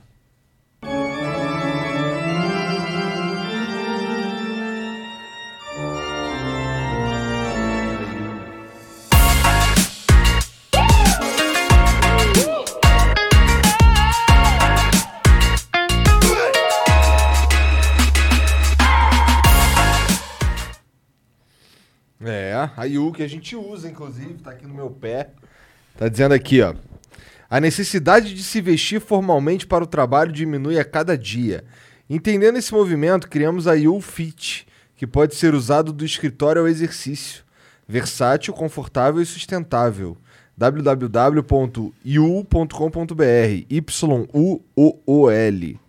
A 22.81 22.85
Yu 22.85 23.11
que 23.11 23.21
a 23.21 23.29
gente 23.29 23.55
usa, 23.55 23.87
inclusive, 23.87 24.33
tá 24.35 24.51
aqui 24.51 24.65
no 24.65 24.73
meu 24.73 24.89
pé. 24.89 25.29
Tá 25.95 26.07
dizendo 26.07 26.33
aqui, 26.33 26.61
ó. 26.61 26.73
A 27.47 27.59
necessidade 27.59 28.33
de 28.33 28.43
se 28.43 28.59
vestir 28.59 28.99
formalmente 28.99 29.67
para 29.67 29.83
o 29.83 29.87
trabalho 29.87 30.31
diminui 30.31 30.79
a 30.79 30.83
cada 30.83 31.15
dia. 31.15 31.63
Entendendo 32.09 32.57
esse 32.57 32.73
movimento, 32.73 33.29
criamos 33.29 33.67
a 33.67 33.73
Yu 33.73 34.01
Fit, 34.01 34.65
que 34.95 35.05
pode 35.05 35.35
ser 35.35 35.53
usado 35.53 35.93
do 35.93 36.03
escritório 36.03 36.63
ao 36.63 36.67
exercício. 36.67 37.43
Versátil, 37.87 38.51
confortável 38.51 39.21
e 39.21 39.25
sustentável. 39.27 40.17
www.yu.com.br 40.57 41.93
Y-U-O-O-L. 43.69 45.79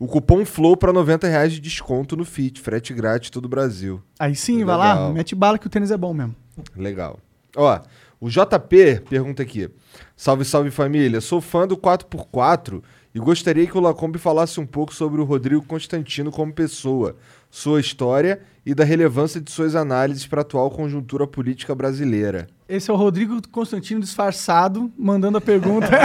O 0.00 0.06
cupom 0.06 0.46
FLOW 0.46 0.78
para 0.78 0.94
90 0.94 1.28
reais 1.28 1.52
de 1.52 1.60
desconto 1.60 2.16
no 2.16 2.24
Fit, 2.24 2.58
frete 2.58 2.94
grátis 2.94 3.28
todo 3.28 3.44
o 3.44 3.48
Brasil. 3.50 4.00
Aí 4.18 4.34
sim, 4.34 4.64
vai 4.64 4.74
lá. 4.74 5.10
Mete 5.10 5.34
bala 5.34 5.58
que 5.58 5.66
o 5.66 5.70
tênis 5.70 5.90
é 5.90 5.96
bom 5.98 6.14
mesmo. 6.14 6.34
Legal. 6.74 7.18
Ó, 7.54 7.80
o 8.18 8.30
JP 8.30 9.02
pergunta 9.10 9.42
aqui. 9.42 9.68
Salve, 10.16 10.46
salve 10.46 10.70
família. 10.70 11.20
Sou 11.20 11.38
fã 11.42 11.68
do 11.68 11.76
4x4 11.76 12.82
e 13.14 13.18
gostaria 13.18 13.66
que 13.66 13.76
o 13.76 13.80
Lacombe 13.80 14.18
falasse 14.18 14.58
um 14.58 14.64
pouco 14.64 14.94
sobre 14.94 15.20
o 15.20 15.24
Rodrigo 15.24 15.66
Constantino 15.66 16.30
como 16.30 16.50
pessoa, 16.50 17.16
sua 17.50 17.78
história 17.78 18.40
e 18.64 18.74
da 18.74 18.84
relevância 18.84 19.38
de 19.38 19.50
suas 19.50 19.74
análises 19.74 20.26
para 20.26 20.40
a 20.40 20.42
atual 20.42 20.70
conjuntura 20.70 21.26
política 21.26 21.74
brasileira. 21.74 22.46
Esse 22.66 22.90
é 22.90 22.94
o 22.94 22.96
Rodrigo 22.96 23.38
Constantino 23.48 24.00
disfarçado, 24.00 24.90
mandando 24.96 25.36
a 25.36 25.42
pergunta. 25.42 25.90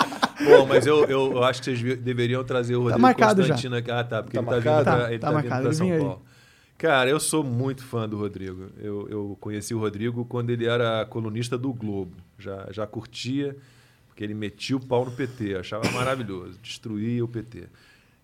Bom, 0.44 0.66
mas 0.66 0.86
eu, 0.86 1.04
eu, 1.04 1.32
eu 1.32 1.44
acho 1.44 1.60
que 1.62 1.76
vocês 1.76 1.98
deveriam 1.98 2.42
trazer 2.44 2.74
o 2.76 2.80
Rodrigo 2.82 3.00
marcado 3.00 3.42
já. 3.42 3.48
Constantino 3.54 3.76
aqui. 3.76 3.90
Ah, 3.90 4.04
tá, 4.04 4.22
porque 4.22 4.36
Tá 4.36 4.42
ele 4.42 4.50
tá 4.50 4.56
vindo 4.56 4.62
pra, 4.62 4.84
Tá, 4.84 5.10
ele 5.10 5.18
tá 5.18 5.26
tá 5.30 5.36
vindo 5.40 5.50
marcado, 5.50 5.60
pra 5.62 5.68
ele 5.70 5.74
São 5.76 5.86
vem 5.86 5.96
aí. 5.96 6.00
Paulo. 6.02 6.22
Cara, 6.78 7.10
eu 7.10 7.20
sou 7.20 7.44
muito 7.44 7.82
fã 7.84 8.08
do 8.08 8.16
Rodrigo. 8.16 8.68
Eu, 8.78 9.06
eu 9.08 9.36
conheci 9.40 9.74
o 9.74 9.78
Rodrigo 9.78 10.24
quando 10.24 10.48
ele 10.50 10.66
era 10.66 11.04
colunista 11.04 11.58
do 11.58 11.72
Globo. 11.74 12.16
Já, 12.38 12.68
já 12.70 12.86
curtia, 12.86 13.54
porque 14.06 14.24
ele 14.24 14.32
metia 14.32 14.76
o 14.76 14.80
pau 14.80 15.04
no 15.04 15.10
PT, 15.10 15.56
achava 15.56 15.90
maravilhoso, 15.92 16.58
destruía 16.62 17.22
o 17.22 17.28
PT. 17.28 17.68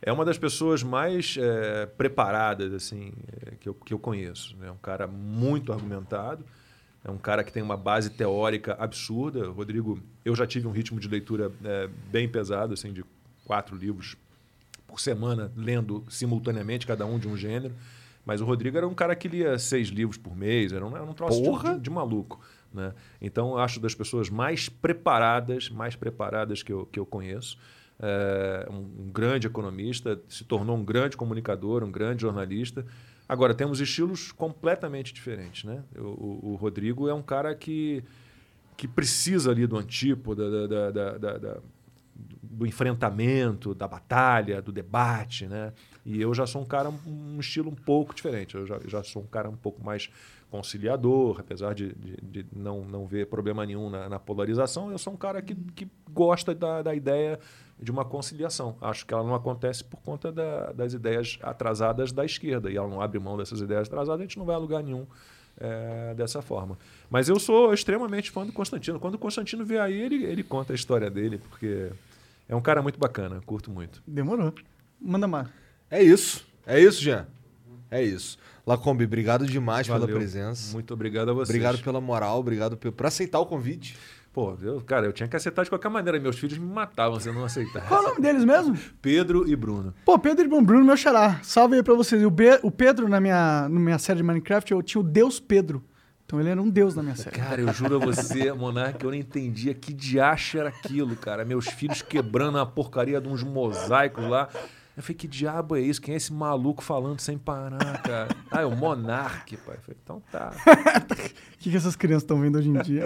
É 0.01 0.11
uma 0.11 0.25
das 0.25 0.39
pessoas 0.39 0.83
mais 0.83 1.37
eh, 1.39 1.87
preparadas 1.99 2.73
assim 2.73 3.13
eh, 3.47 3.55
que, 3.61 3.69
eu, 3.69 3.75
que 3.75 3.93
eu 3.93 3.99
conheço. 3.99 4.57
É 4.63 4.71
um 4.71 4.77
cara 4.77 5.07
muito 5.07 5.71
argumentado, 5.73 6.45
é 7.07 7.11
um 7.11 7.19
cara 7.19 7.45
que 7.45 7.53
tem 7.53 7.63
uma 7.63 7.77
base 7.77 8.11
teórica 8.11 8.75
absurda. 8.81 9.49
Rodrigo, 9.49 10.01
eu 10.25 10.35
já 10.35 10.45
tive 10.45 10.67
um 10.67 10.73
ritmo 10.73 10.99
de 10.99 11.07
leitura 11.07 11.53
eh, 11.65 11.89
bem 12.11 12.29
pesado, 12.29 12.75
assim, 12.75 12.93
de 12.93 13.05
quatro 13.45 13.77
livros 13.77 14.17
por 14.89 14.99
semana, 14.99 15.53
lendo 15.57 16.05
simultaneamente, 16.09 16.85
cada 16.85 17.07
um 17.07 17.17
de 17.17 17.29
um 17.29 17.37
gênero. 17.37 17.73
Mas 18.25 18.41
o 18.41 18.45
Rodrigo 18.45 18.77
era 18.77 18.89
um 18.89 18.95
cara 18.95 19.15
que 19.15 19.29
lia 19.29 19.57
seis 19.57 19.87
livros 19.87 20.19
por 20.19 20.37
mês, 20.37 20.73
era 20.73 20.85
um, 20.85 20.97
era 20.97 21.05
um 21.05 21.13
troço 21.13 21.41
de- 21.75 21.81
de, 21.81 21.91
maluco. 21.91 22.41
Né? 22.75 22.93
Então, 23.23 23.51
eu 23.51 23.59
acho 23.59 23.79
das 23.79 23.95
pessoas 23.95 24.29
mais 24.29 24.69
preparadas, 24.69 25.71
mais 25.71 25.95
preparadas 25.95 26.61
que 26.61 26.73
eu, 26.73 26.87
que 26.87 26.99
eu 26.99 27.07
conheço. 27.07 27.57
É, 28.01 28.67
um, 28.69 29.05
um 29.07 29.11
grande 29.13 29.47
economista, 29.47 30.21
se 30.29 30.45
tornou 30.45 30.77
um 30.77 30.85
grande 30.85 31.17
comunicador, 31.17 31.85
um 31.85 31.91
grande 31.93 32.23
jornalista. 32.23 32.85
Agora, 33.29 33.55
temos 33.55 33.81
estilos 33.81 34.31
completamente 34.33 35.13
diferentes. 35.13 35.65
Né? 35.65 35.83
O, 35.99 36.53
o- 36.53 36.55
Rodrigo 36.57 37.09
é 37.09 37.15
um 37.15 37.23
cara 37.23 37.55
que, 37.55 38.03
que 38.77 38.87
precisa 38.87 39.51
ali 39.51 39.67
do 39.67 39.77
antípoda, 39.77 40.51
da, 40.51 40.67
da, 40.67 40.91
da, 40.91 41.19
da- 41.19 41.39
da- 41.39 41.59
do 42.43 42.67
enfrentamento, 42.67 43.75
da 43.75 43.87
batalha, 43.87 44.63
do 44.63 44.73
debate, 44.73 45.47
né? 45.47 45.75
E 46.07 46.23
eu 46.23 46.33
já 46.33 46.47
sou 46.47 46.63
um 46.63 46.65
cara, 46.65 46.89
um 47.07 47.39
estilo 47.39 47.69
um 47.71 47.75
pouco 47.75 48.15
diferente. 48.15 48.55
Eu 48.55 48.65
já, 48.67 48.79
já 48.87 49.03
sou 49.03 49.23
um 49.23 49.27
cara 49.27 49.51
um 49.51 49.57
pouco 49.57 49.85
mais 49.85 50.09
conciliador, 50.51 51.39
apesar 51.41 51.75
de, 51.75 51.93
de, 51.95 52.17
de 52.23 52.47
não, 52.55 52.83
não 52.85 53.07
ver 53.07 53.27
problema 53.27 53.67
nenhum 53.67 53.91
na, 53.91 54.09
na 54.09 54.19
polarização. 54.19 54.91
Eu 54.91 54.97
sou 54.97 55.13
um 55.13 55.17
cara 55.17 55.43
que, 55.43 55.55
que 55.55 55.87
gosta 56.11 56.55
da, 56.55 56.81
da 56.81 56.95
ideia 56.95 57.39
de 57.81 57.91
uma 57.91 58.05
conciliação. 58.05 58.77
Acho 58.81 59.05
que 59.05 59.13
ela 59.13 59.23
não 59.23 59.35
acontece 59.35 59.85
por 59.85 60.01
conta 60.01 60.33
da- 60.33 60.73
das 60.73 60.93
ideias 60.95 61.39
atrasadas 61.43 62.11
da 62.13 62.25
esquerda. 62.25 62.71
E 62.71 62.77
ela 62.77 62.89
não 62.89 63.01
abre 63.01 63.19
mão 63.19 63.37
dessas 63.37 63.61
ideias 63.61 63.87
atrasadas, 63.89 64.21
a 64.21 64.23
gente 64.23 64.39
não 64.39 64.47
vai 64.47 64.55
a 64.55 64.59
lugar 64.59 64.83
nenhum 64.83 65.07
é, 65.59 66.13
dessa 66.15 66.43
forma. 66.43 66.77
Mas 67.09 67.29
eu 67.31 67.39
sou 67.41 67.73
extremamente 67.73 68.31
fã 68.31 68.45
do 68.45 68.53
Constantino. 68.53 69.01
Quando 69.01 69.15
o 69.15 69.19
Constantino 69.19 69.65
vier 69.65 69.81
aí, 69.81 69.95
ele, 69.99 70.23
ele 70.25 70.43
conta 70.43 70.75
a 70.75 70.77
história 70.77 71.09
dele, 71.11 71.39
porque 71.39 71.91
é 72.47 72.55
um 72.55 72.61
cara 72.61 72.83
muito 72.83 72.99
bacana, 72.99 73.41
curto 73.47 73.71
muito. 73.71 74.03
Demorou. 74.07 74.53
Manda 75.01 75.27
mais. 75.27 75.49
É 75.91 76.03
isso. 76.03 76.47
É 76.67 76.79
isso, 76.79 77.01
Jean. 77.03 77.27
É 77.91 78.03
isso. 78.03 78.37
Lacombe, 78.67 79.05
obrigado 79.05 79.47
demais 79.47 79.87
pela 79.87 80.01
Valeu. 80.01 80.17
presença. 80.17 80.73
Muito 80.75 80.93
obrigado 80.93 81.31
a 81.31 81.33
vocês. 81.33 81.51
Obrigado 81.51 81.79
pela 81.83 82.01
moral, 82.01 82.39
obrigado 82.41 82.77
por 82.77 83.07
aceitar 83.07 83.39
o 83.41 83.47
convite. 83.47 83.97
Pô, 84.37 84.55
eu, 84.61 84.83
cara, 84.83 85.07
eu 85.07 85.15
tinha 85.15 85.27
que 85.27 85.35
aceitar 85.35 85.63
de 85.63 85.71
qualquer 85.71 85.89
maneira. 85.89 86.21
Meus 86.21 86.39
filhos 86.39 86.59
me 86.59 86.67
matavam 86.67 87.19
se 87.19 87.27
eu 87.27 87.33
não 87.33 87.47
aceitasse. 87.47 87.89
Qual 87.89 88.03
o 88.05 88.09
nome 88.09 88.21
deles 88.21 88.45
mesmo? 88.45 88.77
Pedro 89.01 89.49
e 89.49 89.57
Bruno. 89.57 89.95
Pô, 90.05 90.19
Pedro 90.19 90.45
e 90.45 90.49
Bruno, 90.63 90.85
meu 90.85 90.95
xará. 90.95 91.41
Salve 91.43 91.77
aí 91.77 91.83
pra 91.83 91.95
vocês. 91.95 92.23
O, 92.23 92.29
Be- 92.31 92.61
o 92.63 92.71
Pedro, 92.71 93.09
na 93.09 93.19
minha, 93.19 93.67
na 93.67 93.81
minha 93.81 93.99
série 93.99 94.19
de 94.19 94.23
Minecraft, 94.23 94.71
eu 94.73 94.83
tinha 94.83 95.01
o 95.01 95.03
Deus 95.03 95.41
Pedro. 95.41 95.83
Então 96.27 96.39
ele 96.39 96.51
era 96.51 96.61
um 96.61 96.69
deus 96.69 96.95
na 96.95 97.03
minha 97.03 97.17
série. 97.17 97.35
Cara, 97.35 97.63
eu 97.63 97.73
juro 97.73 97.97
a 97.97 97.99
você, 98.05 98.53
Monark, 98.53 99.03
eu 99.03 99.11
não 99.11 99.17
entendia 99.17 99.73
que 99.73 99.91
diacho 99.95 100.59
era 100.59 100.69
aquilo, 100.69 101.17
cara. 101.17 101.43
Meus 101.43 101.65
filhos 101.69 102.03
quebrando 102.03 102.59
a 102.59 102.67
porcaria 102.67 103.19
de 103.23 103.29
uns 103.29 103.43
mosaicos 103.43 104.23
lá. 104.29 104.51
Eu 104.95 105.03
falei, 105.03 105.17
que 105.17 105.27
diabo 105.29 105.77
é 105.77 105.81
isso? 105.81 106.01
Quem 106.03 106.13
é 106.13 106.17
esse 106.19 106.33
maluco 106.33 106.83
falando 106.85 107.21
sem 107.21 107.39
parar, 107.39 108.03
cara? 108.03 108.29
Ah, 108.51 108.61
é 108.61 108.67
o 108.67 108.77
Monark, 108.77 109.57
pai. 109.59 109.77
Eu 109.77 109.81
falei, 109.81 109.99
então 110.03 110.23
tá. 110.31 110.51
O 111.57 111.59
que, 111.59 111.71
que 111.71 111.77
essas 111.77 111.97
crianças 111.97 112.23
estão 112.23 112.39
vendo 112.41 112.59
hoje 112.59 112.69
em 112.69 112.75
dia? 112.81 113.05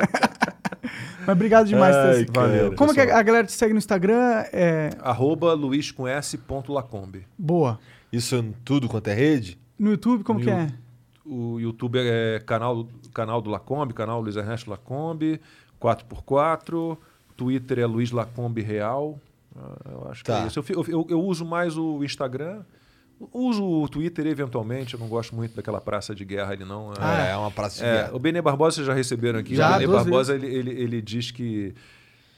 Mas 1.26 1.28
obrigado 1.28 1.66
demais. 1.66 1.94
Ai, 1.94 2.24
Tess. 2.24 2.26
valeu, 2.34 2.74
Como 2.74 2.90
que 2.94 3.00
pessoal. 3.00 3.18
a 3.18 3.22
galera 3.22 3.46
te 3.46 3.52
segue 3.52 3.72
no 3.72 3.78
Instagram? 3.78 4.44
É 4.52 4.90
Arroba 5.00 5.52
luiz 5.52 5.90
com 5.90 6.06
S 6.08 6.36
ponto 6.38 6.72
Lacombe. 6.72 7.26
boa. 7.38 7.78
Isso 8.12 8.34
em 8.36 8.52
tudo 8.64 8.88
quanto 8.88 9.08
é 9.08 9.14
rede? 9.14 9.58
No 9.78 9.90
YouTube, 9.90 10.24
como 10.24 10.38
No 10.40 10.44
que 10.44 10.50
é? 10.50 10.68
O 11.24 11.60
YouTube 11.60 11.98
é 12.00 12.40
canal, 12.44 12.88
canal 13.14 13.40
do 13.40 13.50
Lacombe, 13.50 13.94
canal 13.94 14.20
Luiz 14.20 14.34
Ernesto 14.36 14.68
Lacombe, 14.70 15.40
4x4. 15.80 16.96
Twitter 17.36 17.78
é 17.78 17.86
Luiz 17.86 18.10
Lacombe 18.10 18.60
Real. 18.62 19.18
Ah, 19.56 19.76
Eu 19.90 20.08
acho 20.10 20.24
que 20.24 20.30
Tá. 20.30 20.42
é 20.42 20.46
isso. 20.46 20.58
Eu, 20.58 20.62
fi- 20.62 20.72
eu, 20.74 20.84
eu- 20.88 21.06
eu 21.10 21.20
uso 21.22 21.44
mais 21.44 21.76
o 21.76 22.02
Instagram. 22.04 22.62
Uso 23.32 23.64
o 23.64 23.88
Twitter 23.88 24.26
eventualmente. 24.26 24.94
Eu 24.94 25.00
não 25.00 25.08
gosto 25.08 25.34
muito 25.34 25.54
daquela 25.54 25.80
praça 25.80 26.14
de 26.14 26.24
guerra 26.24 26.52
ali, 26.52 26.64
não. 26.64 26.92
Ah, 26.98 27.22
é 27.22 27.36
uma 27.36 27.50
praça 27.50 27.78
de 27.78 27.84
É, 27.84 27.92
guerra. 27.92 28.16
o 28.16 28.18
Benê 28.18 28.40
Barbosa 28.40 28.76
vocês 28.76 28.86
já 28.86 28.94
receberam 28.94 29.38
aqui. 29.38 29.54
Já, 29.54 29.76
o 29.76 29.78
Benê 29.78 29.92
Barbosa 29.92 30.34
ele, 30.34 30.46
ele, 30.46 30.70
ele 30.70 31.02
diz 31.02 31.30
que, 31.30 31.74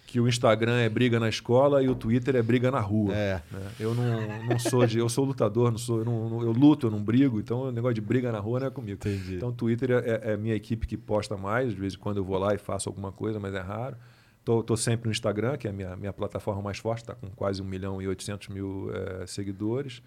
que 0.06 0.18
o 0.18 0.26
Instagram 0.26 0.78
é 0.80 0.88
briga 0.88 1.20
na 1.20 1.28
escola 1.28 1.82
e 1.82 1.88
o 1.88 1.94
Twitter 1.94 2.34
é 2.34 2.42
briga 2.42 2.70
na 2.70 2.80
rua. 2.80 3.14
É. 3.14 3.40
né? 3.50 3.60
Eu 3.78 3.94
não, 3.94 4.44
não 4.46 4.58
sou 4.58 4.84
de. 4.84 4.98
Eu 4.98 5.08
sou 5.08 5.24
lutador, 5.24 5.70
não 5.70 5.78
sou, 5.78 6.00
eu, 6.00 6.04
não, 6.04 6.42
eu 6.42 6.50
luto, 6.50 6.88
eu 6.88 6.90
não 6.90 7.00
brigo, 7.00 7.38
então 7.38 7.62
o 7.62 7.72
negócio 7.72 7.94
de 7.94 8.00
briga 8.00 8.32
na 8.32 8.40
rua 8.40 8.58
não 8.58 8.66
é 8.66 8.70
comigo. 8.70 8.98
Entendi. 9.06 9.36
Então 9.36 9.50
o 9.50 9.52
Twitter 9.52 9.90
é, 9.92 10.30
é 10.30 10.34
a 10.34 10.36
minha 10.36 10.54
equipe 10.56 10.86
que 10.86 10.96
posta 10.96 11.36
mais, 11.36 11.70
de 11.72 11.80
vez 11.80 11.94
em 11.94 11.98
quando 11.98 12.16
eu 12.16 12.24
vou 12.24 12.38
lá 12.38 12.54
e 12.54 12.58
faço 12.58 12.88
alguma 12.88 13.12
coisa, 13.12 13.38
mas 13.38 13.54
é 13.54 13.60
raro. 13.60 13.96
Tô, 14.44 14.60
tô 14.60 14.76
sempre 14.76 15.06
no 15.06 15.12
Instagram, 15.12 15.56
que 15.56 15.68
é 15.68 15.70
a 15.70 15.72
minha, 15.72 15.94
minha 15.94 16.12
plataforma 16.12 16.60
mais 16.60 16.76
forte, 16.78 17.02
está 17.02 17.14
com 17.14 17.28
quase 17.28 17.62
1 17.62 17.64
milhão 17.64 18.02
e 18.02 18.08
800 18.08 18.48
mil 18.48 18.90
eh, 18.92 19.24
seguidores. 19.24 20.02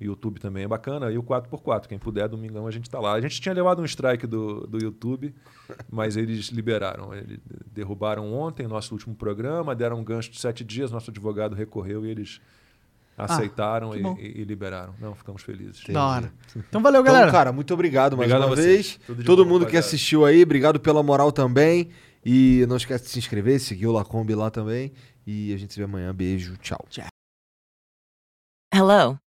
O 0.00 0.04
YouTube 0.04 0.38
também 0.38 0.62
é 0.64 0.68
bacana. 0.68 1.10
E 1.10 1.18
o 1.18 1.22
4x4, 1.22 1.86
quem 1.88 1.98
puder, 1.98 2.28
domingão 2.28 2.66
a 2.66 2.70
gente 2.70 2.84
está 2.84 3.00
lá. 3.00 3.14
A 3.14 3.20
gente 3.20 3.40
tinha 3.40 3.52
levado 3.54 3.82
um 3.82 3.84
strike 3.84 4.26
do, 4.26 4.66
do 4.66 4.78
YouTube, 4.82 5.34
mas 5.90 6.16
eles 6.16 6.46
liberaram. 6.50 7.12
Eles 7.14 7.38
derrubaram 7.72 8.32
ontem 8.32 8.66
nosso 8.68 8.94
último 8.94 9.14
programa, 9.14 9.74
deram 9.74 9.98
um 9.98 10.04
gancho 10.04 10.30
de 10.30 10.38
sete 10.40 10.62
dias, 10.64 10.90
nosso 10.92 11.10
advogado 11.10 11.54
recorreu 11.56 12.06
e 12.06 12.10
eles 12.10 12.40
aceitaram 13.16 13.90
Ah, 13.90 13.98
e, 13.98 14.02
e- 14.22 14.40
e 14.42 14.44
liberaram. 14.44 14.94
Não, 15.00 15.12
ficamos 15.16 15.42
felizes. 15.42 15.82
Da 15.88 16.06
hora. 16.06 16.32
Então 16.54 16.80
valeu, 16.80 17.00
Então, 17.00 17.12
galera. 17.12 17.32
cara, 17.32 17.50
muito 17.52 17.74
obrigado 17.74 18.16
mais 18.16 18.30
Obrigado 18.30 18.48
uma 18.48 18.52
a 18.52 18.56
vocês. 18.56 18.86
vez. 18.94 19.00
Tudo 19.04 19.24
Todo 19.24 19.44
bom, 19.44 19.50
mundo 19.50 19.66
que 19.66 19.76
assistiu 19.76 20.24
aí, 20.24 20.40
obrigado 20.44 20.78
pela 20.78 21.02
moral 21.02 21.32
também. 21.32 21.88
E 22.24 22.64
não 22.68 22.76
esquece 22.76 23.04
de 23.04 23.10
se 23.10 23.18
inscrever, 23.18 23.58
seguir 23.58 23.86
o 23.88 23.92
Lacombe 23.92 24.34
lá 24.36 24.48
também. 24.50 24.92
E 25.26 25.52
a 25.52 25.56
gente 25.56 25.72
se 25.72 25.78
vê 25.80 25.84
amanhã. 25.84 26.14
Beijo, 26.14 26.56
tchau. 26.58 26.86
Hello, 28.72 29.18